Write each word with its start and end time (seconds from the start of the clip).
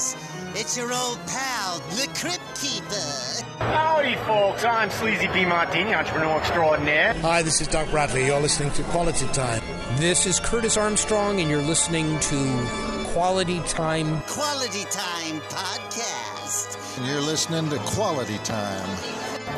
guys. 0.00 0.16
It's 0.54 0.76
your 0.76 0.92
old 0.92 1.18
pal, 1.26 1.78
the 1.90 2.08
Crypt 2.14 2.60
Keeper. 2.60 3.46
Howdy, 3.58 4.16
folks. 4.26 4.64
I'm 4.64 4.90
Sleazy 4.90 5.28
P. 5.28 5.44
Martini, 5.44 5.94
entrepreneur 5.94 6.38
extraordinaire. 6.38 7.14
Hi, 7.20 7.42
this 7.42 7.60
is 7.60 7.68
Doc 7.68 7.88
Bradley. 7.90 8.26
You're 8.26 8.40
listening 8.40 8.72
to 8.72 8.82
Quality 8.84 9.26
Time. 9.28 9.62
This 9.96 10.26
is 10.26 10.40
Curtis 10.40 10.76
Armstrong, 10.76 11.40
and 11.40 11.48
you're 11.48 11.62
listening 11.62 12.18
to 12.20 12.66
Quality 13.12 13.60
Time. 13.68 14.20
Quality 14.22 14.84
Time 14.90 15.40
Podcast. 15.42 16.98
And 16.98 17.06
you're 17.06 17.20
listening 17.20 17.70
to 17.70 17.78
Quality 17.78 18.38
Time. 18.38 18.88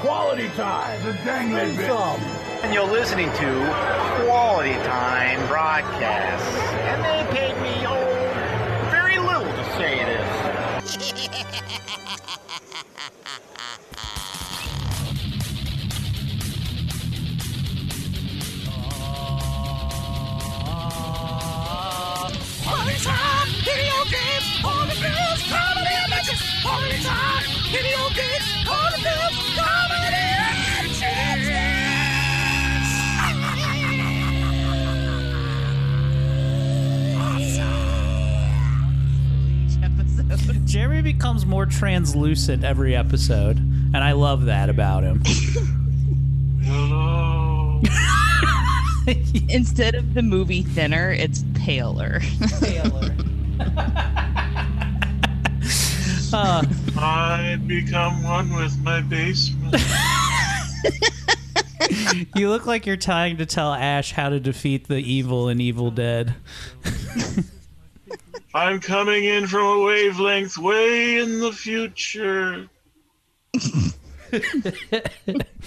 Quality 0.00 0.48
Time. 0.50 1.02
The 1.04 1.12
dangling 1.24 1.79
And 2.62 2.74
you're 2.74 2.90
listening 2.90 3.30
to 3.30 4.24
Quality 4.24 4.74
Time 4.84 5.46
Broadcast. 5.48 6.45
And 6.82 7.02
they 7.04 7.36
paid 7.36 7.51
becomes 41.22 41.47
more 41.47 41.67
translucent 41.67 42.64
every 42.64 42.96
episode, 42.96 43.56
and 43.56 43.98
I 43.98 44.10
love 44.10 44.46
that 44.46 44.69
about 44.69 45.05
him. 45.05 45.22
Instead 49.48 49.94
of 49.94 50.14
the 50.14 50.22
movie 50.22 50.62
thinner, 50.62 51.12
it's 51.12 51.44
paler. 51.55 52.19
Taylor. 52.58 53.14
Uh, 56.34 56.64
I 56.96 57.58
become 57.66 58.22
one 58.22 58.56
with 58.56 58.74
my 58.83 59.02
basement. 59.02 59.77
you 62.34 62.48
look 62.48 62.64
like 62.64 62.86
you're 62.86 62.96
trying 62.96 63.36
to 63.36 63.44
tell 63.44 63.74
Ash 63.74 64.12
how 64.12 64.30
to 64.30 64.41
defeat 64.41 64.89
the 64.89 64.96
evil 64.96 65.50
in 65.50 65.61
Evil 65.61 65.91
Dead. 65.91 66.34
I'm 68.55 68.81
coming 68.81 69.25
in 69.25 69.47
from 69.47 69.64
a 69.64 69.81
wavelength 69.83 70.58
way 70.58 71.19
in 71.19 71.41
the 71.41 71.53
future. 71.53 72.69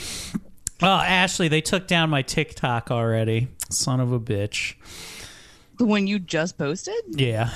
Oh, 0.82 1.00
Ashley, 1.00 1.48
they 1.48 1.62
took 1.62 1.88
down 1.88 2.10
my 2.10 2.22
TikTok 2.22 2.92
already. 2.92 3.48
Son 3.70 4.02
of 4.02 4.12
a 4.12 4.20
bitch. 4.20 4.76
the 5.78 5.86
one 5.86 6.06
you 6.06 6.20
just 6.20 6.58
posted? 6.58 6.94
Yeah. 7.10 7.50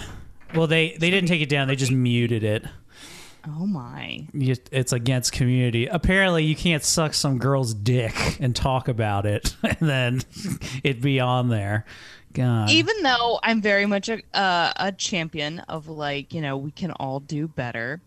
Well, 0.56 0.68
they 0.68 0.96
they 0.98 1.10
didn't 1.10 1.28
take 1.28 1.42
it 1.42 1.50
down. 1.50 1.68
They 1.68 1.76
just 1.76 1.92
muted 1.92 2.44
it. 2.44 2.64
Oh 3.46 3.68
my. 3.68 4.26
It's 4.34 4.94
against 4.94 5.34
community. 5.34 5.86
Apparently, 5.88 6.46
you 6.46 6.56
can't 6.56 6.84
suck 6.84 7.14
some 7.14 7.38
girl's 7.38 7.74
dick 7.74 8.14
and 8.40 8.56
talk 8.56 8.88
about 8.88 9.26
it, 9.26 9.56
and 9.64 9.78
then 9.80 10.22
it 10.84 11.02
be 11.02 11.20
on 11.20 11.50
there. 11.50 11.86
God. 12.34 12.70
Even 12.70 13.02
though 13.04 13.40
I'm 13.44 13.62
very 13.62 13.86
much 13.86 14.10
a 14.10 14.22
uh, 14.34 14.74
a 14.76 14.92
champion 14.92 15.60
of 15.60 15.88
like, 15.88 16.34
you 16.34 16.42
know, 16.42 16.58
we 16.58 16.72
can 16.72 16.92
all 16.92 17.20
do 17.20 17.48
better. 17.48 18.02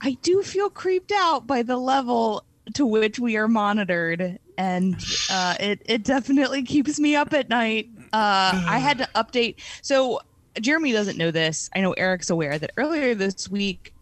I 0.00 0.16
do 0.22 0.42
feel 0.42 0.68
creeped 0.68 1.12
out 1.14 1.46
by 1.46 1.62
the 1.62 1.76
level 1.76 2.44
to 2.74 2.86
which 2.86 3.18
we 3.18 3.36
are 3.36 3.48
monitored 3.48 4.38
and 4.58 4.96
uh, 5.30 5.54
it 5.60 5.82
it 5.84 6.04
definitely 6.04 6.62
keeps 6.62 6.98
me 6.98 7.16
up 7.16 7.32
at 7.32 7.48
night. 7.48 7.88
Uh, 8.12 8.64
I 8.66 8.78
had 8.78 8.98
to 8.98 9.08
update. 9.14 9.56
So 9.82 10.20
Jeremy 10.60 10.92
doesn't 10.92 11.16
know 11.16 11.30
this. 11.30 11.70
I 11.74 11.80
know 11.80 11.92
Eric's 11.92 12.30
aware 12.30 12.58
that 12.58 12.72
earlier 12.76 13.14
this 13.14 13.48
week 13.48 13.94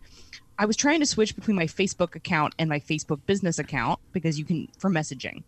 I 0.59 0.67
was 0.67 0.77
trying 0.77 1.01
to 1.01 1.07
switch 1.07 1.35
between 1.35 1.57
my 1.57 1.67
Facebook 1.67 2.15
account 2.15 2.55
and 2.59 2.69
my 2.69 2.81
Facebook 2.81 3.21
business 3.25 3.59
account 3.59 3.99
because 4.13 4.39
you 4.39 4.45
can 4.45 4.69
for 4.79 4.91
messaging. 4.91 5.43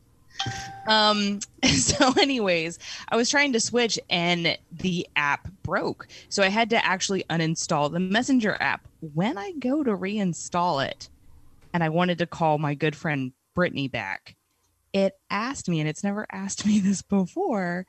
Um 0.87 1.41
so 1.65 2.13
anyways, 2.21 2.79
I 3.09 3.17
was 3.17 3.31
trying 3.31 3.53
to 3.53 3.61
switch 3.61 3.99
and 4.11 4.59
the 4.73 5.07
app 5.17 5.49
broke. 5.63 6.09
So 6.29 6.43
I 6.43 6.49
had 6.49 6.71
to 6.71 6.85
actually 6.85 7.25
uninstall 7.31 7.93
the 7.93 8.01
Messenger 8.01 8.57
app. 8.61 8.87
When 9.15 9.39
I 9.39 9.53
go 9.53 9.83
to 9.83 9.97
reinstall 9.97 10.87
it 10.87 11.09
and 11.73 11.83
I 11.83 11.89
wanted 11.89 12.19
to 12.19 12.27
call 12.27 12.59
my 12.59 12.75
good 12.75 12.97
friend 12.97 13.33
Brittany 13.55 13.89
back, 13.89 14.37
it 14.93 15.19
asked 15.31 15.69
me 15.69 15.81
and 15.81 15.89
it's 15.89 16.05
never 16.05 16.27
asked 16.31 16.67
me 16.67 16.81
this 16.81 17.03
before, 17.03 17.87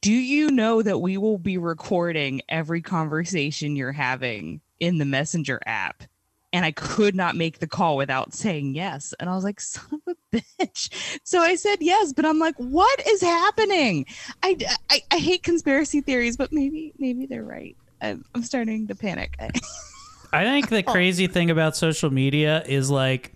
do 0.00 0.12
you 0.12 0.50
know 0.50 0.80
that 0.82 0.98
we 0.98 1.18
will 1.18 1.38
be 1.38 1.58
recording 1.58 2.40
every 2.48 2.80
conversation 2.80 3.76
you're 3.76 3.92
having 3.92 4.60
in 4.80 4.98
the 4.98 5.04
Messenger 5.04 5.60
app? 5.66 6.04
And 6.52 6.64
I 6.64 6.72
could 6.72 7.14
not 7.14 7.34
make 7.34 7.60
the 7.60 7.66
call 7.66 7.96
without 7.96 8.34
saying 8.34 8.74
yes. 8.74 9.14
And 9.18 9.30
I 9.30 9.34
was 9.34 9.44
like, 9.44 9.60
son 9.60 10.02
of 10.06 10.16
a 10.32 10.36
bitch. 10.60 11.20
So 11.24 11.40
I 11.40 11.54
said 11.54 11.78
yes, 11.80 12.12
but 12.12 12.26
I'm 12.26 12.38
like, 12.38 12.56
what 12.56 13.06
is 13.06 13.22
happening? 13.22 14.06
I, 14.42 14.58
I, 14.90 15.00
I 15.10 15.18
hate 15.18 15.42
conspiracy 15.42 16.00
theories, 16.00 16.36
but 16.36 16.52
maybe 16.52 16.92
maybe 16.98 17.26
they're 17.26 17.44
right. 17.44 17.76
I'm, 18.02 18.24
I'm 18.34 18.42
starting 18.42 18.86
to 18.88 18.94
panic. 18.94 19.36
I 20.32 20.44
think 20.44 20.68
the 20.70 20.82
crazy 20.82 21.26
thing 21.26 21.50
about 21.50 21.76
social 21.76 22.10
media 22.10 22.62
is 22.66 22.90
like 22.90 23.32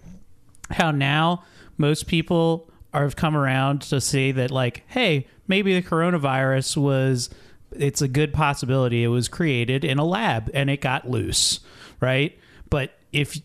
how 0.70 0.90
now 0.90 1.44
most 1.76 2.06
people 2.06 2.70
are 2.92 3.02
have 3.02 3.16
come 3.16 3.36
around 3.36 3.82
to 3.82 4.00
say 4.00 4.32
that 4.32 4.50
like, 4.50 4.82
hey, 4.88 5.26
maybe 5.46 5.78
the 5.78 5.86
coronavirus 5.86 6.76
was 6.78 7.30
it's 7.72 8.00
a 8.00 8.08
good 8.08 8.32
possibility 8.32 9.04
it 9.04 9.08
was 9.08 9.28
created 9.28 9.84
in 9.84 9.98
a 9.98 10.04
lab 10.04 10.50
and 10.54 10.70
it 10.70 10.80
got 10.80 11.08
loose, 11.08 11.60
right? 12.00 12.38
But 12.70 12.95
if 13.12 13.38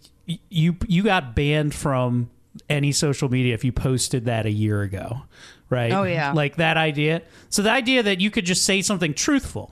you 0.49 0.75
you 0.87 1.03
got 1.03 1.35
banned 1.35 1.73
from 1.73 2.29
any 2.69 2.91
social 2.91 3.29
media 3.29 3.53
if 3.53 3.63
you 3.63 3.71
posted 3.71 4.25
that 4.25 4.45
a 4.45 4.51
year 4.51 4.81
ago, 4.81 5.23
right? 5.69 5.91
Oh, 5.91 6.03
yeah. 6.03 6.33
Like 6.33 6.57
that 6.57 6.77
idea. 6.77 7.21
So 7.49 7.61
the 7.61 7.71
idea 7.71 8.03
that 8.03 8.19
you 8.19 8.31
could 8.31 8.45
just 8.45 8.65
say 8.65 8.81
something 8.81 9.13
truthful, 9.13 9.71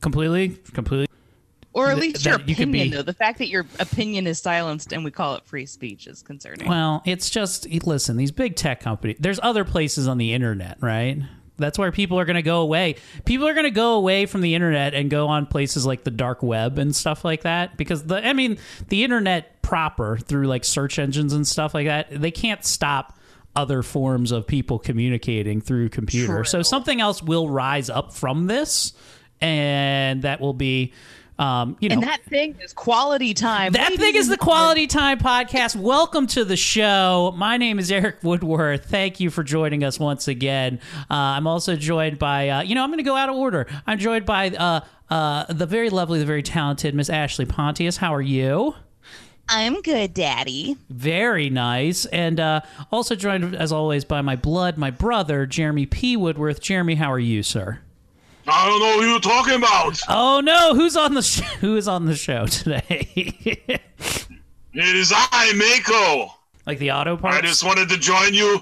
completely 0.00 0.58
completely 0.72 1.08
or 1.74 1.90
at 1.90 1.98
least 1.98 2.24
your 2.24 2.38
you 2.40 2.52
opinion, 2.54 2.90
be- 2.90 2.96
though. 2.96 3.02
The 3.02 3.14
fact 3.14 3.38
that 3.38 3.48
your 3.48 3.66
opinion 3.78 4.26
is 4.26 4.38
silenced 4.38 4.92
and 4.92 5.04
we 5.04 5.10
call 5.10 5.36
it 5.36 5.44
free 5.46 5.66
speech 5.66 6.06
is 6.06 6.22
concerning. 6.22 6.68
Well, 6.68 7.02
it's 7.06 7.30
just 7.30 7.66
listen, 7.86 8.16
these 8.16 8.30
big 8.30 8.56
tech 8.56 8.80
companies. 8.80 9.16
There's 9.18 9.40
other 9.42 9.64
places 9.64 10.06
on 10.06 10.18
the 10.18 10.32
internet, 10.32 10.78
right? 10.80 11.18
That's 11.56 11.78
where 11.78 11.92
people 11.92 12.18
are 12.18 12.24
going 12.24 12.36
to 12.36 12.42
go 12.42 12.60
away. 12.60 12.96
People 13.24 13.46
are 13.46 13.54
going 13.54 13.64
to 13.64 13.70
go 13.70 13.94
away 13.94 14.26
from 14.26 14.40
the 14.40 14.54
internet 14.54 14.94
and 14.94 15.10
go 15.10 15.28
on 15.28 15.46
places 15.46 15.86
like 15.86 16.04
the 16.04 16.10
dark 16.10 16.42
web 16.42 16.78
and 16.78 16.94
stuff 16.94 17.24
like 17.24 17.42
that 17.42 17.76
because 17.76 18.04
the 18.04 18.26
I 18.26 18.32
mean, 18.32 18.58
the 18.88 19.04
internet 19.04 19.62
proper 19.62 20.16
through 20.16 20.46
like 20.46 20.64
search 20.64 20.98
engines 20.98 21.32
and 21.32 21.46
stuff 21.46 21.74
like 21.74 21.86
that, 21.86 22.08
they 22.10 22.30
can't 22.30 22.64
stop 22.64 23.18
other 23.54 23.82
forms 23.82 24.32
of 24.32 24.46
people 24.46 24.78
communicating 24.78 25.60
through 25.60 25.90
computer. 25.90 26.44
So 26.44 26.62
something 26.62 27.00
else 27.00 27.22
will 27.22 27.48
rise 27.48 27.90
up 27.90 28.14
from 28.14 28.46
this 28.46 28.94
and 29.40 30.22
that 30.22 30.40
will 30.40 30.54
be 30.54 30.92
um, 31.42 31.76
you 31.80 31.88
know, 31.88 31.94
and 31.94 32.04
that 32.04 32.22
thing 32.22 32.56
is 32.62 32.72
quality 32.72 33.34
time. 33.34 33.72
that 33.72 33.90
Ladies 33.90 33.98
thing 33.98 34.14
is 34.14 34.28
the 34.28 34.36
Quality 34.36 34.86
Time 34.86 35.18
Podcast. 35.18 35.74
Welcome 35.74 36.28
to 36.28 36.44
the 36.44 36.56
show. 36.56 37.34
My 37.36 37.56
name 37.56 37.80
is 37.80 37.90
Eric 37.90 38.18
Woodworth. 38.22 38.84
Thank 38.84 39.18
you 39.18 39.28
for 39.28 39.42
joining 39.42 39.82
us 39.82 39.98
once 39.98 40.28
again. 40.28 40.78
Uh, 41.10 41.14
I'm 41.14 41.48
also 41.48 41.74
joined 41.74 42.20
by, 42.20 42.48
uh, 42.48 42.62
you 42.62 42.76
know, 42.76 42.84
I'm 42.84 42.90
going 42.90 42.98
to 42.98 43.02
go 43.02 43.16
out 43.16 43.28
of 43.28 43.34
order. 43.34 43.66
I'm 43.88 43.98
joined 43.98 44.24
by 44.24 44.50
uh, 44.50 44.82
uh, 45.10 45.52
the 45.52 45.66
very 45.66 45.90
lovely, 45.90 46.20
the 46.20 46.24
very 46.24 46.44
talented 46.44 46.94
Miss 46.94 47.10
Ashley 47.10 47.44
Pontius. 47.44 47.96
How 47.96 48.14
are 48.14 48.22
you? 48.22 48.76
I'm 49.48 49.82
good, 49.82 50.14
Daddy. 50.14 50.76
Very 50.90 51.50
nice. 51.50 52.04
And 52.06 52.38
uh, 52.38 52.60
also 52.92 53.16
joined, 53.16 53.56
as 53.56 53.72
always, 53.72 54.04
by 54.04 54.20
my 54.22 54.36
blood, 54.36 54.78
my 54.78 54.92
brother, 54.92 55.46
Jeremy 55.46 55.86
P. 55.86 56.16
Woodworth. 56.16 56.60
Jeremy, 56.60 56.94
how 56.94 57.10
are 57.10 57.18
you, 57.18 57.42
sir? 57.42 57.80
I 58.46 58.68
don't 58.68 58.80
know 58.80 59.00
who 59.00 59.08
you're 59.10 59.20
talking 59.20 59.54
about. 59.54 60.00
Oh 60.08 60.40
no, 60.40 60.74
who's 60.74 60.96
on 60.96 61.14
the 61.14 61.22
sh- 61.22 61.40
who 61.60 61.76
is 61.76 61.86
on 61.88 62.06
the 62.06 62.14
show 62.16 62.46
today? 62.46 63.78
It 64.74 64.96
is 64.96 65.12
I, 65.14 65.52
Mako. 65.52 66.32
like 66.66 66.78
the 66.78 66.92
auto 66.92 67.18
parts. 67.18 67.36
I 67.36 67.40
just 67.42 67.62
wanted 67.62 67.90
to 67.90 67.98
join 67.98 68.32
you 68.32 68.60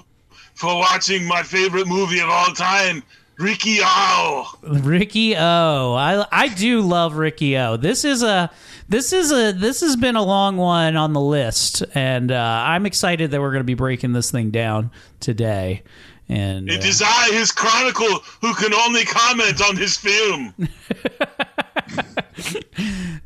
for 0.55 0.75
watching 0.75 1.25
my 1.25 1.41
favorite 1.41 1.87
movie 1.87 2.19
of 2.19 2.27
all 2.27 2.47
time, 2.47 3.01
Riki-Oh. 3.37 4.53
Ricky 4.61 5.37
O. 5.37 5.93
I 5.93 6.25
I 6.31 6.47
do 6.49 6.81
love 6.81 7.15
Riki-Oh. 7.15 7.77
This 7.77 8.03
is 8.03 8.23
a 8.23 8.51
this 8.89 9.13
is 9.13 9.31
a 9.31 9.53
this 9.53 9.79
has 9.79 9.95
been 9.95 10.17
a 10.17 10.21
long 10.23 10.57
one 10.57 10.97
on 10.97 11.13
the 11.13 11.21
list, 11.21 11.81
and 11.95 12.29
uh, 12.29 12.63
I'm 12.65 12.85
excited 12.85 13.31
that 13.31 13.39
we're 13.39 13.51
going 13.51 13.61
to 13.63 13.65
be 13.65 13.73
breaking 13.73 14.11
this 14.11 14.31
thing 14.31 14.51
down 14.51 14.91
today. 15.21 15.83
And 16.31 16.69
It 16.69 16.83
uh, 16.83 16.87
is 16.87 17.01
I, 17.05 17.29
his 17.33 17.51
chronicle, 17.51 18.19
who 18.39 18.53
can 18.55 18.73
only 18.73 19.03
comment 19.03 19.61
on 19.61 19.75
his 19.75 19.97
film. 19.97 20.55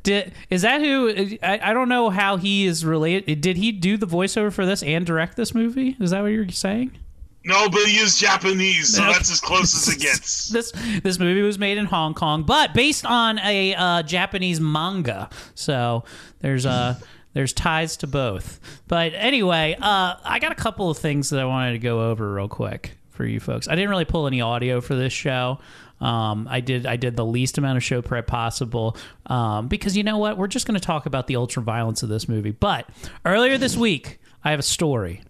Did 0.02 0.34
is 0.50 0.64
that 0.64 0.82
who? 0.82 1.38
I, 1.44 1.60
I 1.70 1.74
don't 1.74 1.88
know 1.88 2.10
how 2.10 2.38
he 2.38 2.66
is 2.66 2.84
related. 2.84 3.42
Did 3.42 3.58
he 3.58 3.72
do 3.72 3.96
the 3.98 4.08
voiceover 4.08 4.52
for 4.52 4.66
this 4.66 4.82
and 4.82 5.06
direct 5.06 5.38
this 5.38 5.54
movie? 5.54 5.96
Is 6.00 6.10
that 6.12 6.22
what 6.22 6.30
you're 6.30 6.50
saying? 6.50 6.98
No, 7.44 7.70
but 7.70 7.84
he 7.84 7.98
is 7.98 8.18
Japanese, 8.18 8.96
so 8.96 9.04
that's 9.04 9.32
as 9.32 9.40
close 9.40 9.76
as 9.76 9.96
it 9.96 10.02
gets. 10.02 10.52
This 10.56 10.72
this 11.04 11.20
movie 11.20 11.44
was 11.44 11.60
made 11.60 11.78
in 11.78 11.86
Hong 11.86 12.16
Kong, 12.16 12.42
but 12.42 12.74
based 12.74 13.06
on 13.06 13.38
a 13.40 13.76
uh, 13.76 14.02
Japanese 14.02 14.60
manga. 14.60 15.30
So 15.54 16.06
there's 16.40 16.66
uh 16.66 16.96
there's 17.36 17.52
ties 17.52 17.98
to 17.98 18.08
both. 18.08 18.62
But 18.88 19.12
anyway, 19.14 19.76
uh, 19.80 20.16
I 20.24 20.40
got 20.40 20.54
a 20.54 20.56
couple 20.56 20.90
of 20.90 20.98
things 20.98 21.30
that 21.30 21.40
I 21.40 21.46
wanted 21.46 21.74
to 21.74 21.80
go 21.80 22.10
over 22.10 22.34
real 22.34 22.48
quick 22.48 22.98
for 23.10 23.26
you 23.26 23.42
folks. 23.42 23.68
I 23.68 23.76
didn't 23.76 23.90
really 23.90 24.06
pull 24.06 24.26
any 24.26 24.40
audio 24.42 24.80
for 24.80 24.96
this 24.96 25.14
show. 25.14 25.60
Um, 26.00 26.48
I 26.50 26.62
did 26.62 26.86
I 26.86 26.96
did 26.96 27.16
the 27.18 27.26
least 27.26 27.58
amount 27.58 27.78
of 27.78 27.84
show 27.84 28.02
prep 28.02 28.26
possible 28.26 28.98
um, 29.26 29.68
because 29.68 29.96
you 29.98 30.04
know 30.04 30.18
what? 30.18 30.38
We're 30.38 30.48
just 30.48 30.66
going 30.66 30.80
to 30.80 30.86
talk 30.86 31.06
about 31.06 31.28
the 31.28 31.36
ultra 31.36 31.62
violence 31.62 32.04
of 32.04 32.10
this 32.10 32.30
movie. 32.30 32.52
But 32.52 32.90
earlier 33.26 33.58
this 33.58 33.76
week, 33.76 34.20
I 34.44 34.52
have 34.52 34.60
a 34.60 34.64
story. 34.64 35.22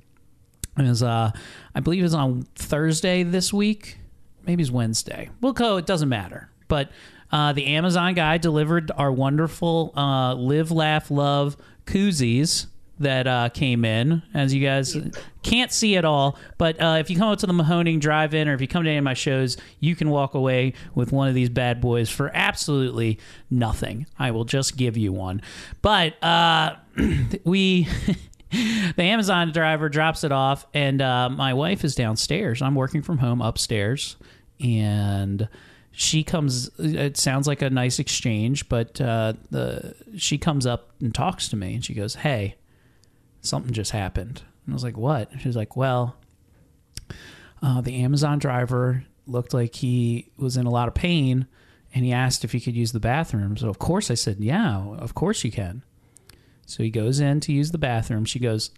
It 0.78 0.84
was, 0.84 1.02
uh, 1.02 1.32
I 1.74 1.80
believe 1.80 2.02
it 2.02 2.04
was 2.04 2.14
on 2.14 2.44
Thursday 2.56 3.24
this 3.24 3.52
week. 3.52 3.98
Maybe 4.46 4.62
it's 4.62 4.72
Wednesday. 4.72 5.30
We'll 5.42 5.54
go. 5.54 5.78
It 5.78 5.88
doesn't 5.88 6.10
matter. 6.10 6.50
But 6.68 6.92
uh, 7.32 7.54
the 7.54 7.66
Amazon 7.68 8.14
guy 8.14 8.38
delivered 8.38 8.92
our 8.96 9.12
wonderful 9.12 9.92
uh, 9.98 10.36
Live, 10.36 10.72
Laugh, 10.72 11.10
Love 11.10 11.58
koozies 11.86 12.68
that 13.00 13.28
uh, 13.28 13.50
came 13.50 13.84
in. 13.84 14.22
As 14.34 14.54
you 14.54 14.66
guys 14.66 14.96
can't 15.44 15.72
see 15.72 15.98
at 15.98 16.06
all, 16.06 16.38
but 16.58 16.82
uh, 16.82 16.98
if 17.00 17.10
you 17.10 17.18
come 17.18 17.30
up 17.30 17.40
to 17.40 17.48
the 17.48 17.54
Mahoning 17.54 18.00
Drive-In 18.00 18.48
or 18.48 18.54
if 18.54 18.62
you 18.62 18.68
come 18.68 18.84
to 18.84 18.90
any 18.90 18.98
of 18.98 19.04
my 19.04 19.14
shows, 19.14 19.58
you 19.80 19.96
can 19.96 20.10
walk 20.10 20.34
away 20.34 20.74
with 20.94 21.12
one 21.12 21.28
of 21.28 21.36
these 21.36 21.50
bad 21.50 21.82
boys 21.82 22.10
for 22.10 22.32
absolutely 22.34 23.20
nothing. 23.50 24.06
I 24.18 24.32
will 24.32 24.46
just 24.46 24.78
give 24.78 24.98
you 24.98 25.12
one. 25.12 25.42
But 25.82 26.22
uh, 26.24 26.76
we. 27.44 27.88
the 28.96 29.04
Amazon 29.04 29.52
driver 29.52 29.90
drops 29.90 30.24
it 30.24 30.32
off, 30.32 30.66
and 30.74 31.02
uh, 31.02 31.28
my 31.30 31.54
wife 31.54 31.84
is 31.84 31.94
downstairs. 31.94 32.62
I'm 32.62 32.76
working 32.76 33.02
from 33.02 33.18
home 33.18 33.42
upstairs, 33.42 34.16
and 34.62 35.50
she 35.96 36.24
comes. 36.24 36.70
It 36.78 37.18
sounds 37.18 37.48
like 37.48 37.62
a 37.62 37.70
nice 37.70 38.00
exchange, 38.00 38.68
but 38.70 39.00
uh, 39.00 39.34
the 39.50 39.96
she 40.18 40.38
comes 40.38 40.66
up 40.66 40.92
and 41.00 41.14
talks 41.14 41.50
to 41.50 41.56
me, 41.56 41.76
and 41.76 41.86
she 41.86 41.94
goes, 41.94 42.16
"Hey, 42.16 42.56
something 43.42 43.74
just 43.74 43.92
happened." 43.92 44.44
And 44.66 44.74
I 44.74 44.76
was 44.76 44.84
like, 44.84 44.98
"What?" 44.98 45.30
She's 45.40 45.56
like, 45.56 45.76
"Well, 45.76 46.16
uh, 47.62 47.82
the 47.82 48.04
Amazon 48.04 48.40
driver 48.40 49.06
looked 49.26 49.54
like 49.54 49.76
he 49.76 50.32
was 50.38 50.58
in 50.58 50.66
a 50.66 50.72
lot 50.72 50.88
of 50.88 50.94
pain." 50.94 51.48
And 51.94 52.04
he 52.04 52.12
asked 52.12 52.44
if 52.44 52.52
he 52.52 52.60
could 52.60 52.76
use 52.76 52.92
the 52.92 53.00
bathroom. 53.00 53.56
So, 53.56 53.70
of 53.70 53.80
course, 53.80 54.12
I 54.12 54.16
said, 54.16 54.42
Yeah, 54.42 54.86
of 54.98 55.16
course 55.16 55.46
you 55.46 55.52
can. 55.52 55.82
So 56.66 56.84
he 56.84 56.90
goes 56.90 57.22
in 57.22 57.40
to 57.40 57.54
use 57.54 57.72
the 57.72 57.78
bathroom. 57.78 58.26
She 58.26 58.38
goes, 58.38 58.72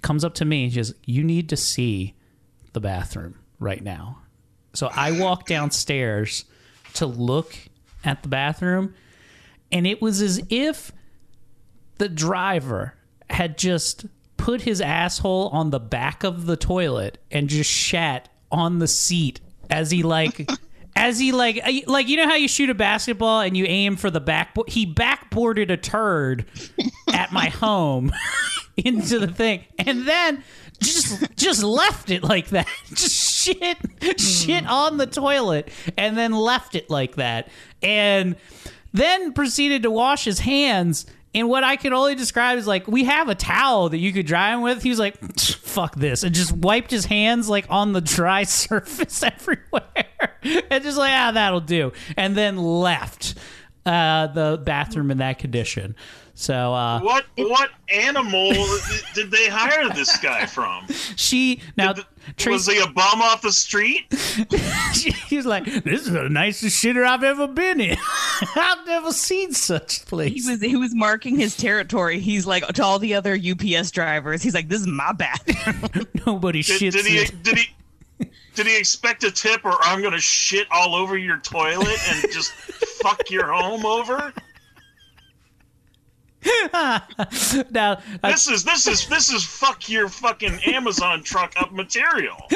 comes 0.00 0.24
up 0.24 0.32
to 0.36 0.46
me. 0.46 0.70
She 0.70 0.76
goes, 0.76 0.94
You 1.04 1.24
need 1.24 1.50
to 1.50 1.58
see 1.58 2.14
the 2.72 2.80
bathroom 2.80 3.38
right 3.58 3.84
now. 3.84 4.21
So 4.72 4.88
I 4.92 5.18
walk 5.18 5.46
downstairs 5.46 6.44
to 6.94 7.06
look 7.06 7.56
at 8.04 8.22
the 8.22 8.28
bathroom, 8.28 8.94
and 9.70 9.86
it 9.86 10.02
was 10.02 10.20
as 10.20 10.42
if 10.50 10.92
the 11.98 12.08
driver 12.08 12.94
had 13.30 13.56
just 13.56 14.06
put 14.36 14.62
his 14.62 14.80
asshole 14.80 15.48
on 15.48 15.70
the 15.70 15.80
back 15.80 16.24
of 16.24 16.46
the 16.46 16.56
toilet 16.56 17.18
and 17.30 17.48
just 17.48 17.70
shat 17.70 18.28
on 18.50 18.80
the 18.80 18.88
seat 18.88 19.40
as 19.70 19.90
he 19.90 20.02
like 20.02 20.50
as 20.96 21.18
he 21.18 21.32
like 21.32 21.60
uh, 21.64 21.72
like 21.86 22.08
you 22.08 22.16
know 22.16 22.28
how 22.28 22.34
you 22.34 22.48
shoot 22.48 22.68
a 22.68 22.74
basketball 22.74 23.40
and 23.40 23.56
you 23.56 23.64
aim 23.66 23.96
for 23.96 24.10
the 24.10 24.20
backboard? 24.20 24.68
He 24.68 24.86
backboarded 24.92 25.70
a 25.70 25.76
turd 25.76 26.46
at 27.12 27.32
my 27.32 27.46
home 27.46 28.12
into 28.76 29.18
the 29.18 29.28
thing 29.28 29.64
and 29.78 30.06
then 30.06 30.42
just 30.80 31.36
just 31.36 31.62
left 31.62 32.10
it 32.10 32.22
like 32.22 32.48
that. 32.48 32.66
Just 32.88 33.31
shit 33.42 33.78
shit 34.20 34.66
on 34.66 34.96
the 34.96 35.06
toilet 35.06 35.68
and 35.96 36.16
then 36.16 36.32
left 36.32 36.74
it 36.74 36.88
like 36.90 37.16
that 37.16 37.48
and 37.82 38.36
then 38.92 39.32
proceeded 39.32 39.82
to 39.82 39.90
wash 39.90 40.24
his 40.24 40.40
hands 40.40 41.06
and 41.34 41.48
what 41.48 41.64
I 41.64 41.76
could 41.76 41.92
only 41.92 42.14
describe 42.14 42.58
is 42.58 42.66
like 42.66 42.86
we 42.86 43.04
have 43.04 43.28
a 43.28 43.34
towel 43.34 43.88
that 43.88 43.98
you 43.98 44.12
could 44.12 44.26
dry 44.26 44.52
him 44.52 44.60
with. 44.60 44.82
He 44.82 44.90
was 44.90 44.98
like, 44.98 45.18
"Fuck 45.40 45.96
this," 45.96 46.22
and 46.22 46.34
just 46.34 46.52
wiped 46.52 46.90
his 46.90 47.06
hands 47.06 47.48
like 47.48 47.66
on 47.70 47.92
the 47.92 48.00
dry 48.00 48.42
surface 48.44 49.22
everywhere, 49.22 50.36
and 50.42 50.84
just 50.84 50.98
like, 50.98 51.12
"Ah, 51.12 51.30
that'll 51.32 51.60
do," 51.60 51.92
and 52.16 52.36
then 52.36 52.58
left 52.58 53.34
uh, 53.86 54.26
the 54.28 54.60
bathroom 54.62 55.10
in 55.10 55.18
that 55.18 55.38
condition. 55.38 55.96
So 56.34 56.72
uh, 56.74 57.00
What 57.00 57.26
what 57.36 57.70
animal 57.92 58.52
did 59.14 59.30
they 59.30 59.48
hire 59.48 59.88
this 59.90 60.16
guy 60.18 60.46
from? 60.46 60.86
she 61.16 61.60
now 61.76 61.94
Was 62.46 62.66
he 62.66 62.78
a 62.78 62.86
bum 62.86 63.20
off 63.20 63.42
the 63.42 63.52
street? 63.52 64.12
he 65.28 65.36
was 65.36 65.44
like, 65.46 65.64
"This 65.84 66.02
is 66.06 66.12
the 66.12 66.28
nicest 66.28 66.82
shitter 66.82 67.06
I've 67.06 67.22
ever 67.22 67.46
been 67.46 67.80
in. 67.80 67.96
I've 68.56 68.86
never 68.86 69.12
seen 69.12 69.52
such 69.52 70.04
place." 70.06 70.32
He 70.44 70.50
was 70.50 70.60
he 70.62 70.76
was 70.76 70.94
marking 70.94 71.36
his 71.38 71.56
territory. 71.56 72.18
He's 72.18 72.46
like 72.46 72.66
to 72.66 72.82
all 72.84 72.98
the 72.98 73.14
other 73.14 73.34
UPS 73.38 73.90
drivers. 73.90 74.42
He's 74.42 74.54
like, 74.54 74.68
"This 74.68 74.80
is 74.80 74.86
my 74.86 75.12
bathroom." 75.12 75.90
Nobody 76.26 76.62
Did, 76.62 76.80
shits. 76.80 76.92
did 76.92 77.06
he 77.06 77.20
in- 77.20 77.42
did 77.42 77.58
he 77.58 77.66
did 78.54 78.66
he 78.66 78.78
expect 78.78 79.24
a 79.24 79.30
tip 79.30 79.64
or 79.64 79.76
I'm 79.82 80.02
gonna 80.02 80.18
shit 80.20 80.66
all 80.70 80.94
over 80.94 81.16
your 81.18 81.38
toilet 81.38 81.98
and 82.08 82.32
just 82.32 82.52
fuck 82.52 83.30
your 83.30 83.52
home 83.52 83.84
over? 83.84 84.32
now, 87.70 88.00
I- 88.22 88.32
This 88.32 88.48
is 88.48 88.64
this 88.64 88.86
is 88.86 89.06
this 89.08 89.30
is 89.32 89.44
fuck 89.44 89.88
your 89.88 90.08
fucking 90.08 90.60
Amazon 90.66 91.22
truck 91.22 91.52
up 91.56 91.72
material. 91.72 92.36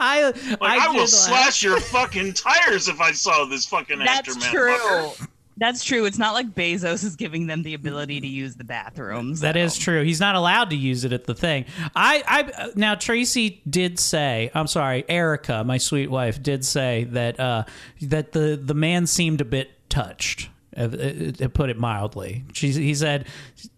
I 0.00 0.32
Like 0.60 0.80
I, 0.80 0.88
will 0.88 1.00
laugh. 1.00 1.08
slash 1.08 1.62
your 1.62 1.78
fucking 1.80 2.32
tires 2.34 2.88
if 2.88 3.00
I 3.00 3.12
saw 3.12 3.44
this 3.44 3.66
fucking 3.66 4.00
That's 4.00 4.28
aftermath. 4.36 4.50
true. 4.50 4.74
fucker. 4.76 5.28
That's 5.58 5.84
true. 5.84 6.06
It's 6.06 6.18
not 6.18 6.32
like 6.32 6.54
Bezos 6.54 7.04
is 7.04 7.16
giving 7.16 7.46
them 7.46 7.62
the 7.62 7.74
ability 7.74 8.20
to 8.22 8.26
use 8.26 8.56
the 8.56 8.64
bathrooms. 8.64 9.40
That 9.40 9.56
is 9.58 9.76
true. 9.76 10.02
He's 10.02 10.18
not 10.18 10.34
allowed 10.34 10.70
to 10.70 10.76
use 10.76 11.04
it 11.04 11.12
at 11.12 11.24
the 11.24 11.34
thing. 11.34 11.66
I, 11.94 12.24
I 12.26 12.70
now 12.76 12.94
Tracy 12.94 13.60
did 13.68 13.98
say, 14.00 14.50
I'm 14.54 14.66
sorry, 14.66 15.04
Erica, 15.08 15.62
my 15.62 15.76
sweet 15.76 16.10
wife, 16.10 16.42
did 16.42 16.64
say 16.64 17.04
that 17.10 17.38
uh, 17.38 17.64
that 18.00 18.32
the 18.32 18.58
the 18.60 18.74
man 18.74 19.06
seemed 19.06 19.40
a 19.42 19.44
bit 19.44 19.70
touched. 19.90 20.48
Uh, 20.76 20.82
uh, 20.82 20.88
To 21.32 21.50
put 21.52 21.70
it 21.70 21.78
mildly, 21.78 22.44
she 22.52 22.70
he 22.72 22.94
said, 22.94 23.26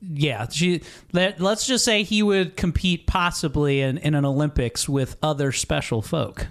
"Yeah, 0.00 0.48
she. 0.48 0.82
Let, 1.12 1.40
let's 1.40 1.66
just 1.66 1.84
say 1.84 2.02
he 2.02 2.22
would 2.22 2.56
compete 2.56 3.06
possibly 3.06 3.80
in, 3.80 3.98
in 3.98 4.14
an 4.14 4.24
Olympics 4.24 4.88
with 4.88 5.16
other 5.22 5.52
special 5.52 6.02
folk." 6.02 6.48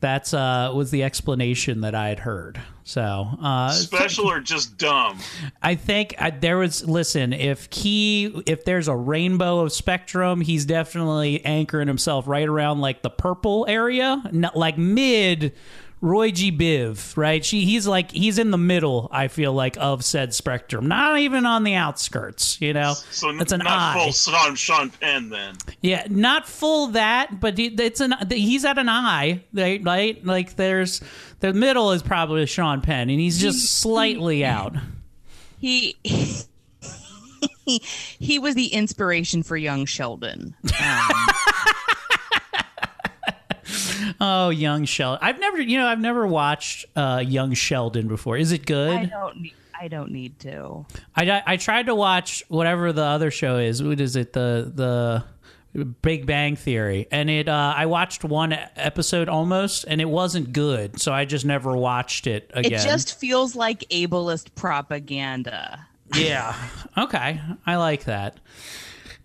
That's 0.00 0.34
uh, 0.34 0.72
was 0.74 0.90
the 0.90 1.04
explanation 1.04 1.82
that 1.82 1.94
I 1.94 2.08
had 2.08 2.18
heard. 2.18 2.60
So 2.84 3.28
uh, 3.40 3.70
Special 3.70 4.28
or 4.28 4.40
just 4.40 4.76
dumb? 4.76 5.20
I 5.62 5.76
think 5.76 6.16
I, 6.18 6.30
there 6.30 6.58
was. 6.58 6.84
Listen, 6.84 7.32
if 7.32 7.72
he, 7.72 8.42
if 8.44 8.64
there's 8.64 8.88
a 8.88 8.96
rainbow 8.96 9.60
of 9.60 9.72
spectrum, 9.72 10.40
he's 10.40 10.64
definitely 10.64 11.44
anchoring 11.44 11.86
himself 11.86 12.26
right 12.26 12.48
around 12.48 12.80
like 12.80 13.02
the 13.02 13.10
purple 13.10 13.64
area, 13.68 14.20
not 14.32 14.56
like 14.56 14.76
mid 14.76 15.54
Roy 16.02 16.32
G. 16.32 16.50
Biv, 16.50 17.16
right? 17.16 17.44
She, 17.44 17.64
he's 17.64 17.86
like 17.86 18.10
he's 18.10 18.36
in 18.38 18.50
the 18.50 18.58
middle. 18.58 19.08
I 19.12 19.28
feel 19.28 19.52
like 19.52 19.76
of 19.78 20.04
said 20.04 20.34
spectrum, 20.34 20.88
not 20.88 21.18
even 21.20 21.46
on 21.46 21.62
the 21.62 21.74
outskirts. 21.74 22.60
You 22.60 22.72
know, 22.74 22.94
So 23.12 23.30
it's 23.30 23.52
an 23.52 23.60
not 23.60 23.96
eye. 23.96 24.02
full 24.02 24.12
Sean, 24.12 24.54
Sean 24.56 24.90
Penn 24.90 25.28
then. 25.30 25.54
Yeah, 25.80 26.04
not 26.10 26.48
full 26.48 26.88
that, 26.88 27.38
but 27.38 27.56
it's 27.58 28.00
an 28.00 28.14
he's 28.30 28.64
at 28.64 28.78
an 28.78 28.88
eye, 28.88 29.44
right? 29.54 29.80
right? 29.84 30.24
Like 30.26 30.56
there's 30.56 31.00
the 31.38 31.52
middle 31.52 31.92
is 31.92 32.02
probably 32.02 32.46
Sean 32.46 32.80
Penn, 32.80 33.08
and 33.08 33.20
he's 33.20 33.40
just 33.40 33.78
slightly 33.80 34.44
out. 34.44 34.74
He 35.58 35.96
he, 36.02 36.42
he 38.18 38.38
was 38.40 38.56
the 38.56 38.66
inspiration 38.66 39.44
for 39.44 39.56
young 39.56 39.86
Sheldon. 39.86 40.56
Um, 40.64 41.08
Oh, 44.20 44.50
Young 44.50 44.84
Sheldon. 44.84 45.20
I've 45.22 45.38
never, 45.40 45.60
you 45.60 45.78
know, 45.78 45.86
I've 45.86 46.00
never 46.00 46.26
watched 46.26 46.86
uh, 46.96 47.22
Young 47.26 47.54
Sheldon 47.54 48.08
before. 48.08 48.36
Is 48.36 48.52
it 48.52 48.66
good? 48.66 48.92
I 48.92 49.04
don't 49.06 49.40
need, 49.40 49.54
I 49.80 49.88
don't 49.88 50.10
need 50.10 50.38
to. 50.40 50.86
I, 51.16 51.42
I 51.46 51.56
tried 51.56 51.86
to 51.86 51.94
watch 51.94 52.42
whatever 52.48 52.92
the 52.92 53.02
other 53.04 53.30
show 53.30 53.58
is. 53.58 53.82
What 53.82 54.00
is 54.00 54.16
it? 54.16 54.32
The 54.32 54.70
the 55.74 55.84
Big 56.02 56.26
Bang 56.26 56.54
Theory, 56.56 57.08
and 57.10 57.30
it. 57.30 57.48
Uh, 57.48 57.72
I 57.76 57.86
watched 57.86 58.24
one 58.24 58.52
episode 58.76 59.28
almost, 59.28 59.84
and 59.88 60.00
it 60.00 60.08
wasn't 60.08 60.52
good, 60.52 61.00
so 61.00 61.12
I 61.12 61.24
just 61.24 61.44
never 61.46 61.74
watched 61.76 62.26
it 62.26 62.50
again. 62.54 62.74
It 62.74 62.82
just 62.84 63.18
feels 63.18 63.56
like 63.56 63.80
ableist 63.90 64.54
propaganda. 64.54 65.86
yeah. 66.14 66.54
Okay, 66.98 67.40
I 67.66 67.76
like 67.76 68.04
that. 68.04 68.36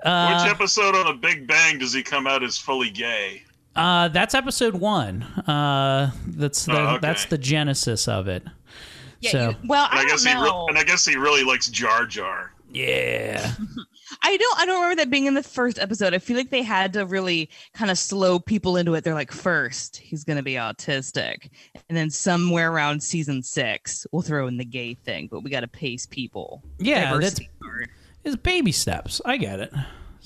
Uh, 0.04 0.42
Which 0.44 0.52
episode 0.54 0.96
on 0.96 1.06
The 1.08 1.20
Big 1.20 1.48
Bang 1.48 1.80
does 1.80 1.92
he 1.92 2.02
come 2.02 2.28
out 2.28 2.44
as 2.44 2.58
fully 2.58 2.90
gay? 2.92 3.44
Uh, 3.78 4.08
that's 4.10 4.34
episode 4.36 4.76
one. 4.76 5.24
Uh, 5.24 6.12
that's 6.28 6.66
the 6.66 6.74
Oh, 6.74 6.88
okay. 6.96 7.00
that's 7.02 7.26
the 7.26 7.38
genesis 7.38 8.08
of 8.08 8.28
it. 8.28 8.44
Yeah, 9.22 9.32
so 9.32 9.50
you- 9.50 9.56
well, 9.66 9.88
And 9.92 10.00
I, 10.00 10.04
I, 10.04 10.06
guess 10.06 10.24
don't 10.24 10.38
he 10.38 10.44
re- 10.44 10.66
and 10.70 10.78
I 10.78 10.84
guess 10.84 11.06
he 11.06 11.16
really 11.16 11.44
likes 11.44 11.68
Jar 11.70 12.06
Jar. 12.06 12.52
yeah. 12.72 13.54
I 14.24 14.36
don't 14.38 14.60
I 14.60 14.66
don't 14.66 14.82
remember 14.82 14.96
that 15.02 15.10
being 15.12 15.26
in 15.26 15.34
the 15.34 15.44
first 15.44 15.78
episode. 15.78 16.14
I 16.14 16.18
feel 16.20 16.38
like 16.38 16.50
they 16.50 16.64
had 16.64 16.94
to 16.94 17.06
really 17.06 17.50
kind 17.74 17.92
of 17.92 18.00
slow 18.00 18.40
people 18.40 18.78
into 18.78 18.94
it. 18.96 19.04
They're 19.04 19.14
like, 19.14 19.32
first, 19.32 19.98
he's 19.98 20.24
gonna 20.24 20.42
be 20.42 20.54
autistic. 20.54 21.50
And 21.90 21.98
then 21.98 22.10
somewhere 22.10 22.72
around 22.72 23.04
season 23.04 23.44
six, 23.44 24.08
we'll 24.12 24.22
throw 24.22 24.48
in 24.48 24.58
the 24.58 24.66
gay 24.66 24.94
thing, 24.96 25.28
but 25.30 25.42
we 25.44 25.50
gotta 25.50 25.68
pace 25.68 26.06
people. 26.06 26.64
Yeah, 26.80 27.12
Diversity 27.14 27.50
that's 27.60 27.70
card. 27.70 27.90
it's 28.24 28.36
baby 28.38 28.72
steps. 28.72 29.22
I 29.26 29.38
get 29.38 29.60
it. 29.60 29.74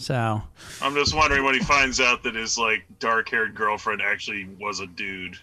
So 0.02 0.42
I'm 0.82 0.94
just 0.96 1.16
wondering 1.16 1.44
when 1.44 1.54
he 1.54 1.60
finds 1.62 2.00
out 2.02 2.24
that 2.24 2.36
his 2.36 2.58
like 2.58 2.84
dark-haired 3.00 3.56
girlfriend 3.56 4.02
actually 4.02 4.48
was 4.60 4.80
a 4.80 4.88
dude. 4.88 5.38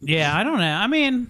yeah, 0.00 0.36
I 0.36 0.42
don't 0.44 0.58
know. 0.58 0.74
I 0.74 0.86
mean, 0.86 1.28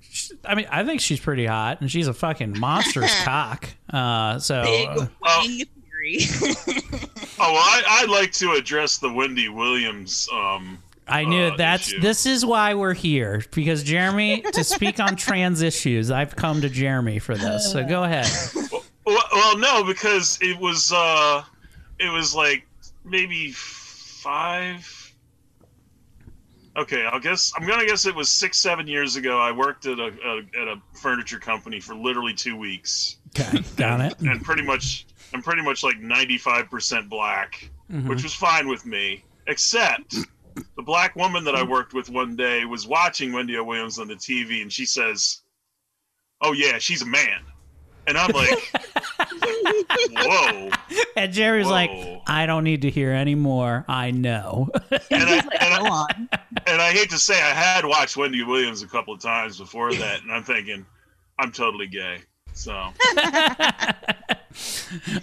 sh- 0.00 0.32
I 0.44 0.54
mean, 0.54 0.66
I 0.70 0.84
think 0.84 1.00
she's 1.00 1.20
pretty 1.20 1.46
hot, 1.46 1.80
and 1.80 1.90
she's 1.90 2.08
a 2.08 2.14
fucking 2.14 2.58
monstrous 2.58 3.14
cock. 3.24 3.68
Uh, 3.92 4.38
so 4.38 4.62
Big 4.64 4.88
uh, 5.22 5.42
theory. 5.44 6.18
Oh, 7.40 7.52
well, 7.52 7.62
I, 7.62 8.00
I'd 8.02 8.08
like 8.10 8.32
to 8.32 8.54
address 8.54 8.98
the 8.98 9.12
Wendy 9.12 9.48
Williams. 9.48 10.28
Um, 10.32 10.78
I 11.06 11.24
knew 11.24 11.44
uh, 11.44 11.56
that's 11.56 11.86
issue. 11.88 12.00
this 12.00 12.26
is 12.26 12.44
why 12.44 12.74
we're 12.74 12.94
here 12.94 13.44
because 13.54 13.84
Jeremy 13.84 14.40
to 14.40 14.64
speak 14.64 14.98
on 14.98 15.14
trans 15.16 15.62
issues. 15.62 16.10
I've 16.10 16.34
come 16.34 16.60
to 16.62 16.68
Jeremy 16.68 17.20
for 17.20 17.36
this. 17.36 17.70
So 17.70 17.84
go 17.86 18.02
ahead. 18.02 18.26
Well, 19.06 19.22
well, 19.32 19.56
no, 19.56 19.84
because 19.84 20.36
it 20.42 20.58
was 20.58 20.92
uh, 20.92 21.44
it 21.98 22.10
was 22.12 22.34
like 22.34 22.66
maybe 23.04 23.52
five. 23.52 24.94
Okay, 26.76 27.04
I 27.06 27.18
guess 27.18 27.52
I'm 27.56 27.66
gonna 27.66 27.86
guess 27.86 28.06
it 28.06 28.14
was 28.14 28.28
six, 28.28 28.58
seven 28.58 28.86
years 28.86 29.16
ago. 29.16 29.38
I 29.38 29.50
worked 29.50 29.86
at 29.86 29.98
a, 29.98 30.12
a 30.24 30.38
at 30.60 30.68
a 30.68 30.76
furniture 31.00 31.38
company 31.40 31.80
for 31.80 31.94
literally 31.94 32.34
two 32.34 32.56
weeks, 32.56 33.16
Okay, 33.38 33.62
got 33.76 34.00
it. 34.00 34.18
and 34.20 34.42
pretty 34.44 34.62
much 34.62 35.06
I'm 35.34 35.42
pretty 35.42 35.62
much 35.62 35.82
like 35.82 35.98
95 35.98 36.70
percent 36.70 37.08
black, 37.08 37.68
Mm-hmm. 37.90 38.06
which 38.08 38.22
was 38.22 38.34
fine 38.34 38.68
with 38.68 38.84
me. 38.86 39.24
Except 39.46 40.14
the 40.76 40.82
black 40.82 41.16
woman 41.16 41.42
that 41.44 41.54
I 41.56 41.62
worked 41.62 41.94
with 41.94 42.10
one 42.10 42.36
day 42.36 42.64
was 42.66 42.86
watching 42.86 43.32
Wendy 43.32 43.56
O. 43.56 43.64
Williams 43.64 43.98
on 43.98 44.06
the 44.08 44.14
TV, 44.14 44.60
and 44.62 44.70
she 44.72 44.84
says, 44.84 45.40
"Oh 46.42 46.52
yeah, 46.52 46.78
she's 46.78 47.02
a 47.02 47.06
man," 47.06 47.40
and 48.08 48.18
I'm 48.18 48.30
like, 48.30 48.50
"Whoa." 50.12 50.70
And 51.16 51.32
Jerry's 51.32 51.66
like, 51.66 51.90
I 52.26 52.46
don't 52.46 52.64
need 52.64 52.82
to 52.82 52.90
hear 52.90 53.12
any 53.12 53.34
more. 53.34 53.84
I 53.88 54.10
know. 54.10 54.70
and 54.90 55.00
I, 55.10 55.36
and, 55.60 55.86
I, 55.86 56.06
and 56.66 56.82
I 56.82 56.92
hate 56.92 57.10
to 57.10 57.18
say 57.18 57.34
I 57.34 57.50
had 57.50 57.84
watched 57.84 58.16
Wendy 58.16 58.42
Williams 58.42 58.82
a 58.82 58.86
couple 58.88 59.14
of 59.14 59.20
times 59.20 59.58
before 59.58 59.92
that, 59.94 60.22
and 60.22 60.32
I'm 60.32 60.42
thinking 60.42 60.84
I'm 61.38 61.52
totally 61.52 61.86
gay. 61.86 62.18
So 62.54 62.72
all 62.72 62.92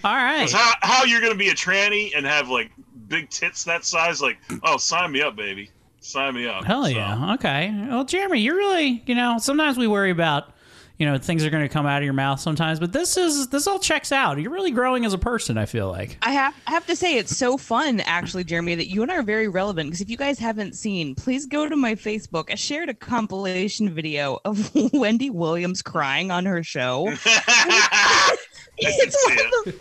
right. 0.04 0.50
how 0.50 0.74
how 0.82 1.04
you're 1.04 1.20
gonna 1.22 1.36
be 1.36 1.50
a 1.50 1.54
tranny 1.54 2.12
and 2.16 2.26
have 2.26 2.48
like 2.50 2.72
big 3.08 3.30
tits 3.30 3.66
that 3.66 3.84
size? 3.84 4.22
Like, 4.22 4.38
oh, 4.64 4.78
sign 4.78 5.12
me 5.12 5.22
up, 5.22 5.36
baby, 5.36 5.70
sign 6.00 6.36
me 6.36 6.48
up. 6.48 6.64
Hell 6.64 6.84
So, 6.84 6.90
yeah. 6.92 7.34
Okay. 7.34 7.74
Well, 7.90 8.06
Jeremy, 8.06 8.40
you're 8.40 8.56
really, 8.56 9.04
you 9.06 9.16
know, 9.16 9.38
sometimes 9.38 9.78
we 9.78 9.86
worry 9.88 10.12
about, 10.12 10.54
you 10.98 11.06
know, 11.06 11.18
things 11.18 11.46
are 11.46 11.50
going 11.50 11.64
to 11.64 11.70
come 11.70 11.86
out 11.86 11.98
of 11.98 12.04
your 12.06 12.14
mouth 12.14 12.40
sometimes, 12.40 12.80
but 12.80 12.94
this 12.94 13.18
is 13.18 13.48
this 13.50 13.68
all 13.68 13.80
checks 13.80 14.12
out. 14.12 14.40
You're 14.40 14.52
really 14.52 14.72
growing 14.72 15.06
as 15.06 15.14
a 15.14 15.18
person, 15.18 15.58
I 15.58 15.66
feel 15.66 15.90
like. 15.90 16.18
I 16.22 16.32
have 16.32 16.56
I 16.68 16.72
have 16.72 16.86
to 16.88 16.96
say 16.96 17.18
it's 17.18 17.36
so 17.36 17.58
fun 17.58 18.00
actually, 18.02 18.44
Jeremy, 18.44 18.76
that 18.76 18.90
you 18.90 19.02
and 19.02 19.12
I 19.12 19.18
are 19.18 19.24
very 19.24 19.48
relevant 19.48 19.90
because 19.90 20.02
if 20.02 20.10
you 20.10 20.18
guys 20.18 20.40
haven't 20.40 20.76
seen, 20.76 21.16
please 21.16 21.46
go 21.46 21.68
to 21.68 21.76
my 21.76 21.96
Facebook. 21.96 22.52
I 22.52 22.56
shared 22.56 22.90
a 22.90 22.94
compilation 22.94 23.94
video 23.94 24.40
of 24.46 24.72
Wendy 24.94 25.30
Williams 25.30 25.82
crying 25.82 26.32
on 26.32 26.46
her 26.46 26.64
show. 26.64 27.14
It's 28.78 29.26
one 29.26 29.40
of 29.40 29.52
the 29.66 29.80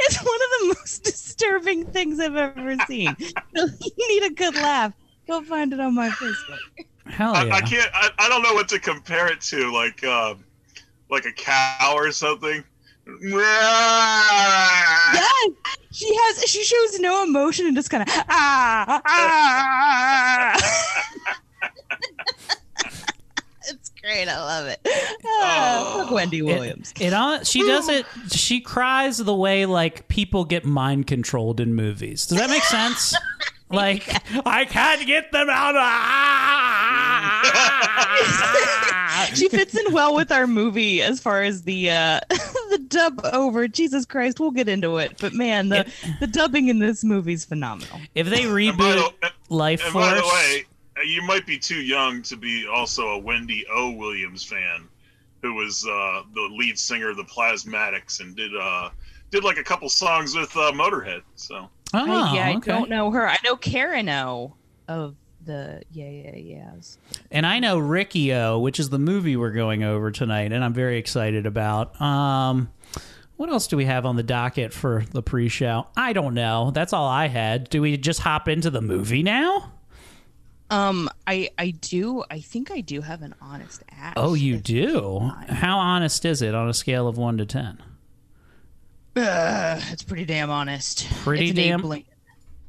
it's 0.00 0.18
one 0.18 0.34
of 0.34 0.50
the 0.60 0.74
most 0.78 1.02
disturbing 1.02 1.86
things 1.86 2.20
I've 2.20 2.36
ever 2.36 2.76
seen. 2.86 3.16
So 3.56 3.66
you 3.80 4.08
need 4.08 4.30
a 4.30 4.34
good 4.34 4.54
laugh. 4.54 4.92
Go 5.26 5.42
find 5.42 5.72
it 5.72 5.80
on 5.80 5.94
my 5.94 6.08
Facebook. 6.10 6.58
Hell 7.12 7.34
I, 7.34 7.44
yeah. 7.44 7.54
I 7.54 7.60
can't. 7.60 7.90
I, 7.92 8.08
I 8.18 8.28
don't 8.30 8.42
know 8.42 8.54
what 8.54 8.70
to 8.70 8.78
compare 8.78 9.30
it 9.30 9.42
to. 9.42 9.70
Like, 9.70 10.02
um, 10.02 10.42
like 11.10 11.26
a 11.26 11.32
cow 11.32 11.92
or 11.94 12.10
something. 12.10 12.64
Yes, 13.20 13.34
she 15.90 16.14
has. 16.14 16.42
She 16.48 16.64
shows 16.64 16.98
no 17.00 17.22
emotion 17.22 17.66
and 17.66 17.76
just 17.76 17.90
kind 17.90 18.08
of 18.08 18.14
ah 18.30 19.02
ah. 19.04 20.54
it's 23.68 23.90
great. 24.00 24.28
I 24.28 24.40
love 24.40 24.68
it. 24.68 24.80
Ah, 25.26 25.96
fuck 25.98 26.12
Wendy 26.12 26.40
Williams. 26.40 26.92
It, 26.92 27.08
it 27.08 27.12
on, 27.12 27.44
she 27.44 27.60
does 27.66 27.90
it. 27.90 28.06
She 28.30 28.60
cries 28.60 29.18
the 29.18 29.34
way 29.34 29.66
like 29.66 30.08
people 30.08 30.46
get 30.46 30.64
mind 30.64 31.08
controlled 31.08 31.60
in 31.60 31.74
movies. 31.74 32.24
Does 32.24 32.38
that 32.38 32.48
make 32.48 32.64
sense? 32.64 33.14
Like 33.72 34.06
I 34.46 34.66
can't 34.66 35.06
get 35.06 35.32
them 35.32 35.48
out. 35.48 35.74
Of, 35.74 35.82
she 39.34 39.48
fits 39.48 39.76
in 39.76 39.92
well 39.92 40.14
with 40.14 40.30
our 40.30 40.46
movie 40.46 41.02
as 41.02 41.20
far 41.20 41.42
as 41.42 41.62
the 41.62 41.90
uh 41.90 42.20
the 42.30 42.84
dub 42.88 43.20
over. 43.32 43.68
Jesus 43.68 44.04
Christ, 44.04 44.40
we'll 44.40 44.50
get 44.50 44.68
into 44.68 44.98
it. 44.98 45.16
But 45.20 45.32
man, 45.34 45.68
the 45.68 45.90
the 46.20 46.26
dubbing 46.26 46.68
in 46.68 46.78
this 46.78 47.04
movie 47.04 47.32
is 47.32 47.44
phenomenal. 47.44 48.00
if 48.14 48.28
they 48.28 48.44
And 48.44 48.78
by 48.78 48.84
reboot 48.84 49.12
the, 49.20 49.30
Life 49.48 49.82
and 49.84 49.92
Force, 49.92 50.06
by 50.06 50.14
the 50.14 50.22
way, 50.22 50.64
uh, 50.98 51.02
you 51.02 51.22
might 51.22 51.46
be 51.46 51.58
too 51.58 51.80
young 51.80 52.22
to 52.22 52.36
be 52.36 52.66
also 52.66 53.08
a 53.08 53.18
Wendy 53.18 53.66
O. 53.72 53.90
Williams 53.90 54.44
fan, 54.44 54.88
who 55.42 55.54
was 55.54 55.86
uh, 55.86 56.22
the 56.34 56.48
lead 56.52 56.78
singer 56.78 57.10
of 57.10 57.16
the 57.16 57.24
Plasmatics 57.24 58.20
and 58.20 58.36
did 58.36 58.52
uh, 58.56 58.90
did 59.30 59.44
like 59.44 59.58
a 59.58 59.64
couple 59.64 59.88
songs 59.88 60.34
with 60.34 60.54
uh, 60.56 60.72
Motorhead. 60.72 61.22
So 61.36 61.68
oh, 61.94 62.28
I, 62.28 62.34
yeah, 62.34 62.48
I 62.48 62.58
don't 62.58 62.90
know 62.90 63.10
her. 63.10 63.28
I 63.28 63.38
know 63.44 63.56
Karen 63.56 64.08
O 64.08 64.54
of 64.88 65.16
the 65.44 65.82
yeah 65.90 66.08
yeah 66.08 66.36
yeahs. 66.36 66.98
And 67.30 67.44
I 67.46 67.58
know 67.58 67.78
Riki-Oh, 67.78 68.58
which 68.58 68.78
is 68.80 68.90
the 68.90 68.98
movie 68.98 69.36
we're 69.36 69.52
going 69.52 69.82
over 69.82 70.10
tonight, 70.10 70.52
and 70.52 70.64
I'm 70.64 70.74
very 70.74 70.98
excited 70.98 71.46
about. 71.46 72.00
Um, 72.00 72.70
what 73.36 73.48
else 73.50 73.66
do 73.66 73.76
we 73.76 73.86
have 73.86 74.06
on 74.06 74.16
the 74.16 74.22
docket 74.22 74.72
for 74.72 75.04
the 75.10 75.22
pre-show? 75.22 75.86
I 75.96 76.12
don't 76.12 76.34
know. 76.34 76.70
That's 76.72 76.92
all 76.92 77.08
I 77.08 77.26
had. 77.28 77.68
Do 77.70 77.82
we 77.82 77.96
just 77.96 78.20
hop 78.20 78.46
into 78.48 78.70
the 78.70 78.80
movie 78.82 79.22
now? 79.22 79.72
Um, 80.70 81.10
I 81.26 81.50
I 81.58 81.70
do. 81.72 82.24
I 82.30 82.40
think 82.40 82.70
I 82.70 82.80
do 82.80 83.00
have 83.02 83.20
an 83.22 83.34
honest 83.42 83.82
ask. 83.90 84.14
Oh, 84.16 84.34
you 84.34 84.56
do. 84.58 85.30
How 85.48 85.78
honest 85.78 86.24
is 86.24 86.40
it 86.40 86.54
on 86.54 86.68
a 86.68 86.72
scale 86.74 87.08
of 87.08 87.18
one 87.18 87.36
to 87.38 87.44
ten? 87.46 87.78
Uh, 89.14 89.78
it's 89.90 90.02
pretty 90.02 90.24
damn 90.24 90.48
honest. 90.50 91.06
Pretty 91.22 91.48
It's 91.50 91.56
damn- 91.56 91.92
Abe 91.92 92.04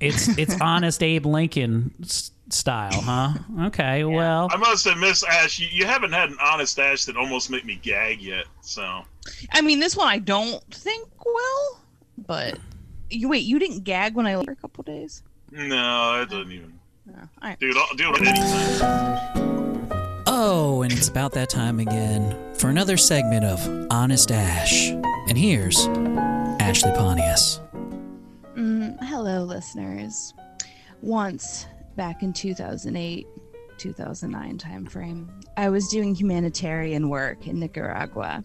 It's 0.02 0.28
it's 0.38 0.56
honest 0.62 1.02
Abe 1.02 1.26
Lincoln 1.26 1.94
s- 2.02 2.32
style, 2.54 2.92
huh? 3.02 3.34
Okay, 3.68 4.04
well, 4.04 4.48
I 4.52 4.58
must 4.58 4.86
admit, 4.86 5.22
Ash, 5.30 5.60
you, 5.60 5.68
you 5.72 5.86
haven't 5.86 6.12
had 6.12 6.30
an 6.30 6.38
honest 6.42 6.78
Ash 6.80 7.06
that 7.06 7.18
almost 7.18 7.50
made 7.50 7.66
me 7.66 7.76
gag 7.76 8.22
yet. 8.22 8.46
So 8.62 9.04
I 9.52 9.62
mean, 9.62 9.80
this 9.80 9.96
one 9.96 10.08
I 10.08 10.20
don't 10.20 10.64
think 10.74 11.08
will, 11.26 11.80
but 12.18 12.58
you 13.10 13.30
wait. 13.30 13.44
You 13.44 13.60
didn't 13.60 13.84
gag 13.84 14.16
when 14.16 14.28
I 14.28 14.36
left 14.36 14.48
for 14.48 14.52
a 14.52 14.56
couple 14.56 14.84
days. 14.84 15.24
no, 15.52 16.22
it 16.22 16.30
doesn't 16.30 16.52
even. 16.52 16.80
No. 17.06 17.16
All 17.42 17.50
right. 17.50 17.60
Dude, 17.60 17.76
I'll 17.78 17.96
do 17.96 18.12
it 18.14 18.22
anytime. 18.22 20.24
Oh, 20.26 20.82
and 20.82 20.92
it's 20.92 21.10
about 21.10 21.34
that 21.34 21.50
time 21.50 21.80
again 21.80 22.36
for 22.56 22.70
another 22.70 22.98
segment 22.98 23.46
of 23.46 23.88
Honest 23.92 24.32
Ash. 24.32 24.90
And 25.28 25.38
here's 25.38 25.88
Ashley 26.60 26.92
Pontius. 26.94 27.60
Mm, 28.56 28.98
hello, 29.04 29.44
listeners. 29.44 30.34
Once 31.02 31.68
back 31.96 32.24
in 32.24 32.34
2008, 32.34 33.28
2009 33.78 34.58
timeframe, 34.58 35.28
I 35.58 35.70
was 35.70 35.88
doing 35.88 36.16
humanitarian 36.16 37.10
work 37.10 37.48
in 37.48 37.60
Nicaragua. 37.60 38.44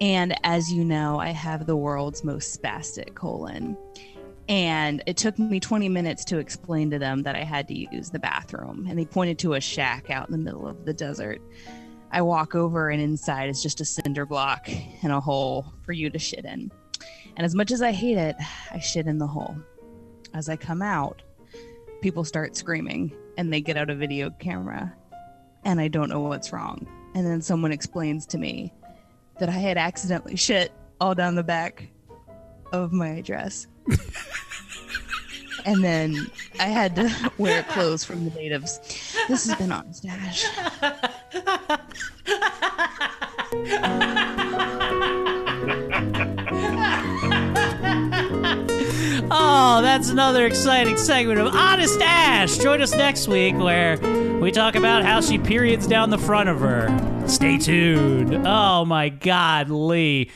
And 0.00 0.38
as 0.44 0.70
you 0.72 0.84
know, 0.84 1.18
I 1.18 1.28
have 1.28 1.66
the 1.66 1.76
world's 1.76 2.22
most 2.22 2.60
spastic 2.60 3.14
colon. 3.14 3.76
And 4.48 5.02
it 5.06 5.16
took 5.16 5.38
me 5.38 5.58
20 5.58 5.88
minutes 5.88 6.24
to 6.26 6.38
explain 6.38 6.90
to 6.90 6.98
them 6.98 7.22
that 7.22 7.34
I 7.34 7.42
had 7.42 7.66
to 7.68 7.74
use 7.74 8.10
the 8.10 8.18
bathroom. 8.18 8.86
And 8.88 8.98
they 8.98 9.04
pointed 9.04 9.38
to 9.40 9.54
a 9.54 9.60
shack 9.60 10.10
out 10.10 10.28
in 10.28 10.32
the 10.32 10.38
middle 10.38 10.68
of 10.68 10.84
the 10.84 10.94
desert. 10.94 11.40
I 12.12 12.22
walk 12.22 12.54
over, 12.54 12.90
and 12.90 13.02
inside 13.02 13.48
is 13.48 13.62
just 13.62 13.80
a 13.80 13.84
cinder 13.84 14.24
block 14.24 14.68
and 15.02 15.12
a 15.12 15.20
hole 15.20 15.72
for 15.82 15.92
you 15.92 16.08
to 16.10 16.18
shit 16.18 16.44
in. 16.44 16.70
And 17.36 17.44
as 17.44 17.54
much 17.54 17.72
as 17.72 17.82
I 17.82 17.90
hate 17.90 18.16
it, 18.16 18.36
I 18.70 18.78
shit 18.78 19.06
in 19.06 19.18
the 19.18 19.26
hole. 19.26 19.56
As 20.32 20.48
I 20.48 20.56
come 20.56 20.82
out, 20.82 21.22
people 22.06 22.22
start 22.22 22.56
screaming 22.56 23.12
and 23.36 23.52
they 23.52 23.60
get 23.60 23.76
out 23.76 23.90
a 23.90 23.94
video 23.96 24.30
camera 24.30 24.94
and 25.64 25.80
I 25.80 25.88
don't 25.88 26.08
know 26.08 26.20
what's 26.20 26.52
wrong. 26.52 26.86
And 27.16 27.26
then 27.26 27.42
someone 27.42 27.72
explains 27.72 28.26
to 28.26 28.38
me 28.38 28.72
that 29.40 29.48
I 29.48 29.58
had 29.58 29.76
accidentally 29.76 30.36
shit 30.36 30.70
all 31.00 31.16
down 31.16 31.34
the 31.34 31.42
back 31.42 31.88
of 32.72 32.92
my 32.92 33.22
dress. 33.22 33.66
and 35.64 35.82
then 35.82 36.30
I 36.60 36.66
had 36.66 36.94
to 36.94 37.32
wear 37.38 37.64
clothes 37.64 38.04
from 38.04 38.24
the 38.24 38.30
natives. 38.36 38.78
This 39.26 39.48
has 39.48 39.58
been 39.58 39.72
Honest 39.72 40.06
Ash. 40.06 40.46
Ash. 49.30 49.82
that's 49.82 50.10
another 50.10 50.46
exciting 50.46 50.96
segment 50.96 51.38
of 51.40 51.54
Honest 51.54 52.00
Ash. 52.00 52.56
Join 52.58 52.80
us 52.82 52.94
next 52.94 53.28
week 53.28 53.54
where 53.56 53.98
we 54.40 54.50
talk 54.50 54.74
about 54.74 55.04
how 55.04 55.20
she 55.20 55.38
periods 55.38 55.86
down 55.86 56.10
the 56.10 56.18
front 56.18 56.48
of 56.48 56.60
her. 56.60 57.24
Stay 57.28 57.58
tuned. 57.58 58.46
Oh 58.46 58.84
my 58.84 59.08
God, 59.08 59.68
Lee. 59.70 60.30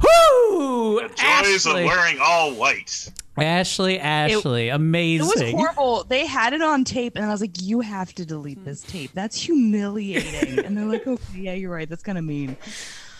Whoo! 0.00 1.00
Joys 1.00 1.10
of 1.66 1.72
Ashley. 1.72 1.84
wearing 1.84 2.18
all 2.22 2.52
white. 2.54 3.10
Ashley, 3.38 3.98
Ashley, 3.98 4.68
It 4.68 4.74
amazing. 4.74 5.26
was 5.26 5.50
horrible. 5.52 6.04
They 6.04 6.24
had 6.26 6.52
it 6.54 6.62
on 6.62 6.84
tape, 6.84 7.16
and 7.16 7.24
I 7.24 7.28
was 7.28 7.40
like, 7.42 7.60
"You 7.60 7.80
have 7.80 8.14
to 8.14 8.24
delete 8.24 8.64
this 8.64 8.82
tape. 8.82 9.10
That's 9.14 9.38
humiliating." 9.40 10.64
and 10.64 10.76
they're 10.76 10.86
like, 10.86 11.06
"Okay, 11.06 11.38
yeah, 11.40 11.52
you're 11.52 11.70
right. 11.72 11.88
That's 11.88 12.02
kind 12.02 12.16
of 12.18 12.24
mean." 12.24 12.56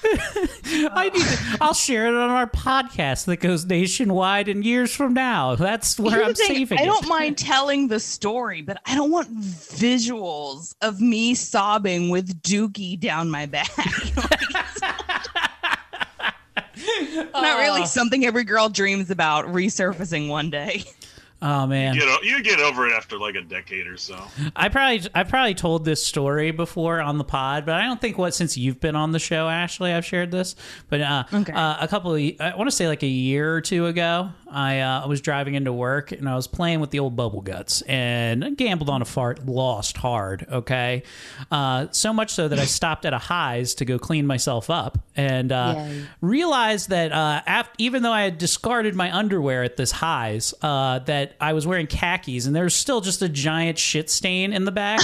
I 0.93 1.11
need 1.13 1.23
to, 1.23 1.59
I'll 1.61 1.75
share 1.75 2.07
it 2.07 2.15
on 2.15 2.31
our 2.31 2.47
podcast 2.49 3.25
that 3.27 3.39
goes 3.39 3.65
nationwide 3.65 4.49
in 4.49 4.63
years 4.63 4.95
from 4.95 5.15
now. 5.15 5.55
That's 5.57 5.99
where 5.99 6.17
Here's 6.17 6.29
I'm 6.29 6.35
thing, 6.35 6.47
saving 6.47 6.79
I 6.79 6.83
it. 6.83 6.87
don't 6.87 7.09
mind 7.09 7.39
telling 7.39 7.89
the 7.89 8.01
story, 8.01 8.63
but 8.63 8.81
I 8.87 8.95
don't 8.95 9.11
want 9.11 9.33
visuals 9.35 10.75
of 10.83 11.01
me 11.01 11.35
sobbing 11.35 12.11
with 12.11 12.43
Dookie 12.43 12.99
down 12.99 13.31
my 13.31 13.47
back. 13.47 13.71
Not 17.35 17.59
really 17.59 17.83
uh. 17.83 17.87
something 17.87 18.25
every 18.25 18.45
girl 18.45 18.69
dreams 18.69 19.11
about 19.11 19.47
resurfacing 19.47 20.29
one 20.29 20.51
day. 20.51 20.85
Oh 21.43 21.67
man. 21.67 21.95
You 21.95 22.01
get, 22.01 22.25
you 22.25 22.43
get 22.43 22.61
over 22.61 22.87
it 22.87 22.93
after 22.93 23.19
like 23.19 23.35
a 23.35 23.43
decade 23.43 23.87
or 23.87 23.99
so. 23.99 24.19
I 24.55 24.69
probably 24.69 25.03
I 25.15 25.25
probably 25.25 25.55
told 25.55 25.85
this 25.85 26.05
story 26.05 26.51
before 26.51 27.01
on 27.01 27.19
the 27.19 27.25
pod, 27.25 27.67
but 27.67 27.75
I 27.75 27.83
don't 27.85 28.01
think 28.01 28.17
what 28.17 28.35
since 28.35 28.57
you've 28.57 28.81
been 28.81 28.97
on 28.97 29.13
the 29.13 29.19
show, 29.19 29.49
Ashley, 29.49 29.93
I've 29.93 30.05
shared 30.05 30.31
this. 30.31 30.57
But 30.89 31.03
uh, 31.03 31.25
uh, 31.33 31.77
a 31.81 31.89
couple 31.89 32.15
of 32.15 32.21
I 32.41 32.55
want 32.57 32.71
to 32.71 32.75
say 32.75 32.89
like 32.89 33.03
a 33.03 33.09
year 33.09 33.55
or 33.55 33.61
two 33.61 33.87
ago, 33.87 34.31
I 34.51 34.81
uh, 34.81 35.07
was 35.07 35.21
driving 35.21 35.55
into 35.55 35.73
work 35.73 36.11
and 36.13 36.27
I 36.27 36.37
was 36.37 36.47
playing 36.47 36.81
with 36.81 36.91
the 36.91 37.01
old 37.01 37.17
bubble 37.17 37.43
guts 37.43 37.83
and 37.83 38.45
I 38.45 38.51
gambled 38.51 38.89
on 38.89 39.03
a 39.03 39.05
fart, 39.05 39.45
lost 39.45 39.99
hard. 39.99 40.47
Okay, 40.51 41.03
uh, 41.51 41.89
so 41.91 42.15
much 42.15 42.33
so 42.33 42.49
that 42.49 42.59
I 42.59 42.65
stopped 42.77 43.05
at 43.05 43.13
a 43.13 43.19
highs 43.19 43.75
to 43.77 43.85
go 43.85 43.99
clean 43.99 44.27
myself 44.27 44.71
up 44.71 44.99
and 45.15 45.53
uh, 45.53 45.87
realized 46.23 46.89
that 46.91 47.13
uh, 47.13 47.43
after, 47.47 47.73
even 47.79 48.03
though 48.03 48.13
I 48.13 48.23
had 48.23 48.39
discarded 48.39 48.95
my 48.95 49.15
underwear 49.15 49.63
at 49.63 49.77
this 49.77 49.91
highs, 49.91 50.55
uh, 50.63 51.01
that 51.27 51.37
I 51.41 51.53
was 51.53 51.67
wearing 51.67 51.87
khakis 51.87 52.47
and 52.47 52.55
there 52.55 52.65
was 52.65 52.75
still 52.75 53.01
just 53.01 53.23
a 53.23 53.29
giant 53.29 53.79
shit 53.79 54.11
stain 54.11 54.53
in 54.53 54.65
the 54.65 54.73
back. 54.73 55.01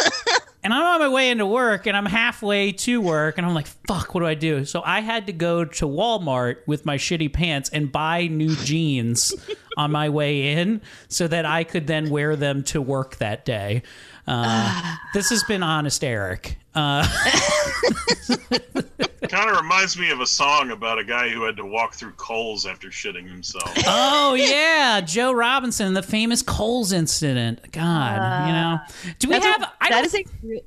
and 0.62 0.72
I'm 0.72 0.82
on 0.82 1.00
my 1.00 1.08
way 1.08 1.30
into 1.30 1.46
work 1.46 1.86
and 1.86 1.96
I'm 1.96 2.06
halfway 2.06 2.72
to 2.72 3.00
work 3.00 3.38
and 3.38 3.46
I'm 3.46 3.54
like, 3.54 3.66
fuck, 3.66 4.14
what 4.14 4.20
do 4.20 4.26
I 4.26 4.34
do? 4.34 4.64
So 4.64 4.82
I 4.84 5.00
had 5.00 5.26
to 5.26 5.32
go 5.32 5.64
to 5.64 5.86
Walmart 5.86 6.58
with 6.66 6.86
my 6.86 6.96
shitty 6.96 7.32
pants 7.32 7.68
and 7.70 7.90
buy 7.90 8.28
new 8.28 8.54
jeans 8.56 9.34
on 9.76 9.90
my 9.90 10.08
way 10.08 10.52
in 10.52 10.80
so 11.08 11.26
that 11.26 11.44
I 11.44 11.64
could 11.64 11.86
then 11.86 12.10
wear 12.10 12.36
them 12.36 12.62
to 12.64 12.80
work 12.80 13.16
that 13.16 13.44
day. 13.44 13.82
Uh, 14.26 14.96
this 15.14 15.30
has 15.30 15.42
been 15.44 15.62
Honest 15.62 16.04
Eric. 16.04 16.58
Uh, 16.76 17.08
kind 19.28 19.50
of 19.50 19.56
reminds 19.56 19.98
me 19.98 20.10
of 20.10 20.20
a 20.20 20.26
song 20.26 20.70
about 20.70 20.98
a 20.98 21.04
guy 21.04 21.30
who 21.30 21.42
had 21.42 21.56
to 21.56 21.64
walk 21.64 21.94
through 21.94 22.12
coals 22.12 22.66
after 22.66 22.88
shitting 22.88 23.26
himself. 23.26 23.72
oh 23.86 24.34
yeah, 24.34 25.00
Joe 25.00 25.32
Robinson, 25.32 25.94
the 25.94 26.02
famous 26.02 26.42
coals 26.42 26.92
incident. 26.92 27.72
God, 27.72 28.46
you 28.46 28.52
know, 28.52 28.78
do 29.18 29.28
we 29.28 29.40
have? 29.40 29.62
a- 29.62 29.72
I 29.80 29.88
that 29.88 30.12
don't 30.12 30.14
a 30.14 30.60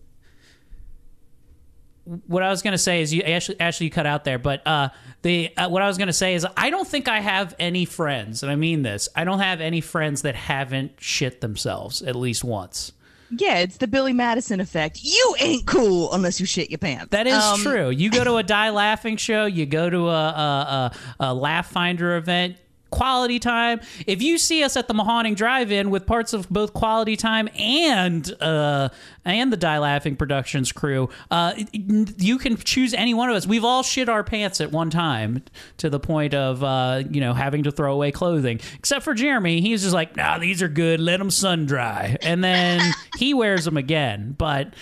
what 2.26 2.42
I 2.42 2.50
was 2.50 2.64
going 2.64 2.72
to 2.72 2.80
say 2.80 3.02
is 3.02 3.14
you 3.14 3.22
actually 3.22 3.60
actually 3.60 3.86
you 3.86 3.92
cut 3.92 4.08
out 4.08 4.24
there, 4.24 4.40
but 4.40 4.66
uh, 4.66 4.90
the 5.22 5.56
uh, 5.56 5.70
what 5.70 5.84
I 5.84 5.88
was 5.88 5.98
going 5.98 6.08
to 6.08 6.14
say 6.14 6.34
is 6.34 6.46
I 6.58 6.72
don't 6.72 6.88
think 6.88 7.08
I 7.08 7.20
have 7.20 7.54
any 7.60 7.86
friends, 7.86 8.42
and 8.42 8.52
I 8.52 8.56
mean 8.56 8.82
this. 8.82 9.10
I 9.16 9.26
don't 9.26 9.40
have 9.40 9.62
any 9.62 9.82
friends 9.82 10.24
that 10.24 10.36
haven't 10.36 10.94
shit 11.00 11.42
themselves 11.42 12.02
at 12.02 12.16
least 12.16 12.44
once. 12.44 12.94
Yeah, 13.32 13.60
it's 13.60 13.78
the 13.78 13.88
Billy 13.88 14.14
Madison 14.14 14.60
effect. 14.60 15.00
You 15.04 15.36
ain't 15.40 15.66
cool 15.68 16.12
unless 16.14 16.40
you 16.40 16.46
shit 16.46 16.70
your 16.72 16.78
pants. 16.80 17.08
That 17.12 17.28
is 17.28 17.36
Um, 17.36 17.60
true. 17.62 17.90
You 17.90 18.10
go 18.10 18.24
to 18.24 18.36
a 18.38 18.44
Die 18.44 18.70
Laughing 18.72 19.18
show, 19.18 19.46
you 19.46 19.66
go 19.66 19.90
to 19.90 20.08
a, 20.10 20.12
a, 20.12 20.92
a, 21.20 21.26
a 21.28 21.34
Laugh 21.34 21.70
Finder 21.72 22.16
event. 22.18 22.58
Quality 22.92 23.40
time. 23.40 23.82
If 24.08 24.22
you 24.22 24.38
see 24.38 24.64
us 24.64 24.76
at 24.76 24.88
the 24.88 24.94
Mahoning 24.94 25.36
Drive-In 25.36 25.90
with 25.92 26.06
parts 26.06 26.34
of 26.34 26.50
both 26.50 26.74
Quality 26.74 27.16
Time 27.16 27.48
and 27.58 28.30
uh, 28.42 28.90
and 29.26 29.54
the 29.54 29.58
Die 29.58 29.78
Laughing 29.78 30.16
Productions 30.16 30.72
crew, 30.72 31.10
uh, 31.30 31.54
you 31.72 32.38
can 32.40 32.58
choose 32.58 32.94
any 32.94 33.14
one 33.14 33.30
of 33.30 33.36
us. 33.36 33.46
We've 33.46 33.64
all 33.64 33.84
shit 33.84 34.10
our 34.10 34.24
pants 34.24 34.60
at 34.60 34.72
one 34.72 34.90
time 34.90 35.44
to 35.78 35.90
the 35.90 36.00
point 36.00 36.34
of 36.34 36.64
uh, 36.64 37.04
you 37.10 37.22
know 37.22 37.34
having 37.34 37.64
to 37.64 37.72
throw 37.72 37.94
away 37.94 38.12
clothing. 38.12 38.60
Except 38.76 39.04
for 39.06 39.14
Jeremy, 39.14 39.62
he's 39.62 39.84
just 39.84 39.94
like, 39.94 40.16
"Nah, 40.16 40.40
these 40.40 40.62
are 40.64 40.68
good. 40.70 41.00
Let 41.00 41.18
them 41.18 41.30
sun 41.30 41.66
dry," 41.68 42.18
and 42.22 42.44
then 42.44 42.82
he 43.18 43.34
wears 43.34 43.66
them 43.66 43.78
again. 43.78 44.36
But 44.38 44.74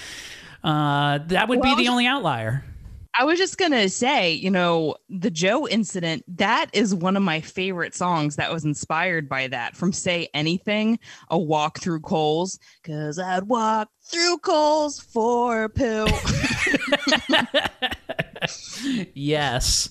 uh, 0.63 1.19
that 1.27 1.49
would 1.49 1.59
Well, 1.59 1.75
be 1.75 1.83
the 1.83 1.89
only 1.89 2.05
outlier. 2.07 2.63
I 3.19 3.23
was 3.23 3.39
just 3.39 3.57
gonna 3.57 3.89
say, 3.89 4.31
you 4.33 4.51
know, 4.51 4.95
the 5.09 5.31
Joe 5.31 5.67
incident, 5.67 6.23
that 6.37 6.69
is 6.73 6.93
one 6.93 7.17
of 7.17 7.23
my 7.23 7.41
favorite 7.41 7.95
songs 7.95 8.35
that 8.35 8.51
was 8.51 8.65
inspired 8.65 9.27
by 9.27 9.47
that 9.47 9.75
from 9.75 9.91
Say 9.91 10.29
Anything, 10.33 10.99
a 11.29 11.37
walk 11.37 11.79
through 11.79 12.01
coals. 12.01 12.59
Cause 12.83 13.17
I'd 13.19 13.43
walk 13.43 13.89
through 14.03 14.37
coals 14.39 14.99
for 14.99 15.63
a 15.63 15.69
pill. 15.69 16.07
Yes. 19.13 19.89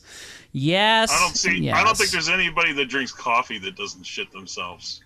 Yes. 0.52 1.12
I 1.12 1.20
don't 1.20 1.36
see. 1.36 1.70
I 1.70 1.84
don't 1.84 1.96
think 1.96 2.10
there's 2.10 2.28
anybody 2.28 2.72
that 2.72 2.86
drinks 2.86 3.12
coffee 3.12 3.58
that 3.58 3.76
doesn't 3.76 4.04
shit 4.04 4.30
themselves. 4.32 5.02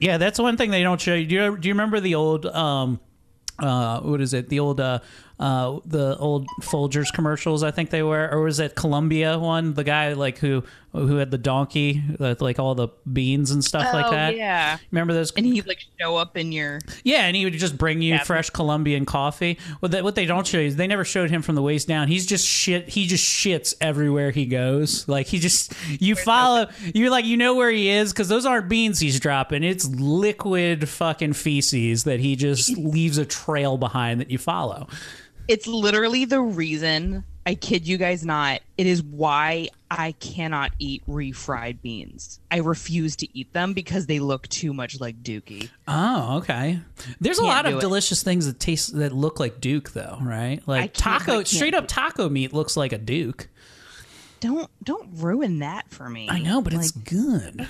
Yeah, 0.00 0.18
that's 0.18 0.38
one 0.38 0.56
thing 0.56 0.70
they 0.70 0.82
don't 0.82 1.00
show 1.00 1.14
you. 1.14 1.26
Do 1.26 1.34
you, 1.34 1.58
do 1.58 1.68
you 1.68 1.74
remember 1.74 2.00
the 2.00 2.14
old 2.14 2.46
um 2.46 3.00
uh 3.58 4.00
what 4.00 4.20
is 4.20 4.34
it? 4.34 4.48
The 4.48 4.60
old 4.60 4.80
uh 4.80 5.00
uh 5.40 5.78
the 5.86 6.16
old 6.18 6.48
Folgers 6.62 7.12
commercials 7.12 7.62
I 7.62 7.70
think 7.70 7.90
they 7.90 8.02
were 8.02 8.28
or 8.30 8.42
was 8.42 8.58
it 8.60 8.74
Colombia 8.74 9.38
one? 9.38 9.74
The 9.74 9.84
guy 9.84 10.12
like 10.14 10.38
who 10.38 10.64
who 10.92 11.16
had 11.16 11.30
the 11.30 11.38
donkey 11.38 12.02
with 12.18 12.40
like 12.40 12.58
all 12.58 12.74
the 12.74 12.88
beans 13.12 13.50
and 13.50 13.62
stuff 13.62 13.92
like 13.92 14.06
Oh, 14.06 14.10
that. 14.10 14.36
Yeah. 14.36 14.78
Remember 14.90 15.12
those 15.12 15.30
And 15.32 15.44
he'd 15.46 15.66
like 15.66 15.78
show 16.00 16.16
up 16.16 16.36
in 16.36 16.50
your 16.50 16.80
Yeah, 17.04 17.26
and 17.26 17.36
he 17.36 17.44
would 17.44 17.52
just 17.52 17.76
bring 17.78 18.00
you 18.02 18.14
Yeah. 18.14 18.24
fresh 18.24 18.50
Colombian 18.50 19.04
coffee. 19.04 19.58
What 19.80 19.92
they, 19.92 20.02
what 20.02 20.14
they 20.16 20.24
don't 20.26 20.46
show 20.46 20.58
you 20.58 20.66
is 20.66 20.76
they 20.76 20.86
never 20.86 21.04
showed 21.04 21.30
him 21.30 21.42
from 21.42 21.54
the 21.56 21.62
waist 21.62 21.86
down. 21.86 22.08
He's 22.08 22.26
just 22.26 22.46
shit. 22.46 22.88
He 22.88 23.06
just 23.06 23.22
shits 23.24 23.74
everywhere 23.80 24.30
he 24.32 24.46
goes. 24.46 25.06
Like 25.06 25.26
he 25.26 25.38
just 25.38 25.72
you 26.00 26.16
follow. 26.16 26.68
You're 26.94 27.10
like 27.10 27.26
you 27.26 27.36
know 27.36 27.54
where 27.54 27.70
he 27.70 27.90
is 27.90 28.12
because 28.12 28.28
those 28.28 28.46
aren't 28.46 28.68
beans 28.68 28.98
he's 28.98 29.20
dropping. 29.20 29.62
It's 29.62 29.86
liquid 29.88 30.88
fucking 30.88 31.34
feces 31.34 32.04
that 32.04 32.18
he 32.18 32.34
just 32.34 32.70
leaves 32.76 33.18
a 33.18 33.26
trail 33.26 33.76
behind 33.76 34.20
that 34.20 34.30
you 34.30 34.38
follow. 34.38 34.88
It's 35.48 35.66
literally 35.66 36.24
the 36.24 36.40
reason 36.40 37.24
I 37.46 37.54
kid 37.54 37.88
you 37.88 37.96
guys 37.96 38.24
not. 38.26 38.60
It 38.76 38.86
is 38.86 39.02
why 39.02 39.68
I 39.90 40.12
cannot 40.12 40.72
eat 40.78 41.02
refried 41.08 41.80
beans. 41.80 42.40
I 42.50 42.58
refuse 42.58 43.16
to 43.16 43.38
eat 43.38 43.52
them 43.54 43.72
because 43.72 44.06
they 44.06 44.18
look 44.18 44.46
too 44.48 44.74
much 44.74 45.00
like 45.00 45.22
Dookie. 45.22 45.70
Oh, 45.88 46.36
okay. 46.38 46.80
There's 47.20 47.38
a 47.38 47.44
lot 47.44 47.64
of 47.66 47.80
delicious 47.80 48.22
things 48.22 48.46
that 48.46 48.60
taste 48.60 48.94
that 48.98 49.12
look 49.12 49.40
like 49.40 49.60
Duke 49.60 49.92
though, 49.92 50.18
right? 50.20 50.60
Like 50.66 50.92
taco, 50.92 51.42
straight 51.44 51.74
up 51.74 51.86
taco 51.88 52.28
meat 52.28 52.52
looks 52.52 52.76
like 52.76 52.92
a 52.92 52.98
Duke. 52.98 53.48
Don't 54.40 54.70
don't 54.84 55.08
ruin 55.14 55.60
that 55.60 55.90
for 55.90 56.08
me. 56.08 56.28
I 56.30 56.38
know, 56.40 56.60
but 56.60 56.74
it's 56.74 56.90
good. 56.92 57.66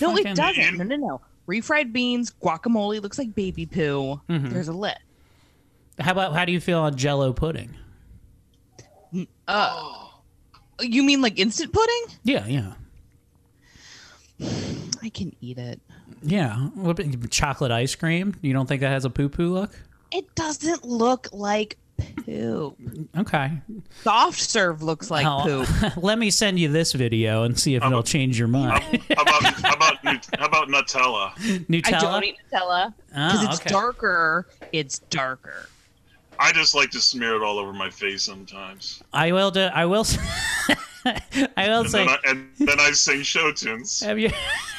No, 0.00 0.16
it 0.16 0.36
doesn't. 0.36 0.76
No, 0.76 0.84
no, 0.84 0.96
no. 0.96 1.20
Refried 1.48 1.92
beans, 1.92 2.32
guacamole 2.40 3.02
looks 3.02 3.18
like 3.18 3.34
baby 3.34 3.66
poo. 3.66 4.20
Mhm. 4.28 4.50
There's 4.52 4.68
a 4.68 4.72
list. 4.72 4.98
How 6.00 6.12
about 6.12 6.34
how 6.34 6.44
do 6.44 6.52
you 6.52 6.60
feel 6.60 6.80
on 6.80 6.96
Jello 6.96 7.32
pudding? 7.32 7.76
Uh, 9.48 10.06
you 10.80 11.02
mean 11.02 11.20
like 11.20 11.38
instant 11.38 11.72
pudding? 11.72 12.18
Yeah, 12.24 12.46
yeah. 12.46 12.72
I 15.02 15.08
can 15.08 15.34
eat 15.40 15.58
it. 15.58 15.80
Yeah, 16.22 16.56
what 16.74 16.98
about 16.98 17.30
chocolate 17.30 17.70
ice 17.72 17.94
cream? 17.94 18.36
You 18.42 18.52
don't 18.52 18.66
think 18.66 18.80
that 18.82 18.88
has 18.90 19.04
a 19.04 19.10
poo 19.10 19.28
poo 19.28 19.52
look? 19.52 19.70
It 20.12 20.34
doesn't 20.34 20.84
look 20.84 21.28
like 21.32 21.76
poo. 22.24 22.76
Okay. 23.16 23.52
Soft 24.02 24.40
serve 24.40 24.82
looks 24.82 25.10
like 25.10 25.22
Hell, 25.22 25.42
poop. 25.44 25.96
Let 26.02 26.18
me 26.18 26.30
send 26.30 26.58
you 26.58 26.68
this 26.68 26.92
video 26.92 27.42
and 27.44 27.58
see 27.58 27.74
if 27.74 27.84
it'll 27.84 28.02
change 28.02 28.38
your 28.38 28.48
mind. 28.48 28.82
How 29.16 29.22
about 29.22 29.42
how 29.42 29.74
about 29.74 29.96
how 30.38 30.46
about 30.46 30.68
Nutella? 30.68 31.32
Nutella. 31.68 31.86
I 31.94 31.98
don't 32.00 32.24
eat 32.24 32.36
Nutella 32.52 32.94
because 33.08 33.44
Oh, 33.44 33.50
it's 33.50 33.60
okay. 33.60 33.70
darker. 33.70 34.46
It's 34.72 34.98
darker. 35.00 35.68
I 36.40 36.52
just 36.52 36.74
like 36.74 36.90
to 36.92 37.00
smear 37.00 37.34
it 37.36 37.42
all 37.42 37.58
over 37.58 37.72
my 37.72 37.90
face 37.90 38.22
sometimes. 38.22 39.02
I 39.12 39.30
will 39.32 39.50
do. 39.50 39.60
I 39.60 39.84
will. 39.86 40.06
I 41.04 41.68
will 41.68 41.80
And 41.82 41.90
say. 41.90 42.06
then 42.06 42.08
I, 42.08 42.18
and 42.30 42.48
then 42.58 42.80
I 42.80 42.90
sing 42.92 43.22
show 43.22 43.52
tunes. 43.52 44.00
Have 44.00 44.18
you? 44.18 44.30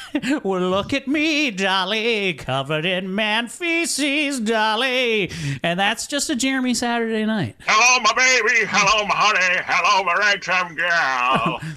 well, 0.44 0.60
look 0.60 0.92
at 0.92 1.08
me, 1.08 1.50
Dolly, 1.50 2.34
covered 2.34 2.84
in 2.84 3.14
man 3.14 3.48
feces, 3.48 4.40
Dolly, 4.40 5.30
and 5.62 5.80
that's 5.80 6.06
just 6.06 6.28
a 6.30 6.36
Jeremy 6.36 6.74
Saturday 6.74 7.24
night. 7.24 7.56
Hello, 7.66 8.00
my 8.02 8.12
baby. 8.12 8.66
Hello, 8.68 9.06
my 9.06 9.14
honey. 9.16 9.62
Hello, 9.64 10.04
my 10.04 10.14
ragtime 10.14 10.74
girl. 10.74 11.60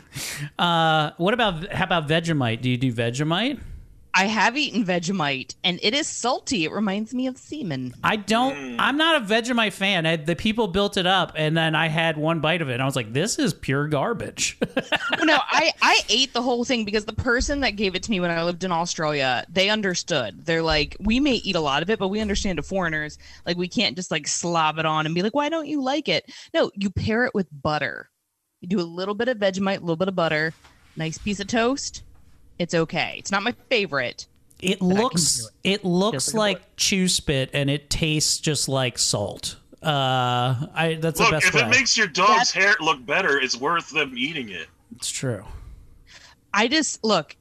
Uh, 0.60 1.12
what 1.18 1.34
about 1.34 1.72
how 1.72 1.86
about 1.86 2.08
Vegemite? 2.10 2.62
Do 2.62 2.70
you 2.70 2.78
do 2.78 2.92
Vegemite? 2.92 3.60
I 4.18 4.28
have 4.28 4.56
eaten 4.56 4.86
Vegemite, 4.86 5.56
and 5.62 5.78
it 5.84 5.94
is 5.94 6.08
salty. 6.08 6.64
It 6.64 6.72
reminds 6.72 7.14
me 7.14 7.28
of 7.28 7.38
semen. 7.38 7.94
I 8.02 8.16
don't. 8.16 8.56
Hmm. 8.56 8.80
I'm 8.80 8.96
not 8.96 9.22
a 9.22 9.26
Vegemite 9.26 9.74
fan. 9.74 10.06
I, 10.06 10.16
the 10.16 10.38
people 10.38 10.70
built 10.70 10.96
it 10.96 11.06
up, 11.06 11.34
and 11.36 11.58
then 11.58 11.76
I 11.76 11.90
had 11.90 12.16
one 12.16 12.40
bite 12.40 12.62
of 12.62 12.70
it, 12.70 12.76
and 12.76 12.82
I 12.82 12.86
was 12.86 12.96
like, 12.96 13.12
"This 13.12 13.38
is 13.38 13.54
pure 13.54 13.88
garbage." 13.88 14.58
No, 15.24 15.40
I 15.50 15.72
I 15.82 16.02
ate 16.10 16.34
the 16.34 16.42
whole 16.42 16.64
thing 16.66 16.86
because 16.86 17.06
the 17.06 17.14
person 17.14 17.62
that 17.62 17.72
gave 17.72 17.96
it 17.96 18.04
to 18.04 18.12
me 18.12 18.20
when 18.20 18.30
I 18.30 18.44
lived 18.44 18.64
in 18.64 18.72
Australia, 18.72 19.44
they 19.50 19.70
understood. 19.70 20.46
They're 20.46 20.62
like, 20.62 20.96
we 21.00 21.20
may 21.20 21.36
eat 21.36 21.56
a 21.56 21.60
lot 21.60 21.82
of 21.82 21.90
it, 21.90 21.98
but 21.98 22.10
we 22.10 22.20
understand 22.20 22.58
to 22.58 22.64
foreigners, 22.64 23.18
like 23.46 23.58
we 23.58 23.68
can't 23.68 23.96
just 23.96 24.12
like 24.12 24.28
slob 24.28 24.78
it 24.78 24.86
on 24.86 25.06
and 25.06 25.16
be 25.16 25.24
like, 25.24 25.34
why 25.34 25.50
don't 25.50 25.68
you 25.68 25.82
like 25.82 26.08
it? 26.10 26.32
No, 26.54 26.70
you 26.76 26.92
pair 26.92 27.26
it 27.26 27.34
with 27.34 27.48
butter. 27.52 28.10
You 28.62 28.68
do 28.68 28.80
a 28.80 28.84
little 28.84 29.16
bit 29.16 29.30
of 29.30 29.38
Vegemite, 29.38 29.78
a 29.78 29.82
little 29.82 29.96
bit 29.96 30.10
of 30.10 30.16
butter, 30.16 30.54
nice 30.96 31.18
piece 31.18 31.40
of 31.40 31.48
toast. 31.48 32.04
It's 32.60 32.74
okay. 32.74 33.16
It's 33.18 33.32
not 33.32 33.44
my 33.44 33.54
favorite. 33.70 34.28
It 34.62 34.80
But 34.80 34.86
I 34.86 34.90
can 34.90 34.98
looks 35.04 35.38
do 35.42 35.48
it. 35.66 35.84
looks 35.86 36.26
Just 36.26 36.34
like 36.36 36.58
like 36.58 36.76
chew 36.78 37.08
spit, 37.08 37.50
and 37.54 37.70
it 37.70 37.90
tastes 37.90 38.40
just 38.40 38.70
like 38.70 38.98
salt. 38.98 39.58
Uh, 39.84 40.68
I 40.74 40.98
that's 41.00 41.20
Look, 41.20 41.30
the 41.30 41.36
best 41.36 41.48
if 41.48 41.54
way. 41.54 41.62
it 41.62 41.68
makes 41.70 41.98
your 41.98 42.08
dog's 42.08 42.52
hair 42.52 42.74
look 42.80 43.06
better, 43.06 43.38
it's 43.40 43.56
worth 43.58 43.92
them 43.92 44.14
eating 44.18 44.50
it. 44.50 44.68
it's 44.96 45.10
true. 45.12 45.44
I 46.54 46.68
just 46.70 47.04
look, 47.04 47.36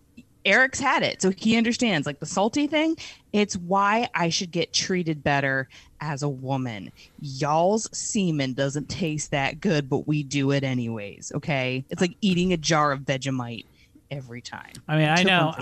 Eric's 0.45 0.81
had 0.81 1.03
it, 1.03 1.23
so 1.23 1.31
he 1.31 1.57
understands 1.57 2.07
like 2.07 2.19
the 2.21 2.27
salty 2.27 2.67
thing. 2.67 2.97
It's 3.33 3.57
why 3.57 4.09
I 4.15 4.29
should 4.29 4.51
get 4.51 4.73
treated 4.73 5.23
better 5.23 5.69
as 6.01 6.23
a 6.23 6.29
woman. 6.29 6.93
Y'all's 7.21 7.89
semen 7.97 8.53
doesn't 8.53 8.89
taste 8.91 9.31
that 9.31 9.61
good, 9.61 9.89
but 9.89 10.07
we 10.07 10.23
do 10.23 10.51
it 10.51 10.65
anyways. 10.65 11.33
Okay, 11.37 11.85
it's 11.89 12.01
like 12.01 12.17
eating 12.21 12.53
a 12.53 12.57
jar 12.59 12.93
of 12.93 13.01
Vegemite 13.01 13.65
every 14.17 14.41
time. 14.41 14.73
I 14.89 14.97
mean, 14.97 15.09
I 15.09 15.23
know, 15.23 15.55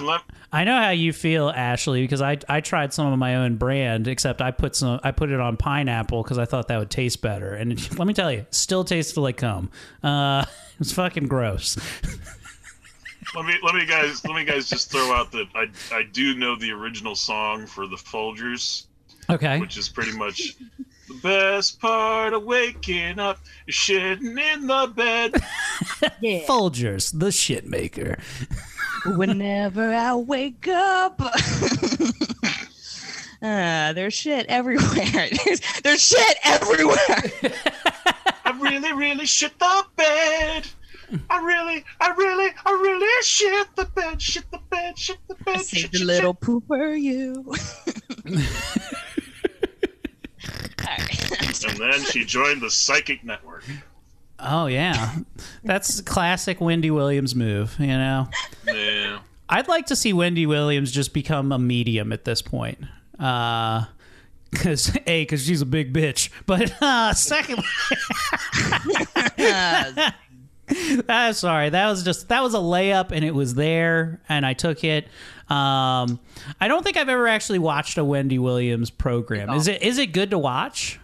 I 0.53 0.65
know 0.65 0.77
how 0.81 0.91
you 0.91 1.13
feel, 1.13 1.49
Ashley, 1.51 2.03
because 2.03 2.21
I 2.21 2.39
I 2.49 2.61
tried 2.61 2.93
some 2.93 3.13
of 3.13 3.19
my 3.19 3.37
own 3.37 3.57
brand, 3.57 4.07
except 4.09 4.41
I 4.43 4.51
put 4.51 4.77
some 4.77 5.01
I 5.03 5.11
put 5.11 5.31
it 5.31 5.41
on 5.41 5.57
pineapple 5.57 6.23
because 6.23 6.39
I 6.39 6.45
thought 6.45 6.69
that 6.69 6.79
would 6.79 6.91
taste 6.91 7.23
better, 7.23 7.55
and 7.55 7.73
it, 7.73 7.99
let 7.99 8.07
me 8.07 8.15
tell 8.15 8.31
you, 8.33 8.47
still 8.51 8.85
tasted 8.85 9.21
like 9.21 9.37
cum. 9.39 9.71
Uh, 10.03 10.45
it's 10.81 10.93
fucking 10.93 11.29
gross. 11.29 11.79
Let 13.35 13.47
me 13.47 13.55
let 13.63 13.75
me 13.75 13.87
guys 13.87 14.25
let 14.27 14.35
me 14.35 14.45
guys 14.45 14.69
just 14.69 14.91
throw 14.91 15.13
out 15.13 15.33
that 15.33 15.47
I 15.55 15.67
I 15.95 16.03
do 16.03 16.35
know 16.35 16.55
the 16.57 16.71
original 16.73 17.15
song 17.15 17.67
for 17.67 17.87
the 17.87 17.97
Folgers, 17.97 18.87
Okay. 19.31 19.59
which 19.61 19.77
is 19.79 19.89
pretty 19.89 20.13
much 20.17 20.57
the 21.13 21.19
best 21.23 21.81
part 21.81 22.33
of 22.33 22.45
waking 22.45 23.19
up 23.19 23.39
is 23.67 23.75
shitting 23.75 24.39
in 24.39 24.67
the 24.67 24.93
bed. 24.95 25.33
Folgers, 26.47 27.19
the 27.19 27.33
shit 27.33 27.67
maker. 27.67 28.19
Whenever 29.07 29.93
I 29.93 30.15
wake 30.15 30.69
up. 30.69 31.21
Uh, 33.43 33.93
there's 33.93 34.15
shit 34.15 34.47
everywhere. 34.47 35.29
There's, 35.45 35.61
there's 35.83 36.01
shit 36.01 36.37
everywhere. 36.45 36.97
I 38.45 38.57
really 38.61 38.93
really 38.93 39.27
shit 39.27 39.59
the 39.59 39.85
bed. 39.97 40.69
I 41.29 41.45
really 41.45 41.85
I 42.01 42.11
really 42.11 42.51
I 42.65 42.71
really 42.71 43.23
shit 43.23 43.67
the 43.75 43.87
bed, 43.87 44.23
shit 44.23 44.49
the 44.53 44.61
bed, 44.71 44.97
shit 44.97 45.19
the 45.27 45.35
bed. 45.35 45.57
I 45.57 45.59
shit, 45.59 45.67
saved 45.67 45.95
a 45.95 45.99
shit, 45.99 46.07
little 46.07 46.35
poop 46.35 46.67
for 46.69 46.95
you. 46.95 47.53
Shit. 51.11 51.65
And 51.69 51.79
then 51.79 52.03
she 52.05 52.25
joined 52.25 52.61
the 52.61 52.71
Psychic 52.71 53.23
Network. 53.25 53.65
Oh 54.41 54.67
yeah, 54.67 55.17
that's 55.63 56.01
classic 56.01 56.61
Wendy 56.61 56.91
Williams 56.91 57.35
move. 57.35 57.77
You 57.79 57.87
know, 57.87 58.29
Yeah. 58.67 59.21
I'd 59.49 59.69
like 59.69 59.87
to 59.87 59.97
see 59.97 60.13
Wendy 60.13 60.47
Williams 60.47 60.91
just 60.91 61.13
become 61.13 61.53
a 61.53 61.59
medium 61.59 62.11
at 62.13 62.25
this 62.25 62.43
point. 62.43 62.79
Uh, 63.19 63.85
because 64.51 64.97
a, 65.07 65.23
because 65.23 65.45
she's 65.47 65.63
a 65.63 65.67
big 65.67 65.93
bitch, 65.93 66.31
but 66.47 66.73
uh, 66.83 67.13
secondly, 67.15 67.65
uh, 71.09 71.33
sorry, 71.33 71.71
that 71.71 71.89
was 71.89 72.03
just 72.03 72.29
that 72.29 72.43
was 72.43 72.55
a 72.55 72.59
layup, 72.59 73.13
and 73.13 73.25
it 73.25 73.35
was 73.35 73.55
there, 73.55 74.21
and 74.29 74.45
I 74.47 74.53
took 74.55 74.85
it. 74.85 75.09
Um, 75.49 76.21
I 76.61 76.69
don't 76.69 76.83
think 76.83 76.97
I've 76.97 77.09
ever 77.09 77.29
actually 77.29 77.59
watched 77.59 77.99
a 77.99 78.05
Wendy 78.05 78.39
Williams 78.39 78.91
program. 78.91 79.51
Is 79.51 79.69
it 79.69 79.83
is 79.83 79.99
it 79.99 80.13
good 80.13 80.31
to 80.31 80.39
watch? 80.39 80.99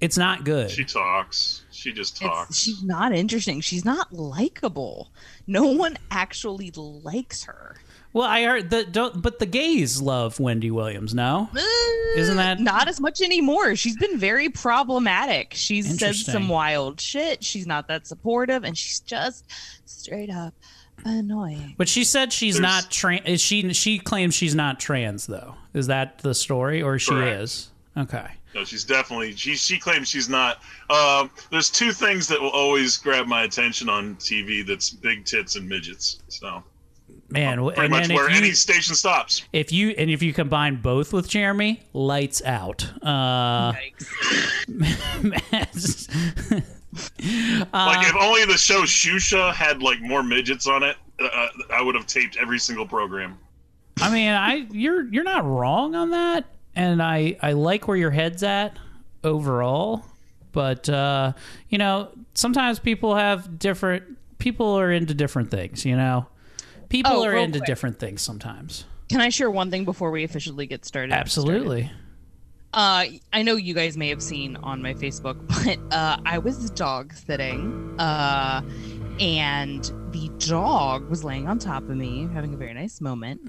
It's 0.00 0.18
not 0.18 0.44
good. 0.44 0.70
She 0.70 0.84
talks. 0.84 1.62
She 1.70 1.92
just 1.92 2.16
talks. 2.16 2.50
It's, 2.50 2.58
she's 2.58 2.82
not 2.82 3.12
interesting. 3.12 3.60
She's 3.60 3.84
not 3.84 4.12
likable. 4.12 5.12
No 5.46 5.66
one 5.66 5.96
actually 6.10 6.72
likes 6.74 7.44
her. 7.44 7.76
Well, 8.12 8.26
I 8.26 8.42
heard 8.42 8.70
the 8.70 8.84
don't, 8.84 9.22
but 9.22 9.38
the 9.38 9.46
gays 9.46 10.02
love 10.02 10.38
Wendy 10.38 10.70
Williams. 10.70 11.14
No, 11.14 11.48
isn't 12.16 12.36
that 12.36 12.60
not 12.60 12.88
as 12.88 13.00
much 13.00 13.22
anymore? 13.22 13.74
She's 13.74 13.96
been 13.96 14.18
very 14.18 14.50
problematic. 14.50 15.54
She's 15.54 15.98
said 15.98 16.14
some 16.16 16.48
wild 16.48 17.00
shit. 17.00 17.42
She's 17.42 17.66
not 17.66 17.88
that 17.88 18.06
supportive, 18.06 18.64
and 18.64 18.76
she's 18.76 19.00
just 19.00 19.46
straight 19.86 20.30
up 20.30 20.52
annoying. 21.04 21.74
But 21.76 21.88
she 21.88 22.04
said 22.04 22.32
she's 22.32 22.58
There's- 22.58 22.82
not 22.84 22.90
trans. 22.90 23.40
She? 23.40 23.72
She 23.72 23.98
claims 23.98 24.34
she's 24.34 24.54
not 24.54 24.80
trans, 24.80 25.26
though. 25.26 25.56
Is 25.74 25.86
that 25.88 26.18
the 26.18 26.34
story, 26.34 26.82
or 26.82 26.98
she 26.98 27.10
Correct. 27.10 27.40
is? 27.42 27.70
Okay. 27.96 28.26
No, 28.54 28.64
she's 28.64 28.84
definitely 28.84 29.34
she. 29.34 29.54
She 29.56 29.78
claims 29.78 30.08
she's 30.08 30.28
not. 30.28 30.62
Um, 30.90 31.30
there's 31.50 31.70
two 31.70 31.92
things 31.92 32.28
that 32.28 32.40
will 32.40 32.50
always 32.50 32.96
grab 32.98 33.26
my 33.26 33.44
attention 33.44 33.88
on 33.88 34.16
TV. 34.16 34.66
That's 34.66 34.90
big 34.90 35.24
tits 35.24 35.56
and 35.56 35.66
midgets. 35.68 36.20
So 36.28 36.62
Man, 37.30 37.56
w- 37.56 37.74
pretty 37.74 37.94
and, 37.94 38.08
much 38.08 38.14
where 38.14 38.30
you, 38.30 38.36
any 38.36 38.50
station 38.52 38.94
stops. 38.94 39.44
if 39.54 39.72
you 39.72 39.90
and 39.96 40.10
if 40.10 40.22
you 40.22 40.34
combine 40.34 40.76
both 40.82 41.14
with 41.14 41.28
Jeremy, 41.30 41.82
lights 41.94 42.42
out. 42.44 42.86
Uh, 43.02 43.72
like 46.92 48.06
if 48.06 48.14
only 48.16 48.44
the 48.44 48.56
show 48.58 48.82
Shusha 48.82 49.52
had 49.54 49.82
like 49.82 50.00
more 50.00 50.22
midgets 50.22 50.66
on 50.66 50.82
it, 50.82 50.96
uh, 51.20 51.46
I 51.72 51.80
would 51.82 51.94
have 51.94 52.06
taped 52.06 52.36
every 52.36 52.58
single 52.58 52.86
program. 52.86 53.38
I 54.00 54.12
mean, 54.12 54.30
I 54.30 54.66
you're 54.70 55.04
you're 55.12 55.24
not 55.24 55.44
wrong 55.44 55.94
on 55.94 56.10
that, 56.10 56.44
and 56.74 57.02
I 57.02 57.36
I 57.42 57.52
like 57.52 57.88
where 57.88 57.96
your 57.96 58.10
head's 58.10 58.42
at 58.42 58.76
overall. 59.24 60.04
But 60.52 60.88
uh, 60.88 61.32
you 61.68 61.78
know, 61.78 62.10
sometimes 62.34 62.78
people 62.78 63.14
have 63.16 63.58
different. 63.58 64.04
People 64.38 64.66
are 64.78 64.90
into 64.90 65.14
different 65.14 65.50
things. 65.50 65.84
You 65.84 65.96
know, 65.96 66.26
people 66.88 67.12
Oh, 67.12 67.24
are 67.24 67.34
into 67.34 67.58
quick. 67.60 67.66
different 67.66 67.98
things 67.98 68.22
sometimes. 68.22 68.84
Can 69.08 69.20
I 69.20 69.28
share 69.28 69.50
one 69.50 69.70
thing 69.70 69.84
before 69.84 70.10
we 70.10 70.24
officially 70.24 70.66
get 70.66 70.84
started? 70.84 71.12
Absolutely. 71.12 71.90
Uh, 72.74 73.04
I 73.34 73.42
know 73.42 73.56
you 73.56 73.74
guys 73.74 73.96
may 73.98 74.08
have 74.08 74.22
seen 74.22 74.56
on 74.56 74.80
my 74.80 74.94
Facebook, 74.94 75.36
but 75.90 75.94
uh, 75.94 76.16
I 76.24 76.38
was 76.38 76.70
dog 76.70 77.12
sitting, 77.12 77.94
uh, 77.98 78.62
and 79.20 79.84
the 80.10 80.30
dog 80.38 81.08
was 81.10 81.22
laying 81.22 81.48
on 81.48 81.58
top 81.58 81.82
of 81.82 81.90
me, 81.96 82.28
having 82.32 82.54
a 82.54 82.56
very 82.56 82.72
nice 82.72 83.00
moment, 83.00 83.40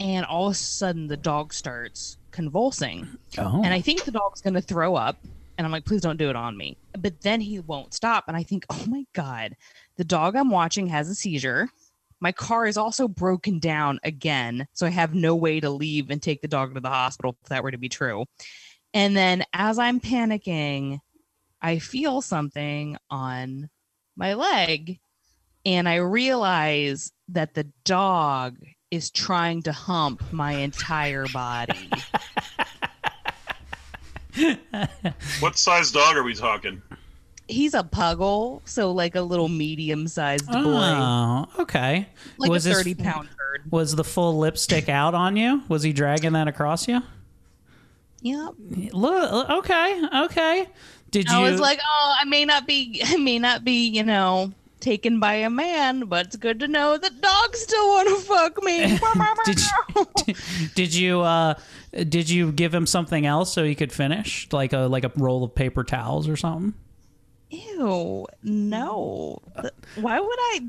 and 0.00 0.26
all 0.26 0.46
of 0.48 0.52
a 0.52 0.54
sudden 0.56 1.06
the 1.06 1.16
dog 1.16 1.52
starts 1.54 2.16
convulsing, 2.32 3.06
Oh. 3.38 3.62
and 3.64 3.72
I 3.72 3.80
think 3.80 4.04
the 4.04 4.10
dog's 4.10 4.40
gonna 4.40 4.60
throw 4.60 4.96
up, 4.96 5.16
and 5.58 5.64
I'm 5.64 5.70
like, 5.70 5.84
please 5.84 6.00
don't 6.00 6.16
do 6.16 6.28
it 6.28 6.34
on 6.36 6.56
me. 6.56 6.76
But 6.98 7.20
then 7.20 7.40
he 7.40 7.60
won't 7.60 7.94
stop, 7.94 8.24
and 8.26 8.36
I 8.36 8.42
think, 8.42 8.64
oh 8.68 8.84
my 8.88 9.04
god, 9.12 9.54
the 9.96 10.04
dog 10.04 10.34
I'm 10.34 10.50
watching 10.50 10.88
has 10.88 11.08
a 11.08 11.14
seizure. 11.14 11.68
My 12.20 12.32
car 12.32 12.66
is 12.66 12.76
also 12.76 13.06
broken 13.08 13.58
down 13.58 14.00
again, 14.04 14.66
so 14.72 14.86
I 14.86 14.90
have 14.90 15.14
no 15.14 15.34
way 15.36 15.60
to 15.60 15.70
leave 15.70 16.10
and 16.10 16.20
take 16.22 16.40
the 16.40 16.48
dog 16.48 16.74
to 16.74 16.80
the 16.80 16.88
hospital 16.88 17.36
if 17.42 17.48
that 17.48 17.62
were 17.62 17.70
to 17.72 17.78
be 17.78 17.88
true. 17.88 18.24
And 18.94 19.16
then 19.16 19.44
as 19.52 19.78
I'm 19.78 20.00
panicking, 20.00 21.00
I 21.60 21.78
feel 21.78 22.20
something 22.20 22.96
on 23.10 23.70
my 24.16 24.34
leg 24.34 25.00
and 25.64 25.88
I 25.88 25.96
realize 25.96 27.12
that 27.28 27.54
the 27.54 27.64
dog 27.84 28.56
is 28.90 29.10
trying 29.10 29.62
to 29.62 29.72
hump 29.72 30.22
my 30.32 30.52
entire 30.52 31.26
body. 31.32 31.90
What 35.40 35.58
size 35.58 35.92
dog 35.92 36.16
are 36.16 36.22
we 36.22 36.34
talking? 36.34 36.80
He's 37.48 37.74
a 37.74 37.82
puggle, 37.82 38.62
so 38.64 38.92
like 38.92 39.14
a 39.14 39.20
little 39.20 39.48
medium 39.48 40.08
sized 40.08 40.46
oh, 40.48 40.62
boy. 40.62 40.70
Oh, 40.70 41.46
okay. 41.62 42.08
Like 42.38 42.48
a 42.48 42.50
was 42.50 42.64
his- 42.64 42.76
30 42.78 42.94
pound 42.94 43.28
turd. 43.28 43.70
Was 43.70 43.94
the 43.94 44.04
full 44.04 44.38
lipstick 44.38 44.88
out 44.88 45.14
on 45.14 45.36
you? 45.36 45.62
Was 45.68 45.82
he 45.82 45.92
dragging 45.92 46.32
that 46.32 46.48
across 46.48 46.88
you? 46.88 47.02
Yep. 48.22 48.54
Look, 48.92 49.50
okay, 49.50 50.02
okay. 50.24 50.68
Did 51.10 51.28
you? 51.28 51.36
I 51.36 51.50
was 51.50 51.60
like, 51.60 51.80
oh, 51.84 52.14
I 52.20 52.24
may 52.24 52.44
not 52.44 52.66
be, 52.66 53.02
I 53.04 53.16
may 53.16 53.38
not 53.38 53.64
be, 53.64 53.88
you 53.88 54.02
know, 54.02 54.52
taken 54.80 55.20
by 55.20 55.34
a 55.34 55.50
man, 55.50 56.06
but 56.06 56.26
it's 56.26 56.36
good 56.36 56.60
to 56.60 56.68
know 56.68 56.96
that 56.96 57.20
dogs 57.20 57.60
still 57.60 57.86
want 57.88 58.08
to 58.08 58.16
fuck 58.26 58.62
me. 58.62 58.98
did 59.44 59.60
you, 60.26 60.34
did 60.74 60.94
you 60.94 61.20
uh 61.20 61.54
did 62.08 62.30
you 62.30 62.50
give 62.52 62.74
him 62.74 62.86
something 62.86 63.26
else 63.26 63.52
so 63.52 63.64
he 63.64 63.74
could 63.74 63.92
finish 63.92 64.48
like 64.50 64.72
a 64.72 64.78
like 64.80 65.04
a 65.04 65.12
roll 65.16 65.44
of 65.44 65.54
paper 65.54 65.84
towels 65.84 66.28
or 66.28 66.36
something 66.36 66.74
Ew, 67.50 68.26
no. 68.42 69.42
Why 69.96 70.18
would 70.18 70.38
I? 70.38 70.60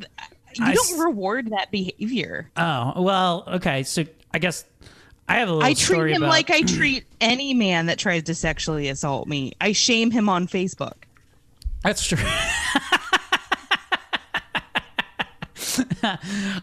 You 0.55 0.65
I 0.65 0.73
don't 0.73 0.91
s- 0.91 0.99
reward 0.99 1.51
that 1.51 1.71
behavior. 1.71 2.51
Oh 2.57 3.01
well, 3.01 3.45
okay. 3.47 3.83
So 3.83 4.03
I 4.33 4.39
guess 4.39 4.65
I 5.27 5.35
have 5.35 5.49
a 5.49 5.53
little 5.53 5.63
I 5.67 5.73
treat 5.73 5.85
story 5.95 6.11
him 6.13 6.23
about. 6.23 6.29
like 6.31 6.49
I 6.51 6.61
treat 6.67 7.05
any 7.21 7.53
man 7.53 7.85
that 7.87 7.97
tries 7.99 8.23
to 8.23 8.35
sexually 8.35 8.89
assault 8.89 9.27
me. 9.27 9.53
I 9.61 9.71
shame 9.71 10.11
him 10.11 10.29
on 10.29 10.47
Facebook. 10.47 10.93
That's 11.83 12.05
true. 12.05 12.17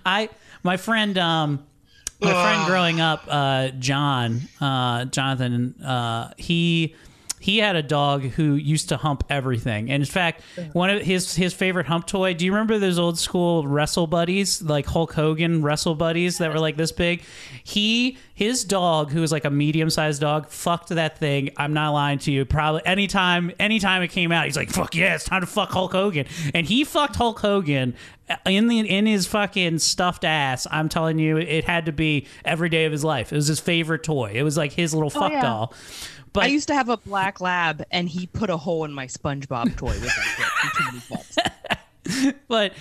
I 0.07 0.29
my 0.63 0.77
friend 0.77 1.17
um 1.19 1.65
my 2.21 2.33
friend 2.33 2.67
growing 2.67 3.01
up 3.01 3.25
uh 3.29 3.69
John 3.79 4.43
uh 4.61 5.07
Jonathan 5.07 5.75
uh 5.83 6.33
he 6.37 6.95
he 7.41 7.57
had 7.59 7.75
a 7.75 7.83
dog 7.83 8.23
who 8.23 8.55
used 8.55 8.91
to 8.91 8.99
hump 8.99 9.25
everything. 9.31 9.91
And 9.91 10.03
in 10.03 10.07
fact, 10.07 10.43
one 10.75 10.91
of 10.91 11.01
his 11.01 11.35
his 11.35 11.55
favorite 11.55 11.87
hump 11.87 12.07
toy, 12.07 12.35
do 12.35 12.45
you 12.45 12.53
remember 12.53 12.79
those 12.79 12.99
old 12.99 13.19
school 13.19 13.67
wrestle 13.67 14.07
buddies, 14.07 14.61
like 14.61 14.85
Hulk 14.85 15.15
Hogan 15.15 15.63
wrestle 15.63 15.95
buddies 15.95 16.37
that 16.39 16.53
were 16.53 16.61
like 16.61 16.77
this 16.77 16.93
big? 16.93 17.23
He 17.65 18.19
his 18.35 18.63
dog, 18.63 19.11
who 19.11 19.23
was 19.23 19.33
like 19.33 19.47
a 19.47 19.51
medium-sized 19.51 20.21
dog, 20.21 20.51
fucked 20.51 20.91
that 20.91 21.17
thing. 21.17 21.51
I'm 21.57 21.73
not 21.73 21.93
lying 21.93 22.19
to 22.21 22.31
you. 22.31 22.45
Probably 22.45 22.83
anytime 22.85 23.53
anytime 23.59 24.03
it 24.03 24.09
came 24.09 24.33
out, 24.33 24.45
he's 24.45 24.57
like, 24.57 24.69
"Fuck 24.69 24.95
yeah, 24.95 25.15
it's 25.15 25.25
time 25.25 25.41
to 25.41 25.47
fuck 25.47 25.71
Hulk 25.71 25.93
Hogan." 25.93 26.27
And 26.53 26.67
he 26.67 26.85
fucked 26.85 27.17
Hulk 27.17 27.39
Hogan 27.39 27.95
in 28.45 28.69
the 28.69 28.81
in 28.81 29.07
his 29.07 29.27
fucking 29.27 29.79
stuffed 29.79 30.25
ass. 30.25 30.67
I'm 30.71 30.89
telling 30.89 31.19
you, 31.19 31.39
it 31.39 31.65
had 31.65 31.87
to 31.87 31.93
be 31.93 32.27
every 32.45 32.69
day 32.69 32.85
of 32.85 32.93
his 32.93 33.03
life. 33.03 33.33
It 33.33 33.37
was 33.37 33.47
his 33.47 33.61
favorite 33.61 34.03
toy. 34.03 34.33
It 34.35 34.43
was 34.43 34.57
like 34.57 34.73
his 34.73 34.95
little 34.95 35.13
oh, 35.15 35.21
fuck 35.21 35.33
yeah. 35.33 35.43
doll. 35.43 35.75
But 36.33 36.45
I 36.45 36.47
used 36.47 36.69
to 36.69 36.75
have 36.75 36.89
a 36.89 36.97
black 36.97 37.41
lab, 37.41 37.85
and 37.91 38.09
he 38.09 38.27
put 38.27 38.51
a 38.51 38.57
hole 38.57 38.85
in 38.85 38.93
my 38.93 39.07
SpongeBob 39.07 39.77
toy 39.77 39.89
with 39.89 40.03
his 40.03 40.73
too 40.77 40.85
many 40.85 41.03
bucks. 41.11 41.37
but 42.49 42.73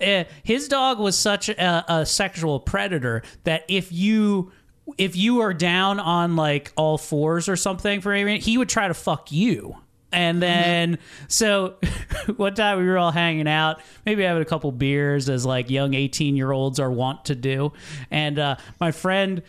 uh, 0.00 0.24
his 0.42 0.68
dog 0.68 0.98
was 0.98 1.16
such 1.16 1.48
a, 1.48 1.84
a 1.88 2.06
sexual 2.06 2.60
predator 2.60 3.22
that 3.44 3.64
if 3.68 3.92
you 3.92 4.52
if 4.96 5.16
you 5.16 5.40
are 5.40 5.52
down 5.52 6.00
on 6.00 6.36
like 6.36 6.72
all 6.76 6.96
fours 6.96 7.48
or 7.48 7.56
something 7.56 8.00
for 8.00 8.12
any 8.12 8.38
he 8.38 8.56
would 8.58 8.68
try 8.68 8.88
to 8.88 8.94
fuck 8.94 9.30
you. 9.32 9.76
And 10.10 10.40
then, 10.40 10.98
so 11.28 11.76
one 12.36 12.54
time 12.54 12.78
we 12.78 12.86
were 12.86 12.96
all 12.96 13.10
hanging 13.10 13.46
out, 13.46 13.82
maybe 14.06 14.22
having 14.22 14.40
a 14.40 14.46
couple 14.46 14.72
beers, 14.72 15.28
as 15.28 15.44
like 15.44 15.68
young 15.68 15.92
18 15.92 16.34
year 16.34 16.50
olds 16.50 16.80
are 16.80 16.90
wont 16.90 17.26
to 17.26 17.34
do. 17.34 17.74
And 18.10 18.38
uh, 18.38 18.56
my 18.80 18.90
friend 18.90 19.42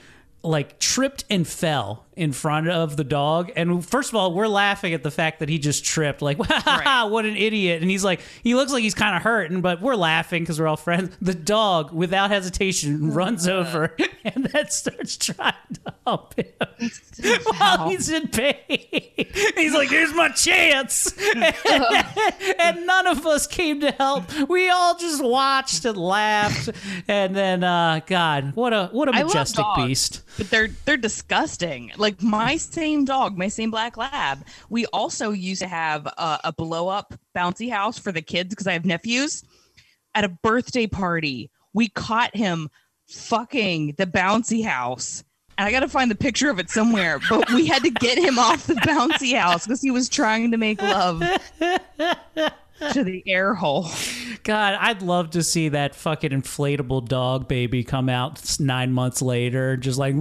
like 0.44 0.80
tripped 0.80 1.26
and 1.30 1.48
fell 1.48 2.06
in 2.20 2.34
front 2.34 2.68
of 2.68 2.98
the 2.98 3.06
dog. 3.06 3.50
And 3.56 3.84
first 3.86 4.10
of 4.10 4.16
all, 4.16 4.34
we're 4.34 4.50
laughing 4.50 4.94
at 4.94 5.04
the 5.04 5.10
fact 5.10 5.40
that 5.40 5.48
he 5.48 5.58
just 5.58 5.86
tripped, 5.86 6.22
like, 6.22 6.38
what 6.68 7.26
an 7.26 7.38
idiot. 7.38 7.82
And 7.82 7.90
he's 7.90 8.04
like, 8.04 8.20
he 8.44 8.56
looks 8.56 8.74
like 8.74 8.84
he's 8.84 8.94
kind 8.94 9.16
of 9.16 9.22
hurting, 9.22 9.62
but 9.62 9.82
we're 9.82 9.96
laughing 9.96 10.44
because 10.44 10.60
we're 10.60 10.68
all 10.68 10.76
friends. 10.76 11.16
The 11.22 11.34
dog, 11.34 11.94
without 11.94 12.30
hesitation, 12.30 13.12
runs 13.14 13.48
over 13.48 13.96
and 14.26 14.46
then 14.48 14.70
starts 14.70 15.16
trying 15.16 15.54
to 15.86 15.94
help 16.06 16.38
him 16.38 16.46
while 17.58 17.90
he's 17.90 18.10
in 18.10 18.28
pain. 18.28 18.58
He's 19.56 19.74
like, 19.74 19.90
here's 19.90 20.14
my 20.14 20.28
chance. 20.30 21.14
and 22.60 22.86
none 22.86 23.08
of 23.08 23.26
us 23.26 23.48
came 23.48 23.80
to 23.80 23.92
help. 23.92 24.26
We 24.50 24.70
all 24.70 24.98
just 24.98 25.24
watched 25.24 25.86
and 25.86 25.98
laughed. 25.98 26.70
And 27.08 27.34
then, 27.34 27.64
uh, 27.64 28.02
God, 28.06 28.56
what 28.56 28.74
a 28.74 28.90
what 28.92 29.08
a 29.08 29.14
majestic 29.14 29.66
beast. 29.78 30.24
But 30.38 30.50
they're 30.50 30.70
they're 30.86 30.98
disgusting. 30.98 31.92
Like 31.98 32.09
my 32.20 32.58
same 32.58 33.06
dog, 33.06 33.38
my 33.38 33.48
same 33.48 33.72
black 33.72 33.98
lab. 33.98 34.46
We 34.70 34.86
also 34.88 35.32
used 35.32 35.62
to 35.62 35.68
have 35.68 36.06
a, 36.06 36.40
a 36.46 36.54
blow 36.54 36.88
up 36.88 37.14
bouncy 37.36 37.70
house 37.72 37.98
for 37.98 38.12
the 38.12 38.22
kids 38.22 38.50
because 38.50 38.68
I 38.68 38.74
have 38.74 38.86
nephews. 38.86 39.44
At 40.16 40.24
a 40.24 40.30
birthday 40.30 40.88
party, 40.88 41.52
we 41.74 41.90
caught 41.90 42.36
him 42.36 42.70
fucking 43.08 43.96
the 43.98 44.08
bouncy 44.08 44.64
house. 44.64 45.24
And 45.58 45.68
I 45.68 45.72
got 45.72 45.82
to 45.82 45.90
find 45.90 46.10
the 46.10 46.16
picture 46.16 46.50
of 46.50 46.58
it 46.58 46.70
somewhere, 46.70 47.20
but 47.30 47.52
we 47.52 47.68
had 47.68 47.84
to 47.84 47.90
get 47.92 48.18
him 48.18 48.40
off 48.40 48.66
the 48.66 48.76
bouncy 48.76 49.38
house 49.38 49.68
because 49.68 49.82
he 49.82 49.92
was 49.92 50.08
trying 50.08 50.52
to 50.52 50.58
make 50.58 50.82
love 50.82 51.20
to 51.20 53.04
the 53.04 53.22
air 53.28 53.54
hole. 53.54 53.90
God, 54.44 54.78
I'd 54.80 55.02
love 55.02 55.32
to 55.32 55.44
see 55.44 55.68
that 55.70 55.96
fucking 55.96 56.32
inflatable 56.32 57.10
dog 57.10 57.50
baby 57.50 57.84
come 57.84 58.08
out 58.08 58.58
nine 58.60 58.94
months 58.94 59.22
later, 59.22 59.76
just 59.76 60.00
like, 60.00 60.16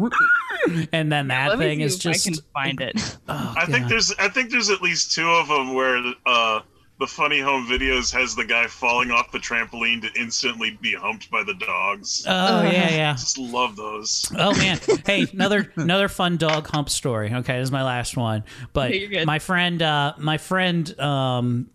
and 0.93 1.11
then 1.11 1.29
that 1.29 1.51
Let 1.51 1.59
me 1.59 1.67
thing 1.67 1.81
is 1.81 1.99
just. 1.99 2.27
I 2.27 2.31
can 2.31 2.41
find 2.55 2.81
it. 2.81 3.17
I 3.29 3.67
think 3.67 3.89
there's 3.89 4.13
I 4.19 4.29
think 4.29 4.51
there's 4.51 4.71
at 4.71 4.83
least 4.83 5.15
two 5.15 5.29
of 5.29 5.49
them 5.49 5.75
where 5.75 6.03
uh, 6.27 6.61
the 6.99 7.07
funny 7.07 7.41
home 7.41 7.67
videos 7.67 8.13
has 8.13 8.35
the 8.35 8.45
guy 8.45 8.67
falling 8.67 9.11
off 9.11 9.31
the 9.31 9.39
trampoline 9.39 10.03
to 10.03 10.21
instantly 10.21 10.77
be 10.81 10.95
humped 10.95 11.31
by 11.31 11.45
the 11.45 11.55
dogs. 11.55 12.25
Oh 12.27 12.63
yeah, 12.63 12.91
yeah. 12.91 13.13
Just 13.13 13.39
love 13.39 13.77
those. 13.77 14.31
Oh 14.37 14.53
man! 14.57 14.79
Hey, 15.07 15.27
another 15.33 15.73
another 15.77 16.09
fun 16.09 16.37
dog 16.37 16.67
hump 16.67 16.91
story. 16.91 17.33
Okay, 17.33 17.59
this 17.59 17.69
is 17.69 17.73
my 17.73 17.85
last 17.85 18.17
one. 18.17 18.45
But 18.73 18.91
Okay, 18.93 19.25
my 19.25 19.39
friend, 19.39 19.81
uh, 19.81 20.15
my 20.19 20.39
friend, 20.39 20.99
um, 21.01 21.71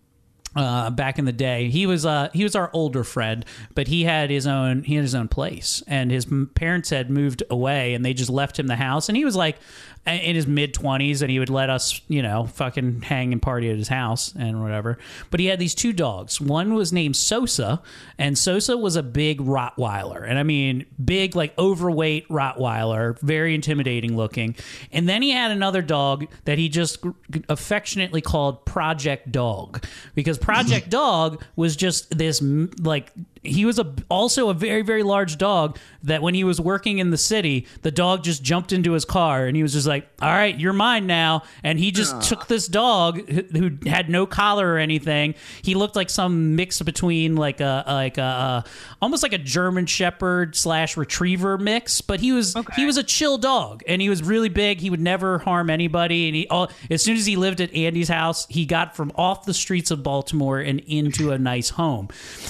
uh, 0.55 0.89
back 0.89 1.17
in 1.17 1.25
the 1.25 1.33
day, 1.33 1.69
he 1.69 1.85
was 1.85 2.05
uh, 2.05 2.29
he 2.33 2.43
was 2.43 2.55
our 2.55 2.69
older 2.73 3.03
friend, 3.03 3.45
but 3.73 3.87
he 3.87 4.03
had 4.03 4.29
his 4.29 4.45
own 4.45 4.83
he 4.83 4.95
had 4.95 5.03
his 5.03 5.15
own 5.15 5.27
place, 5.27 5.83
and 5.87 6.11
his 6.11 6.27
parents 6.55 6.89
had 6.89 7.09
moved 7.09 7.43
away, 7.49 7.93
and 7.93 8.05
they 8.05 8.13
just 8.13 8.29
left 8.29 8.59
him 8.59 8.67
the 8.67 8.75
house, 8.75 9.09
and 9.09 9.17
he 9.17 9.25
was 9.25 9.35
like 9.35 9.57
in 10.05 10.35
his 10.35 10.47
mid 10.47 10.73
twenties, 10.73 11.21
and 11.21 11.31
he 11.31 11.39
would 11.39 11.49
let 11.49 11.69
us, 11.69 12.01
you 12.07 12.21
know, 12.21 12.45
fucking 12.45 13.03
hang 13.03 13.31
and 13.31 13.41
party 13.41 13.69
at 13.69 13.77
his 13.77 13.87
house 13.87 14.33
and 14.37 14.61
whatever. 14.61 14.97
But 15.31 15.39
he 15.39 15.45
had 15.45 15.59
these 15.59 15.75
two 15.75 15.93
dogs. 15.93 16.41
One 16.41 16.73
was 16.73 16.91
named 16.91 17.15
Sosa, 17.15 17.81
and 18.17 18.37
Sosa 18.37 18.77
was 18.77 18.95
a 18.95 19.03
big 19.03 19.39
Rottweiler, 19.39 20.27
and 20.27 20.37
I 20.37 20.43
mean 20.43 20.85
big, 21.03 21.35
like 21.35 21.57
overweight 21.57 22.27
Rottweiler, 22.27 23.19
very 23.21 23.55
intimidating 23.55 24.17
looking. 24.17 24.55
And 24.91 25.07
then 25.07 25.21
he 25.21 25.31
had 25.31 25.51
another 25.51 25.81
dog 25.81 26.27
that 26.45 26.57
he 26.57 26.67
just 26.67 26.99
affectionately 27.47 28.21
called 28.21 28.65
Project 28.65 29.31
Dog 29.31 29.85
because 30.15 30.37
Project 30.37 30.89
Dog 30.93 31.43
was 31.55 31.75
just 31.75 32.17
this 32.17 32.41
like 32.81 33.11
he 33.43 33.65
was 33.65 33.77
a 33.79 33.93
also 34.09 34.49
a 34.49 34.53
very 34.53 34.81
very 34.81 35.03
large 35.03 35.37
dog 35.37 35.77
that 36.03 36.21
when 36.21 36.33
he 36.33 36.43
was 36.43 36.59
working 36.59 36.97
in 36.99 37.09
the 37.09 37.17
city 37.17 37.67
the 37.81 37.91
dog 37.91 38.23
just 38.23 38.43
jumped 38.43 38.71
into 38.73 38.93
his 38.93 39.05
car 39.05 39.45
and 39.45 39.55
he 39.55 39.63
was 39.63 39.73
just 39.73 39.87
like 39.87 40.07
all 40.21 40.29
right 40.29 40.59
you're 40.59 40.73
mine 40.73 41.07
now. 41.07 41.43
And 41.63 41.79
he 41.79 41.91
just 41.91 42.21
took 42.21 42.47
this 42.47 42.67
dog 42.67 43.29
who 43.29 43.43
who 43.53 43.89
had 43.89 44.09
no 44.09 44.25
collar 44.25 44.73
or 44.73 44.77
anything. 44.77 45.35
He 45.61 45.75
looked 45.75 45.95
like 45.95 46.09
some 46.09 46.55
mix 46.55 46.81
between 46.81 47.35
like 47.35 47.61
a 47.61 47.83
like 47.87 48.17
a 48.17 48.63
almost 49.01 49.23
like 49.23 49.33
a 49.33 49.37
german 49.37 49.85
shepherd 49.85 50.55
slash 50.55 50.97
retriever 50.97 51.57
mix 51.57 52.01
but 52.01 52.19
he 52.19 52.31
was 52.31 52.55
he 52.75 52.85
was 52.85 52.97
a 52.97 53.03
chill 53.03 53.37
dog 53.37 53.83
and 53.87 54.01
he 54.01 54.09
was 54.09 54.23
really 54.23 54.49
big. 54.49 54.79
He 54.79 54.89
would 54.89 55.01
never 55.01 55.39
harm 55.39 55.69
anybody. 55.69 56.27
And 56.27 56.35
he 56.35 56.47
all, 56.47 56.71
as 56.89 57.01
soon 57.01 57.17
as 57.17 57.25
he 57.25 57.35
lived 57.35 57.61
at 57.61 57.73
andy's 57.73 58.09
house 58.09 58.45
he 58.49 58.65
got 58.65 58.95
from 58.95 59.11
off 59.15 59.45
the 59.45 59.53
streets 59.53 59.91
of 59.91 60.03
baltimore 60.03 60.59
and 60.59 60.79
into 60.81 61.31
a 61.31 61.37
nice 61.37 61.69
home. 61.69 62.09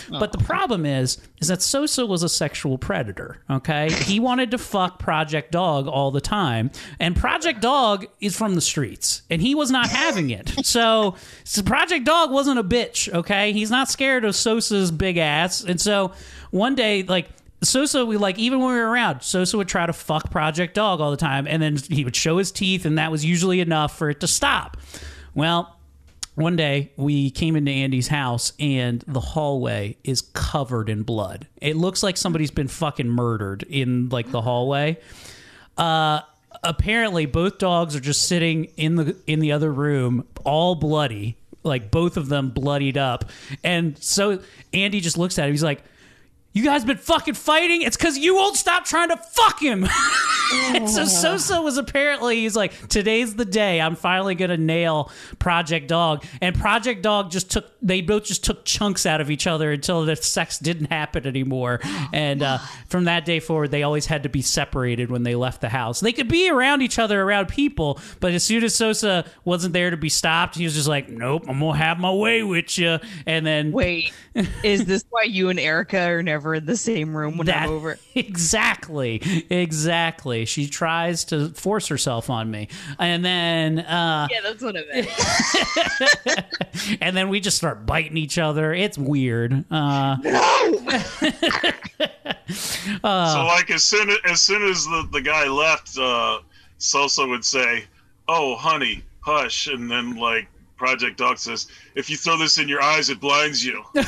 But 0.10 0.32
the 0.32 0.38
problem 0.38 0.83
is 0.86 1.18
is 1.42 1.48
that 1.48 1.62
sosa 1.62 2.06
was 2.06 2.24
a 2.24 2.30
sexual 2.30 2.78
predator 2.78 3.42
okay? 3.50 3.90
He 4.04 4.20
wanted 4.20 4.52
to 4.52 4.58
fuck 4.58 5.00
project 5.00 5.52
dog 5.52 5.88
all 5.88 6.12
the 6.12 6.22
time 6.22 6.72
and 7.00 7.16
project 7.16 7.62
dog 7.62 8.06
is 8.20 8.36
from 8.38 8.56
the 8.56 8.62
streets 8.62 9.22
and 9.30 9.42
he 9.42 9.56
was 9.56 9.72
not 9.72 9.90
having 9.90 10.30
it. 10.30 10.52
So, 10.64 11.16
so 11.44 11.62
project 11.62 12.06
dog 12.06 12.32
wasn't 12.32 12.58
a 12.58 12.64
bitch 12.64 13.14
okay? 13.14 13.52
He's 13.54 13.70
not 13.70 13.90
scared 13.90 14.26
of 14.26 14.36
sosa's 14.36 14.92
big 14.92 15.18
ass 15.18 15.64
and 15.64 15.80
so 15.80 16.14
one 16.52 16.76
day 16.76 17.04
like 17.04 17.30
Sosa, 17.64 18.06
we 18.06 18.18
like 18.18 18.38
even 18.38 18.60
when 18.60 18.70
we 18.70 18.80
were 18.80 18.90
around, 18.90 19.22
Sosa 19.22 19.58
would 19.58 19.68
try 19.68 19.86
to 19.86 19.94
fuck 19.94 20.30
Project 20.30 20.74
Dog 20.76 21.00
all 21.00 21.12
the 21.12 21.18
time, 21.18 21.48
and 21.48 21.62
then 21.62 21.78
he 21.78 22.04
would 22.04 22.16
show 22.16 22.38
his 22.38 22.52
teeth, 22.52 22.86
and 22.86 22.98
that 22.98 23.12
was 23.12 23.24
usually 23.24 23.62
enough 23.62 23.98
for 23.98 24.10
it 24.10 24.20
to 24.20 24.28
stop. 24.28 24.78
Well, 25.34 25.78
one 26.36 26.56
day 26.56 26.92
we 26.98 27.30
came 27.30 27.56
into 27.56 27.72
Andy's 27.72 28.08
house, 28.08 28.54
and 28.60 29.04
the 29.08 29.20
hallway 29.20 29.98
is 30.04 30.22
covered 30.22 30.90
in 30.90 31.04
blood. 31.04 31.48
It 31.62 31.76
looks 31.76 32.02
like 32.02 32.18
somebody's 32.18 32.52
been 32.52 32.68
fucking 32.68 33.08
murdered 33.08 33.64
in 33.64 34.10
like 34.10 34.32
the 34.32 34.42
hallway. 34.42 35.00
Uh, 35.78 36.22
apparently, 36.64 37.26
both 37.26 37.60
dogs 37.60 37.96
are 37.96 38.00
just 38.00 38.24
sitting 38.24 38.66
in 38.78 38.96
the 38.96 39.16
in 39.28 39.40
the 39.40 39.52
other 39.52 39.72
room, 39.72 40.28
all 40.44 40.76
bloody, 40.76 41.38
like 41.64 41.92
both 41.92 42.18
of 42.18 42.30
them 42.30 42.50
bloodied 42.50 42.98
up, 42.98 43.26
and 43.64 43.98
so 44.02 44.40
Andy 44.74 45.00
just 45.00 45.18
looks 45.18 45.38
at 45.38 45.46
him. 45.46 45.52
He's 45.52 45.64
like. 45.64 45.84
You 46.54 46.64
guys 46.64 46.86
been 46.86 46.98
fucking 46.98 47.34
fighting? 47.34 47.82
It's 47.82 47.98
because 47.98 48.18
you 48.18 48.36
won't 48.36 48.56
stop 48.56 48.86
trying 48.86 49.10
to 49.10 49.18
fuck 49.18 49.62
him. 49.62 49.88
And 50.76 50.88
so 50.88 51.06
Sosa 51.06 51.62
was 51.64 51.78
apparently 51.78 52.42
he's 52.42 52.56
like, 52.56 52.74
today's 52.88 53.34
the 53.36 53.46
day. 53.46 53.82
I'm 53.82 53.96
finally 53.96 54.36
gonna 54.36 54.58
nail 54.58 55.12
Project 55.40 55.88
Dog. 55.88 56.24
And 56.42 56.56
Project 56.56 57.02
Dog 57.02 57.32
just 57.32 57.50
took 57.50 57.73
they 57.84 58.02
both 58.02 58.24
just 58.24 58.44
took 58.44 58.66
chunks 58.66 59.06
out 59.06 59.22
of 59.22 59.30
each 59.30 59.46
other 59.46 59.72
until 59.72 60.06
the 60.06 60.16
sex 60.16 60.58
didn't 60.58 60.92
happen 60.92 61.28
anymore. 61.28 61.80
And 62.14 62.44
uh, 62.44 62.60
from 62.88 63.06
that 63.06 63.26
day 63.26 63.40
forward, 63.40 63.72
they 63.72 63.82
always 63.82 64.06
had 64.06 64.24
to 64.24 64.30
be 64.30 64.42
separated 64.42 65.10
when 65.10 65.24
they 65.24 65.36
left 65.36 65.62
the 65.62 65.70
house. 65.70 66.00
They 66.00 66.14
could 66.14 66.28
be 66.28 66.50
around 66.50 66.82
each 66.82 67.00
other 67.00 67.22
around 67.22 67.48
people, 67.48 68.00
but 68.20 68.34
as 68.34 68.44
soon 68.44 68.64
as 68.64 68.76
Sosa 68.76 69.26
wasn't 69.46 69.74
there 69.74 69.90
to 69.90 69.98
be 69.98 70.10
stopped, 70.10 70.56
he 70.56 70.64
was 70.64 70.76
just 70.76 70.88
like, 70.88 71.10
Nope, 71.10 71.46
I'm 71.48 71.60
gonna 71.60 71.78
have 71.78 72.00
my 72.00 72.14
way 72.14 72.44
with 72.44 72.78
you. 72.78 73.00
And 73.26 73.46
then 73.46 73.72
Wait, 73.72 74.14
is 74.64 74.86
this 74.86 75.04
why 75.10 75.24
you 75.24 75.50
and 75.50 75.60
Erica 75.60 76.02
are 76.02 76.24
never 76.24 76.56
in 76.56 76.66
the 76.66 76.78
same 76.78 77.16
room 77.18 77.38
when 77.38 77.48
that, 77.48 77.64
I'm 77.64 77.72
over? 77.72 77.98
Exactly. 78.16 79.22
Exactly. 79.50 80.46
She 80.46 80.68
tries 80.68 81.26
to 81.26 81.50
force 81.50 81.88
herself 81.88 82.30
on 82.30 82.52
me. 82.52 82.68
And 83.00 83.26
then 83.26 83.80
uh 83.80 84.28
Yeah, 84.30 84.42
that's 84.42 84.62
what 84.62 84.76
I 84.78 84.84
meant. 84.94 86.46
and 87.02 87.18
then 87.18 87.30
we 87.30 87.40
just 87.40 87.58
start 87.58 87.73
biting 87.76 88.18
each 88.18 88.38
other. 88.38 88.74
It's 88.74 88.98
weird. 88.98 89.64
Uh 89.72 90.18
so 92.54 93.46
like 93.46 93.72
as 93.72 93.84
soon 93.84 94.10
as, 94.10 94.18
as 94.26 94.42
soon 94.42 94.64
as 94.64 94.86
the, 94.86 95.08
the 95.12 95.22
guy 95.22 95.48
left, 95.48 95.98
uh, 95.98 96.40
Sosa 96.78 97.26
would 97.26 97.46
say, 97.46 97.86
"Oh, 98.28 98.56
honey, 98.56 99.04
hush," 99.22 99.68
and 99.68 99.90
then 99.90 100.16
like 100.16 100.48
Project 100.78 101.18
Dog 101.18 101.38
says, 101.38 101.68
"If 101.96 102.10
you 102.10 102.18
throw 102.18 102.38
this 102.38 102.58
in 102.58 102.68
your 102.68 102.82
eyes, 102.82 103.10
it 103.10 103.20
blinds 103.20 103.66
you." 103.66 103.84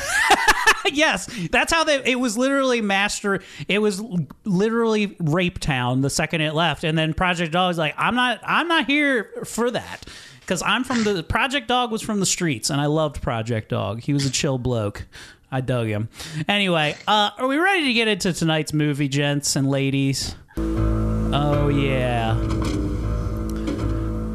yes, 0.92 1.28
that's 1.50 1.72
how 1.72 1.84
they. 1.84 2.02
It 2.04 2.20
was 2.20 2.36
literally 2.36 2.80
master. 2.80 3.42
It 3.68 3.78
was 3.78 4.02
literally 4.44 5.16
rape 5.20 5.58
town 5.58 6.02
the 6.02 6.10
second 6.10 6.42
it 6.42 6.54
left, 6.54 6.84
and 6.84 6.96
then 6.96 7.14
Project 7.14 7.52
Dog 7.52 7.68
was 7.68 7.78
like, 7.78 7.94
"I'm 7.96 8.14
not. 8.14 8.40
I'm 8.44 8.68
not 8.68 8.86
here 8.86 9.30
for 9.44 9.70
that." 9.70 10.04
Because 10.46 10.62
I'm 10.62 10.84
from 10.84 11.02
the 11.02 11.24
Project 11.24 11.66
Dog 11.66 11.90
was 11.90 12.02
from 12.02 12.20
the 12.20 12.26
streets, 12.26 12.70
and 12.70 12.80
I 12.80 12.86
loved 12.86 13.20
Project 13.20 13.68
Dog. 13.70 14.02
He 14.02 14.12
was 14.12 14.24
a 14.26 14.30
chill 14.30 14.58
bloke. 14.58 15.04
I 15.50 15.60
dug 15.60 15.88
him. 15.88 16.08
Anyway, 16.48 16.94
uh, 17.08 17.30
are 17.36 17.48
we 17.48 17.56
ready 17.56 17.86
to 17.86 17.92
get 17.92 18.06
into 18.06 18.32
tonight's 18.32 18.72
movie, 18.72 19.08
gents 19.08 19.56
and 19.56 19.68
ladies? 19.68 20.36
Oh 20.56 21.68
yeah. 21.68 22.34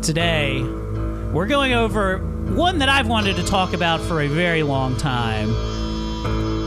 Today, 0.01 0.61
we're 1.31 1.47
going 1.47 1.71
over 1.71 2.17
one 2.17 2.79
that 2.79 2.89
I've 2.89 3.07
wanted 3.07 3.37
to 3.37 3.43
talk 3.45 3.71
about 3.73 4.01
for 4.01 4.21
a 4.21 4.27
very 4.27 4.63
long 4.63 4.97
time. 4.97 5.47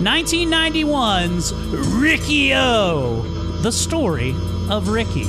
1991's 0.03 1.53
Riki-Oh, 1.53 3.23
the 3.63 3.73
story 3.73 4.35
of 4.71 4.89
Ricky, 4.89 5.25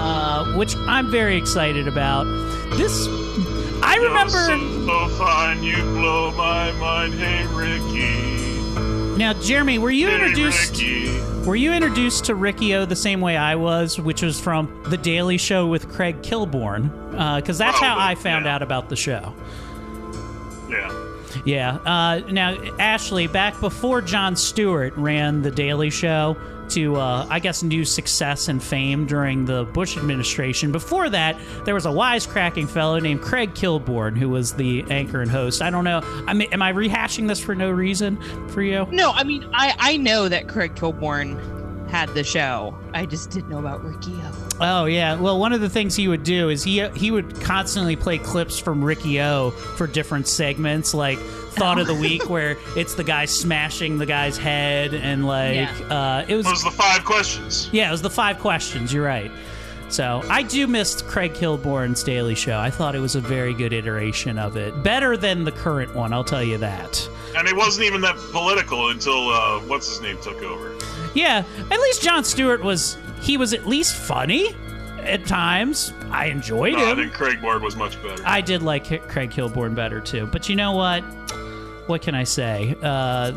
uh, 0.00 0.56
which 0.56 0.74
I'm 0.76 1.10
very 1.10 1.36
excited 1.36 1.86
about. 1.86 2.24
This, 2.76 3.06
I 3.82 3.96
remember. 3.96 4.46
So 4.86 5.08
fine, 5.18 5.62
you 5.62 5.76
blow 5.76 6.32
my 6.32 6.72
mind, 6.72 7.14
hey 7.14 7.46
Ricky. 7.46 9.18
Now, 9.18 9.34
Jeremy, 9.34 9.78
were 9.78 9.90
you 9.90 10.08
Hey, 10.08 10.14
introduced? 10.14 10.72
Ricky. 10.72 11.20
Were 11.44 11.56
you 11.56 11.72
introduced 11.72 12.26
to 12.26 12.34
Riki-Oh 12.34 12.84
the 12.86 12.96
same 12.96 13.20
way 13.20 13.36
I 13.36 13.54
was, 13.54 13.98
which 13.98 14.22
was 14.22 14.38
from 14.40 14.82
The 14.88 14.96
Daily 14.96 15.36
Show 15.38 15.66
with 15.66 15.88
Craig 15.90 16.22
Kilborn? 16.22 16.90
Because 17.36 17.58
that's 17.58 17.78
how 17.78 17.98
I 17.98 18.14
found 18.14 18.44
yeah. 18.44 18.54
out 18.54 18.62
about 18.62 18.88
the 18.88 18.96
show. 18.96 19.34
Yeah. 20.68 21.06
Yeah. 21.44 21.76
Uh, 21.84 22.20
now, 22.30 22.56
Ashley, 22.78 23.26
back 23.26 23.58
before 23.60 24.00
Jon 24.02 24.36
Stewart 24.36 24.94
ran 24.96 25.42
The 25.42 25.50
Daily 25.50 25.90
Show 25.90 26.36
to, 26.70 26.96
uh, 26.96 27.26
I 27.28 27.38
guess, 27.38 27.62
new 27.62 27.84
success 27.84 28.48
and 28.48 28.62
fame 28.62 29.06
during 29.06 29.44
the 29.44 29.64
Bush 29.64 29.96
administration, 29.96 30.72
before 30.72 31.10
that, 31.10 31.38
there 31.64 31.74
was 31.74 31.86
a 31.86 31.90
wisecracking 31.90 32.68
fellow 32.68 32.98
named 32.98 33.20
Craig 33.22 33.54
Kilborn 33.54 34.16
who 34.16 34.28
was 34.28 34.54
the 34.54 34.84
anchor 34.90 35.20
and 35.20 35.30
host. 35.30 35.62
I 35.62 35.70
don't 35.70 35.84
know. 35.84 36.00
I 36.26 36.34
mean, 36.34 36.52
am 36.52 36.62
I 36.62 36.72
rehashing 36.72 37.28
this 37.28 37.40
for 37.40 37.54
no 37.54 37.70
reason 37.70 38.18
for 38.48 38.62
you? 38.62 38.86
No, 38.90 39.10
I 39.12 39.24
mean 39.24 39.48
I 39.52 39.74
I 39.78 39.96
know 39.96 40.28
that 40.28 40.48
Craig 40.48 40.74
Kilborn 40.74 41.38
had 41.90 42.08
the 42.10 42.24
show. 42.24 42.76
I 42.94 43.06
just 43.06 43.30
didn't 43.30 43.50
know 43.50 43.58
about 43.58 43.84
Riki-Oh. 43.84 44.49
Oh 44.60 44.84
yeah. 44.84 45.18
Well, 45.18 45.38
one 45.40 45.52
of 45.52 45.60
the 45.60 45.70
things 45.70 45.96
he 45.96 46.06
would 46.06 46.22
do 46.22 46.50
is 46.50 46.62
he 46.62 46.86
he 46.90 47.10
would 47.10 47.40
constantly 47.40 47.96
play 47.96 48.18
clips 48.18 48.58
from 48.58 48.84
Riki-Oh 48.84 49.50
for 49.50 49.86
different 49.86 50.28
segments, 50.28 50.92
like 50.92 51.18
Thought 51.18 51.78
of 51.78 51.86
the 51.86 51.94
Week, 51.94 52.28
where 52.28 52.56
it's 52.76 52.94
the 52.94 53.04
guy 53.04 53.24
smashing 53.24 53.98
the 53.98 54.06
guy's 54.06 54.36
head, 54.36 54.92
and 54.94 55.26
like 55.26 55.68
uh, 55.90 56.24
it 56.28 56.36
was. 56.36 56.44
Those 56.44 56.64
are 56.64 56.70
the 56.70 56.76
five 56.76 57.04
questions. 57.04 57.70
Yeah, 57.72 57.88
it 57.88 57.92
was 57.92 58.02
the 58.02 58.10
five 58.10 58.38
questions. 58.38 58.92
You're 58.92 59.04
right. 59.04 59.30
So 59.90 60.22
I 60.28 60.42
do 60.42 60.66
miss 60.66 61.02
Craig 61.02 61.34
Kilborn's 61.34 62.02
Daily 62.02 62.34
Show. 62.34 62.58
I 62.58 62.70
thought 62.70 62.94
it 62.94 63.00
was 63.00 63.16
a 63.16 63.20
very 63.20 63.52
good 63.52 63.72
iteration 63.72 64.38
of 64.38 64.56
it, 64.56 64.82
better 64.82 65.16
than 65.16 65.44
the 65.44 65.52
current 65.52 65.94
one. 65.94 66.12
I'll 66.12 66.24
tell 66.24 66.42
you 66.42 66.58
that. 66.58 67.08
And 67.36 67.48
it 67.48 67.56
wasn't 67.56 67.86
even 67.86 68.00
that 68.02 68.16
political 68.30 68.90
until 68.90 69.28
uh, 69.30 69.60
what's 69.60 69.88
his 69.88 70.00
name 70.00 70.18
took 70.22 70.42
over. 70.42 70.76
Yeah, 71.14 71.44
at 71.70 71.80
least 71.80 72.02
Jon 72.02 72.24
Stewart 72.24 72.62
was. 72.62 72.96
He 73.20 73.36
was 73.36 73.52
at 73.52 73.66
least 73.66 73.94
funny 73.96 74.54
at 75.00 75.26
times. 75.26 75.92
I 76.10 76.26
enjoyed 76.26 76.74
No, 76.74 76.90
I 76.90 76.94
think 76.94 77.12
Craig 77.12 77.42
Ward 77.42 77.62
was 77.62 77.76
much 77.76 78.00
better. 78.02 78.22
I 78.24 78.40
did 78.40 78.62
like 78.62 78.84
Craig 79.08 79.30
Kilborn 79.30 79.74
better 79.74 80.00
too. 80.00 80.26
But 80.26 80.48
you 80.48 80.56
know 80.56 80.72
what? 80.72 81.00
What 81.86 82.02
can 82.02 82.14
I 82.14 82.24
say? 82.24 82.76
Uh, 82.82 83.32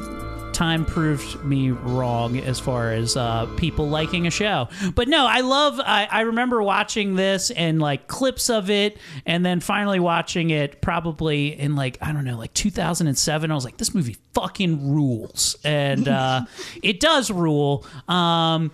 time 0.54 0.86
proved 0.86 1.44
me 1.44 1.72
wrong 1.72 2.38
as 2.38 2.60
far 2.60 2.92
as 2.92 3.18
uh, 3.18 3.46
people 3.58 3.90
liking 3.90 4.28
a 4.28 4.32
show. 4.32 4.70
But 4.96 5.08
no, 5.08 5.26
I 5.26 5.42
love. 5.42 5.80
I, 5.80 6.08
I 6.10 6.22
remember 6.22 6.62
watching 6.62 7.16
this 7.16 7.52
and 7.52 7.80
like 7.80 8.08
clips 8.08 8.50
of 8.50 8.70
it, 8.70 8.98
and 9.26 9.46
then 9.46 9.60
finally 9.60 10.00
watching 10.00 10.50
it 10.50 10.82
probably 10.82 11.60
in 11.60 11.76
like 11.76 11.98
I 12.02 12.12
don't 12.12 12.26
know, 12.26 12.38
like 12.38 12.54
2007. 12.54 13.52
I 13.52 13.54
was 13.54 13.66
like, 13.66 13.78
this 13.78 13.94
movie 13.94 14.18
fucking 14.34 14.94
rules, 14.94 15.58
and 15.64 16.08
uh, 16.08 16.46
it 16.84 17.00
does 17.00 17.30
rule. 17.32 17.86
Um, 18.08 18.72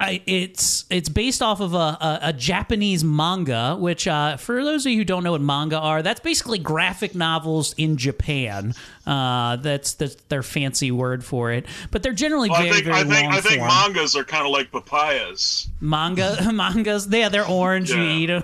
I, 0.00 0.22
it's 0.26 0.84
it's 0.90 1.08
based 1.08 1.42
off 1.42 1.60
of 1.60 1.74
a, 1.74 1.76
a, 1.76 2.18
a 2.24 2.32
Japanese 2.32 3.02
manga, 3.04 3.76
which 3.78 4.06
uh, 4.08 4.36
for 4.36 4.64
those 4.64 4.84
of 4.86 4.92
you 4.92 4.98
who 4.98 5.04
don't 5.04 5.22
know 5.24 5.32
what 5.32 5.40
manga 5.40 5.78
are, 5.78 6.02
that's 6.02 6.20
basically 6.20 6.58
graphic 6.58 7.14
novels 7.14 7.74
in 7.78 7.96
Japan. 7.96 8.74
Uh, 9.06 9.56
that's 9.56 9.94
that's 9.94 10.14
their 10.28 10.42
fancy 10.42 10.90
word 10.90 11.24
for 11.24 11.50
it, 11.52 11.66
but 11.90 12.02
they're 12.02 12.12
generally 12.12 12.50
Well, 12.50 12.62
very 12.62 12.70
I 12.70 12.72
think 12.74 12.84
very 12.86 12.96
I 12.98 13.04
think 13.04 13.22
long 13.24 13.32
I 13.34 13.40
think 13.40 13.56
form. 13.58 13.68
mangas 13.68 14.16
are 14.16 14.24
kind 14.24 14.44
of 14.46 14.52
like 14.52 14.70
papayas. 14.70 15.68
manga 15.80 16.36
mangas. 16.52 17.06
Yeah, 17.10 17.28
they're 17.28 17.46
orange. 17.46 17.90
You 17.90 18.02
Yeah. 18.02 18.16
eat 18.16 18.30
'em. 18.30 18.42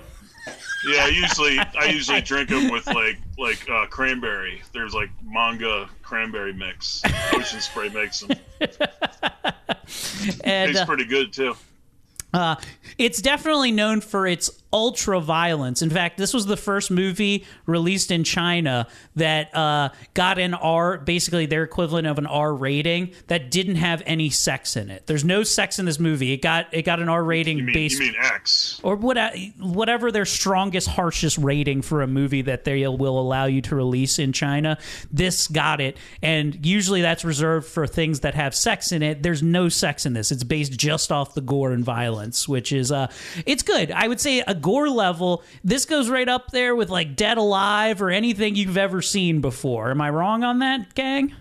Yeah, 0.87 1.05
I 1.05 1.07
usually 1.07 1.57
I 1.59 1.85
usually 1.91 2.21
drink 2.21 2.49
them 2.49 2.69
with 2.71 2.85
like 2.87 3.17
like 3.37 3.67
uh, 3.69 3.87
cranberry. 3.87 4.61
There's 4.73 4.93
like 4.93 5.09
manga 5.23 5.89
cranberry 6.05 6.53
mix. 6.53 7.01
Ocean 7.33 7.59
Spray 7.59 7.89
makes 7.89 8.21
them. 8.21 8.37
And, 10.43 10.69
Tastes 10.69 10.81
uh, 10.81 10.85
pretty 10.87 11.05
good 11.05 11.31
too. 11.31 11.55
Uh, 12.35 12.55
it's 12.97 13.21
definitely 13.21 13.71
known 13.71 14.01
for 14.01 14.27
its 14.27 14.49
ultra 14.73 15.21
violence. 15.21 15.81
In 15.81 15.89
fact, 15.89 16.17
this 16.17 16.33
was 16.33 16.45
the 16.45 16.57
first 16.57 16.91
movie 16.91 17.45
released 17.65 18.11
in 18.11 18.25
China 18.25 18.87
that 19.15 19.55
uh, 19.55 19.89
got 20.13 20.37
an 20.37 20.53
R, 20.53 20.97
basically 20.97 21.45
their 21.45 21.63
equivalent 21.63 22.07
of 22.07 22.17
an 22.17 22.25
R 22.25 22.53
rating, 22.53 23.11
that 23.27 23.51
didn't 23.51 23.77
have 23.77 24.03
any 24.05 24.29
sex 24.29 24.75
in 24.75 24.89
it. 24.89 25.07
There's 25.07 25.23
no 25.23 25.43
sex 25.43 25.79
in 25.79 25.85
this 25.85 25.97
movie. 25.97 26.33
It 26.33 26.41
got 26.41 26.67
it 26.73 26.81
got 26.81 26.99
an 26.99 27.07
R 27.07 27.23
rating 27.23 27.57
You 27.57 27.63
mean 27.63 27.73
based 27.73 27.99
you 27.99 28.07
mean 28.07 28.15
X? 28.21 28.81
or 28.83 28.97
what, 28.97 29.17
whatever 29.59 30.11
their 30.11 30.25
strongest, 30.25 30.89
harshest 30.89 31.37
rating 31.37 31.81
for 31.81 32.01
a 32.01 32.07
movie 32.07 32.41
that 32.41 32.65
they 32.65 32.85
will 32.85 33.17
allow 33.17 33.45
you 33.45 33.61
to 33.61 33.75
release 33.75 34.19
in 34.19 34.33
China. 34.33 34.77
This 35.09 35.47
got 35.47 35.79
it, 35.79 35.95
and 36.21 36.65
usually 36.65 37.01
that's 37.01 37.23
reserved 37.23 37.67
for 37.67 37.87
things 37.87 38.19
that 38.21 38.35
have 38.35 38.53
sex 38.53 38.91
in 38.91 39.01
it. 39.03 39.23
There's 39.23 39.41
no 39.41 39.69
sex 39.69 40.05
in 40.05 40.11
this. 40.11 40.33
It's 40.33 40.43
based 40.43 40.73
just 40.73 41.13
off 41.13 41.33
the 41.33 41.41
gore 41.41 41.71
and 41.71 41.85
violence, 41.85 42.24
which 42.47 42.71
is 42.71 42.91
uh, 42.91 43.11
it's 43.45 43.63
good. 43.63 43.91
I 43.91 44.07
would 44.07 44.19
say 44.19 44.39
a 44.41 44.55
gore 44.55 44.89
level. 44.89 45.43
This 45.63 45.85
goes 45.85 46.09
right 46.09 46.27
up 46.27 46.51
there 46.51 46.75
with 46.75 46.89
like 46.89 47.15
Dead 47.15 47.37
Alive 47.37 48.01
or 48.01 48.09
anything 48.09 48.55
you've 48.55 48.77
ever 48.77 49.01
seen 49.01 49.41
before. 49.41 49.91
Am 49.91 50.01
I 50.01 50.09
wrong 50.09 50.43
on 50.43 50.59
that, 50.59 50.95
gang? 50.95 51.33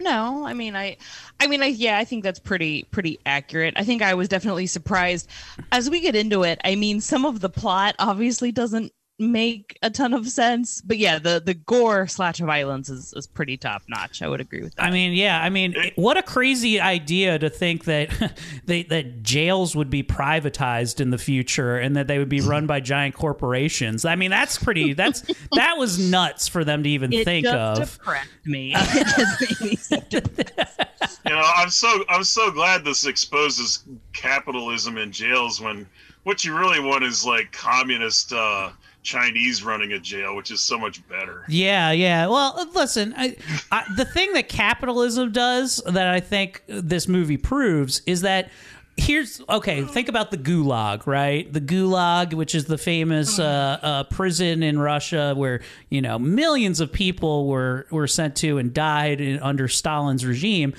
No, 0.00 0.44
I 0.46 0.54
mean 0.54 0.76
I 0.76 0.96
I 1.40 1.48
mean 1.48 1.62
I 1.62 1.66
yeah, 1.66 1.98
I 1.98 2.04
think 2.04 2.22
that's 2.22 2.38
pretty 2.38 2.84
pretty 2.84 3.18
accurate. 3.26 3.74
I 3.76 3.84
think 3.84 4.00
I 4.00 4.14
was 4.14 4.28
definitely 4.28 4.66
surprised 4.66 5.28
as 5.72 5.90
we 5.90 6.00
get 6.00 6.14
into 6.14 6.44
it. 6.44 6.60
I 6.64 6.76
mean, 6.76 7.00
some 7.00 7.24
of 7.24 7.40
the 7.40 7.48
plot 7.48 7.96
obviously 7.98 8.52
doesn't 8.52 8.92
make 9.18 9.78
a 9.82 9.90
ton 9.90 10.14
of 10.14 10.28
sense. 10.28 10.80
But 10.80 10.98
yeah, 10.98 11.18
the 11.18 11.42
the 11.44 11.54
gore 11.54 12.06
slash 12.06 12.38
violence 12.38 12.88
is, 12.88 13.12
is 13.14 13.26
pretty 13.26 13.56
top 13.56 13.82
notch. 13.88 14.22
I 14.22 14.28
would 14.28 14.40
agree 14.40 14.62
with 14.62 14.74
that. 14.76 14.84
I 14.84 14.90
mean, 14.90 15.12
yeah, 15.12 15.42
I 15.42 15.50
mean, 15.50 15.74
what 15.96 16.16
a 16.16 16.22
crazy 16.22 16.80
idea 16.80 17.38
to 17.38 17.50
think 17.50 17.84
that 17.84 18.10
they, 18.64 18.84
that 18.84 19.22
jails 19.22 19.74
would 19.74 19.90
be 19.90 20.02
privatized 20.02 21.00
in 21.00 21.10
the 21.10 21.18
future 21.18 21.76
and 21.76 21.96
that 21.96 22.06
they 22.06 22.18
would 22.18 22.28
be 22.28 22.40
run 22.40 22.66
by 22.66 22.80
giant 22.80 23.14
corporations. 23.14 24.04
I 24.04 24.14
mean, 24.14 24.30
that's 24.30 24.58
pretty. 24.58 24.92
That's 24.92 25.22
that 25.52 25.76
was 25.78 25.98
nuts 25.98 26.48
for 26.48 26.64
them 26.64 26.82
to 26.84 26.88
even 26.88 27.12
it 27.12 27.24
think 27.24 27.44
just 27.46 27.80
of. 27.80 27.88
depressed 27.88 28.28
me. 28.44 28.74
It 28.98 29.06
just 29.06 29.60
made 29.60 29.70
me 29.70 29.76
so 29.76 30.00
depressed. 30.08 31.20
You 31.26 31.32
know, 31.32 31.42
I'm 31.56 31.70
so 31.70 32.04
I'm 32.08 32.24
so 32.24 32.50
glad 32.50 32.84
this 32.84 33.06
exposes 33.06 33.84
capitalism 34.12 34.96
in 34.96 35.12
jails 35.12 35.60
when 35.60 35.86
what 36.24 36.44
you 36.44 36.56
really 36.56 36.80
want 36.80 37.04
is 37.04 37.24
like 37.24 37.52
communist 37.52 38.32
uh, 38.32 38.70
Chinese 39.08 39.64
running 39.64 39.92
a 39.92 39.98
jail, 39.98 40.36
which 40.36 40.50
is 40.50 40.60
so 40.60 40.78
much 40.78 41.06
better. 41.08 41.44
Yeah, 41.48 41.92
yeah. 41.92 42.26
Well, 42.26 42.68
listen, 42.74 43.14
I, 43.16 43.36
I, 43.72 43.84
the 43.96 44.04
thing 44.04 44.34
that 44.34 44.50
capitalism 44.50 45.32
does 45.32 45.80
that 45.86 46.06
I 46.06 46.20
think 46.20 46.62
this 46.66 47.08
movie 47.08 47.38
proves 47.38 48.02
is 48.04 48.20
that 48.20 48.50
here's 48.98 49.40
okay. 49.48 49.82
Think 49.82 50.10
about 50.10 50.30
the 50.30 50.36
Gulag, 50.36 51.06
right? 51.06 51.50
The 51.50 51.60
Gulag, 51.60 52.34
which 52.34 52.54
is 52.54 52.66
the 52.66 52.76
famous 52.76 53.38
uh, 53.38 53.78
uh, 53.80 54.04
prison 54.04 54.62
in 54.62 54.78
Russia 54.78 55.32
where 55.34 55.62
you 55.88 56.02
know 56.02 56.18
millions 56.18 56.80
of 56.80 56.92
people 56.92 57.48
were 57.48 57.86
were 57.90 58.06
sent 58.06 58.36
to 58.36 58.58
and 58.58 58.74
died 58.74 59.22
in, 59.22 59.40
under 59.40 59.68
Stalin's 59.68 60.26
regime. 60.26 60.74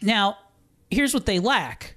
Now, 0.00 0.38
here's 0.92 1.12
what 1.12 1.26
they 1.26 1.40
lack. 1.40 1.96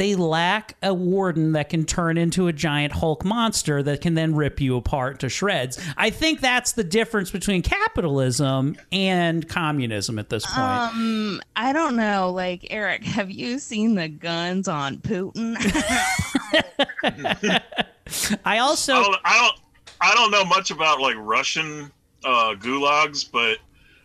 They 0.00 0.14
lack 0.14 0.76
a 0.82 0.94
warden 0.94 1.52
that 1.52 1.68
can 1.68 1.84
turn 1.84 2.16
into 2.16 2.46
a 2.46 2.54
giant 2.54 2.94
Hulk 2.94 3.22
monster 3.22 3.82
that 3.82 4.00
can 4.00 4.14
then 4.14 4.34
rip 4.34 4.58
you 4.58 4.78
apart 4.78 5.20
to 5.20 5.28
shreds. 5.28 5.78
I 5.94 6.08
think 6.08 6.40
that's 6.40 6.72
the 6.72 6.84
difference 6.84 7.30
between 7.30 7.60
capitalism 7.60 8.78
and 8.90 9.46
communism 9.46 10.18
at 10.18 10.30
this 10.30 10.46
point. 10.46 10.58
Um, 10.58 11.42
I 11.54 11.74
don't 11.74 11.96
know. 11.96 12.30
Like 12.30 12.66
Eric, 12.70 13.04
have 13.04 13.30
you 13.30 13.58
seen 13.58 13.94
the 13.94 14.08
guns 14.08 14.68
on 14.68 14.96
Putin? 15.00 15.54
I 18.46 18.56
also 18.56 18.94
I 18.94 19.02
don't, 19.02 19.16
I 19.22 19.36
don't 19.36 19.60
I 20.00 20.14
don't 20.14 20.30
know 20.30 20.46
much 20.46 20.70
about 20.70 21.02
like 21.02 21.16
Russian 21.18 21.92
uh, 22.24 22.54
gulags, 22.54 23.30
but 23.30 23.58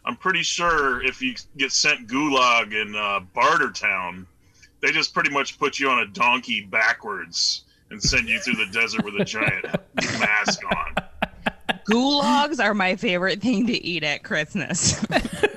I'm 0.04 0.18
pretty 0.18 0.44
sure 0.44 1.02
if 1.06 1.22
you 1.22 1.36
get 1.56 1.72
sent 1.72 2.10
gulag 2.10 2.74
in 2.74 2.94
uh, 2.98 3.22
Bartertown, 3.34 4.26
they 4.82 4.92
just 4.92 5.14
pretty 5.14 5.30
much 5.30 5.58
put 5.58 5.80
you 5.80 5.90
on 5.90 6.00
a 6.00 6.08
donkey 6.08 6.62
backwards 6.62 7.64
and 7.90 8.02
send 8.02 8.28
you 8.28 8.40
through 8.40 8.56
the 8.56 8.72
desert 8.72 9.04
with 9.06 9.16
a 9.20 9.26
giant 9.26 9.66
mask 10.20 10.62
on. 10.66 10.96
Gulags 11.90 12.64
are 12.64 12.74
my 12.74 12.96
favorite 12.96 13.42
thing 13.42 13.68
to 13.68 13.74
eat 13.74 14.04
at 14.04 14.24
Christmas. 14.24 15.06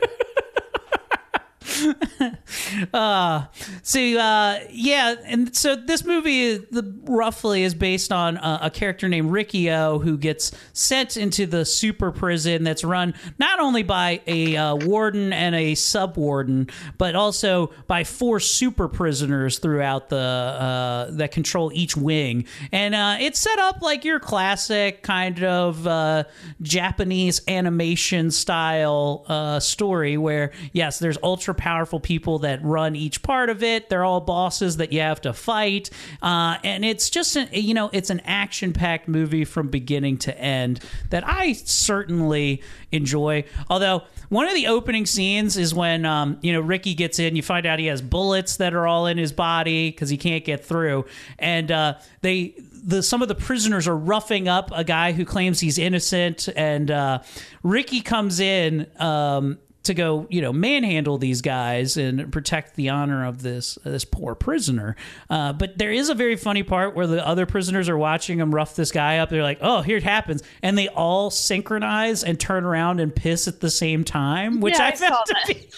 uh 2.93 3.45
so 3.83 4.01
uh 4.01 4.59
yeah 4.70 5.14
and 5.24 5.55
so 5.57 5.76
this 5.76 6.05
movie 6.05 6.57
the 6.57 6.95
roughly 7.05 7.62
is 7.62 7.74
based 7.74 8.12
on 8.12 8.37
a, 8.37 8.59
a 8.64 8.70
character 8.70 9.09
named 9.09 9.31
Riki-Oh 9.31 9.99
who 9.99 10.16
gets 10.18 10.53
sent 10.72 11.16
into 11.16 11.47
the 11.47 11.64
super 11.64 12.11
prison 12.11 12.64
that's 12.64 12.85
run 12.85 13.14
not 13.39 13.61
only 13.61 13.83
by 13.83 14.20
a 14.26 14.57
uh, 14.57 14.76
warden 14.76 15.33
and 15.33 15.55
a 15.55 15.74
sub 15.74 16.16
warden 16.16 16.68
but 16.99 17.14
also 17.14 17.70
by 17.87 18.05
four 18.05 18.41
super 18.41 18.89
prisoners 18.89 19.59
throughout 19.59 20.09
the 20.09 20.16
uh 20.18 21.11
that 21.11 21.33
control 21.33 21.70
each 21.74 21.97
wing. 21.97 22.45
And 22.72 22.95
uh 22.95 23.16
it's 23.20 23.39
set 23.41 23.59
up 23.59 23.83
like 23.83 24.05
your 24.05 24.20
classic 24.20 25.03
kind 25.03 25.43
of 25.43 25.87
uh 25.87 26.24
Japanese 26.62 27.41
animation 27.49 28.31
style 28.31 29.24
uh 29.29 29.61
story 29.61 30.16
where 30.16 30.53
yes 30.72 30.99
there's 30.99 31.18
ultra 31.22 31.55
powerful 31.69 32.01
people 32.01 32.39
that 32.39 32.64
run 32.64 32.97
each 32.97 33.23
part 33.23 33.51
of 33.51 33.62
it. 33.62 33.91
They're 33.91 34.05
all 34.05 34.23
bosses 34.23 34.79
that 34.79 34.91
you 34.91 35.01
have 35.01 35.21
to 35.21 35.35
fight, 35.35 35.91
uh, 36.23 36.57
and 36.64 36.83
it's 36.83 37.11
just 37.11 37.37
an, 37.37 37.47
you 37.53 37.75
know 37.75 37.91
it's 37.93 38.09
an 38.09 38.21
action 38.25 38.73
packed 38.73 39.07
movie 39.07 39.45
from 39.45 39.69
beginning 39.69 40.16
to 40.19 40.39
end 40.41 40.81
that 41.11 41.29
I 41.29 41.53
certainly 41.53 42.62
enjoy. 42.91 43.45
Although 43.69 44.05
one 44.31 44.49
of 44.49 44.55
the 44.55 44.69
opening 44.69 45.05
scenes 45.05 45.59
is 45.59 45.75
when 45.75 46.07
um, 46.07 46.39
you 46.41 46.55
know 46.55 46.61
Ricky 46.62 46.95
gets 46.95 47.19
in, 47.19 47.37
you 47.37 47.43
find 47.43 47.66
out 47.66 47.79
he 47.79 47.87
has 47.87 48.01
bullets 48.01 48.57
that 48.57 48.73
are 48.73 48.87
all 48.87 49.07
in 49.07 49.19
his 49.19 49.33
body 49.33 49.91
because 49.91 50.09
he 50.09 50.16
can't 50.16 50.47
get 50.47 50.64
through, 50.64 51.05
and 51.39 51.71
uh, 51.71 51.99
they 52.23 52.55
the 52.83 53.03
some 53.03 53.21
of 53.21 53.29
the 53.29 53.35
prisoners 53.35 53.87
are 53.87 53.97
roughing 53.97 54.49
up 54.49 54.71
a 54.73 54.85
guy 54.85 55.12
who 55.12 55.27
claims 55.27 55.61
he's 55.61 55.77
innocent, 55.77 56.49
and 56.57 56.91
uh, 56.91 57.19
Ricky 57.62 58.01
comes 58.01 58.41
in. 58.41 58.87
Um, 58.99 59.59
to 59.89 59.95
go, 59.95 60.26
you 60.30 60.41
know, 60.41 60.53
manhandle 60.53 61.18
these 61.18 61.43
guys 61.43 61.97
and 61.97 62.32
protect 62.32 62.76
the 62.76 62.91
honor 62.91 63.26
of 63.26 63.43
this 63.43 63.76
this 63.84 64.05
poor 64.05 64.34
prisoner. 64.34 64.97
Uh, 65.28 65.53
but 65.53 65.76
there 65.76 65.91
is 65.91 66.09
a 66.09 66.14
very 66.14 66.36
funny 66.36 66.62
part 66.62 66.95
where 66.95 67.07
the 67.07 67.26
other 67.26 67.47
prisoners 67.47 67.89
are 67.89 67.99
watching 67.99 68.39
him 68.39 68.55
rough 68.55 68.76
this 68.76 68.93
guy 68.93 69.18
up. 69.18 69.30
They're 69.30 69.43
like, 69.43 69.59
"Oh, 69.61 69.82
here 69.82 69.97
it 69.97 70.03
happens," 70.05 70.43
and 70.62 70.78
they 70.78 70.89
all 70.89 71.30
synchronize 71.30 72.22
and 72.22 72.39
turn 72.39 72.64
around 72.64 73.01
and 73.01 73.14
piss 73.14 73.49
at 73.49 73.61
the 73.61 73.70
same 73.70 74.05
time, 74.05 74.61
which 74.61 74.78
Yeah, 74.78 74.84
I 74.84 74.89
I 74.89 74.95
saw 74.95 75.22
to 75.22 75.36
be. 75.49 75.68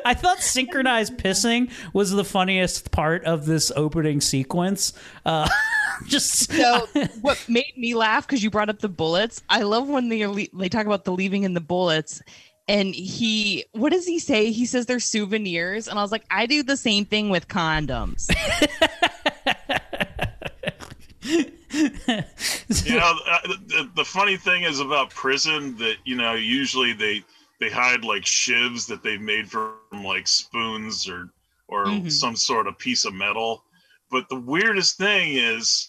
I 0.04 0.14
thought 0.14 0.40
synchronized 0.40 1.18
pissing 1.18 1.70
was 1.92 2.10
the 2.10 2.24
funniest 2.24 2.90
part 2.90 3.24
of 3.24 3.46
this 3.46 3.70
opening 3.74 4.20
sequence. 4.20 4.92
Uh, 5.26 5.48
just 6.06 6.50
so 6.50 6.86
what 7.20 7.44
made 7.48 7.76
me 7.76 7.94
laugh 7.94 8.26
because 8.26 8.42
you 8.42 8.50
brought 8.50 8.68
up 8.68 8.78
the 8.78 8.88
bullets. 8.88 9.42
I 9.48 9.62
love 9.62 9.88
when 9.88 10.08
they 10.08 10.48
they 10.52 10.68
talk 10.68 10.86
about 10.86 11.04
the 11.04 11.12
leaving 11.12 11.42
in 11.42 11.54
the 11.54 11.60
bullets. 11.60 12.22
And 12.68 12.94
he, 12.94 13.64
what 13.72 13.92
does 13.92 14.06
he 14.06 14.18
say? 14.18 14.52
He 14.52 14.66
says 14.66 14.84
they're 14.84 15.00
souvenirs, 15.00 15.88
and 15.88 15.98
I 15.98 16.02
was 16.02 16.12
like, 16.12 16.24
I 16.30 16.44
do 16.44 16.62
the 16.62 16.76
same 16.76 17.06
thing 17.06 17.30
with 17.30 17.48
condoms. 17.48 18.28
you 21.22 22.96
know, 22.96 23.12
uh, 23.30 23.38
the, 23.66 23.90
the 23.96 24.04
funny 24.04 24.36
thing 24.36 24.62
is 24.64 24.80
about 24.80 25.10
prison 25.10 25.76
that 25.78 25.96
you 26.04 26.16
know 26.16 26.34
usually 26.34 26.92
they 26.92 27.24
they 27.60 27.70
hide 27.70 28.04
like 28.04 28.22
shivs 28.22 28.86
that 28.86 29.02
they've 29.02 29.20
made 29.20 29.50
from 29.50 29.74
like 30.04 30.28
spoons 30.28 31.08
or 31.08 31.30
or 31.68 31.86
Mhm. 31.86 32.10
some 32.10 32.36
sort 32.36 32.66
of 32.66 32.78
piece 32.78 33.04
of 33.04 33.14
metal. 33.14 33.64
But 34.10 34.28
the 34.28 34.40
weirdest 34.40 34.96
thing 34.96 35.34
is, 35.34 35.87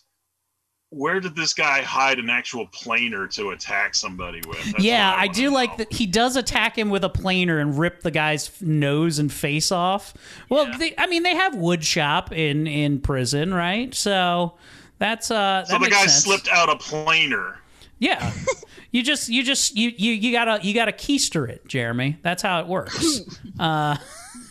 where 0.91 1.19
did 1.19 1.35
this 1.35 1.53
guy 1.53 1.81
hide 1.81 2.17
an 2.17 2.29
actual 2.29 2.65
planer 2.67 3.27
to 3.27 3.51
attack 3.51 3.93
somebody 3.93 4.41
with? 4.47 4.63
That's 4.71 4.83
yeah, 4.83 5.11
what 5.11 5.19
I 5.19 5.27
do 5.27 5.51
like 5.51 5.77
that 5.77 5.93
he 5.93 6.07
does 6.07 6.35
attack 6.35 6.77
him 6.77 6.89
with 6.89 7.03
a 7.03 7.09
planer 7.09 7.59
and 7.59 7.77
rip 7.77 8.01
the 8.01 8.11
guy's 8.11 8.59
nose 8.61 9.19
and 9.19 9.31
face 9.31 9.71
off. 9.71 10.15
Well, 10.49 10.67
they, 10.79 10.95
I 10.97 11.05
mean, 11.05 11.21
they 11.23 11.35
have 11.35 11.55
wood 11.55 11.83
shop 11.83 12.31
in 12.31 12.65
in 12.65 13.01
prison, 13.01 13.53
right? 13.53 13.93
So 13.93 14.55
that's 14.97 15.29
uh. 15.29 15.65
So 15.65 15.73
the 15.73 15.81
makes 15.81 15.95
guy 15.95 16.01
sense. 16.07 16.23
slipped 16.23 16.49
out 16.51 16.69
a 16.69 16.75
planer. 16.75 17.59
Yeah, 17.99 18.33
you 18.91 19.03
just 19.03 19.29
you 19.29 19.43
just 19.43 19.75
you 19.77 19.91
you 19.95 20.13
you 20.13 20.31
gotta 20.31 20.65
you 20.65 20.73
gotta 20.73 20.91
keister 20.91 21.47
it, 21.47 21.67
Jeremy. 21.67 22.17
That's 22.23 22.41
how 22.41 22.61
it 22.61 22.67
works. 22.67 23.21
uh, 23.59 23.97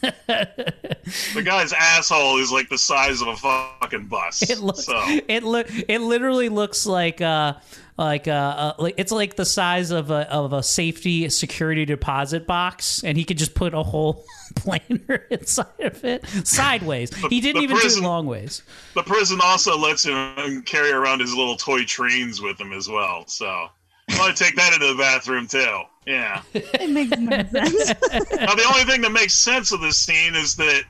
The 0.03 1.43
guy's 1.43 1.73
asshole 1.73 2.39
is 2.39 2.53
like 2.53 2.69
the 2.69 2.79
size 2.79 3.21
of 3.23 3.29
a 3.29 3.37
fucking 3.37 4.07
bus. 4.07 4.49
It 4.49 4.61
looks 4.61 4.85
so 4.85 5.03
it 5.29 5.43
look 5.43 5.67
it 5.71 6.01
literally 6.01 6.49
looks 6.49 6.87
like 6.87 7.21
uh 7.21 7.55
like 7.97 8.29
uh, 8.29 8.31
uh 8.31 8.73
like 8.79 8.95
it's 8.97 9.11
like 9.11 9.37
the 9.37 9.45
size 9.45 9.91
of 9.91 10.11
a 10.11 10.31
of 10.33 10.53
a 10.53 10.63
safety 10.63 11.29
security 11.29 11.85
deposit 11.85 12.47
box 12.47 13.03
and 13.03 13.19
he 13.19 13.25
could 13.25 13.39
just 13.39 13.55
put 13.55 13.75
a 13.75 13.83
whole 13.83 14.25
planer 14.57 15.27
inside 15.31 15.67
of 15.81 16.05
it 16.05 16.27
sideways. 16.45 17.15
He 17.27 17.41
didn't 17.41 17.63
even 17.63 17.77
prison- 17.77 18.03
do 18.03 18.09
long 18.09 18.27
ways. 18.27 18.63
the 18.95 19.03
prison 19.03 19.41
also 19.43 19.77
lets 19.79 20.05
him 20.05 20.63
carry 20.63 20.93
around 20.93 21.21
his 21.21 21.35
little 21.35 21.57
toy 21.57 21.85
trains 21.85 22.41
with 22.41 22.61
him 22.61 22.73
as 22.73 22.89
well. 22.89 23.27
So 23.27 23.69
I 24.09 24.19
want 24.19 24.37
to 24.37 24.45
take 24.45 24.57
that 24.57 24.73
into 24.73 24.87
the 24.87 24.95
bathroom 24.95 25.47
too. 25.47 25.83
Yeah. 26.07 26.43
it 26.55 26.91
makes 26.91 27.17
no 27.19 27.31
sense. 27.31 27.89
now 28.11 28.55
the 28.55 28.67
only 28.73 28.85
thing 28.85 29.03
that 29.03 29.13
makes 29.13 29.35
sense 29.35 29.73
of 29.73 29.81
this 29.81 29.99
scene 29.99 30.35
is 30.35 30.57
that 30.57 30.85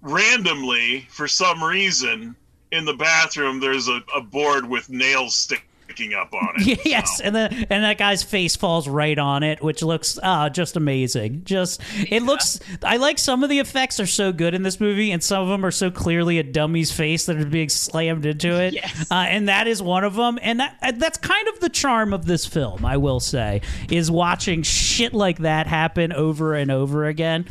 randomly, 0.00 1.06
for 1.10 1.28
some 1.28 1.62
reason, 1.62 2.34
in 2.70 2.84
the 2.84 2.94
bathroom 2.94 3.60
there's 3.60 3.88
a, 3.88 4.00
a 4.16 4.20
board 4.20 4.68
with 4.68 4.88
nails 4.88 5.34
sticking 5.34 5.66
up 6.14 6.32
on 6.32 6.48
it. 6.56 6.80
yes, 6.84 7.20
and 7.20 7.34
then 7.34 7.66
and 7.70 7.84
that 7.84 7.98
guy's 7.98 8.22
face 8.22 8.56
falls 8.56 8.88
right 8.88 9.18
on 9.18 9.42
it, 9.42 9.62
which 9.62 9.82
looks 9.82 10.18
uh, 10.22 10.48
just 10.48 10.76
amazing. 10.76 11.42
Just 11.44 11.80
it 12.10 12.22
looks. 12.22 12.60
I 12.82 12.96
like 12.96 13.18
some 13.18 13.42
of 13.44 13.50
the 13.50 13.58
effects 13.58 14.00
are 14.00 14.06
so 14.06 14.32
good 14.32 14.54
in 14.54 14.62
this 14.62 14.80
movie, 14.80 15.10
and 15.10 15.22
some 15.22 15.42
of 15.42 15.48
them 15.48 15.64
are 15.64 15.70
so 15.70 15.90
clearly 15.90 16.38
a 16.38 16.42
dummy's 16.42 16.92
face 16.92 17.26
that 17.26 17.36
are 17.36 17.44
being 17.44 17.68
slammed 17.68 18.26
into 18.26 18.60
it. 18.60 18.74
Yes. 18.74 19.10
Uh, 19.10 19.26
and 19.28 19.48
that 19.48 19.66
is 19.66 19.82
one 19.82 20.04
of 20.04 20.14
them. 20.14 20.38
And 20.42 20.60
that 20.60 20.98
that's 20.98 21.18
kind 21.18 21.48
of 21.48 21.60
the 21.60 21.68
charm 21.68 22.12
of 22.12 22.24
this 22.26 22.46
film, 22.46 22.84
I 22.84 22.96
will 22.96 23.20
say, 23.20 23.62
is 23.90 24.10
watching 24.10 24.62
shit 24.62 25.12
like 25.12 25.38
that 25.38 25.66
happen 25.66 26.12
over 26.12 26.54
and 26.54 26.70
over 26.70 27.06
again. 27.06 27.46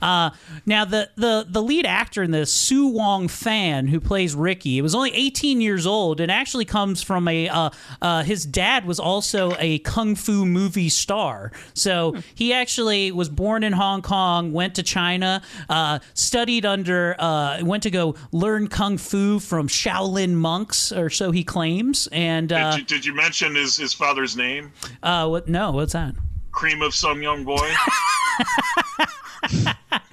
Uh, 0.00 0.30
now 0.66 0.84
the 0.84 1.10
the 1.16 1.46
the 1.48 1.62
lead 1.62 1.86
actor 1.86 2.22
in 2.22 2.30
this, 2.30 2.52
Sue 2.52 2.88
Wong 2.88 3.28
Fan, 3.28 3.86
who 3.88 4.00
plays 4.00 4.34
Ricky, 4.34 4.78
it 4.78 4.82
was 4.82 4.94
only 4.94 5.12
18 5.14 5.60
years 5.60 5.86
old 5.86 6.20
and 6.20 6.30
actually 6.30 6.64
comes 6.64 7.02
from 7.02 7.28
a 7.28 7.48
uh, 7.48 7.70
uh, 8.00 8.22
his 8.22 8.44
dad 8.44 8.86
was 8.86 8.98
also 9.00 9.54
a 9.58 9.78
kung 9.80 10.14
fu 10.14 10.44
movie 10.46 10.88
star. 10.88 11.52
So 11.74 12.14
he 12.34 12.52
actually 12.52 13.12
was 13.12 13.28
born 13.28 13.64
in 13.64 13.72
Hong 13.72 14.02
Kong, 14.02 14.52
went 14.52 14.74
to 14.76 14.82
China, 14.82 15.42
uh, 15.68 15.98
studied 16.14 16.64
under, 16.66 17.16
uh, 17.18 17.58
went 17.62 17.82
to 17.84 17.90
go 17.90 18.14
learn 18.32 18.68
kung 18.68 18.98
fu 18.98 19.38
from 19.38 19.68
Shaolin 19.68 20.34
monks, 20.34 20.92
or 20.92 21.10
so 21.10 21.30
he 21.30 21.44
claims. 21.44 22.08
And 22.12 22.52
uh, 22.52 22.72
did, 22.72 22.78
you, 22.78 22.84
did 22.96 23.06
you 23.06 23.14
mention 23.14 23.54
his, 23.54 23.76
his 23.76 23.92
father's 23.94 24.36
name? 24.36 24.72
uh, 25.02 25.28
what? 25.28 25.48
No, 25.48 25.70
what's 25.72 25.92
that? 25.92 26.14
Cream 26.52 26.82
of 26.82 26.94
some 26.94 27.22
young 27.22 27.44
boy. 27.44 27.68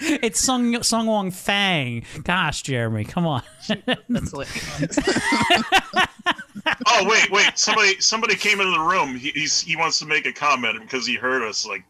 It's 0.01 0.39
Sung 0.41 0.81
Sung 0.81 1.05
Wong 1.05 1.29
Fang. 1.29 2.03
Gosh, 2.23 2.61
Jeremy, 2.63 3.03
come 3.05 3.27
on. 3.27 3.43
That's 6.77 6.99
hilarious. 6.99 7.27
oh 7.29 7.31
wait, 7.35 7.45
wait! 7.45 7.57
Somebody 7.59 7.99
somebody 8.01 8.35
came 8.35 8.59
into 8.61 8.71
the 8.71 8.79
room. 8.83 9.15
He, 9.15 9.29
he's 9.31 9.59
he 9.61 9.75
wants 9.75 9.99
to 9.99 10.05
make 10.05 10.25
a 10.25 10.33
comment 10.33 10.79
because 10.81 11.05
he 11.05 11.15
heard 11.15 11.43
us. 11.43 11.65
Like, 11.65 11.83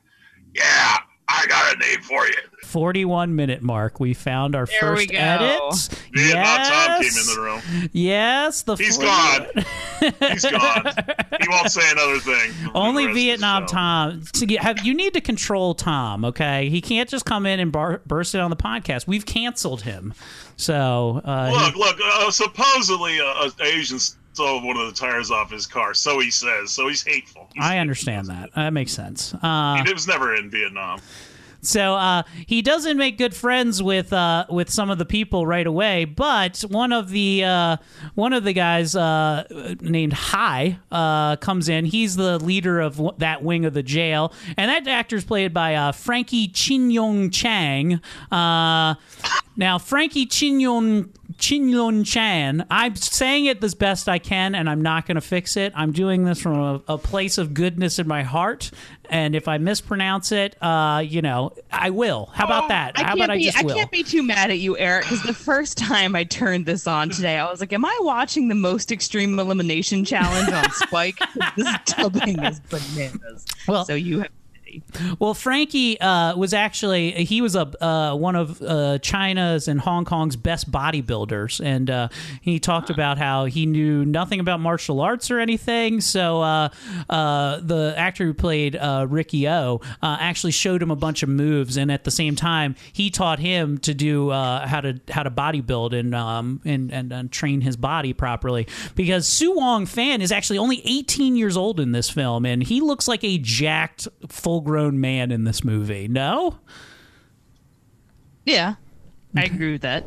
yeah, 0.53 0.97
I 1.27 1.45
got 1.47 1.75
a 1.75 1.79
name 1.79 2.01
for 2.01 2.25
you. 2.27 2.33
41 2.65 3.35
minute 3.35 3.61
mark. 3.63 3.99
We 3.99 4.13
found 4.13 4.53
our 4.55 4.65
There 4.65 4.79
first 4.81 5.11
edit. 5.13 5.59
Vietnam 6.13 6.57
Tom 6.65 7.01
came 7.01 7.03
Yes. 7.03 7.27
into 7.27 7.35
the 7.35 7.41
room. 7.41 7.89
Yes, 7.93 8.61
the 8.63 8.75
He's 8.75 8.95
40 8.97 9.07
gone. 9.09 9.47
He's 10.29 10.45
gone. 10.51 10.93
He 11.41 11.47
won't 11.49 11.71
say 11.71 11.89
another 11.89 12.19
thing. 12.19 12.51
Only 12.75 13.05
rest 13.05 13.09
of 13.11 13.15
the 13.15 13.21
Vietnam. 13.25 13.65
Tom. 13.65 14.23
To 14.33 14.45
get, 14.45 14.61
have 14.61 14.85
you 14.85 14.93
need 14.93 15.13
to 15.13 15.21
control 15.21 15.73
Tom? 15.73 16.25
Okay, 16.25 16.69
he 16.69 16.81
can't 16.81 17.09
just 17.09 17.25
come 17.25 17.45
in 17.45 17.59
and 17.61 17.71
bar, 17.71 18.01
burst 18.05 18.35
it 18.35 18.41
on 18.41 18.49
the 18.49 18.57
podcast. 18.57 19.07
We've 19.07 19.25
canceled 19.25 19.83
him. 19.83 20.13
So 20.57 21.21
uh, 21.23 21.51
Look, 21.53 21.75
look. 21.75 21.97
Uh, 22.03 22.29
supposedly, 22.29 23.19
uh, 23.21 23.45
an 23.45 23.51
Asian 23.65 23.99
stole 24.39 24.61
one 24.61 24.77
of 24.77 24.87
the 24.87 24.93
tires 24.93 25.31
off 25.31 25.51
his 25.51 25.67
car. 25.67 25.93
So 25.93 26.19
he 26.19 26.31
says. 26.31 26.71
So 26.71 26.87
he's 26.87 27.03
hateful. 27.03 27.49
He's, 27.53 27.63
I 27.63 27.79
understand 27.79 28.27
that. 28.27 28.53
That 28.55 28.71
makes 28.71 28.93
sense. 28.93 29.33
Uh, 29.33 29.83
he 29.85 29.91
was 29.91 30.07
never 30.07 30.33
in 30.33 30.49
Vietnam. 30.49 31.01
So 31.61 31.95
uh, 31.95 32.23
he 32.47 32.61
doesn't 32.61 32.95
make 32.95 33.17
good 33.17 33.35
friends 33.35 33.83
with 33.83 34.13
uh, 34.13 34.45
with 34.49 34.69
some 34.69 34.89
of 34.89 34.97
the 34.97 35.03
people 35.03 35.45
right 35.45 35.67
away, 35.67 36.05
but 36.05 36.61
one 36.69 36.93
of 36.93 37.09
the 37.09 37.43
uh, 37.43 37.77
one 38.15 38.31
of 38.31 38.45
the 38.45 38.53
guys 38.53 38.95
uh, 38.95 39.43
named 39.81 40.13
Hai 40.13 40.79
uh, 40.89 41.35
comes 41.35 41.67
in. 41.67 41.83
He's 41.83 42.15
the 42.15 42.39
leader 42.39 42.79
of 42.79 42.95
w- 42.95 43.13
that 43.17 43.43
wing 43.43 43.65
of 43.65 43.73
the 43.73 43.83
jail, 43.83 44.31
and 44.55 44.69
that 44.71 44.87
actor's 44.87 45.25
played 45.25 45.53
by 45.53 45.75
uh, 45.75 45.91
Frankie 45.91 46.47
Chin 46.47 46.91
Yong 46.91 47.29
Chang. 47.29 47.99
Uh, 48.31 48.95
now, 49.57 49.77
Frankie 49.79 50.27
Chin 50.27 50.61
Yong 50.61 51.11
Chin 51.39 51.69
Yong 51.69 52.03
Chan. 52.03 52.65
I'm 52.69 52.95
saying 52.95 53.45
it 53.45 53.63
as 53.63 53.73
best 53.73 54.07
I 54.09 54.19
can, 54.19 54.53
and 54.55 54.69
I'm 54.69 54.81
not 54.81 55.05
going 55.07 55.15
to 55.15 55.21
fix 55.21 55.57
it. 55.57 55.73
I'm 55.75 55.91
doing 55.91 56.25
this 56.25 56.41
from 56.41 56.59
a, 56.59 56.81
a 56.87 56.97
place 56.97 57.37
of 57.37 57.53
goodness 57.53 57.97
in 57.97 58.07
my 58.07 58.23
heart. 58.23 58.69
And 59.09 59.35
if 59.35 59.47
I 59.47 59.57
mispronounce 59.57 60.31
it, 60.31 60.55
uh, 60.61 61.03
you 61.03 61.21
know, 61.23 61.53
I 61.71 61.89
will. 61.89 62.27
How 62.33 62.45
about 62.45 62.67
that? 62.69 62.91
I 62.99 63.03
How 63.03 63.13
about 63.15 63.31
I 63.31 63.37
be. 63.37 63.43
just 63.45 63.57
I 63.57 63.63
will? 63.63 63.73
can't 63.73 63.89
be 63.89 64.03
too 64.03 64.21
mad 64.21 64.51
at 64.51 64.59
you, 64.59 64.77
Eric, 64.77 65.05
because 65.05 65.23
the 65.23 65.33
first 65.33 65.77
time 65.77 66.15
I 66.15 66.25
turned 66.25 66.65
this 66.67 66.85
on 66.85 67.09
today, 67.09 67.37
I 67.39 67.49
was 67.49 67.59
like, 67.59 67.73
"Am 67.73 67.83
I 67.85 67.97
watching 68.01 68.49
the 68.49 68.55
most 68.55 68.91
extreme 68.91 69.39
elimination 69.39 70.05
challenge 70.05 70.51
on 70.51 70.69
Spike? 70.71 71.17
this 71.57 71.67
dubbing 71.85 72.43
is 72.43 72.59
bananas." 72.59 73.45
Well- 73.67 73.85
so 73.85 73.95
you 73.95 74.19
have. 74.19 74.29
Well, 75.19 75.33
Frankie 75.33 75.99
uh, 75.99 76.35
was 76.35 76.53
actually 76.53 77.11
he 77.11 77.41
was 77.41 77.55
a 77.55 77.83
uh, 77.83 78.15
one 78.15 78.35
of 78.35 78.61
uh, 78.61 78.99
China's 78.99 79.67
and 79.67 79.79
Hong 79.79 80.05
Kong's 80.05 80.35
best 80.35 80.71
bodybuilders, 80.71 81.63
and 81.63 81.89
uh, 81.89 82.09
he 82.41 82.59
talked 82.59 82.89
about 82.89 83.17
how 83.17 83.45
he 83.45 83.65
knew 83.65 84.05
nothing 84.05 84.39
about 84.39 84.59
martial 84.59 85.01
arts 85.01 85.31
or 85.31 85.39
anything. 85.39 86.01
So 86.01 86.41
uh, 86.41 86.69
uh, 87.09 87.59
the 87.61 87.93
actor 87.97 88.25
who 88.25 88.33
played 88.33 88.77
Riki-Oh 88.81 89.81
actually 90.01 90.51
showed 90.51 90.81
him 90.81 90.91
a 90.91 90.95
bunch 90.95 91.23
of 91.23 91.29
moves, 91.29 91.77
and 91.77 91.91
at 91.91 92.03
the 92.03 92.11
same 92.11 92.35
time, 92.35 92.75
he 92.93 93.09
taught 93.09 93.39
him 93.39 93.77
to 93.79 93.93
do 93.93 94.31
how 94.31 94.81
to 94.81 94.99
how 95.09 95.23
to 95.23 95.31
bodybuild 95.31 95.97
and 95.97 96.15
um 96.15 96.61
and, 96.65 96.91
and 96.91 97.11
and 97.11 97.31
train 97.31 97.61
his 97.61 97.77
body 97.77 98.13
properly. 98.13 98.67
Because 98.95 99.27
Su 99.27 99.53
Wong 99.55 99.85
Fan 99.85 100.21
is 100.21 100.31
actually 100.31 100.57
only 100.57 100.81
18 100.85 101.35
years 101.35 101.57
old 101.57 101.79
in 101.79 101.91
this 101.91 102.09
film, 102.09 102.45
and 102.45 102.63
he 102.63 102.81
looks 102.81 103.07
like 103.07 103.23
a 103.23 103.37
jacked, 103.37 104.07
full-grown 104.59 104.99
man 104.99 105.31
in 105.31 105.45
this 105.45 105.63
movie. 105.63 106.07
No. 106.09 106.59
Yeah, 108.45 108.75
I 109.35 109.43
agree 109.43 109.71
with 109.73 109.81
that. 109.81 110.05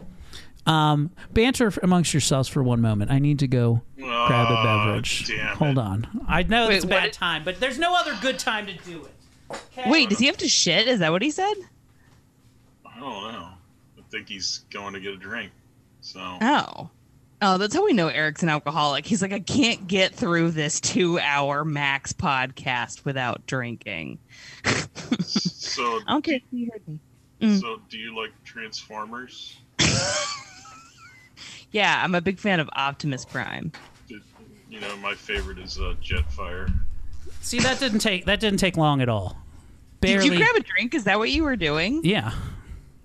Um, 0.66 1.10
banter 1.32 1.72
amongst 1.82 2.12
yourselves 2.12 2.48
for 2.48 2.62
one 2.62 2.80
moment. 2.80 3.10
I 3.10 3.18
need 3.18 3.38
to 3.40 3.48
go 3.48 3.82
grab 3.96 4.50
a 4.50 4.58
Oh, 4.58 4.62
beverage. 4.86 5.30
Hold 5.56 5.78
on. 5.78 6.06
I 6.28 6.42
know 6.44 6.68
Wait, 6.68 6.76
it's 6.76 6.84
a 6.84 6.88
bad 6.88 7.04
did- 7.04 7.12
time, 7.14 7.44
but 7.44 7.60
there's 7.60 7.78
no 7.78 7.94
other 7.96 8.16
good 8.20 8.38
time 8.38 8.66
to 8.66 8.74
do 8.84 9.04
it. 9.04 9.14
Okay? 9.78 9.90
Wait, 9.90 10.08
does 10.08 10.18
he 10.18 10.26
have 10.26 10.36
to 10.38 10.48
shit? 10.48 10.86
Is 10.88 10.98
that 11.00 11.12
what 11.12 11.22
he 11.22 11.30
said? 11.30 11.54
I 12.86 12.98
don't 13.00 13.32
know. 13.32 13.48
I 13.98 14.02
think 14.10 14.28
he's 14.28 14.64
going 14.70 14.92
to 14.94 15.00
get 15.00 15.14
a 15.14 15.16
drink. 15.16 15.50
So 16.00 16.20
Oh. 16.40 16.90
Oh, 17.42 17.58
that's 17.58 17.74
how 17.74 17.84
we 17.84 17.92
know 17.92 18.08
Eric's 18.08 18.42
an 18.42 18.48
alcoholic. 18.48 19.04
He's 19.04 19.20
like, 19.20 19.32
I 19.32 19.40
can't 19.40 19.86
get 19.88 20.14
through 20.14 20.52
this 20.52 20.80
two 20.80 21.18
hour 21.18 21.64
max 21.64 22.12
podcast 22.12 23.04
without 23.04 23.46
drinking. 23.46 24.18
so 25.24 25.82
I 26.06 26.12
don't 26.12 26.24
care 26.24 26.36
if 26.36 26.42
you 26.52 26.70
heard 26.72 26.86
me. 26.86 27.00
Mm. 27.40 27.60
so 27.60 27.80
do 27.90 27.98
you 27.98 28.16
like 28.16 28.30
Transformers? 28.44 29.58
Yeah, 31.72 32.02
I'm 32.04 32.14
a 32.14 32.20
big 32.20 32.38
fan 32.38 32.60
of 32.60 32.68
Optimus 32.74 33.24
Prime. 33.24 33.72
You 34.06 34.80
know, 34.80 34.96
my 34.98 35.14
favorite 35.14 35.58
is 35.58 35.78
uh, 35.78 35.94
Jetfire. 36.02 36.72
See, 37.40 37.58
that 37.60 37.80
didn't 37.80 38.00
take 38.00 38.26
that 38.26 38.40
didn't 38.40 38.58
take 38.60 38.76
long 38.76 39.00
at 39.00 39.08
all. 39.08 39.36
Barely. 40.00 40.28
Did 40.28 40.38
you 40.38 40.44
grab 40.44 40.54
a 40.56 40.60
drink? 40.60 40.94
Is 40.94 41.04
that 41.04 41.18
what 41.18 41.30
you 41.30 41.42
were 41.44 41.56
doing? 41.56 42.02
yeah. 42.04 42.32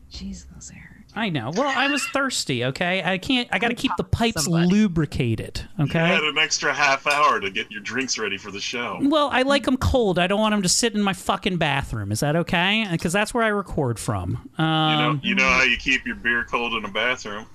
Jesus, 0.10 0.72
Eric. 0.74 0.87
I 1.18 1.30
know. 1.30 1.52
Well, 1.54 1.68
I 1.68 1.88
was 1.88 2.06
thirsty. 2.10 2.64
Okay, 2.66 3.02
I 3.04 3.18
can't. 3.18 3.48
I 3.52 3.60
got 3.60 3.70
to 3.70 3.74
keep 3.76 3.92
the 3.98 4.04
pipes 4.04 4.44
Somebody. 4.46 4.68
lubricated. 4.70 5.62
Okay. 5.80 6.00
You 6.00 6.14
had 6.14 6.24
an 6.24 6.38
extra 6.38 6.74
half 6.74 7.08
hour 7.08 7.40
to 7.40 7.50
get 7.50 7.72
your 7.72 7.82
drinks 7.82 8.18
ready 8.18 8.38
for 8.38 8.52
the 8.52 8.60
show. 8.60 9.00
Well, 9.02 9.30
I 9.32 9.42
like 9.42 9.64
them 9.66 9.78
cold. 9.78 10.20
I 10.20 10.28
don't 10.28 10.40
want 10.40 10.54
them 10.54 10.62
to 10.62 10.70
sit 10.70 10.94
in 10.94 11.02
my 11.02 11.14
fucking 11.14 11.58
bathroom. 11.58 12.12
Is 12.12 12.20
that 12.20 12.36
okay? 12.36 12.88
Because 12.92 13.14
that's 13.14 13.34
where 13.34 13.44
I 13.44 13.48
record 13.48 14.00
from. 14.00 14.50
You 14.60 14.64
know, 14.66 14.72
Um, 15.10 15.22
you 15.24 15.36
know 15.36 15.48
how 15.50 15.64
you 15.64 15.78
keep 15.78 16.06
your 16.06 16.16
beer 16.16 16.44
cold 16.44 16.74
in 16.74 16.86
a 16.86 16.92
bathroom. 16.92 17.48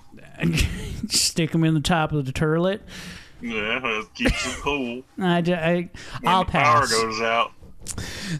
stick 1.08 1.52
them 1.52 1.64
in 1.64 1.74
the 1.74 1.80
top 1.80 2.12
of 2.12 2.26
the 2.26 2.32
turlet. 2.32 2.80
Yeah, 3.40 3.80
it 4.00 4.14
keeps 4.14 4.46
it 4.46 4.60
cool. 4.60 5.02
I, 5.18 5.38
I, 5.38 5.40
When 5.40 5.90
I'll 6.32 6.44
the 6.44 6.50
power 6.52 6.80
pass. 6.80 6.92
goes 6.92 7.20
out. 7.20 7.52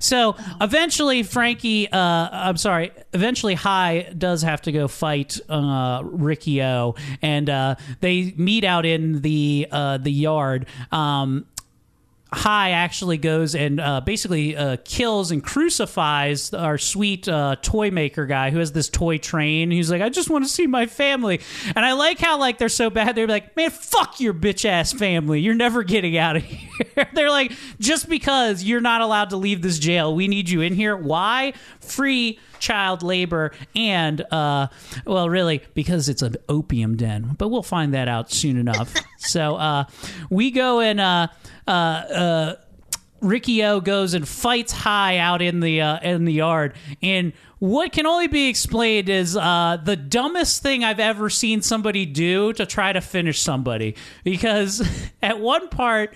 So 0.01 0.37
eventually, 0.61 1.23
Frankie, 1.23 1.91
uh, 1.91 2.29
I'm 2.33 2.57
sorry, 2.57 2.93
eventually, 3.13 3.55
High 3.55 4.13
does 4.17 4.43
have 4.43 4.63
to 4.63 4.73
go 4.73 4.89
fight 4.89 5.39
uh, 5.49 6.03
Riki-Oh, 6.05 6.95
and 7.21 7.51
uh, 7.51 7.75
they 8.01 8.33
meet 8.37 8.65
out 8.65 8.87
in 8.87 9.21
the 9.21 9.69
uh, 9.71 9.99
the 9.99 10.11
yard. 10.11 10.67
Um, 10.91 11.47
High 12.33 12.71
actually 12.71 13.19
goes 13.19 13.55
and 13.55 13.79
uh, 13.79 14.01
basically 14.01 14.57
uh, 14.57 14.79
kills 14.85 15.31
and 15.31 15.45
crucifies 15.45 16.55
our 16.55 16.79
sweet 16.79 17.29
uh, 17.29 17.57
toy 17.61 17.91
maker 17.91 18.25
guy 18.25 18.51
who 18.51 18.59
has 18.59 18.73
this 18.73 18.89
toy 18.89 19.19
train. 19.19 19.71
He's 19.71 19.91
like, 19.91 20.01
I 20.01 20.09
just 20.09 20.31
want 20.31 20.45
to 20.45 20.51
see 20.51 20.67
my 20.67 20.87
family, 20.87 21.41
and 21.77 21.85
I 21.85 21.93
like 21.93 22.19
how 22.19 22.39
like 22.39 22.57
they're 22.57 22.71
so 22.71 22.89
bad. 22.89 23.17
They're 23.17 23.27
like, 23.27 23.55
man, 23.55 23.71
fuck 23.71 24.19
your 24.19 24.33
bitch 24.33 24.65
ass 24.65 24.93
family. 24.93 25.41
You're 25.41 25.55
never 25.55 25.83
getting 25.83 26.17
out 26.17 26.37
of 26.37 26.43
here. 26.45 27.09
they're 27.13 27.31
like, 27.31 27.53
just 27.79 28.09
because 28.09 28.65
you're 28.65 28.81
not 28.81 29.03
allowed 29.03 29.31
to 29.31 29.37
leave 29.37 29.61
this 29.61 29.79
jail, 29.79 30.15
we 30.15 30.27
need 30.27 30.49
you 30.49 30.63
in 30.63 30.75
here. 30.75 30.97
Why? 30.97 31.53
Free 31.81 32.39
child 32.61 33.03
labor 33.03 33.51
and 33.75 34.21
uh 34.33 34.69
well 35.05 35.29
really 35.29 35.61
because 35.75 36.09
it's 36.09 36.23
an 36.23 36.37
opium 36.49 36.97
den 36.97 37.35
but 37.37 37.49
we'll 37.49 37.61
find 37.61 37.93
that 37.93 38.07
out 38.07 38.31
soon 38.31 38.57
enough 38.57 38.95
so 39.19 39.57
uh 39.57 39.83
we 40.31 40.53
go 40.53 40.79
and 40.79 41.01
uh 41.01 41.27
uh 41.67 41.71
uh 41.71 42.55
Riki-Oh 43.21 43.81
goes 43.81 44.15
and 44.15 44.27
fights 44.27 44.73
high 44.73 45.19
out 45.19 45.41
in 45.43 45.61
the 45.61 45.81
uh, 45.81 46.01
in 46.01 46.25
the 46.25 46.33
yard, 46.33 46.75
and 47.03 47.33
what 47.63 47.93
can 47.93 48.07
only 48.07 48.27
be 48.27 48.49
explained 48.49 49.09
is 49.09 49.37
uh, 49.37 49.79
the 49.85 49.95
dumbest 49.95 50.65
thing 50.65 50.83
I've 50.83 50.99
ever 50.99 51.31
seen 51.31 51.63
somebody 51.63 52.05
do 52.05 52.53
to 52.55 52.67
try 52.67 52.93
to 52.93 53.01
finish 53.01 53.41
somebody. 53.41 53.95
Because 54.25 54.85
at 55.23 55.39
one 55.39 55.69
part, 55.69 56.13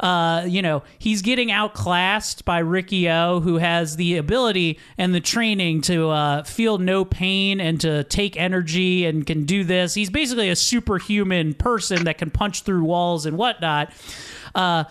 uh, 0.00 0.44
you 0.46 0.60
know, 0.60 0.82
he's 0.98 1.22
getting 1.22 1.50
outclassed 1.50 2.44
by 2.44 2.58
Riki-Oh, 2.58 3.40
who 3.40 3.56
has 3.56 3.96
the 3.96 4.18
ability 4.18 4.78
and 4.98 5.14
the 5.14 5.20
training 5.20 5.80
to 5.82 6.10
uh, 6.10 6.42
feel 6.42 6.76
no 6.76 7.06
pain 7.06 7.58
and 7.58 7.80
to 7.80 8.04
take 8.04 8.36
energy 8.36 9.06
and 9.06 9.26
can 9.26 9.46
do 9.46 9.64
this. 9.64 9.94
He's 9.94 10.10
basically 10.10 10.50
a 10.50 10.56
superhuman 10.56 11.54
person 11.54 12.04
that 12.04 12.18
can 12.18 12.30
punch 12.30 12.64
through 12.64 12.84
walls 12.84 13.24
and 13.24 13.38
whatnot. 13.38 13.90
Uh, 14.54 14.84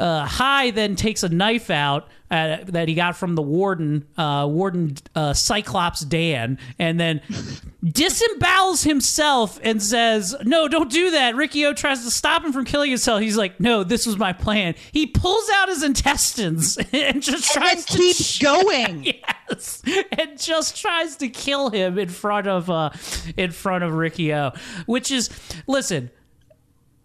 uh, 0.00 0.24
High 0.24 0.70
then 0.70 0.96
takes 0.96 1.22
a 1.22 1.28
knife 1.28 1.68
out 1.68 2.08
uh, 2.30 2.58
that 2.68 2.88
he 2.88 2.94
got 2.94 3.16
from 3.16 3.34
the 3.34 3.42
warden, 3.42 4.06
uh, 4.16 4.46
warden 4.48 4.96
uh, 5.14 5.34
Cyclops 5.34 6.00
Dan, 6.00 6.58
and 6.78 6.98
then 6.98 7.20
disembowels 7.84 8.84
himself 8.84 9.60
and 9.62 9.82
says, 9.82 10.34
"No, 10.44 10.68
don't 10.68 10.90
do 10.90 11.10
that." 11.10 11.34
Riki-Oh 11.34 11.74
tries 11.74 12.04
to 12.04 12.10
stop 12.10 12.44
him 12.44 12.52
from 12.52 12.64
killing 12.64 12.90
himself. 12.90 13.20
He's 13.20 13.36
like, 13.36 13.60
"No, 13.60 13.84
this 13.84 14.06
was 14.06 14.16
my 14.16 14.32
plan." 14.32 14.74
He 14.92 15.06
pulls 15.06 15.50
out 15.56 15.68
his 15.68 15.82
intestines 15.82 16.78
and 16.92 17.20
just 17.22 17.54
And 17.54 17.62
tries 17.62 17.84
to 17.84 17.98
keeps 17.98 18.38
going. 18.38 19.04
yes, 19.50 19.82
and 20.16 20.40
just 20.40 20.80
tries 20.80 21.16
to 21.16 21.28
kill 21.28 21.70
him 21.70 21.98
in 21.98 22.08
front 22.08 22.46
of 22.46 22.70
uh 22.70 22.90
in 23.36 23.50
front 23.50 23.84
of 23.84 23.92
Riki-Oh, 23.92 24.52
which 24.86 25.10
is 25.10 25.28
listen 25.66 26.10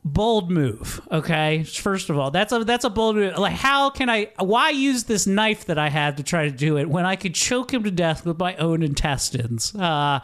bold 0.06 0.52
move 0.52 1.02
okay? 1.12 1.64
First 1.64 2.10
of 2.10 2.18
all 2.18 2.32
that's 2.32 2.54
a 2.54 2.64
that's 2.64 2.86
a 2.86 2.90
bold 2.90 3.16
move. 3.16 3.38
Like 3.38 3.54
how 3.54 3.90
can 3.90 4.10
i 4.10 4.30
why 4.40 4.70
use 4.70 5.06
this 5.06 5.26
knife 5.26 5.66
that 5.66 5.80
i 5.80 5.90
have 5.90 6.18
to 6.18 6.24
try 6.24 6.46
to 6.46 6.52
do 6.52 6.78
it 6.78 6.88
when 6.88 7.06
i 7.06 7.16
could 7.16 7.34
choke 7.34 7.74
him 7.74 7.84
to 7.84 7.92
death 7.92 8.26
with 8.26 8.38
my 8.38 8.56
own 8.58 8.84
intestines? 8.84 9.76
Uh 9.76 10.20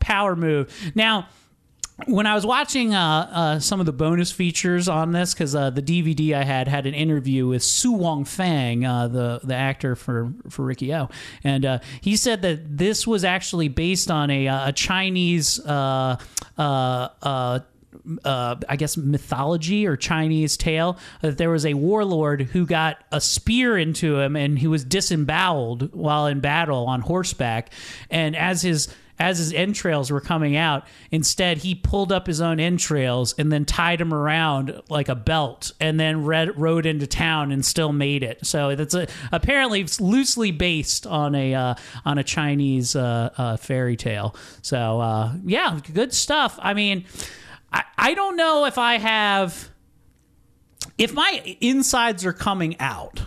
power 0.00 0.34
move. 0.34 0.72
Now 0.94 1.28
when 2.04 2.26
I 2.26 2.34
was 2.34 2.44
watching 2.44 2.94
uh, 2.94 3.30
uh, 3.32 3.58
some 3.58 3.80
of 3.80 3.86
the 3.86 3.92
bonus 3.92 4.30
features 4.30 4.86
on 4.86 5.12
this, 5.12 5.32
because 5.32 5.54
uh, 5.54 5.70
the 5.70 5.80
DVD 5.80 6.34
I 6.34 6.44
had 6.44 6.68
had 6.68 6.86
an 6.86 6.92
interview 6.92 7.46
with 7.46 7.62
Su 7.62 7.92
Wong 7.92 8.26
Fang, 8.26 8.84
uh, 8.84 9.08
the 9.08 9.40
the 9.42 9.54
actor 9.54 9.96
for 9.96 10.30
for 10.50 10.64
Riki-Oh, 10.64 11.08
and 11.42 11.64
uh, 11.64 11.78
he 12.02 12.16
said 12.16 12.42
that 12.42 12.76
this 12.76 13.06
was 13.06 13.24
actually 13.24 13.68
based 13.68 14.10
on 14.10 14.30
a 14.30 14.46
uh, 14.46 14.68
a 14.68 14.72
Chinese. 14.72 15.58
Uh, 18.24 18.56
I 18.68 18.76
guess 18.76 18.96
mythology 18.96 19.86
or 19.86 19.96
Chinese 19.96 20.56
tale 20.56 20.96
that 21.22 21.38
there 21.38 21.50
was 21.50 21.66
a 21.66 21.74
warlord 21.74 22.42
who 22.42 22.64
got 22.66 23.02
a 23.10 23.20
spear 23.20 23.76
into 23.76 24.18
him 24.20 24.36
and 24.36 24.58
he 24.58 24.66
was 24.66 24.84
disemboweled 24.84 25.92
while 25.92 26.26
in 26.26 26.40
battle 26.40 26.86
on 26.86 27.00
horseback, 27.00 27.72
and 28.10 28.36
as 28.36 28.62
his 28.62 28.88
as 29.18 29.38
his 29.38 29.52
entrails 29.52 30.10
were 30.10 30.20
coming 30.20 30.56
out, 30.56 30.86
instead 31.10 31.58
he 31.58 31.74
pulled 31.74 32.12
up 32.12 32.26
his 32.26 32.40
own 32.40 32.60
entrails 32.60 33.34
and 33.38 33.50
then 33.50 33.64
tied 33.64 33.98
them 33.98 34.12
around 34.12 34.78
like 34.90 35.08
a 35.08 35.14
belt, 35.14 35.72
and 35.80 35.98
then 35.98 36.22
rode 36.22 36.84
into 36.86 37.06
town 37.06 37.50
and 37.50 37.64
still 37.64 37.92
made 37.92 38.22
it. 38.22 38.44
So 38.44 38.76
that's 38.76 38.94
a, 38.94 39.08
apparently 39.32 39.80
it's 39.80 40.00
loosely 40.00 40.50
based 40.52 41.06
on 41.06 41.34
a 41.34 41.54
uh, 41.54 41.74
on 42.04 42.18
a 42.18 42.24
Chinese 42.24 42.94
uh, 42.94 43.30
uh, 43.36 43.56
fairy 43.56 43.96
tale. 43.96 44.36
So 44.62 45.00
uh, 45.00 45.34
yeah, 45.44 45.80
good 45.92 46.12
stuff. 46.12 46.58
I 46.62 46.74
mean. 46.74 47.06
I, 47.72 47.84
I 47.98 48.14
don't 48.14 48.36
know 48.36 48.64
if 48.66 48.78
I 48.78 48.98
have 48.98 49.70
if 50.98 51.12
my 51.12 51.56
insides 51.60 52.24
are 52.24 52.32
coming 52.32 52.78
out, 52.80 53.22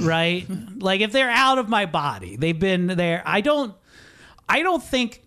right? 0.00 0.46
like 0.78 1.00
if 1.00 1.12
they're 1.12 1.30
out 1.30 1.58
of 1.58 1.68
my 1.68 1.86
body, 1.86 2.36
they've 2.36 2.58
been 2.58 2.88
there. 2.88 3.22
I 3.24 3.40
don't 3.40 3.74
I 4.48 4.62
don't 4.62 4.82
think 4.82 5.22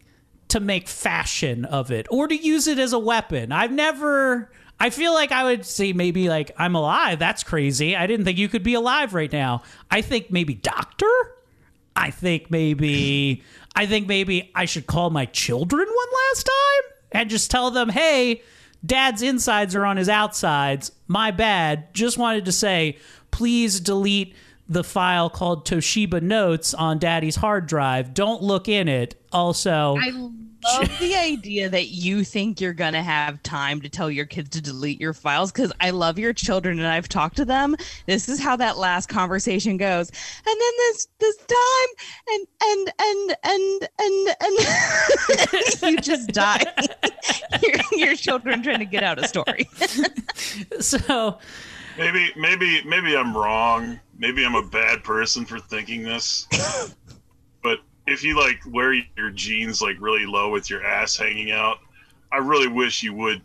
to 0.49 0.59
make 0.59 0.87
fashion 0.87 1.65
of 1.65 1.91
it 1.91 2.07
or 2.11 2.27
to 2.27 2.35
use 2.35 2.67
it 2.67 2.79
as 2.79 2.93
a 2.93 2.99
weapon. 2.99 3.51
I've 3.51 3.71
never 3.71 4.51
I 4.79 4.89
feel 4.89 5.13
like 5.13 5.31
I 5.31 5.45
would 5.45 5.65
say 5.65 5.93
maybe 5.93 6.27
like 6.27 6.51
I'm 6.57 6.75
alive. 6.75 7.19
That's 7.19 7.43
crazy. 7.43 7.95
I 7.95 8.07
didn't 8.07 8.25
think 8.25 8.37
you 8.37 8.49
could 8.49 8.63
be 8.63 8.73
alive 8.73 9.13
right 9.13 9.31
now. 9.31 9.63
I 9.89 10.01
think 10.01 10.31
maybe 10.31 10.53
doctor. 10.53 11.07
I 11.95 12.09
think 12.09 12.51
maybe 12.51 13.43
I 13.75 13.85
think 13.85 14.07
maybe 14.07 14.51
I 14.53 14.65
should 14.65 14.87
call 14.87 15.09
my 15.09 15.25
children 15.25 15.87
one 15.87 16.07
last 16.31 16.43
time 16.43 16.92
and 17.13 17.29
just 17.29 17.49
tell 17.49 17.71
them, 17.71 17.89
"Hey, 17.89 18.41
dad's 18.85 19.21
insides 19.21 19.75
are 19.75 19.85
on 19.85 19.97
his 19.97 20.09
outsides. 20.09 20.91
My 21.07 21.31
bad. 21.31 21.93
Just 21.93 22.17
wanted 22.17 22.45
to 22.45 22.51
say, 22.51 22.97
please 23.31 23.79
delete 23.79 24.35
the 24.67 24.83
file 24.83 25.29
called 25.29 25.65
Toshiba 25.65 26.21
Notes 26.21 26.73
on 26.73 26.99
daddy's 26.99 27.35
hard 27.35 27.67
drive. 27.67 28.13
Don't 28.13 28.41
look 28.41 28.67
in 28.67 28.87
it. 28.87 29.15
Also, 29.31 29.97
I 29.99 30.09
love 30.09 30.99
the 30.99 31.15
idea 31.15 31.69
that 31.69 31.87
you 31.87 32.23
think 32.23 32.61
you're 32.61 32.73
gonna 32.73 33.03
have 33.03 33.41
time 33.43 33.81
to 33.81 33.89
tell 33.89 34.09
your 34.09 34.25
kids 34.25 34.49
to 34.51 34.61
delete 34.61 35.01
your 35.01 35.13
files 35.13 35.51
because 35.51 35.71
I 35.79 35.89
love 35.89 36.17
your 36.17 36.33
children 36.33 36.79
and 36.79 36.87
I've 36.87 37.09
talked 37.09 37.35
to 37.37 37.45
them. 37.45 37.75
This 38.05 38.29
is 38.29 38.39
how 38.39 38.55
that 38.57 38.77
last 38.77 39.09
conversation 39.09 39.77
goes, 39.77 40.09
and 40.09 40.45
then 40.45 40.71
this 40.77 41.07
this 41.19 41.37
time, 41.37 41.89
and 42.29 42.47
and 42.63 42.93
and 42.99 43.35
and 43.43 43.89
and 43.99 44.35
and 44.41 45.81
you 45.91 45.97
just 45.97 46.29
die. 46.29 46.63
your, 47.61 48.07
your 48.07 48.15
children 48.15 48.63
trying 48.63 48.79
to 48.79 48.85
get 48.85 49.03
out 49.03 49.19
a 49.19 49.27
story. 49.27 49.69
so 50.79 51.37
Maybe, 51.97 52.31
maybe, 52.35 52.81
maybe 52.85 53.15
I'm 53.15 53.35
wrong. 53.35 53.99
Maybe 54.17 54.45
I'm 54.45 54.55
a 54.55 54.65
bad 54.65 55.03
person 55.03 55.45
for 55.45 55.59
thinking 55.59 56.03
this. 56.03 56.47
but 57.61 57.79
if 58.07 58.23
you 58.23 58.39
like 58.39 58.59
wear 58.67 58.93
your 59.17 59.29
jeans 59.31 59.81
like 59.81 59.97
really 59.99 60.25
low 60.25 60.49
with 60.49 60.69
your 60.69 60.83
ass 60.85 61.15
hanging 61.15 61.51
out, 61.51 61.79
I 62.31 62.37
really 62.37 62.67
wish 62.67 63.03
you 63.03 63.13
would 63.13 63.41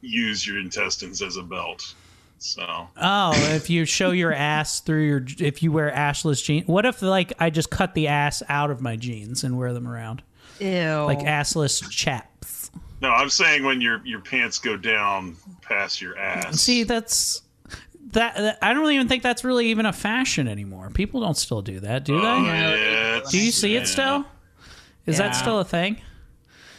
use 0.00 0.46
your 0.46 0.58
intestines 0.58 1.22
as 1.22 1.36
a 1.36 1.42
belt. 1.42 1.94
So 2.38 2.88
Oh, 2.96 3.32
if 3.54 3.70
you 3.70 3.84
show 3.84 4.10
your 4.10 4.32
ass 4.32 4.80
through 4.80 5.06
your, 5.06 5.24
if 5.38 5.62
you 5.62 5.70
wear 5.70 5.92
ashless 5.92 6.42
jeans, 6.42 6.66
what 6.66 6.84
if 6.84 7.00
like 7.02 7.32
I 7.38 7.50
just 7.50 7.70
cut 7.70 7.94
the 7.94 8.08
ass 8.08 8.42
out 8.48 8.70
of 8.70 8.80
my 8.80 8.96
jeans 8.96 9.44
and 9.44 9.56
wear 9.56 9.72
them 9.72 9.86
around, 9.86 10.22
Ew. 10.58 11.04
like 11.04 11.20
assless 11.20 11.88
chaps? 11.88 12.70
no, 13.00 13.10
I'm 13.10 13.28
saying 13.30 13.64
when 13.64 13.80
your 13.80 14.00
your 14.04 14.20
pants 14.20 14.58
go 14.58 14.76
down 14.76 15.36
past 15.60 16.00
your 16.02 16.18
ass. 16.18 16.60
See, 16.60 16.82
that's 16.82 17.42
that, 18.12 18.36
that. 18.36 18.58
I 18.62 18.74
don't 18.74 18.90
even 18.92 19.08
think 19.08 19.22
that's 19.22 19.44
really 19.44 19.68
even 19.68 19.86
a 19.86 19.92
fashion 19.92 20.48
anymore. 20.48 20.90
People 20.90 21.20
don't 21.20 21.36
still 21.36 21.62
do 21.62 21.80
that, 21.80 22.04
do 22.04 22.20
they? 22.20 22.26
Oh, 22.26 22.42
yeah, 22.44 23.20
do 23.30 23.38
you 23.38 23.50
see 23.52 23.76
it 23.76 23.86
still? 23.86 24.24
Is 25.06 25.18
Yeah. 25.18 25.28
that 25.28 25.32
still 25.32 25.58
a 25.60 25.64
thing? 25.64 26.00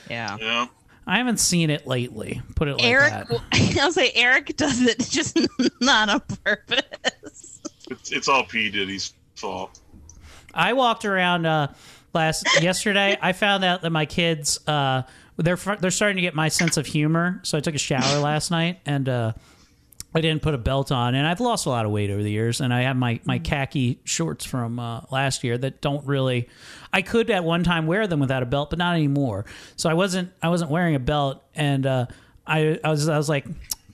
Yeah. 0.09 0.37
Yeah. 0.39 0.67
I 1.05 1.17
haven't 1.17 1.39
seen 1.39 1.69
it 1.69 1.85
lately. 1.85 2.41
Put 2.55 2.69
it 2.69 2.75
like 2.75 2.85
Eric, 2.85 3.11
that. 3.27 3.77
I'll 3.81 3.91
say 3.91 4.11
Eric 4.15 4.55
does 4.55 4.81
it 4.81 4.99
just 5.09 5.37
not 5.81 6.09
on 6.09 6.21
purpose. 6.45 7.61
It's, 7.89 8.11
it's 8.11 8.27
all 8.29 8.43
P 8.45 8.69
Diddy's 8.69 9.13
fault. 9.35 9.79
I 10.53 10.73
walked 10.73 11.03
around 11.03 11.45
uh, 11.45 11.73
last 12.13 12.47
yesterday. 12.61 13.17
I 13.21 13.33
found 13.33 13.65
out 13.65 13.81
that 13.81 13.89
my 13.89 14.05
kids 14.05 14.59
uh, 14.65 15.01
they're 15.35 15.57
they're 15.57 15.91
starting 15.91 16.15
to 16.17 16.21
get 16.21 16.35
my 16.35 16.47
sense 16.47 16.77
of 16.77 16.85
humor. 16.85 17.41
So 17.43 17.57
I 17.57 17.61
took 17.61 17.75
a 17.75 17.79
shower 17.79 18.19
last 18.19 18.49
night 18.51 18.79
and 18.85 19.09
uh, 19.09 19.33
I 20.15 20.21
didn't 20.21 20.41
put 20.41 20.53
a 20.53 20.57
belt 20.57 20.91
on, 20.91 21.15
and 21.15 21.25
I've 21.25 21.39
lost 21.39 21.65
a 21.65 21.69
lot 21.69 21.85
of 21.85 21.91
weight 21.91 22.09
over 22.09 22.21
the 22.21 22.31
years. 22.31 22.61
And 22.61 22.73
I 22.73 22.83
have 22.83 22.95
my 22.95 23.19
my 23.25 23.39
khaki 23.39 23.99
shorts 24.03 24.45
from 24.45 24.79
uh, 24.79 25.01
last 25.11 25.43
year 25.43 25.57
that 25.57 25.81
don't 25.81 26.05
really. 26.05 26.49
I 26.91 27.01
could 27.01 27.29
at 27.29 27.43
one 27.43 27.63
time 27.63 27.87
wear 27.87 28.05
them 28.05 28.19
without 28.19 28.43
a 28.43 28.45
belt, 28.45 28.69
but 28.69 28.79
not 28.79 28.93
anymore. 28.93 29.45
So 29.75 29.89
I 29.89 29.93
wasn't 29.93 30.31
I 30.41 30.49
wasn't 30.49 30.71
wearing 30.71 30.95
a 30.95 30.99
belt, 30.99 31.43
and 31.55 31.85
uh, 31.85 32.05
I 32.45 32.79
I 32.83 32.89
was 32.89 33.09
I 33.09 33.17
was 33.17 33.29
like. 33.29 33.45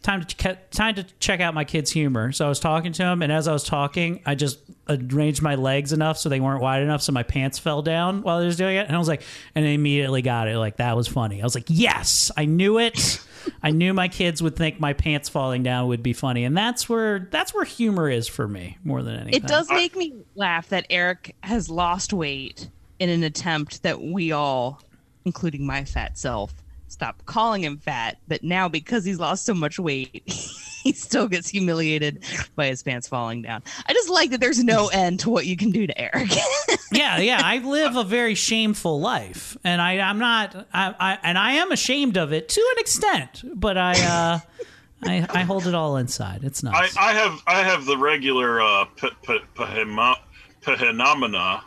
Time 0.02 0.24
to 0.24 0.28
ch- 0.38 0.58
time 0.72 0.96
to 0.96 1.04
check 1.20 1.42
out 1.42 1.54
my 1.54 1.66
kid's 1.66 1.92
humor. 1.92 2.32
So 2.32 2.46
I 2.46 2.50
was 2.50 2.62
talking 2.62 2.94
to 2.94 3.04
him, 3.04 3.22
and 3.22 3.34
as 3.34 3.50
I 3.50 3.52
was 3.52 3.66
talking, 3.66 4.22
I 4.26 4.34
just 4.34 4.58
arranged 4.88 5.42
my 5.42 5.56
legs 5.56 5.92
enough 5.92 6.18
so 6.18 6.30
they 6.30 6.40
weren't 6.40 6.62
wide 6.62 6.82
enough, 6.82 7.02
so 7.02 7.12
my 7.12 7.22
pants 7.22 7.60
fell 7.60 7.82
down 7.82 8.22
while 8.22 8.38
I 8.38 8.46
was 8.46 8.56
doing 8.56 8.78
it. 8.78 8.88
And 8.88 8.96
I 8.96 8.98
was 8.98 9.10
like, 9.10 9.24
and 9.56 9.66
I 9.66 9.70
immediately 9.72 10.22
got 10.22 10.48
it. 10.48 10.58
Like 10.58 10.78
that 10.78 10.96
was 10.96 11.10
funny. 11.10 11.42
I 11.42 11.44
was 11.44 11.54
like, 11.54 11.66
yes, 11.68 12.32
I 12.38 12.46
knew 12.46 12.80
it. 12.80 13.20
I 13.64 13.72
knew 13.72 13.94
my 13.94 14.08
kids 14.08 14.42
would 14.42 14.56
think 14.56 14.80
my 14.80 14.94
pants 14.94 15.30
falling 15.30 15.64
down 15.64 15.88
would 15.88 16.04
be 16.04 16.14
funny, 16.14 16.44
and 16.44 16.58
that's 16.58 16.88
where 16.88 17.28
that's 17.32 17.54
where 17.54 17.66
humor 17.66 18.10
is 18.10 18.28
for 18.28 18.48
me 18.48 18.78
more 18.84 19.02
than 19.04 19.16
anything. 19.16 19.44
It 19.44 19.48
does 19.48 19.70
make 19.70 19.96
me 19.96 20.14
laugh 20.36 20.70
that 20.70 20.86
Eric 20.90 21.36
has 21.44 21.70
lost 21.70 22.14
weight 22.14 22.70
in 23.00 23.10
an 23.10 23.24
attempt 23.24 23.84
that 23.84 24.02
we 24.02 24.32
all, 24.32 24.82
including 25.26 25.66
my 25.66 25.86
fat 25.86 26.18
self, 26.18 26.54
stop 26.88 27.26
calling 27.26 27.64
him 27.64 27.78
fat. 27.78 28.18
But 28.28 28.44
now, 28.44 28.68
because 28.68 29.06
he's 29.06 29.20
lost 29.20 29.46
so 29.46 29.54
much 29.54 29.80
weight, 29.80 30.24
he 30.90 30.96
still 30.96 31.28
gets 31.28 31.48
humiliated 31.48 32.24
by 32.56 32.66
his 32.66 32.82
pants 32.82 33.08
falling 33.08 33.44
down. 33.44 33.62
I 33.86 33.94
just 33.94 34.10
like 34.10 34.32
that 34.32 34.40
there's 34.40 34.64
no 34.64 34.88
end 34.94 35.20
to 35.22 35.30
what 35.30 35.46
you 35.46 35.56
can 35.56 35.70
do 35.70 35.86
to 35.86 36.02
Eric. 36.02 36.32
yeah, 36.92 37.20
yeah. 37.20 37.42
I 37.44 37.60
live 37.60 37.96
a 37.96 38.04
very 38.04 38.34
shameful 38.34 39.00
life, 39.00 39.56
and 39.64 39.82
I, 39.82 40.00
I'm 40.00 40.18
not, 40.18 40.56
I, 40.74 40.96
I, 41.00 41.20
and 41.22 41.38
I 41.38 41.54
am 41.54 41.72
ashamed 41.72 42.18
of 42.18 42.34
it 42.34 42.50
to 42.50 42.62
an 42.76 42.80
extent. 42.80 43.44
But 43.54 43.78
I, 43.78 43.92
uh, 43.92 44.40
I, 45.04 45.28
I 45.30 45.42
hold 45.44 45.68
it 45.68 45.76
all 45.76 45.98
inside. 45.98 46.44
It's 46.44 46.64
I, 46.64 46.72
nuts. 46.72 46.98
I 46.98 47.14
have 47.14 47.42
I 47.46 47.60
have 47.60 47.86
the 47.86 47.98
regular 47.98 48.62
uh, 48.62 48.86
p- 48.96 49.10
p- 49.24 49.40
pahema- 49.56 50.18
phenomena 50.62 51.64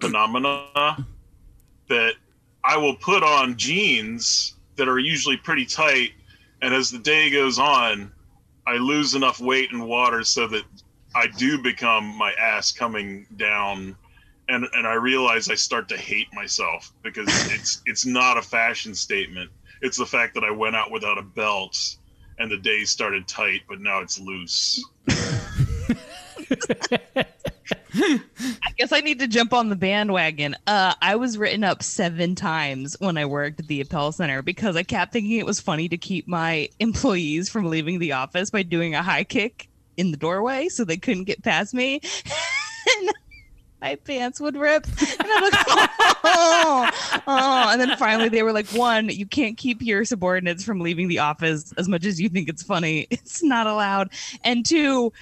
phenomena 0.00 1.04
that 1.88 2.14
I 2.64 2.76
will 2.76 2.94
put 2.96 3.22
on 3.22 3.56
jeans 3.56 4.54
that 4.76 4.88
are 4.88 4.98
usually 5.00 5.36
pretty 5.36 5.66
tight, 5.66 6.12
and 6.62 6.72
as 6.72 6.90
the 6.90 6.98
day 6.98 7.30
goes 7.30 7.58
on, 7.58 8.12
I 8.70 8.76
lose 8.76 9.16
enough 9.16 9.40
weight 9.40 9.72
and 9.72 9.84
water 9.84 10.22
so 10.22 10.46
that 10.46 10.62
I 11.16 11.26
do 11.26 11.60
become 11.60 12.16
my 12.16 12.32
ass 12.34 12.70
coming 12.70 13.26
down. 13.34 13.96
And, 14.48 14.64
and 14.72 14.86
I 14.86 14.92
realize 14.92 15.48
I 15.48 15.56
start 15.56 15.88
to 15.88 15.96
hate 15.96 16.28
myself 16.32 16.92
because 17.02 17.26
it's 17.52 17.82
it's 17.86 18.06
not 18.06 18.36
a 18.36 18.42
fashion 18.42 18.94
statement. 18.94 19.50
It's 19.82 19.96
the 19.96 20.06
fact 20.06 20.34
that 20.34 20.44
I 20.44 20.52
went 20.52 20.76
out 20.76 20.92
without 20.92 21.18
a 21.18 21.22
belt 21.22 21.96
and 22.38 22.48
the 22.48 22.58
day 22.58 22.84
started 22.84 23.26
tight, 23.26 23.62
but 23.68 23.80
now 23.80 24.02
it's 24.02 24.20
loose. 24.20 24.84
I 27.94 28.70
guess 28.76 28.92
I 28.92 29.00
need 29.00 29.18
to 29.18 29.26
jump 29.26 29.52
on 29.52 29.68
the 29.68 29.76
bandwagon. 29.76 30.56
Uh, 30.66 30.94
I 31.02 31.16
was 31.16 31.36
written 31.36 31.64
up 31.64 31.82
seven 31.82 32.34
times 32.34 32.96
when 33.00 33.18
I 33.18 33.26
worked 33.26 33.60
at 33.60 33.66
the 33.66 33.80
Appel 33.80 34.12
Center 34.12 34.42
because 34.42 34.76
I 34.76 34.82
kept 34.82 35.12
thinking 35.12 35.38
it 35.38 35.46
was 35.46 35.60
funny 35.60 35.88
to 35.88 35.96
keep 35.96 36.28
my 36.28 36.68
employees 36.80 37.48
from 37.48 37.68
leaving 37.68 37.98
the 37.98 38.12
office 38.12 38.50
by 38.50 38.62
doing 38.62 38.94
a 38.94 39.02
high 39.02 39.24
kick 39.24 39.68
in 39.96 40.10
the 40.12 40.16
doorway 40.16 40.68
so 40.68 40.84
they 40.84 40.96
couldn't 40.96 41.24
get 41.24 41.42
past 41.42 41.74
me. 41.74 42.00
my 43.80 43.96
pants 43.96 44.40
would 44.40 44.56
rip. 44.56 44.86
And 44.86 45.28
I'm 45.28 45.42
like, 45.42 45.66
oh, 46.24 46.90
oh. 47.26 47.70
And 47.72 47.80
then 47.80 47.96
finally 47.96 48.28
they 48.28 48.42
were 48.42 48.52
like, 48.52 48.68
one, 48.68 49.08
you 49.08 49.26
can't 49.26 49.56
keep 49.56 49.82
your 49.82 50.04
subordinates 50.04 50.64
from 50.64 50.80
leaving 50.80 51.08
the 51.08 51.18
office 51.18 51.72
as 51.76 51.88
much 51.88 52.04
as 52.04 52.20
you 52.20 52.28
think 52.28 52.48
it's 52.48 52.62
funny. 52.62 53.06
It's 53.10 53.42
not 53.42 53.66
allowed. 53.66 54.10
And 54.44 54.64
two, 54.64 55.12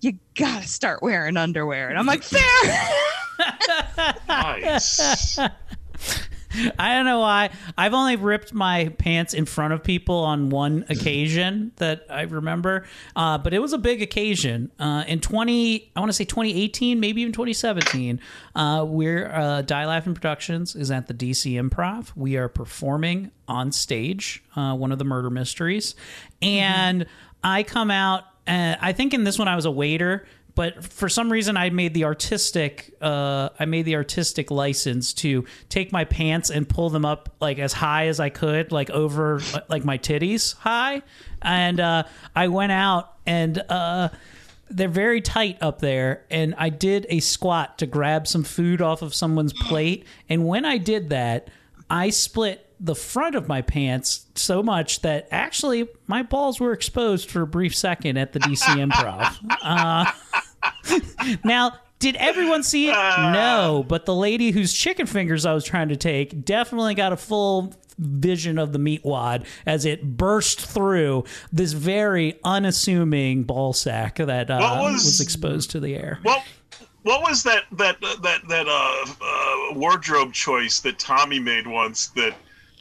you 0.00 0.18
gotta 0.34 0.66
start 0.66 1.02
wearing 1.02 1.36
underwear. 1.36 1.88
And 1.88 1.98
I'm 1.98 2.06
like, 2.06 2.22
fair. 2.22 2.42
Nice. 4.28 5.38
I 6.78 6.94
don't 6.94 7.04
know 7.04 7.20
why. 7.20 7.50
I've 7.76 7.92
only 7.92 8.16
ripped 8.16 8.54
my 8.54 8.88
pants 8.98 9.34
in 9.34 9.44
front 9.44 9.74
of 9.74 9.82
people 9.82 10.16
on 10.16 10.48
one 10.48 10.86
occasion 10.88 11.72
that 11.76 12.06
I 12.08 12.22
remember, 12.22 12.86
uh, 13.14 13.36
but 13.38 13.52
it 13.52 13.58
was 13.58 13.72
a 13.72 13.78
big 13.78 14.00
occasion. 14.00 14.70
Uh, 14.78 15.04
in 15.06 15.20
20, 15.20 15.92
I 15.94 16.00
want 16.00 16.08
to 16.08 16.14
say 16.14 16.24
2018, 16.24 16.98
maybe 16.98 17.20
even 17.20 17.32
2017, 17.32 18.20
uh, 18.54 18.84
we're, 18.88 19.30
uh, 19.30 19.62
Die 19.62 19.86
Laughing 19.86 20.14
Productions 20.14 20.74
is 20.74 20.90
at 20.90 21.08
the 21.08 21.14
DC 21.14 21.60
Improv. 21.60 22.12
We 22.16 22.36
are 22.36 22.48
performing 22.48 23.32
on 23.48 23.70
stage, 23.72 24.42
uh, 24.54 24.74
one 24.74 24.92
of 24.92 24.98
the 24.98 25.04
murder 25.04 25.30
mysteries. 25.30 25.94
And 26.40 27.06
I 27.44 27.64
come 27.64 27.90
out, 27.90 28.24
uh, 28.46 28.76
I 28.80 28.92
think 28.92 29.14
in 29.14 29.24
this 29.24 29.38
one 29.38 29.48
I 29.48 29.56
was 29.56 29.64
a 29.64 29.70
waiter 29.70 30.26
but 30.56 30.82
for 30.82 31.08
some 31.08 31.30
reason 31.30 31.56
I 31.56 31.70
made 31.70 31.94
the 31.94 32.04
artistic 32.04 32.94
uh, 33.00 33.50
I 33.60 33.66
made 33.66 33.84
the 33.84 33.94
artistic 33.94 34.50
license 34.50 35.12
to 35.14 35.44
take 35.68 35.92
my 35.92 36.04
pants 36.04 36.50
and 36.50 36.68
pull 36.68 36.90
them 36.90 37.04
up 37.04 37.36
like 37.40 37.58
as 37.60 37.74
high 37.74 38.06
as 38.06 38.18
I 38.18 38.30
could, 38.30 38.72
like 38.72 38.90
over 38.90 39.40
like 39.68 39.84
my 39.84 39.98
titties 39.98 40.56
high, 40.56 41.02
and 41.40 41.78
uh, 41.78 42.02
I 42.34 42.48
went 42.48 42.72
out 42.72 43.14
and. 43.24 43.58
Uh, 43.68 44.08
they're 44.68 44.88
very 44.88 45.20
tight 45.20 45.58
up 45.60 45.78
there, 45.78 46.24
and 46.28 46.52
I 46.58 46.70
did 46.70 47.06
a 47.08 47.20
squat 47.20 47.78
to 47.78 47.86
grab 47.86 48.26
some 48.26 48.42
food 48.42 48.82
off 48.82 49.00
of 49.00 49.14
someone's 49.14 49.52
plate. 49.52 50.04
And 50.28 50.44
when 50.44 50.64
I 50.64 50.76
did 50.76 51.10
that, 51.10 51.46
I 51.88 52.10
split 52.10 52.65
the 52.78 52.94
front 52.94 53.34
of 53.34 53.48
my 53.48 53.62
pants 53.62 54.26
so 54.34 54.62
much 54.62 55.00
that 55.02 55.28
actually 55.30 55.88
my 56.06 56.22
balls 56.22 56.60
were 56.60 56.72
exposed 56.72 57.30
for 57.30 57.42
a 57.42 57.46
brief 57.46 57.74
second 57.74 58.16
at 58.16 58.32
the 58.32 58.40
DC 58.40 58.62
Improv. 58.64 59.36
Uh, 59.62 60.10
now, 61.44 61.72
did 61.98 62.16
everyone 62.16 62.62
see 62.62 62.88
it? 62.88 62.92
No, 62.92 63.84
but 63.88 64.04
the 64.06 64.14
lady 64.14 64.50
whose 64.50 64.72
chicken 64.72 65.06
fingers 65.06 65.44
I 65.46 65.54
was 65.54 65.64
trying 65.64 65.88
to 65.88 65.96
take 65.96 66.44
definitely 66.44 66.94
got 66.94 67.12
a 67.12 67.16
full 67.16 67.74
vision 67.98 68.58
of 68.58 68.72
the 68.72 68.78
meat 68.78 69.04
wad 69.04 69.46
as 69.64 69.84
it 69.84 70.16
burst 70.16 70.60
through 70.60 71.24
this 71.52 71.72
very 71.72 72.38
unassuming 72.44 73.42
ball 73.44 73.72
sack 73.72 74.16
that 74.16 74.50
uh, 74.50 74.58
was, 74.82 75.04
was- 75.04 75.20
exposed 75.20 75.70
to 75.72 75.80
the 75.80 75.94
air. 75.94 76.18
What 76.22 76.44
what 77.02 77.22
was 77.22 77.42
that 77.44 77.64
that 77.72 78.00
that 78.00 78.40
that 78.48 78.66
uh, 78.68 79.06
uh, 79.72 79.78
wardrobe 79.78 80.32
choice 80.32 80.80
that 80.80 80.98
Tommy 80.98 81.38
made 81.38 81.66
once 81.66 82.08
that 82.08 82.34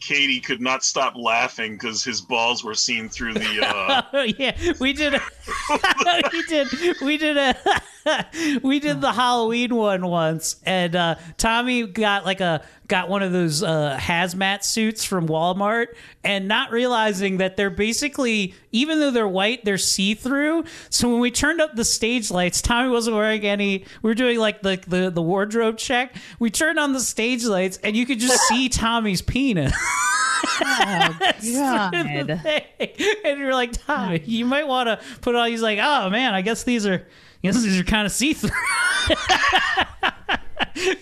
Katie 0.05 0.39
could 0.39 0.61
not 0.61 0.83
stop 0.83 1.15
laughing 1.17 1.73
because 1.73 2.03
his 2.03 2.21
balls 2.21 2.63
were 2.63 2.75
seen 2.75 3.09
through 3.09 3.33
the. 3.33 3.65
Uh, 3.65 4.03
Oh 4.13 4.21
yeah, 4.37 4.55
we 4.79 4.93
did. 4.93 5.15
A, 5.15 5.21
we 6.31 6.43
did. 6.43 6.67
We 7.01 7.17
did 7.17 7.37
a. 7.37 7.55
we 8.63 8.79
did 8.79 9.01
the 9.01 9.11
Halloween 9.11 9.75
one 9.75 10.05
once, 10.05 10.57
and 10.65 10.95
uh, 10.95 11.15
Tommy 11.37 11.87
got 11.87 12.25
like 12.25 12.41
a 12.41 12.63
got 12.87 13.09
one 13.09 13.23
of 13.23 13.31
those 13.31 13.63
uh, 13.63 13.97
hazmat 13.99 14.63
suits 14.63 15.03
from 15.03 15.27
Walmart, 15.27 15.87
and 16.23 16.47
not 16.47 16.71
realizing 16.71 17.37
that 17.37 17.57
they're 17.57 17.69
basically 17.69 18.53
even 18.71 18.99
though 18.99 19.11
they're 19.11 19.27
white, 19.27 19.65
they're 19.65 19.77
see 19.77 20.13
through. 20.13 20.65
So 20.89 21.09
when 21.09 21.19
we 21.19 21.31
turned 21.31 21.61
up 21.61 21.75
the 21.75 21.85
stage 21.85 22.29
lights, 22.29 22.61
Tommy 22.61 22.89
wasn't 22.89 23.15
wearing 23.15 23.43
any. 23.43 23.85
We 24.01 24.09
were 24.09 24.15
doing 24.15 24.37
like 24.37 24.61
the 24.61 24.79
the, 24.87 25.09
the 25.09 25.21
wardrobe 25.21 25.77
check. 25.77 26.15
We 26.39 26.51
turned 26.51 26.79
on 26.79 26.93
the 26.93 26.99
stage 26.99 27.43
lights, 27.45 27.77
and 27.83 27.95
you 27.95 28.05
could 28.05 28.19
just 28.19 28.39
see 28.43 28.69
Tommy's 28.69 29.21
penis. 29.21 29.73
God. 30.59 31.95
and 31.95 33.39
you're 33.39 33.53
like, 33.53 33.71
Tommy, 33.71 34.21
you 34.25 34.45
might 34.45 34.67
want 34.67 34.87
to 34.87 34.99
put 35.21 35.35
on. 35.35 35.49
He's 35.49 35.61
like, 35.61 35.79
oh 35.81 36.09
man, 36.09 36.33
I 36.33 36.41
guess 36.41 36.63
these 36.63 36.85
are, 36.85 37.05
I 37.47 37.51
guess 37.51 37.63
these 37.63 37.79
are 37.79 37.83
kind 37.83 38.05
of 38.05 38.11
see 38.11 38.33
through. 38.33 38.51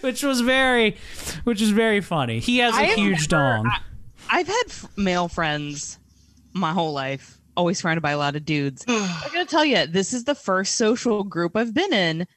which 0.02 0.24
was 0.24 0.41
very, 0.41 0.98
which 1.44 1.62
is 1.62 1.72
very 1.72 2.02
funny. 2.02 2.39
He 2.39 2.60
has 2.60 2.76
a 2.76 2.80
I 2.80 2.84
have 2.84 2.98
huge 2.98 3.30
never- 3.32 3.58
dong. 3.64 3.68
I, 3.68 3.80
I've 4.39 4.48
had 4.48 4.64
f- 4.68 4.86
male 4.98 5.28
friends 5.28 6.00
my 6.54 6.72
whole 6.72 6.94
life, 6.94 7.39
always 7.58 7.80
surrounded 7.80 8.02
by 8.02 8.12
a 8.12 8.18
lot 8.18 8.36
of 8.36 8.46
dudes. 8.46 8.86
I 8.88 9.30
gotta 9.34 9.46
tell 9.46 9.66
you, 9.66 9.86
this 9.88 10.14
is 10.14 10.24
the 10.26 10.36
first 10.36 10.76
social 10.76 11.24
group 11.24 11.56
I've 11.56 11.74
been 11.74 11.94
in 11.94 12.28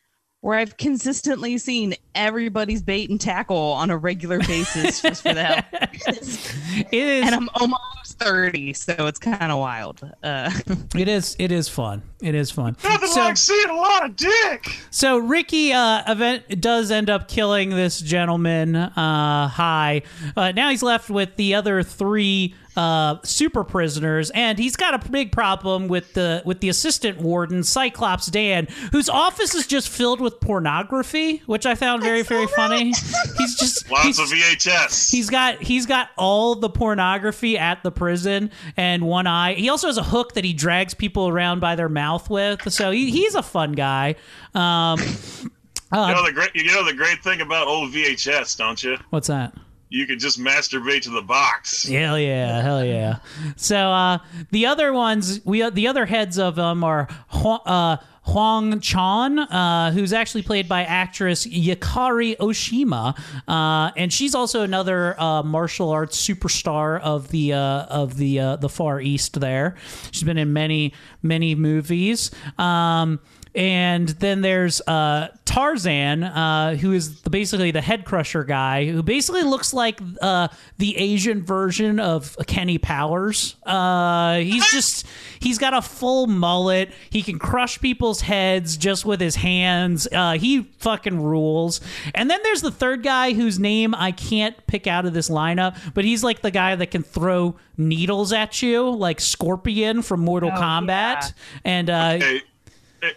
where 0.41 0.59
I've 0.59 0.77
consistently 0.77 1.59
seen 1.59 1.95
everybody's 2.15 2.83
bait 2.83 3.11
and 3.11 3.21
tackle 3.21 3.57
on 3.57 3.91
a 3.91 3.97
regular 3.97 4.39
basis 4.39 5.01
just 5.01 5.23
for 5.23 5.35
the 5.35 5.43
hell. 5.43 5.65
it 5.73 6.93
is, 6.93 7.27
and 7.27 7.35
I'm 7.35 7.49
almost 7.55 8.19
thirty, 8.19 8.73
so 8.73 8.95
it's 9.07 9.19
kind 9.19 9.51
of 9.51 9.59
wild. 9.59 10.01
Uh, 10.23 10.51
it 10.97 11.09
is, 11.09 11.35
it 11.39 11.51
is 11.53 11.69
fun. 11.69 12.03
It 12.23 12.35
is 12.35 12.51
fun. 12.51 12.77
nothing 12.85 13.09
So- 13.09 13.21
like 13.21 13.37
seeing 13.37 13.69
a 13.71 13.75
lot 13.75 14.05
of 14.05 14.17
dick. 14.17 14.67
So 14.91 15.19
Ricky 15.19 15.73
uh, 15.73 16.03
event 16.11 16.61
does 16.61 16.91
end 16.91 17.11
up 17.11 17.29
killing 17.29 17.71
this 17.71 18.01
gentleman. 18.01 18.77
Uh, 18.77 19.49
high. 19.49 20.03
Uh, 20.37 20.53
now 20.53 20.71
he's 20.71 20.83
left 20.83 21.11
with 21.11 21.37
the 21.37 21.55
other 21.55 21.83
three 21.83 22.55
uh, 22.77 23.17
super 23.23 23.65
prisoners, 23.65 24.31
and 24.31 24.59
he's 24.59 24.77
got 24.77 24.95
a 24.95 25.11
big 25.11 25.33
problem 25.33 25.89
with 25.89 26.13
the 26.15 26.43
with 26.45 26.61
the 26.61 26.69
assistant 26.69 27.19
warden, 27.19 27.63
Cyclops 27.65 28.27
Dan, 28.27 28.67
whose 28.93 29.09
office 29.09 29.55
is 29.55 29.67
just 29.67 29.89
filled 29.89 30.21
with 30.21 30.39
pornography, 30.41 31.43
which 31.47 31.65
I 31.67 31.75
found 31.75 32.03
very 32.03 32.23
very 32.23 32.47
funny. 32.49 32.93
He's 33.39 33.55
just 33.57 33.91
Lots 33.91 34.05
he's- 34.05 34.19
of 34.19 34.27
VHS. 34.29 35.11
He's 35.11 35.31
got 35.31 35.63
he's 35.63 35.87
got 35.87 36.11
all 36.17 36.55
the 36.55 36.69
pornography 36.69 37.57
at 37.59 37.83
the 37.83 37.91
prison 37.91 38.51
and 38.77 39.03
one 39.07 39.27
eye. 39.27 39.55
He 39.55 39.69
also 39.69 39.87
has 39.87 39.97
a 39.99 40.03
hook 40.03 40.35
that 40.35 40.45
he 40.45 40.53
drags 40.53 40.95
people 40.95 41.29
around 41.29 41.61
by 41.61 41.75
their 41.77 41.89
mouth 41.89 42.29
with. 42.31 42.71
So 42.73 42.91
he, 42.91 43.11
he's 43.11 43.35
a 43.35 43.43
fun 43.43 43.73
guy. 43.73 44.17
Um, 44.55 44.99
you 45.01 45.49
know 45.93 46.25
the 46.27 46.33
great. 46.33 46.51
You 46.55 46.65
know 46.65 46.85
the 46.85 46.95
great 46.95 47.23
thing 47.23 47.41
about 47.41 47.69
old 47.69 47.93
VHS, 47.93 48.57
don't 48.59 48.83
you? 48.83 48.97
what's 49.11 49.29
that? 49.29 49.55
You 49.89 50.07
can 50.07 50.19
just 50.19 50.41
masturbate 50.41 51.03
to 51.03 51.11
the 51.11 51.23
box. 51.23 51.87
Hell 51.87 52.19
yeah, 52.19 52.61
hell 52.61 52.85
yeah. 52.85 53.19
So 53.55 53.77
uh, 53.77 54.19
the 54.51 54.67
other 54.67 54.93
ones, 54.93 55.41
we 55.45 55.69
the 55.71 55.87
other 55.87 56.07
heads 56.07 56.39
of 56.39 56.57
them 56.57 56.83
are 56.83 57.09
uh, 57.33 57.99
Huang 58.27 58.81
Chan, 58.81 59.39
uh, 59.39 59.93
who's 59.93 60.13
actually 60.13 60.43
played 60.43 60.69
by 60.69 60.83
actress 60.83 61.47
Yukari 61.47 62.37
Oshima, 62.39 63.17
uh, 63.47 63.93
and 63.97 64.13
she's 64.13 64.35
also 64.35 64.63
another 64.63 65.19
uh, 65.21 65.45
martial 65.45 65.91
arts 65.91 66.21
superstar 66.21 67.01
of 67.01 67.29
the 67.29 67.53
uh, 67.53 67.85
of 67.85 68.17
the 68.17 68.41
uh, 68.41 68.57
the 68.57 68.69
Far 68.69 69.01
East. 69.01 69.39
There, 69.41 69.77
she's 70.11 70.25
been 70.25 70.39
in 70.39 70.53
many 70.53 70.93
many 71.23 71.55
movies. 71.55 72.33
Um, 72.59 73.21
and 73.57 74.09
then 74.11 74.43
there's 74.43 74.81
uh, 74.83 75.29
Tarzan, 75.47 76.23
uh, 76.23 76.77
who 76.77 76.93
is 76.93 77.23
the, 77.23 77.31
basically 77.31 77.71
the 77.71 77.81
head 77.81 78.05
crusher 78.05 78.45
guy, 78.45 78.85
who 78.85 79.03
basically 79.03 79.43
looks 79.43 79.73
like 79.73 79.99
uh, 80.21 80.49
the 80.77 80.97
Asian 80.99 81.43
version 81.43 81.99
of 81.99 82.37
Kenny 82.47 82.77
Powers. 82.79 83.57
Uh, 83.65 84.37
he's 84.41 84.71
just 84.71 85.07
he's 85.41 85.57
got 85.59 85.73
a 85.73 85.81
full 85.81 86.27
mullet. 86.27 86.91
He 87.09 87.23
can 87.23 87.39
crush 87.39 87.81
people's 87.81 88.21
heads 88.21 88.77
just 88.77 89.07
with 89.07 89.21
his 89.21 89.37
hands. 89.37 90.07
Uh, 90.13 90.33
he 90.33 90.63
fucking 90.79 91.23
rules. 91.23 91.81
And 92.15 92.29
then 92.31 92.41
there's 92.43 92.61
the 92.63 92.71
third 92.71 93.03
guy 93.03 93.33
whose 93.33 93.59
name 93.59 93.95
I 93.95 94.13
can't 94.13 94.55
pick 94.67 94.87
out 94.87 95.07
of 95.07 95.15
this 95.15 95.31
lineup, 95.31 95.77
but 95.95 96.05
he's 96.05 96.23
like 96.23 96.43
the 96.43 96.51
guy 96.51 96.77
that 96.77 96.91
can 96.91 97.03
throw 97.03 97.57
needles 97.79 98.33
at 98.35 98.61
you, 98.61 98.91
like 98.91 99.21
Scorpion 99.21 100.03
from 100.03 100.21
Mortal 100.21 100.51
Oh, 100.53 100.61
Kombat. 100.61 100.89
yeah. 100.89 101.29
And 101.65 101.89
uh, 101.91 102.19
Hey, 102.19 102.43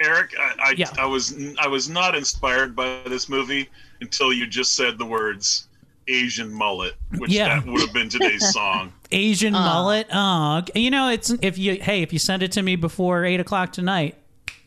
Eric, 0.01 0.33
I, 0.39 0.53
I, 0.59 0.73
Yeah. 0.77 0.89
I 0.97 1.05
was 1.05 1.35
I 1.59 1.67
was 1.67 1.89
not 1.89 2.15
inspired 2.15 2.75
by 2.75 3.01
this 3.07 3.29
movie 3.29 3.69
until 4.01 4.31
you 4.33 4.45
just 4.47 4.75
said 4.75 4.97
the 4.97 5.05
words 5.05 5.67
Asian 6.07 6.51
mullet, 6.51 6.95
which 7.17 7.31
Yeah. 7.31 7.59
that 7.59 7.65
would 7.71 7.81
have 7.81 7.93
been 7.93 8.09
today's 8.09 8.49
song. 8.53 8.91
Asian 9.11 9.53
mullet. 9.53 10.07
Oh, 10.13 10.63
you 10.75 10.89
know, 10.91 11.09
it's 11.09 11.29
if 11.41 11.57
you 11.57 11.75
hey, 11.75 12.01
if 12.01 12.13
you 12.13 12.19
send 12.19 12.43
it 12.43 12.51
to 12.53 12.61
me 12.61 12.75
before 12.75 13.25
eight 13.25 13.39
o'clock 13.39 13.71
tonight, 13.73 14.15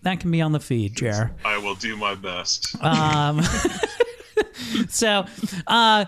that 0.02 0.20
can 0.20 0.30
be 0.30 0.40
on 0.40 0.52
the 0.52 0.60
feed, 0.60 0.96
Jer. 0.96 1.32
I 1.44 1.58
will 1.58 1.74
do 1.76 1.96
my 1.96 2.14
best. 2.14 2.74
Um, 2.82 3.42
so, 4.88 5.26
uh, 5.66 6.04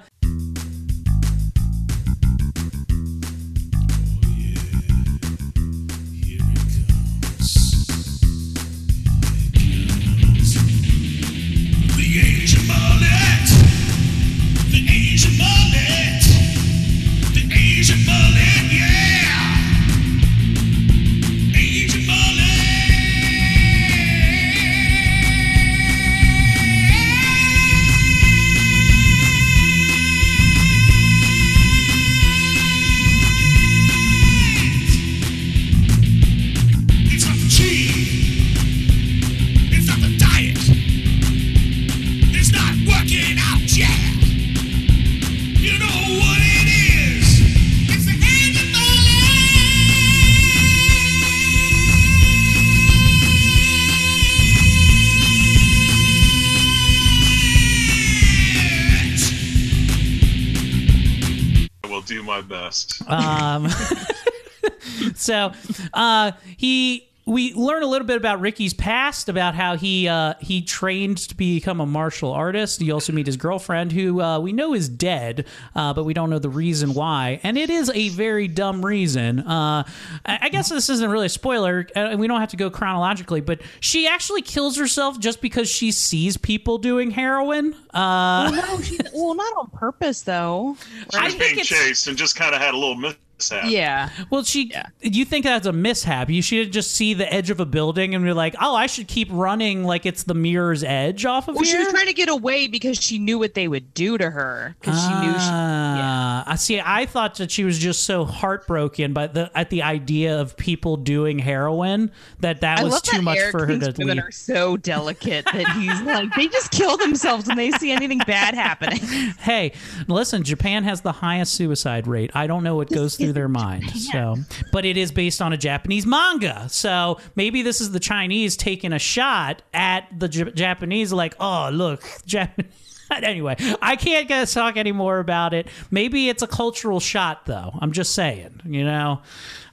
Um, 63.07 63.69
so 65.15 65.53
uh, 65.93 66.33
he 66.57 67.09
we 67.27 67.55
learn 67.55 67.83
a 67.83 67.87
little 67.87 68.07
bit 68.07 68.17
about 68.17 68.41
Ricky's 68.41 68.75
past, 68.75 69.29
about 69.29 69.55
how 69.55 69.77
he 69.77 70.09
uh, 70.09 70.35
he 70.41 70.61
trained 70.63 71.19
to 71.29 71.35
become 71.35 71.81
a 71.81 71.87
martial 71.87 72.33
artist. 72.33 72.81
You 72.83 72.93
also 72.93 73.13
meet 73.13 73.27
his 73.27 73.37
girlfriend, 73.37 73.93
who 73.93 74.21
uh, 74.21 74.39
we 74.41 74.53
know 74.53 74.75
is 74.75 74.89
dead, 74.89 75.47
uh, 75.75 75.95
but 75.95 76.05
we 76.05 76.13
don't 76.13 76.29
know 76.29 76.39
the 76.39 76.51
reason 76.51 76.93
why, 76.93 77.41
and 77.43 77.57
it 77.57 77.71
is 77.71 77.91
a 77.95 78.11
very 78.11 78.47
dumb 78.47 78.85
reason. 78.85 79.41
Uh, 79.41 79.85
I 80.27 80.39
I 80.43 80.49
guess 80.51 80.69
this 80.69 80.91
isn't 80.91 81.11
really 81.11 81.27
a 81.27 81.31
spoiler, 81.31 81.87
and 81.97 82.21
we 82.21 82.27
don't 82.27 82.41
have 82.41 82.51
to 82.51 82.57
go 82.57 82.69
chronologically, 82.69 83.41
but 83.41 83.63
she 83.81 84.07
actually 84.07 84.43
kills 84.43 84.77
herself 84.77 85.19
just 85.19 85.41
because 85.41 85.69
she 85.69 85.93
sees 85.93 86.37
people 86.37 86.77
doing 86.79 87.11
heroin. 87.11 87.75
Uh, 87.95 88.51
well, 88.53 88.77
no, 88.77 88.83
she, 88.83 88.99
well, 89.15 89.35
not 89.35 89.57
on 89.57 89.71
purpose 89.71 90.23
though. 90.23 90.77
She 91.13 91.23
was 91.23 91.35
being 91.37 91.57
chased 91.59 92.07
and 92.07 92.19
just 92.19 92.37
kind 92.37 92.55
of 92.55 92.61
had 92.61 92.75
a 92.75 92.77
little 92.77 93.15
mishap. 93.39 93.65
Yeah. 93.71 94.11
Well, 94.31 94.45
she. 94.45 94.73
You 95.01 95.25
think 95.25 95.45
that's 95.45 95.67
a 95.67 95.73
mishap? 95.73 96.31
You 96.31 96.43
should 96.43 96.73
just 96.73 96.93
see 96.93 97.15
the 97.15 97.33
edge 97.33 97.51
of 97.51 97.61
a 97.61 97.67
building 97.67 98.15
and 98.15 98.25
be 98.25 98.33
like, 98.33 98.55
"Oh, 98.61 98.75
I 98.75 98.87
should 98.87 99.09
keep 99.09 99.29
running 99.31 99.85
like 99.85 100.07
it's 100.07 100.25
the 100.25 100.35
mirror's 100.35 100.83
edge 100.85 101.25
off 101.27 101.49
of 101.49 101.55
Well, 101.55 101.65
she 101.65 101.77
was 101.79 101.89
trying 101.89 102.07
to 102.07 102.13
get 102.13 102.29
away 102.29 102.67
because 102.67 103.01
she 103.01 103.19
knew 103.19 103.39
what 103.39 103.55
they 103.55 103.69
would 103.69 103.95
do 103.95 104.19
to 104.19 104.31
her. 104.31 104.77
Because 104.81 105.01
she 105.01 105.09
knew 105.21 105.33
she. 105.33 105.39
Ah, 105.41 106.45
I 106.47 106.57
see. 106.57 106.81
I 106.81 107.07
thought 107.07 107.37
that 107.37 107.51
she 107.51 107.65
was 107.65 107.79
just 107.79 108.05
so 108.05 108.25
heartbroken 108.25 109.13
by 109.13 109.27
the 109.29 109.51
at 109.55 109.71
the 109.71 109.83
idea 109.83 110.41
of 110.41 110.57
people 110.57 110.97
doing 110.97 111.39
heroin 111.39 112.11
that 112.41 112.61
that 112.61 112.81
I 112.81 112.85
was 112.85 113.01
too 113.03 113.17
that 113.19 113.23
much 113.23 113.39
Eric 113.39 113.51
for 113.53 113.67
her 113.67 113.79
to 113.79 113.95
women 113.99 114.17
leave. 114.17 114.25
are 114.27 114.31
so 114.31 114.77
delicate 114.77 115.45
that 115.47 115.69
he's 115.77 116.01
like 116.03 116.35
they 116.35 116.49
just 116.49 116.71
kill 116.71 116.97
themselves 116.97 117.47
when 117.47 117.57
they 117.57 117.71
see 117.73 117.91
anything 117.91 118.19
bad 118.27 118.55
happening. 118.55 119.01
Hey, 119.45 119.73
listen, 120.09 120.43
Japan 120.43 120.85
has 120.85 121.01
the 121.03 121.13
highest 121.13 121.55
suicide 121.55 122.07
rate. 122.07 122.31
I 122.35 122.47
don't 122.47 122.63
know 122.63 122.77
what 122.77 122.89
goes 122.89 123.17
through 123.25 123.33
their 123.33 123.49
mind. 123.49 123.91
So, 123.91 124.37
but 124.73 124.85
it 124.85 124.97
is 124.97 125.13
based 125.13 125.43
on 125.43 125.53
a 125.53 125.57
Japanese 125.57 126.07
manga. 126.07 126.69
So 126.69 127.19
maybe 127.37 127.63
this 127.63 127.81
is 127.81 127.93
the 127.93 128.01
Chinese 128.01 128.57
taking 128.57 128.93
a 128.93 128.99
shot 128.99 129.63
at 129.73 130.09
the 130.19 130.29
J- 130.29 130.53
Japanese, 130.53 131.13
like, 131.13 131.35
oh, 131.41 131.71
look, 131.73 132.05
Japan. 132.27 132.69
anyway, 133.11 133.57
I 133.83 133.97
can't 133.97 134.29
get 134.29 134.49
talk 134.49 134.77
anymore 134.77 135.19
about 135.19 135.55
it. 135.55 135.69
Maybe 135.91 136.29
it's 136.29 136.43
a 136.43 136.47
cultural 136.47 137.01
shot, 137.01 137.47
though. 137.47 137.73
I'm 137.81 137.93
just 137.93 138.15
saying, 138.15 138.61
you 138.65 138.85
know, 138.85 139.21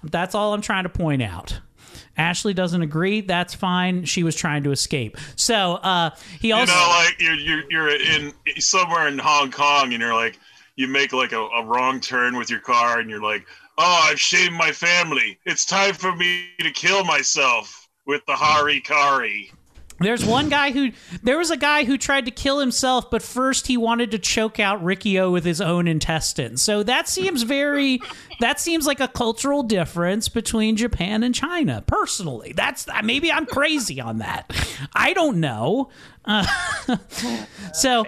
that's 0.03 0.35
all 0.35 0.53
I'm 0.53 0.61
trying 0.61 0.83
to 0.83 0.89
point 0.89 1.21
out. 1.21 1.59
Ashley 2.17 2.53
doesn't 2.53 2.81
agree. 2.81 3.21
That's 3.21 3.53
fine. 3.53 4.05
She 4.05 4.23
was 4.23 4.35
trying 4.35 4.63
to 4.63 4.71
escape. 4.71 5.17
So 5.35 5.75
uh, 5.75 6.11
he 6.39 6.51
also. 6.51 6.71
you 6.71 6.77
know, 6.77 6.87
like 6.89 7.21
you're 7.21 7.35
you're 7.35 7.71
you're 7.71 7.89
in 7.89 8.33
somewhere 8.59 9.07
in 9.07 9.17
Hong 9.17 9.49
Kong, 9.51 9.93
and 9.93 10.01
you're 10.01 10.13
like, 10.13 10.37
you 10.75 10.87
make 10.87 11.13
like 11.13 11.31
a, 11.31 11.41
a 11.41 11.65
wrong 11.65 11.99
turn 11.99 12.37
with 12.37 12.49
your 12.49 12.59
car, 12.59 12.99
and 12.99 13.09
you're 13.09 13.21
like, 13.21 13.45
oh, 13.77 14.01
I've 14.09 14.19
shamed 14.19 14.55
my 14.55 14.71
family. 14.71 15.39
It's 15.45 15.65
time 15.65 15.93
for 15.93 16.15
me 16.15 16.49
to 16.59 16.71
kill 16.71 17.03
myself 17.03 17.89
with 18.05 18.25
the 18.25 18.35
Hari 18.35 18.81
Kari. 18.81 19.51
There's 20.01 20.25
one 20.25 20.49
guy 20.49 20.71
who 20.71 20.91
there 21.21 21.37
was 21.37 21.51
a 21.51 21.57
guy 21.57 21.83
who 21.83 21.97
tried 21.97 22.25
to 22.25 22.31
kill 22.31 22.59
himself, 22.59 23.11
but 23.11 23.21
first 23.21 23.67
he 23.67 23.77
wanted 23.77 24.09
to 24.11 24.19
choke 24.19 24.59
out 24.59 24.83
Riki-Oh 24.83 25.29
with 25.29 25.45
his 25.45 25.61
own 25.61 25.87
intestines. 25.87 26.61
So 26.61 26.81
that 26.83 27.07
seems 27.07 27.43
very 27.43 28.01
that 28.39 28.59
seems 28.59 28.87
like 28.87 28.99
a 28.99 29.07
cultural 29.07 29.61
difference 29.61 30.27
between 30.27 30.75
Japan 30.75 31.21
and 31.23 31.35
China. 31.35 31.83
Personally, 31.85 32.53
that's 32.55 32.87
maybe 33.03 33.31
I'm 33.31 33.45
crazy 33.45 34.01
on 34.01 34.17
that. 34.17 34.51
I 34.93 35.13
don't 35.13 35.39
know. 35.39 35.89
Uh, 36.25 36.47
so 37.73 38.05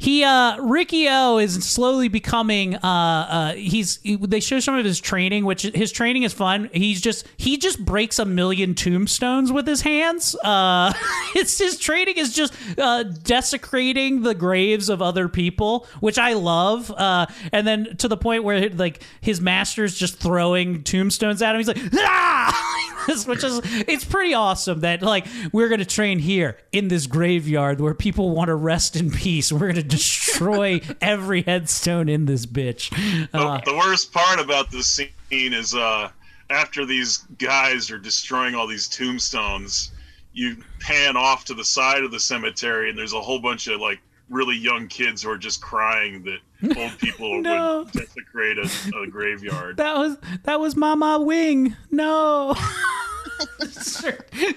he 0.00 0.22
uh 0.22 0.56
Riki-Oh 0.62 1.38
is 1.38 1.54
slowly 1.68 2.08
becoming 2.08 2.76
uh 2.76 2.78
uh 2.86 3.52
he's 3.54 3.98
he- 4.02 4.16
they 4.16 4.38
show 4.40 4.60
some 4.60 4.76
of 4.76 4.84
his 4.84 5.00
training 5.00 5.44
which 5.44 5.62
his 5.62 5.90
training 5.90 6.22
is 6.22 6.32
fun. 6.32 6.70
He's 6.72 7.00
just 7.00 7.26
he 7.36 7.56
just 7.58 7.84
breaks 7.84 8.18
a 8.20 8.24
million 8.24 8.74
tombstones 8.76 9.50
with 9.50 9.66
his 9.66 9.80
hands. 9.80 10.36
Uh 10.36 10.92
it's 11.34 11.58
his 11.58 11.78
training 11.78 12.16
is 12.16 12.32
just 12.32 12.54
uh 12.78 13.02
desecrating 13.02 14.22
the 14.22 14.34
graves 14.34 14.88
of 14.88 15.02
other 15.02 15.28
people 15.28 15.86
which 16.00 16.16
I 16.18 16.34
love. 16.34 16.90
Uh 16.92 17.26
and 17.52 17.66
then 17.66 17.96
to 17.98 18.06
the 18.08 18.16
point 18.16 18.44
where 18.44 18.68
like 18.70 19.02
his 19.20 19.40
master's 19.40 19.96
just 19.96 20.18
throwing 20.18 20.84
tombstones 20.84 21.42
at 21.42 21.54
him. 21.54 21.58
He's 21.58 21.68
like 21.68 21.78
ah! 21.94 22.97
which 23.26 23.42
is 23.44 23.60
it's 23.64 24.04
pretty 24.04 24.34
awesome 24.34 24.80
that 24.80 25.02
like 25.02 25.26
we're 25.52 25.68
gonna 25.68 25.84
train 25.84 26.18
here 26.18 26.58
in 26.72 26.88
this 26.88 27.06
graveyard 27.06 27.80
where 27.80 27.94
people 27.94 28.30
want 28.30 28.48
to 28.48 28.54
rest 28.54 28.96
in 28.96 29.10
peace. 29.10 29.50
We're 29.50 29.68
gonna 29.68 29.82
destroy 29.82 30.80
every 31.00 31.42
headstone 31.42 32.08
in 32.08 32.26
this 32.26 32.46
bitch. 32.46 32.90
The, 33.32 33.38
uh, 33.38 33.60
the 33.64 33.74
worst 33.74 34.12
part 34.12 34.40
about 34.40 34.70
this 34.70 34.86
scene 34.86 35.08
is 35.30 35.74
uh, 35.74 36.10
after 36.50 36.84
these 36.84 37.18
guys 37.38 37.90
are 37.90 37.98
destroying 37.98 38.54
all 38.54 38.66
these 38.66 38.88
tombstones, 38.88 39.92
you 40.32 40.56
pan 40.80 41.16
off 41.16 41.44
to 41.46 41.54
the 41.54 41.64
side 41.64 42.04
of 42.04 42.10
the 42.10 42.20
cemetery, 42.20 42.90
and 42.90 42.98
there's 42.98 43.12
a 43.12 43.20
whole 43.20 43.40
bunch 43.40 43.66
of 43.66 43.80
like 43.80 44.00
really 44.28 44.56
young 44.56 44.88
kids 44.88 45.22
who 45.22 45.30
are 45.30 45.38
just 45.38 45.60
crying 45.62 46.22
that 46.24 46.76
old 46.76 46.98
people 46.98 47.40
No. 47.42 47.84
would 47.84 47.92
desecrate 47.92 48.58
a, 48.58 48.70
a 49.02 49.06
graveyard. 49.06 49.76
that 49.78 49.96
was 49.96 50.16
that 50.44 50.60
was 50.60 50.76
mama 50.76 51.20
wing 51.20 51.74
no 51.90 52.54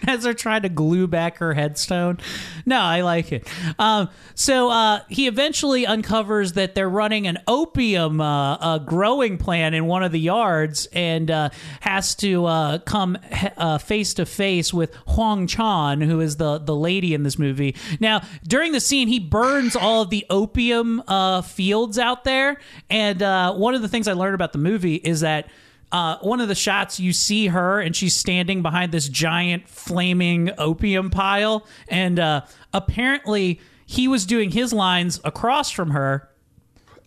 as 0.07 0.23
they're 0.23 0.33
trying 0.33 0.63
to 0.63 0.69
glue 0.69 1.07
back 1.07 1.37
her 1.37 1.53
headstone. 1.53 2.19
No 2.65 2.79
i 2.79 3.01
like 3.01 3.31
it. 3.31 3.47
Um, 3.79 4.09
so 4.35 4.69
uh, 4.69 5.01
he 5.09 5.27
eventually 5.27 5.85
uncovers 5.85 6.53
that 6.53 6.75
they're 6.75 6.89
running 6.89 7.27
an 7.27 7.39
opium 7.47 8.21
uh, 8.21 8.55
uh, 8.55 8.77
growing 8.79 9.37
plan 9.37 9.73
in 9.73 9.85
one 9.85 10.03
of 10.03 10.11
the 10.11 10.19
yards 10.19 10.87
and 10.93 11.29
uh, 11.29 11.49
has 11.81 12.15
to 12.15 12.45
uh, 12.45 12.77
come 12.79 13.17
uh, 13.57 13.77
face 13.77 14.13
to 14.15 14.25
face 14.25 14.73
with 14.73 14.93
huang 15.07 15.47
chan 15.47 16.01
who 16.01 16.19
is 16.19 16.37
the, 16.37 16.57
the 16.59 16.75
lady 16.75 17.13
in 17.13 17.23
this 17.23 17.37
movie. 17.37 17.75
Now 17.99 18.21
during 18.47 18.71
the 18.71 18.79
scene 18.79 19.07
he 19.07 19.19
burns 19.19 19.75
all 19.75 20.01
of 20.01 20.09
the 20.09 20.25
opium 20.29 21.03
fields 21.43 21.97
out 21.97 22.23
there. 22.23 22.59
And 22.89 23.21
one 23.59 23.75
of 23.75 23.81
the 23.81 23.87
things 23.87 24.07
i 24.07 24.13
learned 24.13 24.35
about 24.35 24.53
the 24.53 24.59
movie 24.59 24.95
is 24.95 25.21
that 25.21 25.47
uh, 25.91 26.17
one 26.19 26.39
of 26.39 26.47
the 26.47 26.55
shots 26.55 26.99
you 26.99 27.13
see 27.13 27.47
her 27.47 27.79
and 27.81 27.95
she's 27.95 28.13
standing 28.13 28.61
behind 28.61 28.91
this 28.91 29.09
giant 29.09 29.67
flaming 29.67 30.51
opium 30.57 31.09
pile. 31.09 31.67
And 31.87 32.19
uh, 32.19 32.41
apparently 32.73 33.59
he 33.85 34.07
was 34.07 34.25
doing 34.25 34.51
his 34.51 34.71
lines 34.71 35.19
across 35.23 35.69
from 35.69 35.91
her. 35.91 36.29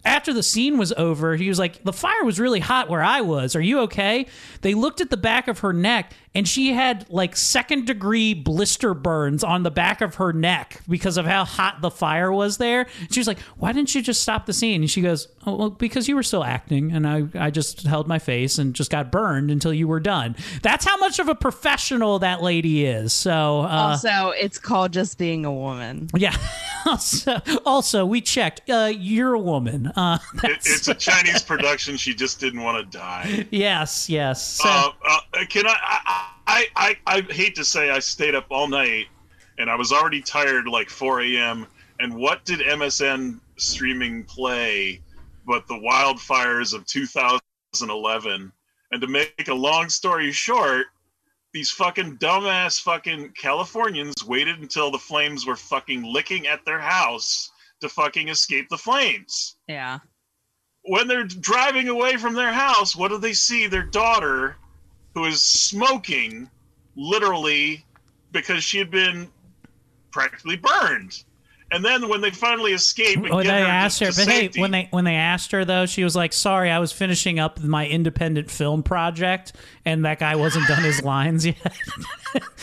After 0.05 0.35
the 0.35 0.43
scene 0.43 0.77
was 0.77 0.93
over 0.99 1.37
he 1.37 1.49
was 1.49 1.59
like 1.59 1.83
the 1.83 1.93
fire 1.93 2.25
was 2.25 2.39
really 2.39 2.61
hot 2.61 2.91
where 2.91 3.03
i 3.03 3.23
was. 3.23 3.57
Are 3.57 3.61
you 3.61 3.81
okay? 3.81 4.27
They 4.61 4.75
looked 4.75 5.01
at 5.01 5.09
the 5.09 5.17
back 5.17 5.49
of 5.49 5.61
her 5.61 5.73
neck 5.73 6.13
and 6.35 6.49
she 6.49 6.73
had 6.73 7.07
like 7.11 7.37
second 7.37 7.87
degree 7.87 8.35
blister 8.35 8.93
burns 8.95 9.45
on 9.45 9.63
the 9.63 9.71
back 9.71 10.01
of 10.01 10.17
her 10.17 10.33
neck 10.33 10.81
because 10.89 11.17
of 11.17 11.27
how 11.27 11.45
hot 11.45 11.81
the 11.81 11.91
fire 11.91 12.33
was 12.33 12.59
there 12.59 12.87
she 13.11 13.21
was 13.21 13.27
like 13.27 13.39
why 13.57 13.73
didn't 13.73 13.95
you 13.95 14.03
just 14.03 14.23
stop 14.23 14.47
the 14.47 14.53
scene 14.53 14.83
and 14.83 14.91
she 14.91 15.01
goes 15.01 15.29
oh, 15.47 15.55
well 15.55 15.71
because 15.71 16.09
you 16.09 16.15
were 16.17 16.23
still 16.23 16.45
acting 16.45 16.93
and 16.93 17.07
I, 17.07 17.25
I 17.35 17.51
just 17.51 17.83
held 17.87 18.09
my 18.09 18.19
face 18.19 18.59
and 18.59 18.75
just 18.75 18.91
got 18.91 19.13
burned 19.13 19.51
until 19.51 19.73
you 19.73 19.87
were 19.89 20.01
done 20.01 20.35
that's 20.63 20.85
how 20.85 20.97
much 20.97 21.19
of 21.19 21.29
a 21.29 21.35
professional 21.35 22.19
that 22.21 22.43
lady 22.43 22.85
is 22.85 23.13
so 23.13 23.61
uh, 23.61 23.91
also, 23.95 24.31
it's 24.31 24.59
called 24.59 24.93
just 24.93 25.19
being 25.19 25.45
a 25.45 25.53
woman. 25.53 26.09
yeah 26.17 26.37
also, 26.87 27.41
also 27.65 28.05
we 28.05 28.21
checked 28.21 28.69
uh, 28.69 28.91
you're 28.95 29.35
a 29.35 29.39
woman 29.39 29.87
uh, 29.89 30.19
It, 30.43 30.51
it's 30.65 30.89
a 30.89 30.95
Chinese 30.95 31.43
production. 31.55 31.97
She 31.97 32.15
just 32.15 32.41
didn't 32.41 32.63
want 32.63 32.91
to 32.91 32.99
die. 32.99 33.47
yes 33.51 34.09
yes 34.09 34.43
so, 34.43 34.69
Uh, 34.69 34.93
uh, 35.07 35.21
can 35.49 35.67
I, 35.67 35.75
I? 35.81 36.24
I 36.55 36.67
I 36.77 36.97
I 37.07 37.21
hate 37.23 37.57
to 37.57 37.65
say 37.65 37.91
I 37.91 37.99
stayed 37.99 38.35
up 38.37 38.47
all 38.51 38.69
night, 38.69 39.07
and 39.59 39.69
I 39.69 39.75
was 39.75 39.93
already 39.93 40.21
tired, 40.23 40.69
like 40.69 40.89
4 40.89 41.23
a.m. 41.23 41.67
And 41.99 42.15
what 42.15 42.45
did 42.45 42.61
MSN 42.61 43.41
streaming 43.57 44.25
play? 44.25 45.01
But 45.47 45.67
the 45.67 45.75
wildfires 45.75 46.73
of 46.73 46.87
2011. 46.87 48.53
And 48.93 49.01
to 49.01 49.07
make 49.09 49.49
a 49.49 49.55
long 49.55 49.89
story 49.89 50.31
short, 50.31 50.87
these 51.53 51.71
fucking 51.71 52.19
dumbass 52.19 52.81
fucking 52.81 53.31
Californians 53.31 54.25
waited 54.25 54.61
until 54.61 54.91
the 54.91 54.99
flames 54.99 55.47
were 55.47 55.57
fucking 55.57 56.03
licking 56.05 56.47
at 56.47 56.65
their 56.65 56.81
house 56.81 57.51
to 57.81 57.89
fucking 57.89 58.29
escape 58.29 58.69
the 58.69 58.79
flames 58.79 59.57
Yeah. 59.69 59.99
when 60.83 61.09
they're 61.09 61.25
driving 61.25 61.89
away 61.89 62.17
from 62.17 62.35
their 62.35 62.53
house, 62.53 62.95
what 62.97 63.09
do 63.09 63.19
they 63.19 63.33
see? 63.35 63.67
Their 63.67 63.83
daughter, 63.83 64.57
who 65.15 65.25
is 65.25 65.43
smoking, 65.43 66.51
literally, 66.97 67.85
because 68.33 68.63
she 68.63 68.79
had 68.79 68.91
been 68.91 69.29
practically 70.11 70.57
burned. 70.57 71.25
And 71.71 71.85
then 71.85 72.09
when 72.09 72.21
they 72.21 72.31
finally 72.31 72.73
escape, 72.73 73.17
and 73.17 73.31
when 73.31 73.47
they 73.47 73.61
her 73.63 73.67
asked 73.67 73.99
her, 74.01 74.07
but 74.07 74.29
hey, 74.29 74.51
when 74.55 74.71
they 74.71 74.87
when 74.91 75.05
they 75.05 75.17
asked 75.17 75.51
her 75.51 75.65
though, 75.65 75.87
she 75.87 76.05
was 76.05 76.15
like, 76.15 76.33
"Sorry, 76.33 76.71
I 76.71 76.79
was 76.79 76.93
finishing 76.93 77.41
up 77.41 77.61
my 77.61 77.89
independent 77.89 78.51
film 78.51 78.83
project, 78.85 79.55
and 79.85 80.05
that 80.05 80.21
guy 80.21 80.37
wasn't 80.37 80.69
done 80.69 80.85
his 80.85 81.03
lines 81.03 81.47
yet." 81.47 81.57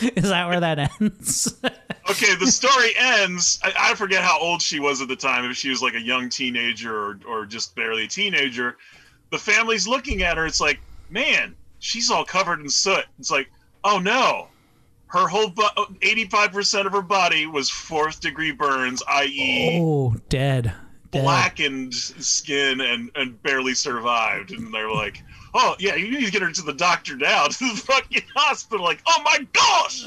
Is 0.00 0.30
that 0.30 0.48
where 0.48 0.60
that 0.60 0.78
ends? 1.00 1.54
okay, 2.10 2.34
the 2.36 2.46
story 2.46 2.92
ends. 2.96 3.58
I, 3.62 3.90
I 3.90 3.94
forget 3.96 4.22
how 4.22 4.38
old 4.38 4.62
she 4.62 4.80
was 4.80 5.02
at 5.02 5.08
the 5.08 5.16
time, 5.16 5.44
if 5.50 5.56
she 5.56 5.68
was 5.68 5.82
like 5.82 5.94
a 5.94 6.00
young 6.00 6.30
teenager 6.30 6.96
or, 6.96 7.18
or 7.28 7.44
just 7.44 7.74
barely 7.74 8.04
a 8.04 8.08
teenager. 8.08 8.78
the 9.30 9.38
family's 9.38 9.86
looking 9.86 10.22
at 10.22 10.36
her. 10.38 10.46
It's 10.46 10.60
like, 10.60 10.80
man, 11.10 11.54
she's 11.82 12.10
all 12.10 12.24
covered 12.24 12.60
in 12.60 12.68
soot. 12.70 13.04
It's 13.18 13.30
like, 13.30 13.50
oh 13.84 13.98
no, 13.98 14.48
her 15.08 15.26
whole 15.28 15.52
eighty-five 16.00 16.52
percent 16.52 16.86
of 16.86 16.92
her 16.92 17.02
body 17.02 17.46
was 17.46 17.68
fourth 17.68 18.20
degree 18.20 18.52
burns, 18.52 19.02
i.e., 19.08 19.78
Oh, 19.82 20.16
dead. 20.30 20.72
Dead. 21.10 21.24
blackened 21.24 21.92
skin 21.92 22.80
and 22.80 23.10
and 23.16 23.42
barely 23.42 23.74
survived. 23.74 24.52
And 24.52 24.72
they're 24.72 24.90
like, 24.90 25.22
oh 25.52 25.76
yeah, 25.78 25.94
you 25.94 26.10
need 26.10 26.24
to 26.24 26.30
get 26.32 26.40
her 26.40 26.50
to 26.50 26.62
the 26.62 26.72
doctor 26.72 27.16
now, 27.18 27.46
to 27.48 27.58
the 27.58 27.76
fucking 27.84 28.22
hospital. 28.34 28.82
Like, 28.82 29.02
oh 29.06 29.20
my 29.22 29.46
gosh. 29.52 30.06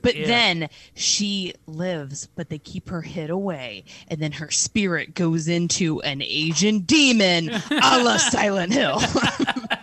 But 0.00 0.14
Yeah. 0.14 0.26
then 0.28 0.68
she 0.94 1.54
lives, 1.66 2.28
but 2.36 2.50
they 2.50 2.58
keep 2.58 2.88
her 2.88 3.02
hid 3.02 3.30
away. 3.30 3.84
And 4.06 4.20
then 4.22 4.30
her 4.30 4.48
spirit 4.48 5.14
goes 5.14 5.48
into 5.48 6.00
an 6.02 6.22
Asian 6.22 6.80
demon 6.82 7.48
a 7.50 8.02
la 8.04 8.16
Silent 8.18 8.72
Hill. 8.72 9.00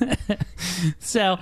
So, 1.00 1.38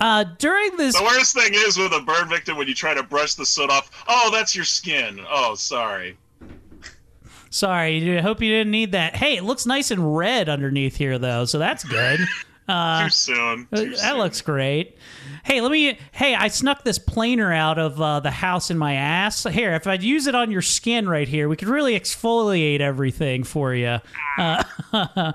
uh, 0.00 0.24
during 0.38 0.76
this, 0.76 0.96
The 0.96 1.04
worst 1.04 1.34
thing 1.36 1.52
is 1.54 1.78
with 1.78 1.92
a 1.92 2.00
burn 2.00 2.28
victim 2.28 2.56
when 2.56 2.66
you 2.66 2.74
try 2.74 2.94
to 2.94 3.02
brush 3.02 3.34
the 3.34 3.46
soot 3.46 3.70
off. 3.70 4.04
Oh, 4.08 4.30
that's 4.32 4.56
your 4.56 4.64
skin. 4.64 5.20
Oh, 5.30 5.54
sorry. 5.54 6.16
sorry, 7.50 8.18
I 8.18 8.20
hope 8.20 8.40
you 8.42 8.50
didn't 8.50 8.70
need 8.72 8.92
that. 8.92 9.14
Hey, 9.16 9.36
it 9.36 9.44
looks 9.44 9.66
nice 9.66 9.90
and 9.92 10.16
red 10.16 10.48
underneath 10.48 10.96
here, 10.96 11.18
though, 11.18 11.44
so 11.44 11.58
that's 11.58 11.84
good. 11.84 12.20
Uh, 12.68 13.02
Too 13.04 13.10
soon. 13.10 13.66
Too 13.74 13.90
that 13.90 13.98
soon. 13.98 14.18
looks 14.18 14.40
great. 14.40 14.96
Hey, 15.44 15.60
let 15.60 15.72
me. 15.72 15.98
Hey, 16.12 16.36
I 16.36 16.48
snuck 16.48 16.84
this 16.84 16.98
planer 16.98 17.52
out 17.52 17.76
of 17.78 18.00
uh, 18.00 18.20
the 18.20 18.30
house 18.30 18.70
in 18.70 18.78
my 18.78 18.94
ass. 18.94 19.42
Here, 19.42 19.72
if 19.74 19.88
I'd 19.88 20.02
use 20.02 20.28
it 20.28 20.36
on 20.36 20.52
your 20.52 20.62
skin 20.62 21.08
right 21.08 21.26
here, 21.26 21.48
we 21.48 21.56
could 21.56 21.68
really 21.68 21.98
exfoliate 21.98 22.80
everything 22.80 23.42
for 23.42 23.74
you. 23.74 23.98
Uh, 24.38 24.62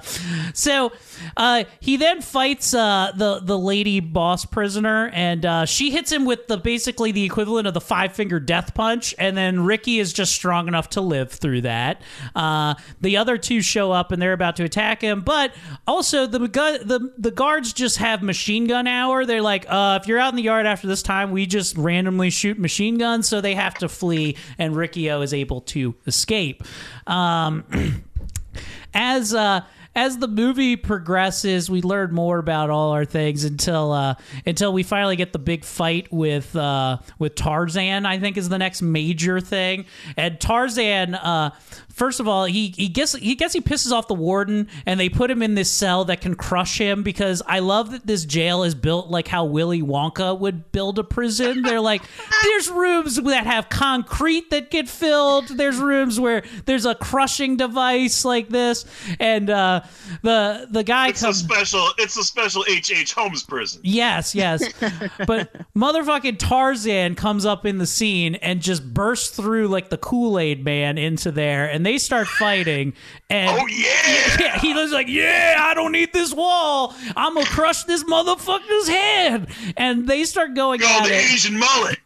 so 0.53 0.93
uh, 1.35 1.65
he 1.81 1.97
then 1.97 2.21
fights 2.21 2.73
uh, 2.73 3.11
the 3.15 3.41
the 3.41 3.59
lady 3.59 3.99
boss 3.99 4.45
prisoner, 4.45 5.09
and 5.13 5.45
uh, 5.45 5.65
she 5.65 5.91
hits 5.91 6.11
him 6.11 6.23
with 6.23 6.47
the 6.47 6.57
basically 6.57 7.11
the 7.11 7.25
equivalent 7.25 7.67
of 7.67 7.73
the 7.73 7.81
five 7.81 8.13
finger 8.13 8.39
death 8.39 8.73
punch, 8.73 9.13
and 9.19 9.35
then 9.35 9.65
Ricky 9.65 9.99
is 9.99 10.13
just 10.13 10.33
strong 10.33 10.69
enough 10.69 10.89
to 10.91 11.01
live 11.01 11.31
through 11.31 11.61
that. 11.61 12.01
Uh, 12.33 12.75
the 13.01 13.17
other 13.17 13.37
two 13.37 13.61
show 13.61 13.91
up, 13.91 14.13
and 14.13 14.21
they're 14.21 14.33
about 14.33 14.55
to 14.55 14.63
attack 14.63 15.01
him, 15.01 15.21
but 15.21 15.53
also 15.85 16.25
the 16.25 16.39
the 16.39 17.11
the 17.17 17.31
guards 17.31 17.73
just 17.73 17.97
have 17.97 18.23
machine 18.23 18.67
gun 18.67 18.87
hour. 18.87 19.25
They're 19.25 19.41
like, 19.41 19.65
uh, 19.67 19.96
if 19.97 20.07
you're 20.07 20.19
out 20.19 20.31
in 20.31 20.35
the 20.35 20.43
yard 20.43 20.65
after 20.65 20.87
this 20.87 21.03
time, 21.03 21.31
we 21.31 21.45
just 21.45 21.77
randomly 21.77 22.29
shoot 22.29 22.57
machine 22.57 22.97
guns, 22.97 23.27
so 23.27 23.41
they 23.41 23.55
have 23.55 23.75
to 23.75 23.89
flee, 23.89 24.37
and 24.57 24.75
Riccio 24.75 25.21
is 25.21 25.33
able 25.33 25.61
to 25.61 25.95
escape. 26.05 26.63
Um, 27.05 27.63
as 28.93 29.33
uh 29.33 29.61
as 29.97 30.19
the 30.19 30.27
movie 30.27 30.75
progresses, 30.75 31.71
we 31.71 31.81
learn 31.81 32.13
more 32.13 32.37
about 32.37 32.69
all 32.69 32.91
our 32.91 33.03
things 33.03 33.43
until 33.43 33.91
uh, 33.91 34.13
until 34.45 34.71
we 34.71 34.83
finally 34.83 35.15
get 35.15 35.33
the 35.33 35.39
big 35.39 35.65
fight 35.65 36.13
with 36.13 36.55
uh, 36.55 36.99
with 37.17 37.33
Tarzan. 37.33 38.05
I 38.05 38.19
think 38.19 38.37
is 38.37 38.47
the 38.47 38.59
next 38.59 38.83
major 38.83 39.41
thing. 39.41 39.85
And 40.15 40.39
Tarzan, 40.39 41.15
uh, 41.15 41.49
first 41.97 42.19
of 42.21 42.27
all, 42.27 42.45
he 42.45 42.73
he 42.77 42.87
gets 42.87 43.13
he 43.13 43.35
gets 43.35 43.53
he 43.53 43.59
pisses 43.59 43.91
off 43.91 44.07
the 44.07 44.13
warden, 44.13 44.69
and 44.85 44.99
they 44.99 45.09
put 45.09 45.29
him 45.29 45.41
in 45.41 45.55
this 45.55 45.69
cell 45.69 46.05
that 46.05 46.21
can 46.21 46.35
crush 46.35 46.77
him. 46.79 47.03
Because 47.03 47.41
I 47.45 47.59
love 47.59 47.91
that 47.91 48.05
this 48.07 48.23
jail 48.23 48.63
is 48.63 48.75
built 48.75 49.09
like 49.09 49.27
how 49.27 49.45
Willy 49.45 49.81
Wonka 49.81 50.39
would 50.39 50.71
build 50.71 50.99
a 50.99 51.03
prison. 51.03 51.63
They're 51.63 51.81
like 51.81 52.03
there's 52.43 52.69
rooms 52.69 53.15
that 53.15 53.45
have 53.45 53.69
concrete 53.69 54.49
that 54.51 54.71
get 54.71 54.87
filled. 54.87 55.47
There's 55.47 55.77
rooms 55.77 56.19
where 56.19 56.43
there's 56.65 56.85
a 56.85 56.95
crushing 56.95 57.57
device 57.57 58.23
like 58.23 58.49
this, 58.49 58.85
and 59.19 59.49
uh, 59.49 59.81
the 60.21 60.67
the 60.69 60.83
guy 60.83 61.09
It's 61.09 61.21
a 61.23 61.25
comes. 61.25 61.39
special. 61.39 61.87
It's 61.97 62.15
a 62.17 62.23
special 62.23 62.63
H. 62.69 62.91
H. 62.91 63.13
Holmes 63.13 63.43
prison. 63.43 63.81
Yes, 63.83 64.35
yes. 64.35 64.63
but 65.27 65.51
motherfucking 65.75 66.37
Tarzan 66.37 67.15
comes 67.15 67.45
up 67.45 67.65
in 67.65 67.79
the 67.79 67.87
scene 67.87 68.35
and 68.35 68.61
just 68.61 68.93
bursts 68.93 69.35
through 69.35 69.67
like 69.67 69.89
the 69.89 69.97
Kool 69.97 70.37
Aid 70.37 70.63
man 70.63 70.97
into 70.97 71.31
there, 71.31 71.65
and 71.69 71.85
they 71.87 71.97
start 71.97 72.27
fighting. 72.27 72.93
And 73.29 73.49
Oh 73.57 73.65
yeah. 73.67 74.37
yeah, 74.39 74.59
he 74.59 74.73
was 74.73 74.91
like, 74.91 75.07
"Yeah, 75.07 75.55
I 75.57 75.73
don't 75.73 75.93
need 75.93 76.11
this 76.11 76.33
wall. 76.33 76.93
I'm 77.15 77.33
gonna 77.35 77.45
crush 77.45 77.83
this 77.85 78.03
motherfucker's 78.03 78.89
head." 78.89 79.47
And 79.77 80.05
they 80.07 80.25
start 80.25 80.53
going 80.53 80.81
Oh, 80.83 80.99
at 81.01 81.07
the 81.07 81.13
it. 81.15 81.31
Asian 81.33 81.57
mullet. 81.57 81.97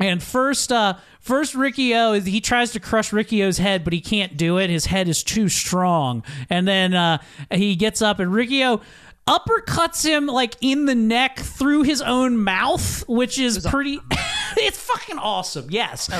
And 0.00 0.22
first, 0.22 0.70
uh, 0.72 0.94
first 1.20 1.54
Riccio 1.54 2.12
is 2.12 2.26
he 2.26 2.40
tries 2.40 2.72
to 2.72 2.80
crush 2.80 3.10
Riccio's 3.12 3.58
head, 3.58 3.84
but 3.84 3.92
he 3.92 4.00
can't 4.00 4.36
do 4.36 4.58
it. 4.58 4.68
His 4.68 4.86
head 4.86 5.08
is 5.08 5.22
too 5.22 5.48
strong. 5.48 6.24
And 6.50 6.66
then 6.66 6.92
uh, 6.92 7.18
he 7.52 7.76
gets 7.76 8.02
up, 8.02 8.18
and 8.18 8.32
Riccio 8.32 8.80
uppercuts 9.26 10.04
him 10.04 10.26
like 10.26 10.56
in 10.60 10.86
the 10.86 10.94
neck 10.94 11.38
through 11.38 11.82
his 11.82 12.02
own 12.02 12.38
mouth, 12.38 13.06
which 13.08 13.38
is 13.38 13.64
pretty. 13.66 14.00
it's 14.56 14.78
fucking 14.78 15.18
awesome. 15.18 15.66
Yes. 15.70 16.10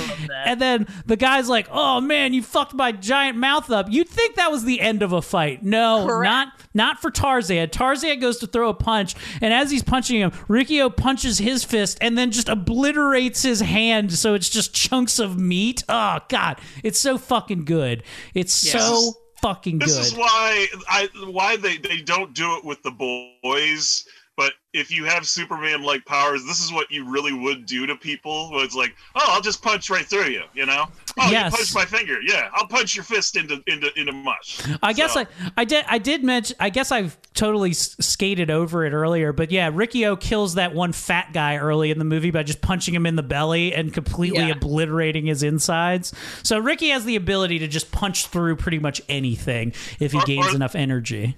And 0.47 0.61
then 0.61 0.87
the 1.07 1.17
guy's 1.17 1.49
like, 1.49 1.69
"Oh 1.71 2.01
man, 2.01 2.33
you 2.33 2.43
fucked 2.43 2.75
my 2.75 2.93
giant 2.93 3.37
mouth 3.39 3.71
up." 3.71 3.87
You'd 3.91 4.09
think 4.09 4.37
that 4.37 4.51
was 4.51 4.65
the 4.65 4.81
end 4.81 5.03
of 5.03 5.13
a 5.13 5.23
fight. 5.23 5.63
No, 5.63 6.07
Correct. 6.07 6.31
not 6.31 6.49
not 6.75 7.03
for 7.03 7.11
Tarzan. 7.11 7.71
Tarzan 7.71 8.21
goes 8.21 8.39
to 8.39 8.47
throw 8.47 8.69
a 8.69 8.75
punch, 8.75 9.15
and 9.41 9.53
as 9.53 9.71
he's 9.71 9.83
punching 9.83 10.21
him, 10.21 10.33
Riccio 10.49 10.89
punches 10.91 11.39
his 11.39 11.65
fist 11.65 11.99
and 12.01 12.17
then 12.17 12.31
just 12.31 12.49
obliterates 12.49 13.43
his 13.43 13.61
hand, 13.61 14.13
so 14.13 14.35
it's 14.35 14.49
just 14.49 14.75
chunks 14.75 15.19
of 15.19 15.39
meat. 15.39 15.83
Oh 15.89 16.21
god, 16.29 16.61
it's 16.83 17.01
so 17.01 17.19
fucking 17.19 17.65
good. 17.65 18.03
It's 18.35 18.55
so 18.55 19.15
fucking 19.43 19.79
This 19.81 19.97
good. 19.97 20.07
is 20.07 20.15
why 20.17 20.67
I 20.89 21.09
why 21.27 21.57
they 21.57 21.77
they 21.77 22.01
don't 22.01 22.33
do 22.33 22.57
it 22.57 22.65
with 22.65 22.83
the 22.83 22.91
boys. 22.91 24.07
But 24.37 24.55
if 24.73 24.91
you 24.91 25.05
have 25.05 25.27
Superman 25.27 25.83
like 25.83 26.07
powers, 26.07 26.43
this 26.47 26.59
is 26.65 26.73
what 26.73 26.91
you 26.91 27.07
really 27.11 27.35
would 27.35 27.67
do 27.67 27.87
to 27.87 27.95
people. 27.95 28.51
Where 28.51 28.65
it's 28.65 28.75
like, 28.75 28.95
oh, 29.15 29.21
I'll 29.27 29.43
just 29.43 29.63
punch 29.63 29.91
right 29.91 30.07
through 30.07 30.29
you. 30.29 30.43
You 30.55 30.65
know? 30.65 30.87
Oh, 31.21 31.31
Yes. 31.31 31.53
you 31.53 31.59
punch 31.59 31.75
my 31.75 31.85
finger. 31.99 32.17
Yeah, 32.23 32.49
I'll 32.55 32.67
punch 32.67 32.95
your 32.95 33.05
fist 33.05 33.37
into 33.37 33.63
into 33.67 33.91
into 34.01 34.13
mush. 34.13 34.61
I 34.83 34.95
guess 34.95 35.13
So- 35.13 35.21
I, 35.21 35.27
I 35.59 35.65
did 35.67 35.85
I 35.87 35.99
did 35.99 36.25
mention 36.25 36.57
I 36.59 36.71
guess 36.71 36.91
I've 36.91 37.19
totally 37.35 37.75
skated 37.75 38.51
over 38.51 38.87
it 38.87 38.93
earlier, 38.95 39.35
but 39.35 39.51
yeah, 39.51 39.69
Riccio 39.73 40.17
kills 40.17 40.55
that 40.55 40.75
one 40.75 40.93
fat 40.93 41.33
guy 41.35 41.57
early 41.59 41.91
in 41.91 41.99
the 41.99 42.05
movie 42.07 42.31
by 42.31 42.43
just 42.43 42.63
punching 42.63 42.95
him 42.95 43.05
in 43.05 43.17
the 43.17 43.23
belly 43.23 43.75
and 43.75 43.93
completely 43.93 44.47
Yeah. 44.47 44.53
obliterating 44.53 45.27
his 45.27 45.43
insides. 45.43 46.15
So 46.43 46.59
Ricky 46.59 46.89
has 46.89 47.05
the 47.05 47.17
ability 47.17 47.59
to 47.59 47.69
just 47.69 47.93
punch 47.93 48.29
through 48.29 48.57
pretty 48.57 48.79
much 48.79 49.03
anything 49.11 49.75
if 50.01 50.13
he 50.13 50.19
Or- 50.19 50.25
gains 50.25 50.47
or- 50.49 50.57
enough 50.57 50.75
energy. 50.75 51.37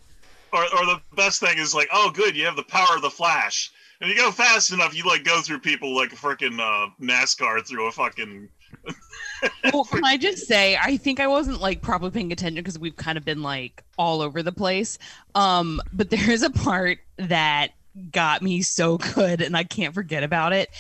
Or, 0.55 0.63
or 0.63 0.87
the 0.87 1.01
best 1.17 1.41
thing 1.41 1.59
is 1.59 1.75
like, 1.75 1.89
oh, 1.93 2.11
good, 2.15 2.37
you 2.37 2.45
have 2.45 2.57
the 2.57 2.63
power 2.63 2.97
of 2.97 3.03
the 3.03 3.11
Flash, 3.11 3.73
and 4.01 4.09
you 4.09 4.17
go 4.17 4.31
fast 4.31 4.73
enough, 4.73 4.95
you 4.95 5.05
like 5.05 5.25
go 5.25 5.41
through 5.41 5.59
people 5.59 5.95
like 5.95 6.13
a 6.13 6.17
freaking 6.17 6.59
uh, 6.61 6.91
NASCAR 7.01 7.67
through 7.67 7.89
a 7.89 7.93
fucking. 7.93 8.49
well, 9.73 9.85
can 9.85 10.05
I 10.05 10.17
just 10.17 10.47
say, 10.47 10.77
I 10.81 10.97
think 10.97 11.21
I 11.21 11.27
wasn't 11.27 11.61
like 11.61 11.83
probably 11.83 12.11
paying 12.11 12.33
attention 12.33 12.63
because 12.63 12.79
we've 12.79 12.97
kind 12.97 13.19
of 13.19 13.25
been 13.25 13.43
like 13.43 13.83
all 13.99 14.21
over 14.21 14.43
the 14.43 14.53
place. 14.53 14.99
Um, 15.35 15.81
but 15.93 16.11
there 16.11 16.31
is 16.31 16.43
a 16.43 16.51
part 16.51 16.99
that 17.17 17.73
got 18.11 18.43
me 18.43 18.63
so 18.63 18.99
good, 18.99 19.41
and 19.41 19.57
I 19.57 19.65
can't 19.65 19.95
forget 19.95 20.23
about 20.23 20.53
it. 20.53 20.71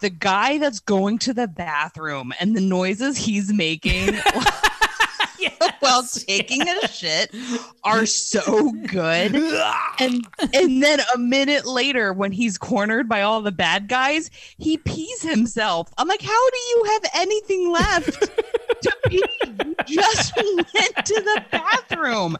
The 0.00 0.10
guy 0.10 0.58
that's 0.58 0.80
going 0.80 1.18
to 1.20 1.34
the 1.34 1.46
bathroom 1.46 2.32
and 2.40 2.56
the 2.56 2.60
noises 2.60 3.16
he's 3.16 3.52
making 3.52 4.08
while 5.80 6.02
taking 6.04 6.62
a 6.62 6.88
shit 6.88 7.34
are 7.84 8.06
so 8.06 8.72
good. 8.86 9.36
And 9.98 10.26
and 10.54 10.82
then 10.82 11.00
a 11.14 11.18
minute 11.18 11.66
later, 11.66 12.12
when 12.12 12.32
he's 12.32 12.56
cornered 12.58 13.08
by 13.08 13.22
all 13.22 13.42
the 13.42 13.52
bad 13.52 13.88
guys, 13.88 14.30
he 14.58 14.78
pees 14.78 15.22
himself. 15.22 15.92
I'm 15.98 16.08
like, 16.08 16.22
how 16.22 16.50
do 16.50 16.58
you 16.58 16.84
have 16.84 17.10
anything 17.14 17.70
left 17.70 18.20
to 18.82 18.96
pee? 19.08 19.22
You 19.86 19.96
just 19.96 20.34
went 20.36 20.66
to 21.06 21.14
the 21.14 21.44
bathroom. 21.52 22.36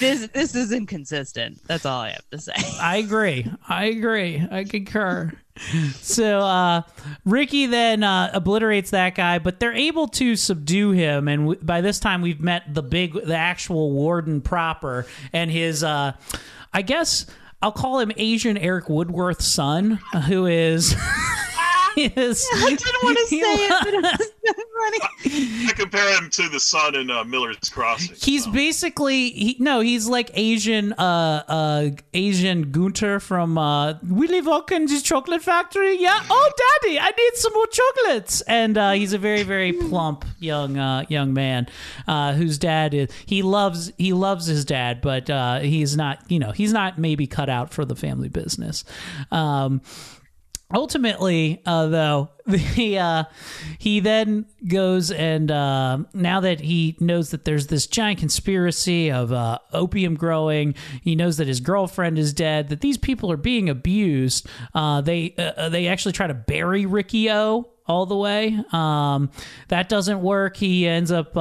This 0.00 0.26
this 0.28 0.54
is 0.54 0.72
inconsistent. 0.72 1.60
That's 1.66 1.84
all 1.86 2.00
I 2.00 2.10
have 2.10 2.28
to 2.30 2.38
say. 2.38 2.54
I 2.80 2.96
agree. 2.96 3.50
I 3.68 3.84
agree. 3.84 4.44
I 4.50 4.64
concur. 4.64 5.32
So 6.00 6.40
uh, 6.40 6.82
Ricky 7.24 7.66
then 7.66 8.02
uh, 8.02 8.30
obliterates 8.34 8.90
that 8.90 9.14
guy, 9.14 9.38
but 9.38 9.58
they're 9.58 9.72
able 9.74 10.08
to 10.08 10.36
subdue 10.36 10.90
him, 10.90 11.28
and 11.28 11.42
w- 11.42 11.60
by 11.62 11.80
this 11.80 11.98
time 11.98 12.20
we've 12.22 12.40
met 12.40 12.74
the 12.74 12.82
big, 12.82 13.14
the 13.14 13.36
actual 13.36 13.92
warden 13.92 14.40
proper, 14.40 15.06
and 15.32 15.50
his, 15.50 15.82
uh, 15.82 16.12
I 16.72 16.82
guess 16.82 17.26
I'll 17.62 17.72
call 17.72 17.98
him 18.00 18.12
Asian 18.16 18.58
Eric 18.58 18.88
Woodworth's 18.88 19.46
son, 19.46 19.98
who 20.26 20.46
is. 20.46 20.94
is 21.96 22.46
I 22.54 22.70
didn't 22.70 23.02
want 23.02 23.18
to 23.18 23.26
say 23.26 23.36
it, 23.40 23.84
but 23.84 24.26
I 25.68 25.72
compare 25.74 26.16
him 26.18 26.30
to 26.30 26.48
the 26.48 26.60
son 26.60 26.94
in 26.94 27.10
uh, 27.10 27.24
Miller's 27.24 27.56
Crossing. 27.70 28.16
He's 28.16 28.46
basically 28.46 29.30
he 29.30 29.56
no, 29.58 29.80
he's 29.80 30.06
like 30.06 30.30
Asian 30.34 30.92
uh 30.94 31.42
uh 31.48 31.90
Asian 32.14 32.70
Gunter 32.70 33.20
from 33.20 33.58
uh 33.58 33.94
Willy 34.04 34.42
Wonka's 34.42 35.02
chocolate 35.02 35.42
factory. 35.42 36.00
Yeah. 36.00 36.20
Oh 36.30 36.50
daddy, 36.82 36.98
I 36.98 37.10
need 37.10 37.34
some 37.34 37.52
more 37.54 37.66
chocolates. 37.66 38.40
And 38.42 38.76
uh 38.78 38.92
he's 38.92 39.12
a 39.12 39.18
very, 39.18 39.42
very 39.42 39.72
plump 39.88 40.24
young 40.38 40.78
uh 40.78 41.04
young 41.08 41.32
man 41.32 41.66
uh 42.06 42.34
whose 42.34 42.58
dad 42.58 42.94
is 42.94 43.10
he 43.26 43.42
loves 43.42 43.92
he 43.98 44.12
loves 44.12 44.46
his 44.46 44.64
dad, 44.64 45.00
but 45.00 45.28
uh 45.30 45.60
he's 45.60 45.96
not 45.96 46.18
you 46.30 46.38
know, 46.38 46.52
he's 46.52 46.72
not 46.72 46.98
maybe 46.98 47.26
cut 47.26 47.48
out 47.48 47.72
for 47.72 47.84
the 47.84 47.96
family 47.96 48.28
business. 48.28 48.84
Um 49.30 49.80
ultimately 50.74 51.62
uh 51.64 51.86
though 51.86 52.28
the 52.46 52.98
uh 52.98 53.24
he 53.78 54.00
then 54.00 54.46
goes 54.66 55.10
and 55.10 55.50
uh 55.50 55.98
now 56.12 56.40
that 56.40 56.60
he 56.60 56.96
knows 56.98 57.30
that 57.30 57.44
there's 57.44 57.68
this 57.68 57.86
giant 57.86 58.18
conspiracy 58.18 59.10
of 59.10 59.32
uh 59.32 59.58
opium 59.72 60.14
growing 60.14 60.74
he 61.02 61.14
knows 61.14 61.36
that 61.36 61.46
his 61.46 61.60
girlfriend 61.60 62.18
is 62.18 62.32
dead 62.32 62.68
that 62.68 62.80
these 62.80 62.98
people 62.98 63.30
are 63.30 63.36
being 63.36 63.68
abused 63.68 64.48
uh 64.74 65.00
they 65.00 65.34
uh, 65.38 65.68
they 65.68 65.86
actually 65.86 66.12
try 66.12 66.26
to 66.26 66.34
bury 66.34 66.84
ricky 66.84 67.30
o 67.30 67.68
all 67.88 68.04
the 68.04 68.16
way. 68.16 68.58
Um, 68.72 69.30
that 69.68 69.88
doesn't 69.88 70.20
work. 70.20 70.56
He 70.56 70.88
ends 70.88 71.12
up 71.12 71.36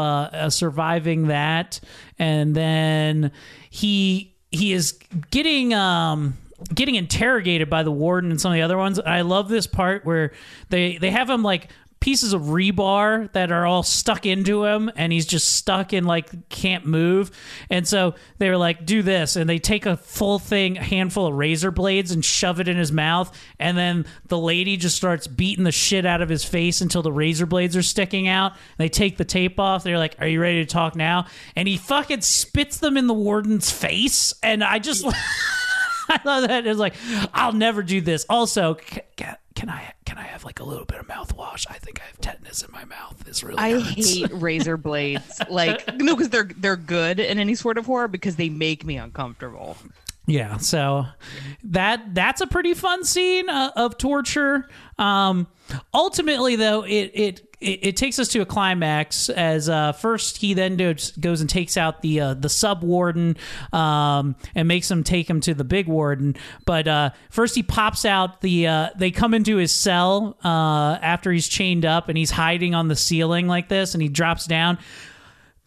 surviving 0.51 1.30
that, 1.30 1.80
and 2.19 2.55
then 2.55 3.32
he 3.71 4.36
he 4.51 4.73
is 4.73 4.99
getting 5.32 5.73
um, 5.73 6.38
getting 6.74 6.95
interrogated 6.95 7.70
by 7.70 7.84
the 7.84 7.91
warden 7.91 8.32
and 8.32 8.39
some 8.39 8.51
of 8.51 8.55
the 8.55 8.61
other 8.61 8.78
ones. 8.78 8.99
I 8.99 9.22
love 9.22 9.49
this 9.49 9.68
part 9.68 10.05
where 10.05 10.32
they 10.70 10.97
they 10.97 11.11
have 11.11 11.30
him 11.30 11.43
like 11.43 11.70
pieces 12.05 12.34
of 12.34 12.43
rebar 12.43 13.32
that 13.32 13.51
are 13.51 13.66
all 13.66 13.82
stuck 13.82 14.28
into 14.28 14.63
him 14.63 14.91
and 14.95 15.11
he's 15.11 15.26
just 15.26 15.55
stuck 15.55 15.91
and 15.91 16.05
like 16.05 16.49
can't 16.49 16.86
move. 16.86 17.32
And 17.72 17.88
so 17.88 18.13
they 18.38 18.47
were 18.49 18.57
like 18.57 18.86
do 18.86 19.01
this. 19.01 19.36
And 19.36 19.49
they 19.49 19.57
take 19.57 19.88
a 19.88 19.97
full 19.97 20.38
thing 20.38 20.78
a 20.78 20.84
handful 20.84 21.26
of 21.26 21.34
razor 21.34 21.72
blades 21.72 22.11
and 22.11 22.24
shove 22.24 22.59
it 22.59 22.68
in 22.68 22.78
his 22.78 22.91
mouth. 22.91 23.36
And 23.59 23.76
then 23.76 24.05
the 24.28 24.38
lady 24.38 24.78
just 24.78 24.95
starts 24.95 25.26
beating 25.26 25.63
the 25.63 25.72
shit 25.72 26.05
out 26.05 26.22
of 26.22 26.30
his 26.30 26.45
face 26.45 26.80
until 26.80 27.01
the 27.01 27.11
razor 27.11 27.47
blades 27.47 27.76
are 27.76 27.82
sticking 27.82 28.28
out. 28.28 28.53
They 28.78 28.88
take 28.88 29.18
the 29.18 29.26
tape 29.26 29.59
off. 29.59 29.84
They're 29.84 29.97
like 29.97 30.16
are 30.20 30.28
you 30.28 30.39
ready 30.39 30.63
to 30.63 30.72
talk 30.72 30.95
now? 30.95 31.26
And 31.55 31.68
he 31.68 31.76
fucking 31.76 32.22
spits 32.22 32.78
them 32.78 32.97
in 32.97 33.07
the 33.07 33.16
warden's 33.16 33.72
face. 33.72 34.32
And 34.43 34.63
i 34.63 34.78
just 34.78 35.05
I 36.09 36.19
love 36.23 36.47
that. 36.47 36.65
It's 36.67 36.79
like, 36.79 36.95
I'll 37.33 37.53
never 37.53 37.83
do 37.83 38.01
this. 38.01 38.25
Also, 38.29 38.75
can, 38.75 39.35
can, 39.55 39.69
I 39.69 39.93
can 40.05 40.17
I 40.17 40.23
have 40.23 40.43
like 40.43 40.59
a 40.59 40.63
little 40.63 40.85
bit 40.85 40.99
of 40.99 41.07
mouthwash? 41.07 41.65
I 41.69 41.75
think 41.75 42.01
I 42.01 42.05
have 42.05 42.19
tetanus 42.19 42.63
in 42.63 42.71
my 42.71 42.85
mouth. 42.85 43.23
This 43.25 43.43
really 43.43 43.57
I 43.57 43.71
hurts. 43.79 44.13
hate 44.13 44.29
razor 44.33 44.77
blades. 44.77 45.41
Like 45.49 45.95
no, 45.95 46.15
because 46.15 46.29
they're 46.29 46.49
they're 46.57 46.75
good 46.75 47.19
in 47.19 47.39
any 47.39 47.55
sort 47.55 47.77
of 47.77 47.85
horror 47.85 48.07
because 48.07 48.35
they 48.35 48.49
make 48.49 48.85
me 48.85 48.97
uncomfortable. 48.97 49.77
Yeah, 50.28 50.57
so 50.57 51.05
that 51.65 52.15
that's 52.15 52.41
a 52.41 52.47
pretty 52.47 52.73
fun 52.73 53.03
scene 53.03 53.47
uh, 53.47 53.71
of 53.76 53.97
torture. 53.97 54.67
Um, 54.97 55.47
ultimately, 55.93 56.55
though, 56.55 56.84
it, 56.84 57.11
it 57.13 57.55
it 57.61 57.80
it 57.84 57.97
takes 57.97 58.17
us 58.17 58.30
to 58.30 58.39
a 58.41 58.45
climax. 58.45 59.30
As 59.30 59.69
uh, 59.69 59.91
first, 59.91 60.38
he 60.38 60.55
then 60.55 60.78
goes, 60.78 61.11
goes 61.11 61.41
and 61.41 61.49
takes 61.49 61.78
out 61.78 62.01
the 62.01 62.19
uh, 62.21 62.34
the 62.34 62.49
sub 62.49 62.84
warden 62.84 63.38
um, 63.71 64.36
and 64.55 64.67
makes 64.67 64.89
him 64.89 65.03
take 65.03 65.30
him 65.30 65.41
to 65.41 65.53
the 65.53 65.63
big 65.63 65.88
warden. 65.88 66.36
But 66.65 66.88
uh, 66.88 67.09
first, 67.30 67.55
he 67.55 67.61
pops 67.61 68.03
out 68.03 68.41
the. 68.41 68.67
Uh, 68.67 68.89
they 68.97 69.11
come 69.11 69.36
into 69.36 69.57
his 69.57 69.71
cell 69.71 70.38
uh, 70.43 70.97
after 71.01 71.32
he's 71.32 71.47
chained 71.47 71.86
up 71.86 72.09
and 72.09 72.17
he's 72.17 72.32
hiding 72.32 72.73
on 72.73 72.88
the 72.88 72.95
ceiling 72.95 73.47
like 73.47 73.69
this, 73.69 73.93
and 73.93 74.01
he 74.01 74.09
drops 74.09 74.47
down 74.47 74.80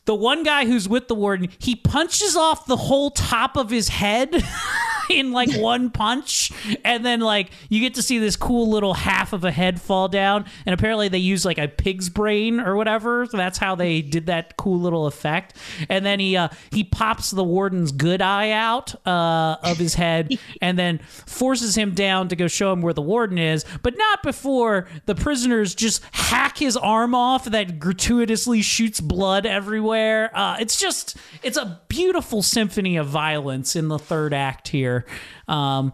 the 0.08 0.14
one 0.14 0.42
guy 0.42 0.64
who's 0.64 0.88
with 0.88 1.06
the 1.06 1.14
warden, 1.14 1.50
he 1.58 1.76
punches 1.76 2.34
off 2.34 2.64
the 2.64 2.78
whole 2.78 3.10
top 3.10 3.58
of 3.58 3.68
his 3.68 3.88
head 3.88 4.30
in 5.10 5.32
like 5.32 5.52
one 5.56 5.90
punch. 5.90 6.52
And 6.84 7.04
then, 7.04 7.20
like, 7.20 7.50
you 7.68 7.80
get 7.80 7.94
to 7.94 8.02
see 8.02 8.18
this 8.18 8.36
cool 8.36 8.68
little 8.68 8.94
half 8.94 9.32
of 9.32 9.44
a 9.44 9.50
head 9.50 9.80
fall 9.80 10.08
down. 10.08 10.44
And 10.66 10.74
apparently, 10.74 11.08
they 11.08 11.18
use 11.18 11.44
like 11.44 11.58
a 11.58 11.68
pig's 11.68 12.08
brain 12.08 12.60
or 12.60 12.76
whatever. 12.76 13.26
So 13.26 13.36
that's 13.36 13.58
how 13.58 13.74
they 13.74 14.02
did 14.02 14.26
that 14.26 14.56
cool 14.56 14.78
little 14.78 15.06
effect. 15.06 15.54
And 15.88 16.04
then 16.04 16.20
he, 16.20 16.36
uh, 16.36 16.48
he 16.70 16.84
pops 16.84 17.30
the 17.30 17.44
warden's 17.44 17.92
good 17.92 18.22
eye 18.22 18.50
out 18.50 18.94
uh, 19.06 19.56
of 19.62 19.76
his 19.78 19.94
head 19.94 20.38
and 20.62 20.78
then 20.78 20.98
forces 20.98 21.76
him 21.76 21.94
down 21.94 22.28
to 22.28 22.36
go 22.36 22.48
show 22.48 22.72
him 22.72 22.82
where 22.82 22.94
the 22.94 23.02
warden 23.02 23.38
is, 23.38 23.64
but 23.82 23.96
not 23.96 24.22
before 24.22 24.88
the 25.06 25.14
prisoners 25.14 25.74
just 25.74 26.02
hack 26.12 26.58
his 26.58 26.76
arm 26.76 27.14
off 27.14 27.44
that 27.44 27.78
gratuitously 27.78 28.62
shoots 28.62 29.00
blood 29.00 29.46
everywhere. 29.46 30.30
Uh, 30.34 30.56
it's 30.60 30.78
just, 30.78 31.16
it's 31.42 31.56
a 31.56 31.80
beautiful 31.88 32.42
symphony 32.42 32.96
of 32.96 33.06
violence 33.06 33.76
in 33.76 33.88
the 33.88 33.98
third 33.98 34.34
act 34.34 34.68
here. 34.68 34.97
Um, 35.46 35.92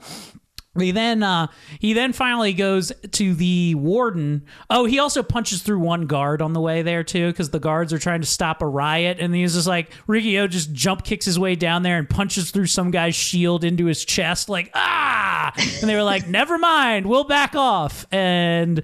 he 0.77 0.91
then 0.91 1.23
uh, 1.23 1.47
he 1.79 1.93
then 1.93 2.13
finally 2.13 2.53
goes 2.53 2.93
to 3.13 3.35
the 3.35 3.77
warden. 3.77 4.45
Oh, 4.69 4.87
he 4.87 4.99
also 4.99 5.23
punches 5.23 5.63
through 5.63 5.79
one 5.79 6.07
guard 6.07 6.43
on 6.43 6.53
the 6.53 6.61
way 6.61 6.83
there 6.83 7.05
too, 7.05 7.29
because 7.31 7.51
the 7.51 7.61
guards 7.61 7.93
are 7.93 7.99
trying 7.99 8.23
to 8.23 8.27
stop 8.27 8.61
a 8.61 8.67
riot, 8.67 9.19
and 9.21 9.33
he's 9.33 9.55
just 9.55 9.69
like 9.69 9.93
Rikio 10.09 10.51
just 10.51 10.73
jump 10.73 11.05
kicks 11.05 11.27
his 11.27 11.39
way 11.39 11.55
down 11.55 11.85
there 11.85 11.97
and 11.97 12.11
punches 12.11 12.51
through 12.51 12.67
some 12.67 12.91
guy's 12.91 13.15
shield 13.15 13.63
into 13.63 13.85
his 13.87 14.05
chest, 14.05 14.49
like 14.49 14.71
ah! 14.75 15.53
And 15.81 15.89
they 15.89 15.95
were 15.95 16.03
like, 16.03 16.27
"Never 16.27 16.59
mind, 16.59 17.07
we'll 17.07 17.23
back 17.23 17.55
off." 17.55 18.05
And 18.11 18.83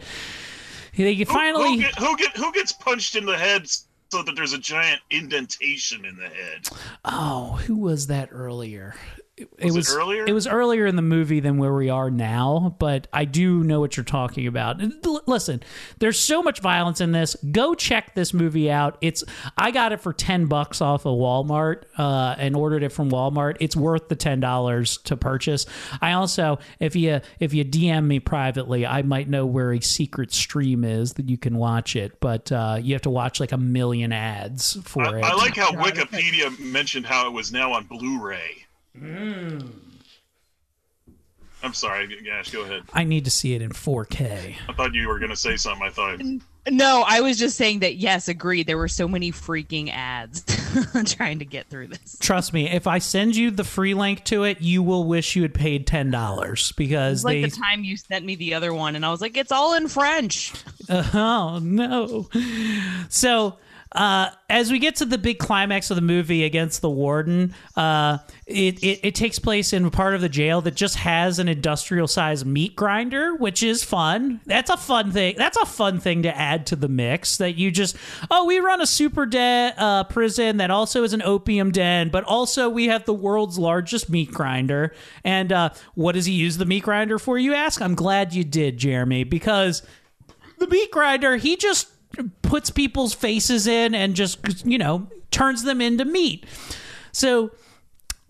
they 0.97 1.15
Who- 1.17 1.25
finally 1.25 1.77
who, 1.77 1.81
get, 1.81 1.99
who 1.99 2.17
get 2.17 2.37
who 2.37 2.53
gets 2.53 2.73
punched 2.73 3.17
in 3.17 3.27
the 3.27 3.37
head 3.37 3.69
so 4.13 4.23
that 4.23 4.37
there's 4.37 4.53
a 4.53 4.59
giant 4.59 5.01
indentation 5.11 6.05
in 6.05 6.17
the 6.17 6.29
head? 6.29 6.69
Oh, 7.05 7.59
who 7.67 7.77
was 7.77 8.07
that 8.09 8.29
earlier? 8.31 8.95
It, 9.59 9.73
Was 9.73 9.91
it 9.91 9.97
earlier? 9.97 10.25
It 10.27 10.33
was 10.33 10.47
earlier 10.47 10.87
in 10.87 10.97
the 10.97 11.03
movie 11.03 11.41
than 11.41 11.59
where 11.59 11.75
we 11.75 11.91
are 11.91 12.11
now, 12.11 12.77
but 12.79 13.07
I 13.13 13.25
do 13.25 13.65
know 13.65 13.81
what 13.81 13.97
you're 13.97 14.05
talking 14.05 14.47
about. 14.47 14.81
L- 14.83 15.23
listen, 15.27 15.63
there's 15.99 16.19
so 16.19 16.43
much 16.43 16.61
violence 16.61 17.01
in 17.01 17.13
this. 17.13 17.37
Go 17.51 17.75
check 17.75 18.15
this 18.15 18.35
movie 18.35 18.71
out. 18.71 18.99
It's 19.01 19.25
I 19.57 19.71
got 19.71 19.93
it 19.93 20.01
for 20.01 20.13
ten 20.13 20.47
bucks 20.47 20.81
off 20.81 21.07
of 21.07 21.17
Walmart 21.17 21.85
uh, 21.99 22.35
and 22.39 22.57
ordered 22.57 22.83
it 22.83 22.91
from 22.91 23.11
Walmart. 23.11 23.57
It's 23.61 23.77
worth 23.77 24.09
the 24.09 24.17
ten 24.17 24.41
dollars 24.41 24.99
to 25.05 25.17
purchase. 25.17 25.67
I 26.01 26.13
also, 26.13 26.59
if 26.79 26.97
you 26.97 27.21
if 27.39 27.55
you 27.55 27.65
DM 27.65 28.07
me 28.07 28.21
privately, 28.21 28.87
I 28.87 29.03
might 29.03 29.29
know 29.29 29.47
where 29.47 29.73
a 29.73 29.81
secret 29.81 30.33
stream 30.33 30.85
is 30.85 31.15
that 31.15 31.29
you 31.29 31.39
can 31.39 31.57
watch 31.57 31.97
it, 31.97 32.21
but 32.21 32.51
uh, 32.53 32.79
you 32.81 32.95
have 32.95 33.03
to 33.03 33.11
watch 33.11 33.41
like 33.41 33.53
a 33.53 33.59
million 33.59 34.13
ads 34.13 34.79
for 34.85 35.05
I, 35.05 35.19
it. 35.19 35.25
I 35.25 35.35
like 35.35 35.57
how 35.57 35.73
Wikipedia 35.73 36.59
mentioned 36.59 37.07
how 37.07 37.27
it 37.27 37.33
was 37.33 37.53
now 37.53 37.73
on 37.73 37.85
Blu-ray. 37.85 38.67
Mm. 38.99 39.71
I'm 41.63 41.75
sorry, 41.75 42.09
Gash. 42.25 42.51
Go 42.51 42.63
ahead. 42.63 42.83
I 42.93 43.05
need 43.05 43.25
to 43.27 43.31
see 43.31 43.55
it 43.55 43.63
in 43.63 43.71
4K. 43.71 44.55
I 44.69 44.73
thought 44.73 44.95
you 44.95 45.09
were 45.09 45.19
going 45.19 45.31
to 45.31 45.37
say 45.37 45.57
something. 45.57 45.87
I 45.87 45.91
thought. 45.91 46.21
No, 46.71 47.05
I 47.07 47.21
was 47.21 47.39
just 47.39 47.57
saying 47.57 47.81
that 47.81 47.97
yes, 47.97 48.29
agreed. 48.29 48.67
There 48.67 48.79
were 48.79 48.89
so 48.89 49.09
many 49.09 49.33
freaking 49.33 49.91
ads 49.93 50.45
trying 51.15 51.39
to 51.41 51.45
get 51.45 51.69
through 51.69 51.89
this. 51.89 52.17
Trust 52.21 52.53
me, 52.53 52.69
if 52.69 52.87
I 52.87 52.99
send 52.99 53.35
you 53.37 53.51
the 53.51 53.65
free 53.65 53.95
link 53.95 54.25
to 54.27 54.45
it, 54.45 54.61
you 54.61 54.83
will 54.83 55.05
wish 55.05 55.37
you 55.37 55.43
had 55.43 55.55
paid 55.55 55.87
ten 55.87 56.11
dollars 56.11 56.73
because 56.73 57.25
like 57.25 57.43
they. 57.43 57.49
the 57.49 57.57
time 57.57 57.83
you 57.83 57.97
sent 57.97 58.25
me 58.25 58.37
the 58.37 58.55
other 58.55 58.73
one, 58.73 58.95
and 58.95 59.05
I 59.05 59.11
was 59.11 59.21
like, 59.21 59.37
it's 59.37 59.53
all 59.53 59.75
in 59.75 59.89
French. 59.89 60.53
oh 60.91 61.61
no! 61.63 62.29
So 63.09 63.59
uh, 63.93 64.31
as 64.49 64.71
we 64.71 64.79
get 64.79 64.97
to 64.97 65.05
the 65.05 65.19
big 65.19 65.39
climax 65.39 65.91
of 65.91 65.97
the 65.97 66.03
movie 66.03 66.45
against 66.45 66.81
the 66.81 66.91
warden, 66.91 67.55
uh, 67.77 68.19
it, 68.47 68.83
it 68.85 69.01
it 69.03 69.15
takes 69.17 69.41
place 69.41 69.73
in 69.73 69.85
a 69.85 69.91
part 69.91 70.15
of 70.15 70.21
the 70.21 70.29
jail 70.29 70.61
that 70.61 70.77
just 70.77 70.97
has 70.97 71.41
an 71.41 71.49
industrial 71.49 72.07
sized 72.07 72.47
meat 72.47 72.77
grinder, 72.77 73.35
which 73.35 73.65
is 73.65 73.83
fun. 73.83 74.41
That's 74.47 74.71
a 74.71 74.77
fun 74.77 75.11
thing. 75.11 75.35
That's 75.37 75.57
a 75.57 75.67
fun 75.67 75.99
thing 75.99 76.23
to 76.23 76.37
add 76.37 76.67
to 76.67 76.77
the 76.77 76.89
mix. 76.89 77.39
That 77.39 77.57
you 77.57 77.73
just 77.73 77.97
oh, 78.31 78.45
we 78.45 78.59
run 78.61 78.81
a 78.81 78.87
super 78.87 79.27
de- 79.27 79.75
uh, 79.77 80.05
prison 80.05 80.59
that 80.59 80.71
also 80.71 81.03
is 81.03 81.13
an 81.13 81.23
opium 81.23 81.73
den, 81.73 82.11
but 82.11 82.23
also 82.25 82.69
we 82.69 82.87
have 82.87 83.07
the 83.07 83.15
world's 83.15 83.59
largest 83.59 84.09
meat 84.09 84.31
grinder. 84.31 84.95
And 85.25 85.51
uh, 85.53 85.71
what 85.95 86.13
does 86.13 86.27
he 86.27 86.33
use 86.33 86.59
the 86.59 86.67
meat 86.67 86.85
grinder 86.85 87.19
for? 87.19 87.39
You 87.39 87.55
ask. 87.55 87.83
I'm 87.83 87.97
glad 87.97 88.35
you 88.35 88.45
did, 88.45 88.79
Jeremy, 88.79 89.25
because 89.25 89.83
the 90.59 90.69
meat 90.69 90.93
grinder 90.93 91.37
he 91.37 91.57
just 91.57 91.89
puts 92.43 92.71
people's 92.71 93.15
faces 93.15 93.67
in 93.67 93.95
and 93.95 94.15
just 94.15 94.67
you 94.67 94.79
know 94.79 95.09
turns 95.31 95.63
them 95.63 95.81
into 95.81 96.05
meat 96.05 96.45
so 97.13 97.51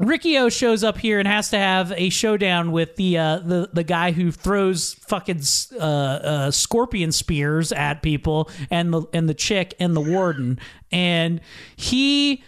Riccio 0.01 0.49
shows 0.49 0.83
up 0.83 0.97
here 0.97 1.19
and 1.19 1.29
has 1.29 1.51
to 1.51 1.59
have 1.59 1.93
a 1.95 2.09
showdown 2.09 2.73
with 2.73 2.97
the 2.97 3.19
uh, 3.19 3.39
the 3.41 3.69
the 3.71 3.85
guy 3.85 4.13
who 4.13 4.33
throws 4.33 4.95
fucking 4.95 5.43
uh, 5.75 5.85
uh, 5.85 6.51
scorpion 6.51 7.13
spears 7.13 7.71
at 7.71 8.01
people 8.01 8.49
and 8.71 8.95
the 8.95 9.03
and 9.13 9.29
the 9.29 9.35
chick 9.35 9.75
and 9.79 9.95
the 9.95 10.01
warden 10.01 10.59
and 10.91 11.43
he 11.77 12.43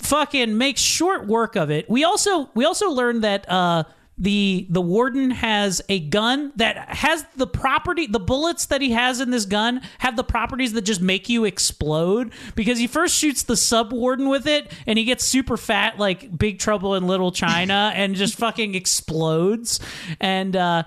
fucking 0.00 0.58
makes 0.58 0.82
short 0.82 1.26
work 1.26 1.56
of 1.56 1.70
it. 1.70 1.88
We 1.88 2.04
also 2.04 2.50
we 2.54 2.66
also 2.66 2.90
learned 2.90 3.24
that 3.24 3.50
uh 3.50 3.84
the 4.18 4.66
the 4.68 4.80
warden 4.80 5.30
has 5.30 5.80
a 5.88 6.00
gun 6.00 6.52
that 6.56 6.76
has 6.90 7.24
the 7.36 7.46
property 7.46 8.06
the 8.06 8.20
bullets 8.20 8.66
that 8.66 8.82
he 8.82 8.90
has 8.90 9.20
in 9.20 9.30
this 9.30 9.46
gun 9.46 9.80
have 9.98 10.16
the 10.16 10.24
properties 10.24 10.74
that 10.74 10.82
just 10.82 11.00
make 11.00 11.30
you 11.30 11.44
explode 11.44 12.30
because 12.54 12.78
he 12.78 12.86
first 12.86 13.16
shoots 13.16 13.42
the 13.44 13.56
sub 13.56 13.92
warden 13.92 14.28
with 14.28 14.46
it 14.46 14.70
and 14.86 14.98
he 14.98 15.04
gets 15.04 15.24
super 15.24 15.56
fat 15.56 15.98
like 15.98 16.36
big 16.36 16.58
trouble 16.58 16.94
in 16.94 17.06
little 17.06 17.32
china 17.32 17.90
and 17.94 18.14
just 18.14 18.36
fucking 18.36 18.74
explodes. 18.74 19.80
And 20.20 20.56
uh 20.56 20.84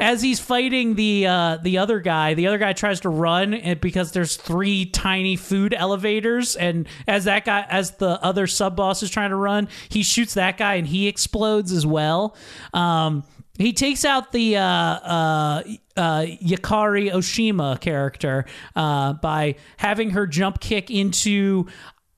as 0.00 0.22
he's 0.22 0.40
fighting 0.40 0.94
the 0.94 1.26
uh, 1.26 1.58
the 1.62 1.78
other 1.78 2.00
guy, 2.00 2.34
the 2.34 2.46
other 2.46 2.58
guy 2.58 2.72
tries 2.72 3.00
to 3.00 3.08
run 3.08 3.54
and- 3.54 3.80
because 3.80 4.12
there's 4.12 4.36
three 4.36 4.86
tiny 4.86 5.36
food 5.36 5.74
elevators, 5.74 6.56
and 6.56 6.88
as 7.06 7.24
that 7.24 7.44
guy, 7.44 7.66
as 7.68 7.92
the 7.92 8.22
other 8.24 8.46
sub 8.46 8.76
boss 8.76 9.02
is 9.02 9.10
trying 9.10 9.30
to 9.30 9.36
run, 9.36 9.68
he 9.88 10.02
shoots 10.02 10.34
that 10.34 10.58
guy 10.58 10.74
and 10.74 10.86
he 10.86 11.06
explodes 11.08 11.72
as 11.72 11.86
well. 11.86 12.36
Um, 12.72 13.24
he 13.56 13.72
takes 13.72 14.04
out 14.04 14.32
the 14.32 14.56
uh, 14.56 14.62
uh, 14.62 15.62
uh, 15.96 16.20
Yukari 16.22 17.12
Oshima 17.12 17.78
character 17.80 18.46
uh, 18.74 19.12
by 19.12 19.54
having 19.76 20.10
her 20.10 20.26
jump 20.26 20.58
kick 20.60 20.90
into 20.90 21.66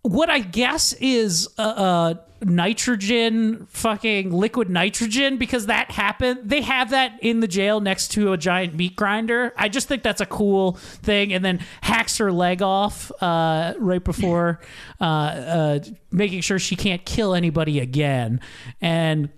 what 0.01 0.31
I 0.31 0.39
guess 0.39 0.95
is 0.95 1.49
uh, 1.59 1.63
uh, 1.63 2.15
nitrogen, 2.43 3.67
fucking 3.71 4.33
liquid 4.33 4.69
nitrogen, 4.69 5.37
because 5.37 5.67
that 5.67 5.91
happened. 5.91 6.41
They 6.45 6.63
have 6.63 6.91
that 6.91 7.19
in 7.23 7.41
the 7.41 7.49
jail 7.49 7.81
next 7.81 8.09
to 8.13 8.33
a 8.33 8.37
giant 8.37 8.75
meat 8.75 8.97
grinder. 8.97 9.53
I 9.57 9.69
just 9.69 9.89
think 9.89 10.03
that's 10.03 10.21
a 10.21 10.27
cool 10.27 10.73
thing. 10.73 11.33
And 11.33 11.45
then 11.45 11.61
hacks 11.81 12.19
her 12.19 12.33
leg 12.33 12.63
off 12.63 13.11
uh, 13.23 13.75
right 13.79 14.03
before 14.03 14.61
uh, 15.01 15.05
uh, 15.05 15.79
making 16.11 16.41
sure 16.43 16.59
she 16.59 16.77
can't 16.77 17.05
kill 17.05 17.35
anybody 17.35 17.81
again. 17.81 18.41
And 18.81 19.31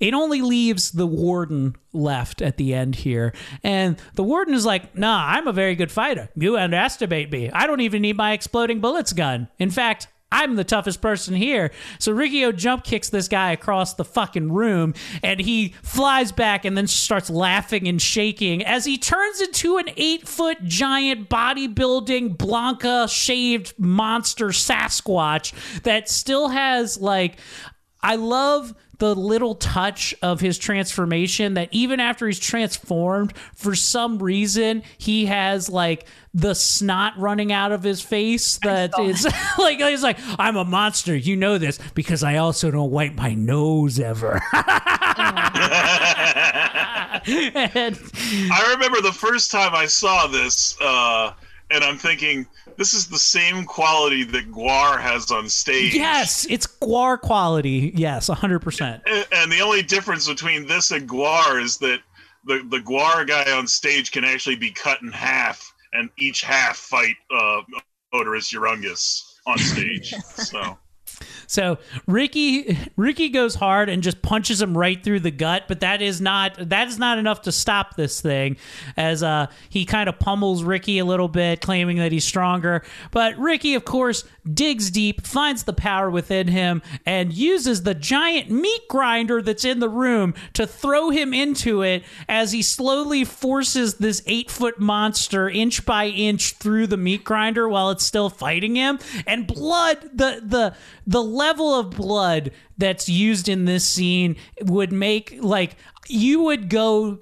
it 0.00 0.14
only 0.14 0.40
leaves 0.40 0.92
the 0.92 1.06
warden 1.06 1.76
left 1.92 2.42
at 2.42 2.56
the 2.56 2.74
end 2.74 2.96
here. 2.96 3.32
And 3.62 3.96
the 4.14 4.22
warden 4.22 4.54
is 4.54 4.64
like, 4.64 4.96
nah, 4.96 5.26
I'm 5.26 5.46
a 5.46 5.52
very 5.52 5.74
good 5.74 5.90
fighter. 5.90 6.30
You 6.36 6.56
underestimate 6.56 7.30
me. 7.30 7.50
I 7.50 7.66
don't 7.66 7.80
even 7.80 8.02
need 8.02 8.16
my 8.16 8.32
exploding 8.32 8.80
bullets 8.80 9.12
gun. 9.12 9.48
In 9.58 9.70
fact, 9.70 10.08
I'm 10.34 10.56
the 10.56 10.64
toughest 10.64 11.00
person 11.00 11.36
here. 11.36 11.70
So 12.00 12.12
Rikio 12.12 12.54
jump 12.54 12.82
kicks 12.82 13.08
this 13.08 13.28
guy 13.28 13.52
across 13.52 13.94
the 13.94 14.04
fucking 14.04 14.50
room 14.52 14.94
and 15.22 15.38
he 15.38 15.74
flies 15.82 16.32
back 16.32 16.64
and 16.64 16.76
then 16.76 16.88
starts 16.88 17.30
laughing 17.30 17.86
and 17.86 18.02
shaking 18.02 18.64
as 18.64 18.84
he 18.84 18.98
turns 18.98 19.40
into 19.40 19.76
an 19.76 19.90
eight 19.96 20.26
foot 20.26 20.58
giant 20.64 21.28
bodybuilding 21.28 22.36
Blanka 22.36 23.08
shaved 23.08 23.74
monster 23.78 24.48
Sasquatch 24.48 25.52
that 25.82 26.08
still 26.08 26.48
has 26.48 27.00
like 27.00 27.38
I 28.04 28.16
love 28.16 28.74
the 28.98 29.14
little 29.14 29.54
touch 29.56 30.14
of 30.22 30.40
his 30.40 30.58
transformation 30.58 31.54
that 31.54 31.68
even 31.72 31.98
after 32.00 32.26
he's 32.26 32.38
transformed, 32.38 33.36
for 33.54 33.74
some 33.74 34.22
reason, 34.22 34.82
he 34.98 35.26
has 35.26 35.68
like 35.68 36.06
the 36.32 36.54
snot 36.54 37.14
running 37.18 37.52
out 37.52 37.72
of 37.72 37.82
his 37.82 38.00
face 38.02 38.58
that 38.62 38.96
is 39.00 39.24
like 39.58 39.78
he's 39.78 40.02
like, 40.02 40.18
I'm 40.38 40.56
a 40.56 40.64
monster, 40.64 41.16
you 41.16 41.34
know 41.34 41.58
this, 41.58 41.78
because 41.94 42.22
I 42.22 42.36
also 42.36 42.70
don't 42.70 42.90
wipe 42.90 43.14
my 43.14 43.34
nose 43.34 43.98
ever. 43.98 44.40
And- 47.26 47.98
I 48.52 48.72
remember 48.74 49.00
the 49.00 49.12
first 49.12 49.50
time 49.50 49.74
I 49.74 49.86
saw 49.86 50.26
this, 50.26 50.76
uh, 50.80 51.32
and 51.70 51.82
I'm 51.82 51.98
thinking, 51.98 52.46
this 52.76 52.94
is 52.94 53.08
the 53.08 53.18
same 53.18 53.64
quality 53.64 54.24
that 54.24 54.50
Gwar 54.52 55.00
has 55.00 55.30
on 55.30 55.48
stage. 55.48 55.94
yes, 55.94 56.46
it's 56.50 56.66
Gwar 56.66 57.20
quality. 57.20 57.92
Yes, 57.94 58.28
100%. 58.28 59.00
And, 59.06 59.26
and 59.32 59.52
the 59.52 59.60
only 59.60 59.82
difference 59.82 60.28
between 60.28 60.66
this 60.66 60.90
and 60.90 61.08
Gwar 61.08 61.62
is 61.62 61.78
that 61.78 62.00
the, 62.44 62.66
the 62.70 62.78
Gwar 62.78 63.26
guy 63.26 63.50
on 63.52 63.66
stage 63.66 64.12
can 64.12 64.24
actually 64.24 64.56
be 64.56 64.70
cut 64.70 65.00
in 65.02 65.10
half, 65.10 65.72
and 65.92 66.10
each 66.18 66.42
half 66.42 66.76
fight 66.76 67.16
uh, 67.30 67.62
Oderus 68.12 68.52
Urungus 68.54 69.38
on 69.46 69.58
stage. 69.58 70.10
so. 70.24 70.78
So 71.46 71.78
Ricky 72.06 72.78
Ricky 72.96 73.28
goes 73.28 73.54
hard 73.54 73.88
and 73.88 74.02
just 74.02 74.22
punches 74.22 74.60
him 74.60 74.76
right 74.76 75.02
through 75.02 75.20
the 75.20 75.30
gut, 75.30 75.64
but 75.68 75.80
that 75.80 76.02
is 76.02 76.20
not 76.20 76.56
that 76.68 76.88
is 76.88 76.98
not 76.98 77.18
enough 77.18 77.42
to 77.42 77.52
stop 77.52 77.96
this 77.96 78.20
thing. 78.20 78.56
As 78.96 79.22
uh, 79.22 79.46
he 79.68 79.84
kind 79.84 80.08
of 80.08 80.18
pummels 80.18 80.62
Ricky 80.62 80.98
a 80.98 81.04
little 81.04 81.28
bit, 81.28 81.60
claiming 81.60 81.98
that 81.98 82.12
he's 82.12 82.24
stronger. 82.24 82.82
But 83.10 83.36
Ricky, 83.38 83.74
of 83.74 83.84
course, 83.84 84.24
digs 84.52 84.90
deep, 84.90 85.26
finds 85.26 85.64
the 85.64 85.72
power 85.72 86.10
within 86.10 86.48
him, 86.48 86.82
and 87.06 87.32
uses 87.32 87.82
the 87.82 87.94
giant 87.94 88.50
meat 88.50 88.82
grinder 88.88 89.40
that's 89.40 89.64
in 89.64 89.80
the 89.80 89.88
room 89.88 90.34
to 90.52 90.66
throw 90.66 91.10
him 91.10 91.32
into 91.32 91.82
it 91.82 92.04
as 92.28 92.52
he 92.52 92.62
slowly 92.62 93.24
forces 93.24 93.94
this 93.94 94.22
eight 94.26 94.50
foot 94.50 94.78
monster 94.78 95.48
inch 95.48 95.84
by 95.86 96.06
inch 96.06 96.54
through 96.54 96.86
the 96.86 96.96
meat 96.96 97.24
grinder 97.24 97.68
while 97.68 97.90
it's 97.90 98.04
still 98.04 98.30
fighting 98.30 98.76
him. 98.76 98.98
And 99.26 99.46
blood, 99.46 100.02
the 100.12 100.40
the 100.44 100.74
the 101.06 101.22
level 101.22 101.78
of 101.78 101.90
blood 101.90 102.50
that's 102.76 103.08
used 103.08 103.48
in 103.48 103.64
this 103.64 103.86
scene 103.86 104.36
would 104.62 104.92
make 104.92 105.38
like 105.40 105.76
you 106.08 106.42
would 106.42 106.68
go 106.68 107.18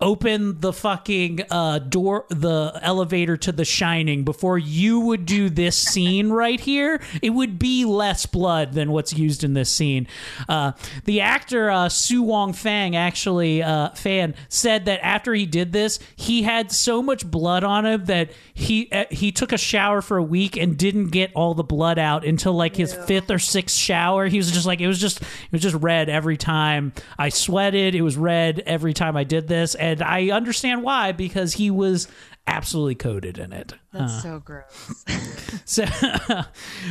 open 0.00 0.60
the 0.60 0.72
fucking 0.72 1.40
uh, 1.50 1.78
door, 1.78 2.26
the 2.28 2.78
elevator 2.82 3.36
to 3.36 3.52
The 3.52 3.64
Shining 3.64 4.24
before 4.24 4.58
you 4.58 5.00
would 5.00 5.24
do 5.26 5.48
this 5.48 5.76
scene 5.92 6.30
right 6.30 6.58
here. 6.58 7.00
It 7.22 7.30
would 7.30 7.58
be 7.58 7.84
less 7.84 8.26
blood 8.26 8.72
than 8.72 8.90
what's 8.90 9.12
used 9.12 9.44
in 9.44 9.54
this 9.54 9.70
scene. 9.70 10.06
Uh, 10.48 10.72
the 11.04 11.20
actor 11.20 11.70
uh, 11.70 11.88
Su 11.88 12.22
Wong 12.22 12.52
Fang 12.52 12.96
actually 12.96 13.62
uh, 13.62 13.90
fan 13.90 14.34
said 14.48 14.86
that 14.86 15.00
after 15.02 15.32
he 15.32 15.46
did 15.46 15.72
this, 15.72 15.98
he 16.16 16.42
had 16.42 16.72
so 16.72 17.02
much 17.02 17.28
blood 17.28 17.64
on 17.64 17.86
him 17.86 18.04
that 18.06 18.30
he 18.52 18.88
uh, 18.92 19.04
he 19.10 19.32
took 19.32 19.52
a 19.52 19.58
shower 19.58 20.02
for 20.02 20.16
a 20.16 20.22
week 20.22 20.56
and 20.56 20.76
didn't 20.76 21.08
get 21.08 21.30
all 21.34 21.54
the 21.54 21.64
blood 21.64 21.98
out 21.98 22.24
until 22.24 22.52
like 22.52 22.76
his 22.76 22.92
fifth 22.92 23.30
or 23.30 23.38
sixth 23.38 23.76
shower. 23.76 24.26
He 24.26 24.36
was 24.36 24.50
just 24.50 24.66
like 24.66 24.80
it 24.80 24.86
was 24.86 25.00
just 25.00 25.22
it 25.22 25.52
was 25.52 25.62
just 25.62 25.76
red 25.76 26.08
every 26.08 26.36
time 26.36 26.92
I 27.18 27.28
sweated. 27.28 27.94
It 27.94 28.02
was 28.02 28.13
red 28.16 28.62
every 28.66 28.94
time 28.94 29.16
I 29.16 29.24
did 29.24 29.48
this, 29.48 29.74
and 29.74 30.02
I 30.02 30.30
understand 30.30 30.82
why 30.82 31.12
because 31.12 31.54
he 31.54 31.70
was 31.70 32.08
absolutely 32.46 32.94
coated 32.94 33.38
in 33.38 33.52
it. 33.52 33.72
That's 33.92 34.12
Uh, 34.12 34.20
so 34.20 34.38
gross. 34.40 35.04
so, 35.64 35.84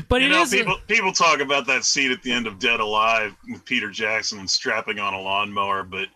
but 0.09 0.21
you 0.21 0.27
it 0.27 0.29
know, 0.31 0.41
is 0.43 0.51
people 0.51 0.77
people 0.87 1.11
talk 1.13 1.39
about 1.39 1.67
that 1.67 1.83
scene 1.83 2.11
at 2.11 2.21
the 2.23 2.31
end 2.31 2.47
of 2.47 2.59
Dead 2.59 2.79
Alive 2.79 3.35
with 3.49 3.63
Peter 3.65 3.89
Jackson 3.89 4.47
strapping 4.47 4.99
on 4.99 5.13
a 5.13 5.19
lawnmower, 5.21 5.83
but 5.83 6.07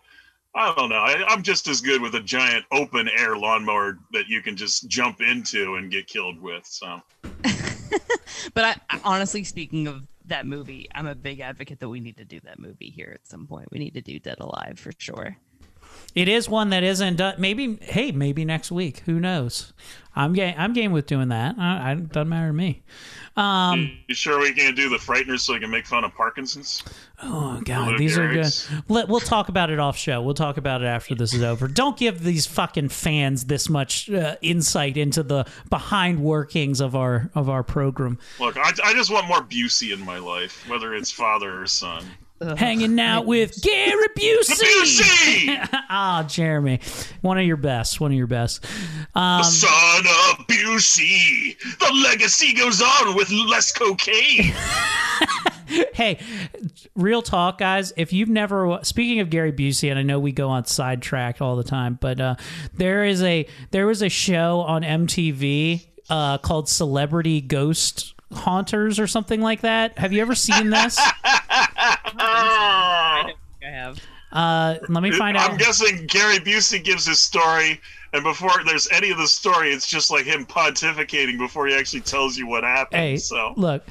I 0.54 0.74
don't 0.74 0.88
know. 0.88 0.96
I, 0.96 1.24
I'm 1.28 1.42
just 1.42 1.68
as 1.68 1.80
good 1.80 2.00
with 2.02 2.14
a 2.16 2.20
giant 2.20 2.64
open 2.72 3.08
air 3.16 3.36
lawnmower 3.36 3.98
that 4.12 4.26
you 4.28 4.42
can 4.42 4.56
just 4.56 4.88
jump 4.88 5.20
into 5.20 5.76
and 5.76 5.90
get 5.90 6.06
killed 6.08 6.40
with. 6.40 6.66
So 6.66 7.00
but 8.54 8.64
I, 8.64 8.76
I- 8.90 9.00
honestly, 9.04 9.44
speaking 9.44 9.86
of 9.86 10.02
that 10.28 10.46
movie, 10.46 10.88
I'm 10.94 11.06
a 11.06 11.14
big 11.14 11.40
advocate 11.40 11.80
that 11.80 11.88
we 11.88 12.00
need 12.00 12.16
to 12.18 12.24
do 12.24 12.40
that 12.40 12.58
movie 12.58 12.90
here 12.90 13.12
at 13.14 13.26
some 13.26 13.46
point. 13.46 13.70
We 13.70 13.78
need 13.78 13.94
to 13.94 14.00
do 14.00 14.18
Dead 14.18 14.38
Alive 14.40 14.78
for 14.78 14.92
sure. 14.96 15.36
It 16.14 16.28
is 16.28 16.48
one 16.48 16.70
that 16.70 16.82
isn't 16.82 17.16
done. 17.16 17.34
Maybe, 17.38 17.76
hey, 17.80 18.12
maybe 18.12 18.44
next 18.44 18.70
week. 18.70 19.00
Who 19.00 19.20
knows? 19.20 19.72
I'm 20.14 20.32
game. 20.32 20.54
I'm 20.58 20.72
game 20.72 20.92
with 20.92 21.06
doing 21.06 21.28
that. 21.28 21.56
I, 21.58 21.92
I 21.92 21.94
doesn't 21.94 22.28
matter 22.28 22.48
to 22.48 22.52
me. 22.52 22.82
Um, 23.38 23.96
you 24.08 24.16
sure 24.16 24.40
we 24.40 24.52
can't 24.52 24.74
do 24.74 24.88
the 24.88 24.96
Frighteners 24.96 25.40
so 25.40 25.52
we 25.52 25.60
can 25.60 25.70
make 25.70 25.86
fun 25.86 26.02
of 26.02 26.12
Parkinson's? 26.12 26.82
oh 27.22 27.60
god, 27.64 27.96
these 27.96 28.18
are 28.18 28.28
good. 28.32 28.52
Let, 28.88 29.08
we'll 29.08 29.20
talk 29.20 29.48
about 29.48 29.70
it 29.70 29.78
off 29.78 29.96
show. 29.96 30.20
We'll 30.20 30.34
talk 30.34 30.56
about 30.56 30.82
it 30.82 30.86
after 30.86 31.14
this 31.14 31.32
is 31.32 31.44
over. 31.44 31.68
Don't 31.68 31.96
give 31.96 32.24
these 32.24 32.46
fucking 32.46 32.88
fans 32.88 33.44
this 33.44 33.68
much 33.68 34.10
uh, 34.10 34.34
insight 34.42 34.96
into 34.96 35.22
the 35.22 35.46
behind 35.70 36.20
workings 36.20 36.80
of 36.80 36.96
our 36.96 37.30
of 37.36 37.48
our 37.48 37.62
program. 37.62 38.18
Look, 38.40 38.56
I, 38.56 38.72
I 38.82 38.92
just 38.92 39.12
want 39.12 39.28
more 39.28 39.42
Busey 39.42 39.92
in 39.92 40.04
my 40.04 40.18
life, 40.18 40.68
whether 40.68 40.92
it's 40.92 41.12
father 41.12 41.62
or 41.62 41.66
son. 41.68 42.04
Hanging 42.56 42.98
out 43.00 43.26
with 43.26 43.60
Gary 43.62 44.08
Busey. 44.16 44.62
Busey! 44.62 45.68
Ah, 45.90 46.22
Jeremy, 46.28 46.80
one 47.22 47.38
of 47.38 47.46
your 47.46 47.56
best. 47.56 47.98
One 47.98 48.10
of 48.12 48.16
your 48.16 48.26
best. 48.26 48.64
Um, 49.14 49.38
the 49.38 49.44
son 49.44 50.04
of 50.06 50.46
Busey. 50.46 51.58
The 51.78 51.92
legacy 52.04 52.52
goes 52.52 52.82
on 52.82 53.16
with 53.16 53.30
less 53.30 53.72
cocaine. 53.72 54.52
hey, 55.94 56.18
real 56.94 57.22
talk, 57.22 57.58
guys. 57.58 57.92
If 57.96 58.12
you've 58.12 58.28
never, 58.28 58.78
speaking 58.82 59.20
of 59.20 59.30
Gary 59.30 59.52
Busey, 59.52 59.88
and 59.90 59.98
I 59.98 60.02
know 60.02 60.20
we 60.20 60.30
go 60.30 60.50
on 60.50 60.66
sidetracked 60.66 61.40
all 61.40 61.56
the 61.56 61.64
time, 61.64 61.98
but 62.00 62.20
uh, 62.20 62.34
there 62.74 63.04
is 63.04 63.22
a 63.22 63.46
there 63.70 63.86
was 63.86 64.02
a 64.02 64.10
show 64.10 64.60
on 64.60 64.82
MTV 64.82 65.86
uh, 66.10 66.38
called 66.38 66.68
Celebrity 66.68 67.40
Ghost 67.40 68.14
Haunters 68.32 69.00
or 69.00 69.06
something 69.06 69.40
like 69.40 69.62
that. 69.62 69.98
Have 69.98 70.12
you 70.12 70.20
ever 70.20 70.34
seen 70.34 70.68
this? 70.70 71.00
I 71.78 73.32
have. 73.60 74.00
Uh, 74.30 74.76
let 74.88 75.02
me 75.02 75.10
find 75.10 75.36
out. 75.36 75.50
I'm 75.50 75.56
guessing 75.56 76.06
Gary 76.06 76.38
Busey 76.38 76.82
gives 76.82 77.06
his 77.06 77.20
story, 77.20 77.80
and 78.12 78.22
before 78.22 78.50
there's 78.66 78.88
any 78.92 79.10
of 79.10 79.18
the 79.18 79.26
story, 79.26 79.72
it's 79.72 79.86
just 79.86 80.10
like 80.10 80.26
him 80.26 80.44
pontificating 80.44 81.38
before 81.38 81.66
he 81.66 81.74
actually 81.74 82.02
tells 82.02 82.36
you 82.36 82.46
what 82.46 82.62
happened. 82.64 83.00
Hey, 83.00 83.16
so 83.16 83.54
look, 83.56 83.84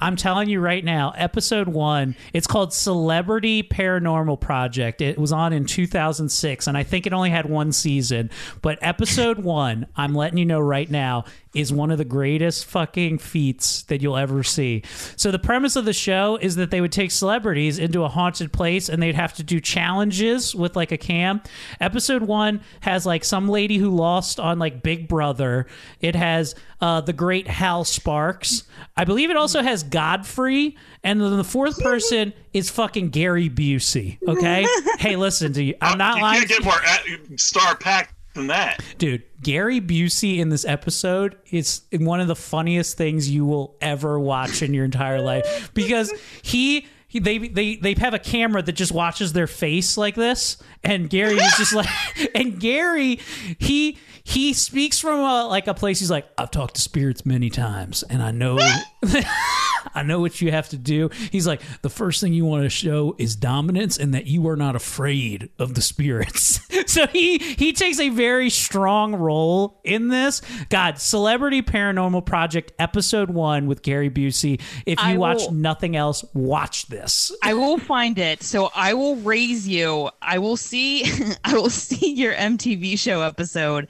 I'm 0.00 0.16
telling 0.16 0.48
you 0.48 0.60
right 0.60 0.84
now, 0.84 1.14
episode 1.16 1.68
one, 1.68 2.16
it's 2.32 2.46
called 2.46 2.74
Celebrity 2.74 3.62
Paranormal 3.62 4.40
Project. 4.40 5.00
It 5.00 5.16
was 5.16 5.32
on 5.32 5.52
in 5.52 5.64
2006, 5.64 6.66
and 6.66 6.76
I 6.76 6.82
think 6.82 7.06
it 7.06 7.12
only 7.12 7.30
had 7.30 7.46
one 7.48 7.72
season. 7.72 8.30
But 8.62 8.78
episode 8.82 9.38
one, 9.38 9.86
I'm 9.96 10.14
letting 10.14 10.38
you 10.38 10.44
know 10.44 10.60
right 10.60 10.90
now, 10.90 11.24
is 11.54 11.72
one 11.72 11.90
of 11.90 11.98
the 11.98 12.04
greatest 12.04 12.64
fucking 12.66 13.18
feats 13.18 13.82
that 13.84 14.02
you'll 14.02 14.16
ever 14.16 14.42
see. 14.42 14.82
So 15.16 15.30
the 15.30 15.38
premise 15.38 15.76
of 15.76 15.84
the 15.84 15.92
show 15.92 16.36
is 16.40 16.56
that 16.56 16.70
they 16.70 16.80
would 16.80 16.92
take 16.92 17.10
celebrities 17.10 17.78
into 17.78 18.02
a 18.02 18.08
haunted 18.08 18.52
place 18.52 18.88
and 18.88 19.02
they'd 19.02 19.14
have 19.14 19.34
to 19.34 19.42
do 19.42 19.60
challenges 19.60 20.54
with 20.54 20.76
like 20.76 20.92
a 20.92 20.96
cam. 20.96 21.40
Episode 21.80 22.22
1 22.22 22.60
has 22.80 23.06
like 23.06 23.24
some 23.24 23.48
lady 23.48 23.78
who 23.78 23.90
lost 23.90 24.40
on 24.40 24.58
like 24.58 24.82
Big 24.82 25.08
Brother. 25.08 25.66
It 26.00 26.14
has 26.16 26.54
uh 26.80 27.00
the 27.00 27.12
great 27.12 27.46
Hal 27.46 27.84
Sparks. 27.84 28.64
I 28.96 29.04
believe 29.04 29.30
it 29.30 29.36
also 29.36 29.62
has 29.62 29.82
Godfrey 29.82 30.76
and 31.02 31.20
then 31.20 31.36
the 31.36 31.44
fourth 31.44 31.80
person 31.82 32.32
is 32.52 32.70
fucking 32.70 33.10
Gary 33.10 33.50
Busey, 33.50 34.18
okay? 34.26 34.66
hey, 34.98 35.16
listen 35.16 35.52
to 35.52 35.62
you. 35.62 35.74
I'm 35.80 35.98
not 35.98 36.16
you 36.16 36.22
lying. 36.22 36.38
can't 36.44 36.48
get 36.48 36.64
more 36.64 37.36
star 37.36 37.76
packed 37.76 38.13
than 38.34 38.48
that. 38.48 38.80
Dude, 38.98 39.22
Gary 39.42 39.80
Busey 39.80 40.38
in 40.38 40.48
this 40.50 40.64
episode 40.64 41.36
is 41.50 41.82
one 41.92 42.20
of 42.20 42.28
the 42.28 42.36
funniest 42.36 42.96
things 42.96 43.28
you 43.30 43.44
will 43.46 43.76
ever 43.80 44.18
watch 44.18 44.62
in 44.62 44.74
your 44.74 44.84
entire 44.84 45.20
life 45.20 45.70
because 45.74 46.12
he. 46.42 46.80
he- 47.08 47.20
They, 47.20 47.38
they 47.38 47.76
they 47.76 47.94
have 47.94 48.12
a 48.12 48.18
camera 48.18 48.60
that 48.62 48.72
just 48.72 48.90
watches 48.90 49.32
their 49.32 49.46
face 49.46 49.96
like 49.96 50.16
this, 50.16 50.56
and 50.84 51.08
Gary 51.08 51.36
is 51.36 51.54
just 51.56 51.74
like, 51.74 51.88
and 52.34 52.58
Gary 52.60 53.20
he 53.58 53.98
he 54.26 54.52
speaks 54.54 54.98
from 54.98 55.20
a, 55.20 55.46
like 55.46 55.66
a 55.66 55.74
place. 55.74 56.00
He's 56.00 56.10
like, 56.10 56.26
I've 56.38 56.50
talked 56.50 56.76
to 56.76 56.80
spirits 56.82 57.26
many 57.26 57.50
times, 57.50 58.02
and 58.04 58.22
I 58.22 58.30
know 58.30 58.58
I 59.94 60.02
know 60.02 60.20
what 60.20 60.40
you 60.40 60.50
have 60.50 60.68
to 60.70 60.76
do. 60.76 61.10
He's 61.30 61.46
like, 61.46 61.60
the 61.82 61.90
first 61.90 62.20
thing 62.20 62.32
you 62.32 62.44
want 62.44 62.64
to 62.64 62.70
show 62.70 63.14
is 63.18 63.36
dominance 63.36 63.98
and 63.98 64.14
that 64.14 64.26
you 64.26 64.48
are 64.48 64.56
not 64.56 64.74
afraid 64.76 65.50
of 65.58 65.74
the 65.74 65.82
spirits. 65.82 66.60
so 66.86 67.06
he 67.08 67.38
he 67.38 67.72
takes 67.72 68.00
a 68.00 68.08
very 68.08 68.50
strong 68.50 69.14
role 69.14 69.80
in 69.84 70.08
this. 70.08 70.42
God, 70.70 70.98
Celebrity 70.98 71.62
Paranormal 71.62 72.24
Project 72.24 72.72
episode 72.78 73.30
1 73.30 73.66
with 73.66 73.82
Gary 73.82 74.10
Busey. 74.10 74.60
If 74.86 74.98
you 75.00 75.04
I 75.04 75.16
watch 75.16 75.42
will- 75.42 75.52
nothing 75.52 75.96
else, 75.96 76.24
watch 76.34 76.86
this. 76.86 77.30
I 77.42 77.54
will 77.54 77.78
find 77.78 78.18
it. 78.18 78.42
So 78.42 78.70
I 78.74 78.94
will 78.94 79.16
raise 79.16 79.68
you. 79.68 80.10
I 80.22 80.38
will 80.38 80.56
see 80.56 80.73
I 81.44 81.54
will 81.54 81.70
see 81.70 82.12
your 82.14 82.34
MTV 82.34 82.98
show 82.98 83.20
episode 83.22 83.88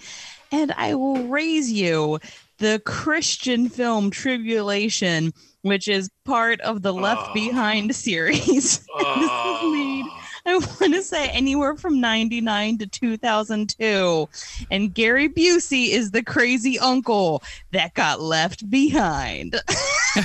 and 0.53 0.73
I 0.77 0.95
will 0.95 1.27
raise 1.29 1.73
you 1.73 2.21
the 2.59 2.81
Christian 2.85 3.69
film 3.69 4.11
Tribulation, 4.11 5.33
which 5.63 5.89
is 5.89 6.09
part 6.25 6.61
of 6.61 6.83
the 6.83 6.93
Left 6.93 7.33
Behind 7.35 7.95
series. 7.95 8.45
this 8.55 8.77
is 8.77 8.83
lead. 9.63 10.07
I 10.47 10.57
want 10.59 10.93
to 10.95 11.03
say 11.03 11.29
anywhere 11.31 11.75
from 11.75 12.01
99 12.03 12.79
to 12.79 12.87
2002. 12.87 14.29
And 14.71 14.93
Gary 14.93 15.29
Busey 15.29 15.89
is 15.89 16.11
the 16.11 16.23
crazy 16.23 16.79
uncle 16.79 17.43
that 17.73 17.95
got 17.95 18.21
left 18.21 18.69
behind. 18.69 19.57
I- 19.69 20.23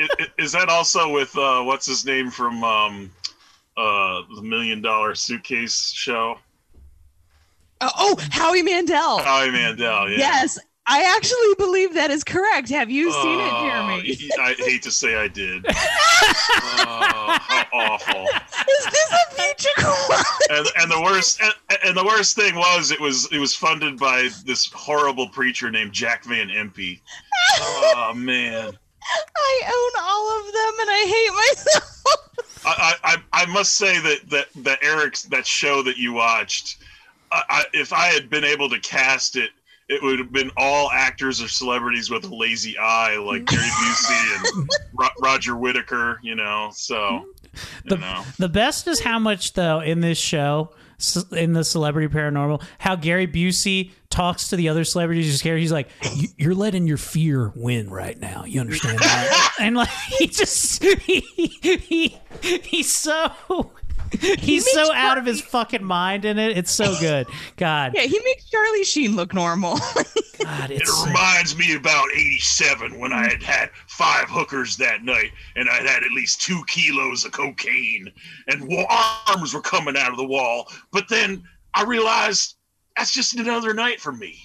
I- 0.00 0.26
Is 0.38 0.52
that 0.52 0.68
also 0.68 1.10
with 1.12 1.36
uh, 1.36 1.62
what's 1.62 1.84
his 1.86 2.06
name 2.06 2.30
from 2.30 2.62
um, 2.64 3.10
uh, 3.80 4.22
the 4.36 4.42
Million 4.42 4.82
Dollar 4.82 5.14
Suitcase 5.14 5.90
show? 5.92 6.36
oh, 7.80 7.90
oh, 7.98 8.16
Howie 8.30 8.62
Mandel. 8.62 9.18
Howie 9.18 9.50
Mandel. 9.50 10.10
Yeah. 10.10 10.18
Yes, 10.18 10.58
I 10.86 11.02
actually 11.16 11.54
believe 11.66 11.94
that 11.94 12.10
is 12.10 12.24
correct. 12.24 12.68
Have 12.70 12.90
you 12.90 13.12
seen 13.12 13.38
it, 13.38 13.50
Oh, 13.52 13.68
Jeremy? 13.68 14.18
I 14.40 14.54
hate 14.58 14.82
to 14.82 14.90
say 14.90 15.14
I 15.16 15.28
did. 15.28 15.64
oh, 15.68 15.72
how 17.40 17.66
awful. 17.72 18.24
Is 18.24 18.84
this 18.86 19.12
a 19.12 19.34
future 19.34 19.68
quality? 19.78 20.24
And, 20.50 20.66
and 20.78 20.90
the 20.90 21.00
worst 21.00 21.40
and, 21.40 21.52
and 21.84 21.96
the 21.96 22.04
worst 22.04 22.34
thing 22.36 22.56
was 22.56 22.90
it 22.90 23.00
was 23.00 23.28
it 23.32 23.38
was 23.38 23.54
funded 23.54 23.98
by 23.98 24.28
this 24.44 24.66
horrible 24.72 25.28
preacher 25.28 25.70
named 25.70 25.92
Jack 25.92 26.24
Van 26.24 26.48
Impe. 26.48 27.00
Oh 27.62 28.12
man. 28.14 28.70
I 29.36 29.60
own 29.66 30.04
all 30.04 30.38
of 30.38 30.46
them 30.52 30.80
and 30.80 30.90
I 30.90 31.04
hate 31.06 31.32
myself. 31.56 31.99
I, 32.64 32.94
I, 33.02 33.16
I 33.32 33.46
must 33.46 33.72
say 33.76 33.98
that 34.00 34.30
that 34.30 34.48
that 34.64 34.82
Eric's 34.82 35.22
that 35.24 35.46
show 35.46 35.82
that 35.82 35.96
you 35.96 36.12
watched, 36.12 36.78
I, 37.32 37.42
I, 37.48 37.64
if 37.72 37.92
I 37.92 38.06
had 38.06 38.28
been 38.28 38.44
able 38.44 38.68
to 38.70 38.78
cast 38.80 39.36
it, 39.36 39.50
it 39.88 40.02
would 40.02 40.18
have 40.18 40.32
been 40.32 40.50
all 40.56 40.90
actors 40.90 41.42
or 41.42 41.48
celebrities 41.48 42.10
with 42.10 42.24
a 42.24 42.34
lazy 42.34 42.76
eye, 42.78 43.16
like 43.16 43.44
Gary 43.46 43.62
Busey 43.62 44.36
and 44.56 44.68
Ro- 44.98 45.08
Roger 45.20 45.56
Whittaker. 45.56 46.20
You 46.22 46.34
know, 46.34 46.70
so 46.72 47.26
you 47.84 47.96
know. 47.96 48.24
The 48.38 48.48
best 48.48 48.86
is 48.86 49.00
how 49.00 49.18
much 49.18 49.54
though 49.54 49.80
in 49.80 50.00
this 50.00 50.18
show 50.18 50.70
in 51.32 51.52
the 51.52 51.64
celebrity 51.64 52.08
paranormal 52.12 52.62
how 52.78 52.96
Gary 52.96 53.26
Busey 53.26 53.90
talks 54.10 54.48
to 54.48 54.56
the 54.56 54.68
other 54.68 54.84
celebrities 54.84 55.26
who's 55.26 55.38
scared. 55.38 55.60
He's 55.60 55.72
like, 55.72 55.88
"You- 56.14 56.28
"You're 56.36 56.54
letting 56.54 56.86
your 56.86 56.96
fear 56.96 57.52
win 57.54 57.90
right 57.90 58.18
now. 58.18 58.44
You 58.44 58.60
understand 58.60 58.98
that?" 58.98 59.54
and 59.60 59.76
like 59.76 59.88
he 60.18 60.26
just 60.26 60.82
he 60.82 61.20
he 61.20 62.16
he's 62.42 62.90
so 62.92 63.30
he's 64.38 64.70
so 64.72 64.92
out 64.92 65.18
of 65.18 65.26
his 65.26 65.40
fucking 65.40 65.84
mind 65.84 66.24
in 66.24 66.38
it. 66.38 66.56
It's 66.56 66.70
so 66.72 66.94
good. 67.00 67.26
God, 67.56 67.92
Yeah, 67.94 68.02
he 68.02 68.20
makes 68.24 68.48
Charlie 68.48 68.84
Sheen 68.84 69.16
look 69.16 69.34
normal. 69.34 69.76
God, 70.42 70.70
It 70.70 70.80
it's 70.82 71.04
reminds 71.06 71.56
me 71.56 71.74
about 71.74 72.08
'87 72.14 72.98
when 72.98 73.12
I 73.12 73.28
had 73.28 73.42
had 73.42 73.70
five 73.88 74.28
hookers 74.28 74.76
that 74.78 75.04
night, 75.04 75.30
and 75.56 75.68
I'd 75.68 75.86
had 75.86 76.02
at 76.02 76.10
least 76.12 76.40
two 76.40 76.62
kilos 76.66 77.24
of 77.24 77.32
cocaine, 77.32 78.10
and 78.48 78.66
wa- 78.66 78.86
arms 79.28 79.52
were 79.54 79.60
coming 79.60 79.96
out 79.96 80.10
of 80.10 80.16
the 80.16 80.24
wall. 80.26 80.66
But 80.92 81.08
then 81.08 81.42
I 81.74 81.84
realized 81.84 82.56
that's 82.96 83.12
just 83.12 83.34
another 83.34 83.74
night 83.74 84.00
for 84.00 84.12
me. 84.12 84.38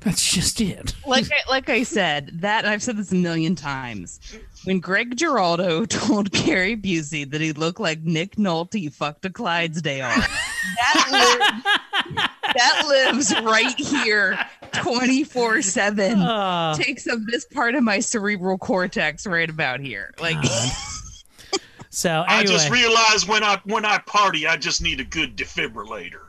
that's 0.00 0.32
just 0.32 0.60
it. 0.60 0.94
like 1.06 1.26
I, 1.30 1.48
like 1.50 1.68
I 1.70 1.82
said, 1.84 2.30
that 2.40 2.64
and 2.64 2.72
I've 2.72 2.82
said 2.82 2.96
this 2.96 3.12
a 3.12 3.14
million 3.16 3.54
times. 3.54 4.20
When 4.64 4.78
Greg 4.78 5.16
Giraldo 5.16 5.84
told 5.86 6.30
Gary 6.30 6.76
Busey 6.76 7.28
that 7.30 7.40
he 7.40 7.52
looked 7.52 7.80
like 7.80 8.02
Nick 8.02 8.36
Nolte 8.36 8.92
fucked 8.92 9.24
a 9.24 9.30
Clydesdale, 9.30 10.08
that 10.08 11.08
lives, 11.10 12.54
that 12.54 12.84
lives 12.86 13.34
right 13.42 13.78
here, 13.78 14.38
twenty 14.72 15.24
four 15.24 15.62
seven. 15.62 16.20
Uh, 16.20 16.74
Takes 16.76 17.06
up 17.08 17.18
this 17.26 17.44
part 17.44 17.74
of 17.74 17.82
my 17.82 17.98
cerebral 17.98 18.58
cortex 18.58 19.26
right 19.26 19.50
about 19.50 19.80
here. 19.80 20.14
Like 20.20 20.36
so 21.90 22.24
I 22.26 22.44
just 22.44 22.70
realized 22.70 23.28
when 23.28 23.42
I 23.42 23.60
when 23.64 23.84
I 23.84 23.98
party, 23.98 24.46
I 24.46 24.56
just 24.56 24.80
need 24.80 25.00
a 25.00 25.04
good 25.04 25.36
defibrillator. 25.36 26.20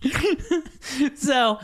so 1.16 1.58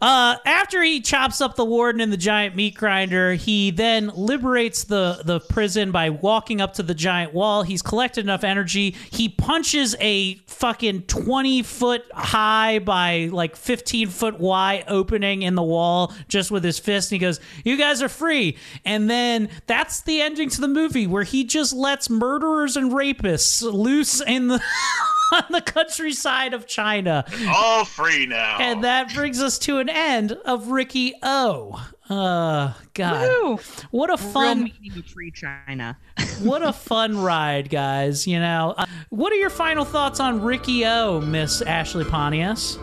uh, 0.00 0.36
after 0.46 0.80
he 0.82 1.00
chops 1.00 1.40
up 1.40 1.56
the 1.56 1.64
warden 1.64 2.00
in 2.00 2.10
the 2.10 2.16
giant 2.16 2.54
meat 2.54 2.74
grinder 2.74 3.34
he 3.34 3.72
then 3.72 4.12
liberates 4.14 4.84
the, 4.84 5.22
the 5.24 5.40
prison 5.40 5.90
by 5.90 6.10
walking 6.10 6.60
up 6.60 6.74
to 6.74 6.82
the 6.82 6.94
giant 6.94 7.34
wall. 7.34 7.62
He's 7.62 7.82
collected 7.82 8.24
enough 8.24 8.44
energy. 8.44 8.94
He 9.10 9.28
punches 9.28 9.96
a 10.00 10.36
fucking 10.46 11.02
20 11.02 11.62
foot 11.62 12.04
high 12.12 12.78
by 12.78 13.28
like 13.32 13.56
15 13.56 14.08
foot 14.08 14.38
wide 14.38 14.84
opening 14.86 15.42
in 15.42 15.54
the 15.54 15.62
wall 15.62 16.14
just 16.28 16.50
with 16.50 16.62
his 16.62 16.78
fist 16.78 17.10
and 17.10 17.20
he 17.20 17.26
goes 17.26 17.40
you 17.64 17.76
guys 17.76 18.02
are 18.02 18.08
free. 18.08 18.56
And 18.84 19.10
then 19.10 19.48
that's 19.66 20.02
the 20.02 20.20
ending 20.20 20.48
to 20.50 20.60
the 20.60 20.68
movie 20.68 21.06
where 21.06 21.24
he 21.24 21.44
just 21.44 21.72
lets 21.72 22.08
murderers 22.08 22.76
and 22.76 22.92
rapists 22.92 23.62
loose 23.62 24.20
in 24.20 24.48
the 24.48 24.62
on 25.32 25.44
the 25.50 25.60
countryside 25.60 26.54
of 26.54 26.66
china 26.66 27.24
All 27.48 27.84
free 27.84 28.26
now. 28.26 28.58
and 28.60 28.84
that 28.84 29.12
brings 29.14 29.40
us 29.40 29.58
to 29.60 29.78
an 29.78 29.88
end 29.88 30.32
of 30.44 30.68
Riki-Oh. 30.68 31.88
Uh, 32.10 32.74
God, 32.92 33.28
Woo! 33.42 33.58
what 33.90 34.10
a 34.12 34.18
fun, 34.18 34.64
meaning 34.64 35.02
free 35.02 35.30
China. 35.30 35.96
what 36.40 36.62
a 36.62 36.72
fun 36.72 37.16
ride, 37.18 37.70
guys. 37.70 38.26
You 38.26 38.38
know, 38.38 38.74
uh, 38.76 38.84
what 39.08 39.32
are 39.32 39.36
your 39.36 39.48
final 39.48 39.86
thoughts 39.86 40.20
on 40.20 40.42
Ricky 40.42 40.84
O, 40.84 41.22
Miss 41.22 41.62
Ashley 41.62 42.04
Pontius? 42.04 42.76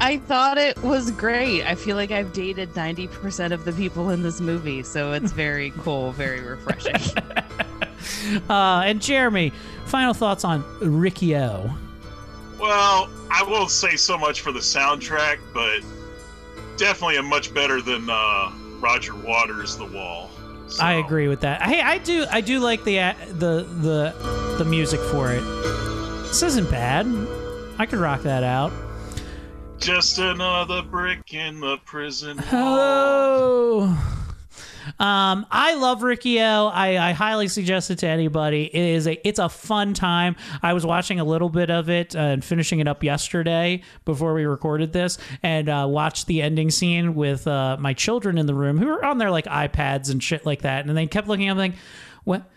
I 0.00 0.20
thought 0.26 0.58
it 0.58 0.76
was 0.82 1.10
great. 1.12 1.62
I 1.64 1.74
feel 1.74 1.96
like 1.96 2.10
I've 2.10 2.32
dated 2.34 2.70
90% 2.70 3.52
of 3.52 3.64
the 3.64 3.72
people 3.72 4.10
in 4.10 4.22
this 4.22 4.40
movie, 4.40 4.82
so 4.82 5.12
it's 5.12 5.32
very 5.32 5.70
cool, 5.78 6.12
very 6.12 6.40
refreshing. 6.42 6.94
Uh, 8.48 8.82
and 8.84 9.00
Jeremy, 9.00 9.52
final 9.86 10.12
thoughts 10.14 10.44
on 10.44 10.64
Riki-Oh. 10.80 11.74
Well, 12.58 13.08
I 13.30 13.42
won't 13.46 13.70
say 13.70 13.96
so 13.96 14.16
much 14.18 14.40
for 14.40 14.52
the 14.52 14.60
soundtrack, 14.60 15.38
but 15.52 15.80
definitely 16.76 17.16
a 17.16 17.22
much 17.22 17.52
better 17.54 17.80
than 17.80 18.08
uh, 18.10 18.52
Roger 18.80 19.14
Waters' 19.14 19.76
The 19.76 19.86
Wall. 19.86 20.30
I 20.80 20.94
agree 20.94 21.28
with 21.28 21.40
that. 21.40 21.62
Hey, 21.62 21.80
I 21.80 21.98
do, 21.98 22.26
I 22.30 22.40
do 22.40 22.58
like 22.60 22.84
the 22.84 23.14
the 23.28 23.66
the 23.80 24.56
the 24.58 24.64
music 24.64 25.00
for 25.00 25.32
it. 25.32 25.42
This 26.22 26.42
isn't 26.42 26.70
bad. 26.70 27.06
I 27.78 27.86
could 27.86 27.98
rock 27.98 28.22
that 28.22 28.42
out. 28.42 28.72
Just 29.78 30.18
another 30.18 30.82
brick 30.82 31.34
in 31.34 31.60
the 31.60 31.76
prison. 31.84 32.38
wall. 32.38 32.44
Oh. 32.52 34.23
Um, 34.98 35.46
I 35.50 35.74
love 35.74 36.02
Riccio. 36.02 36.66
I, 36.66 37.10
I 37.10 37.12
highly 37.12 37.48
suggest 37.48 37.90
it 37.90 37.98
to 37.98 38.06
anybody. 38.06 38.64
It 38.64 38.84
is 38.94 39.06
a 39.06 39.26
it's 39.26 39.38
a 39.38 39.48
fun 39.48 39.94
time. 39.94 40.36
I 40.62 40.72
was 40.72 40.84
watching 40.84 41.20
a 41.20 41.24
little 41.24 41.48
bit 41.48 41.70
of 41.70 41.88
it 41.90 42.14
uh, 42.14 42.20
and 42.20 42.44
finishing 42.44 42.80
it 42.80 42.88
up 42.88 43.02
yesterday 43.02 43.82
before 44.04 44.34
we 44.34 44.44
recorded 44.44 44.92
this, 44.92 45.18
and 45.42 45.68
uh, 45.68 45.86
watched 45.88 46.26
the 46.26 46.42
ending 46.42 46.70
scene 46.70 47.14
with 47.14 47.46
uh, 47.46 47.76
my 47.78 47.92
children 47.92 48.38
in 48.38 48.46
the 48.46 48.54
room 48.54 48.78
who 48.78 48.86
were 48.86 49.04
on 49.04 49.18
their 49.18 49.30
like 49.30 49.46
iPads 49.46 50.10
and 50.10 50.22
shit 50.22 50.46
like 50.46 50.62
that, 50.62 50.86
and 50.86 50.96
they 50.96 51.06
kept 51.06 51.28
looking 51.28 51.48
at 51.48 51.54
me 51.54 51.60
like, 51.60 51.74
what? 52.24 52.50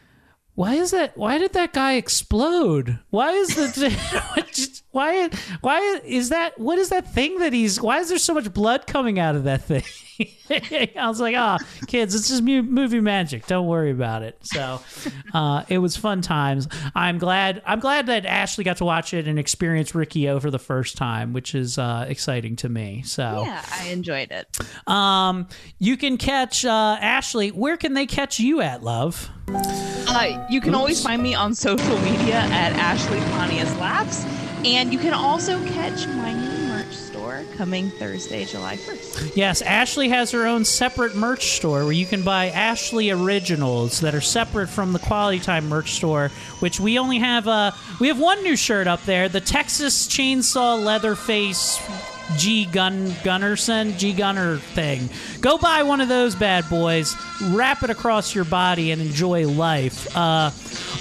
why 0.56 0.74
is 0.74 0.90
that 0.90 1.16
why 1.16 1.38
did 1.38 1.54
that 1.54 1.72
guy 1.72 1.94
explode 1.94 2.98
why 3.12 3.32
is 3.32 3.50
the 3.54 4.82
why 4.98 5.30
why 5.62 6.00
is 6.04 6.30
that 6.30 6.60
what 6.60 6.80
is 6.80 6.90
that 6.90 7.14
thing 7.14 7.38
that 7.38 7.54
he's 7.54 7.80
why 7.80 8.00
is 8.00 8.10
there 8.10 8.18
so 8.18 8.34
much 8.34 8.52
blood 8.52 8.88
coming 8.88 9.20
out 9.20 9.36
of 9.36 9.44
that 9.44 9.64
thing? 9.64 9.84
I 10.50 11.08
was 11.08 11.22
like 11.22 11.36
ah 11.38 11.60
oh, 11.62 11.86
kids 11.86 12.16
it's 12.16 12.30
just 12.30 12.42
movie 12.42 13.00
magic. 13.00 13.46
Don't 13.46 13.68
worry 13.68 13.92
about 13.92 14.24
it. 14.24 14.40
So 14.42 14.82
uh, 15.36 15.64
it 15.70 15.78
was 15.78 15.96
fun 15.96 16.22
times. 16.22 16.68
I'm 16.96 17.20
glad 17.20 17.62
i'm 17.66 17.80
glad 17.80 18.08
that 18.08 18.26
ashley 18.26 18.64
got 18.64 18.78
to 18.78 18.86
watch 18.86 19.14
it 19.14 19.28
and 19.28 19.38
experience 19.38 19.94
riccio 19.94 20.40
for 20.40 20.50
the 20.50 20.60
first 20.60 20.98
time 20.98 21.32
which 21.32 21.54
is 21.54 21.78
uh, 21.78 22.06
exciting 22.10 22.56
to 22.58 22.70
me. 22.70 23.04
So 23.06 23.44
yeah 23.46 23.64
i 23.72 23.90
enjoyed 23.90 24.32
it. 24.32 24.48
um 24.88 25.48
you 25.78 25.96
can 25.96 26.18
catch 26.18 26.66
uh, 26.66 26.98
ashley 27.00 27.50
where 27.50 27.78
can 27.78 27.94
they 27.94 28.08
catch 28.08 28.40
you 28.40 28.62
at 28.62 28.82
love? 28.82 29.30
Uh, 29.50 30.46
you 30.50 30.60
can 30.62 30.70
Oops. 30.70 30.78
always 30.78 31.04
find 31.04 31.22
me 31.22 31.36
on 31.36 31.54
social 31.54 31.98
media 32.00 32.36
at 32.36 32.74
Ashley 32.74 33.20
Pontius 33.32 33.74
Laughs, 33.78 34.26
and 34.66 34.92
you 34.92 35.00
can 35.00 35.14
also 35.14 35.64
catch 35.66 36.08
my 36.08 36.34
new 36.34 36.68
merch 36.68 36.94
store 36.94 37.44
coming 37.56 37.90
Thursday, 37.92 38.46
July 38.46 38.76
1st. 38.76 39.36
Yes, 39.36 39.62
Ashley 39.62 40.10
has 40.10 40.32
her 40.32 40.46
own 40.46 40.66
separate 40.66 41.16
merch 41.16 41.52
store 41.52 41.84
where 41.84 41.92
you 41.92 42.06
can 42.06 42.24
buy 42.24 42.50
Ashley 42.50 43.10
originals 43.10 44.00
that 44.02 44.16
are 44.16 44.22
separate 44.22 44.68
from 44.68 44.94
the 44.94 45.00
Quality 45.00 45.40
Time 45.40 45.70
merch 45.70 45.94
store, 45.94 46.30
which 46.60 46.80
we 46.80 46.98
only 46.98 47.20
have. 47.20 47.48
Uh, 47.48 47.72
we 48.00 48.08
have 48.08 48.20
one 48.20 48.42
new 48.44 48.56
shirt 48.56 48.88
up 48.88 49.04
there, 49.04 49.30
the 49.30 49.42
Texas 49.42 50.08
Chainsaw 50.08 50.84
Leatherface 50.84 51.80
G 52.36 52.66
Gun 52.66 53.08
Gunnerson 53.24 53.98
G 53.98 54.14
Gunner 54.14 54.58
thing. 54.58 55.10
Go 55.40 55.58
buy 55.58 55.84
one 55.84 56.02
of 56.02 56.10
those 56.10 56.36
bad 56.36 56.70
boys, 56.70 57.16
wrap 57.52 57.84
it 57.84 57.90
across 57.90 58.36
your 58.36 58.46
body, 58.46 58.92
and 58.92 59.02
enjoy 59.02 59.48
life. 59.48 60.08
Uh, 60.16 60.52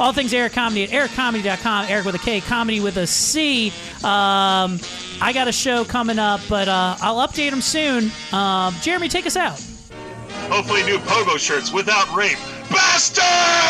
all 0.01 0.13
things 0.13 0.33
Eric 0.33 0.53
Comedy 0.53 0.85
at 0.85 0.91
ericcomedy.com. 0.91 1.87
Eric 1.89 2.05
with 2.05 2.15
a 2.15 2.19
K, 2.19 2.41
comedy 2.41 2.81
with 2.81 2.97
a 2.97 3.07
C. 3.07 3.69
Um, 4.05 4.79
I 5.21 5.33
got 5.33 5.49
a 5.49 5.53
show 5.53 5.85
coming 5.85 6.19
up, 6.19 6.41
but 6.49 6.69
uh, 6.69 6.97
I'll 7.01 7.27
update 7.27 7.51
them 7.51 7.61
soon. 7.61 8.11
Uh, 8.33 8.71
Jeremy, 8.81 9.09
take 9.09 9.27
us 9.27 9.37
out. 9.37 9.61
Hopefully, 10.49 10.83
new 10.85 10.99
pogo 10.99 11.39
shirts 11.39 11.73
without 11.73 12.15
rape. 12.15 12.39
Bastards! 12.71 13.67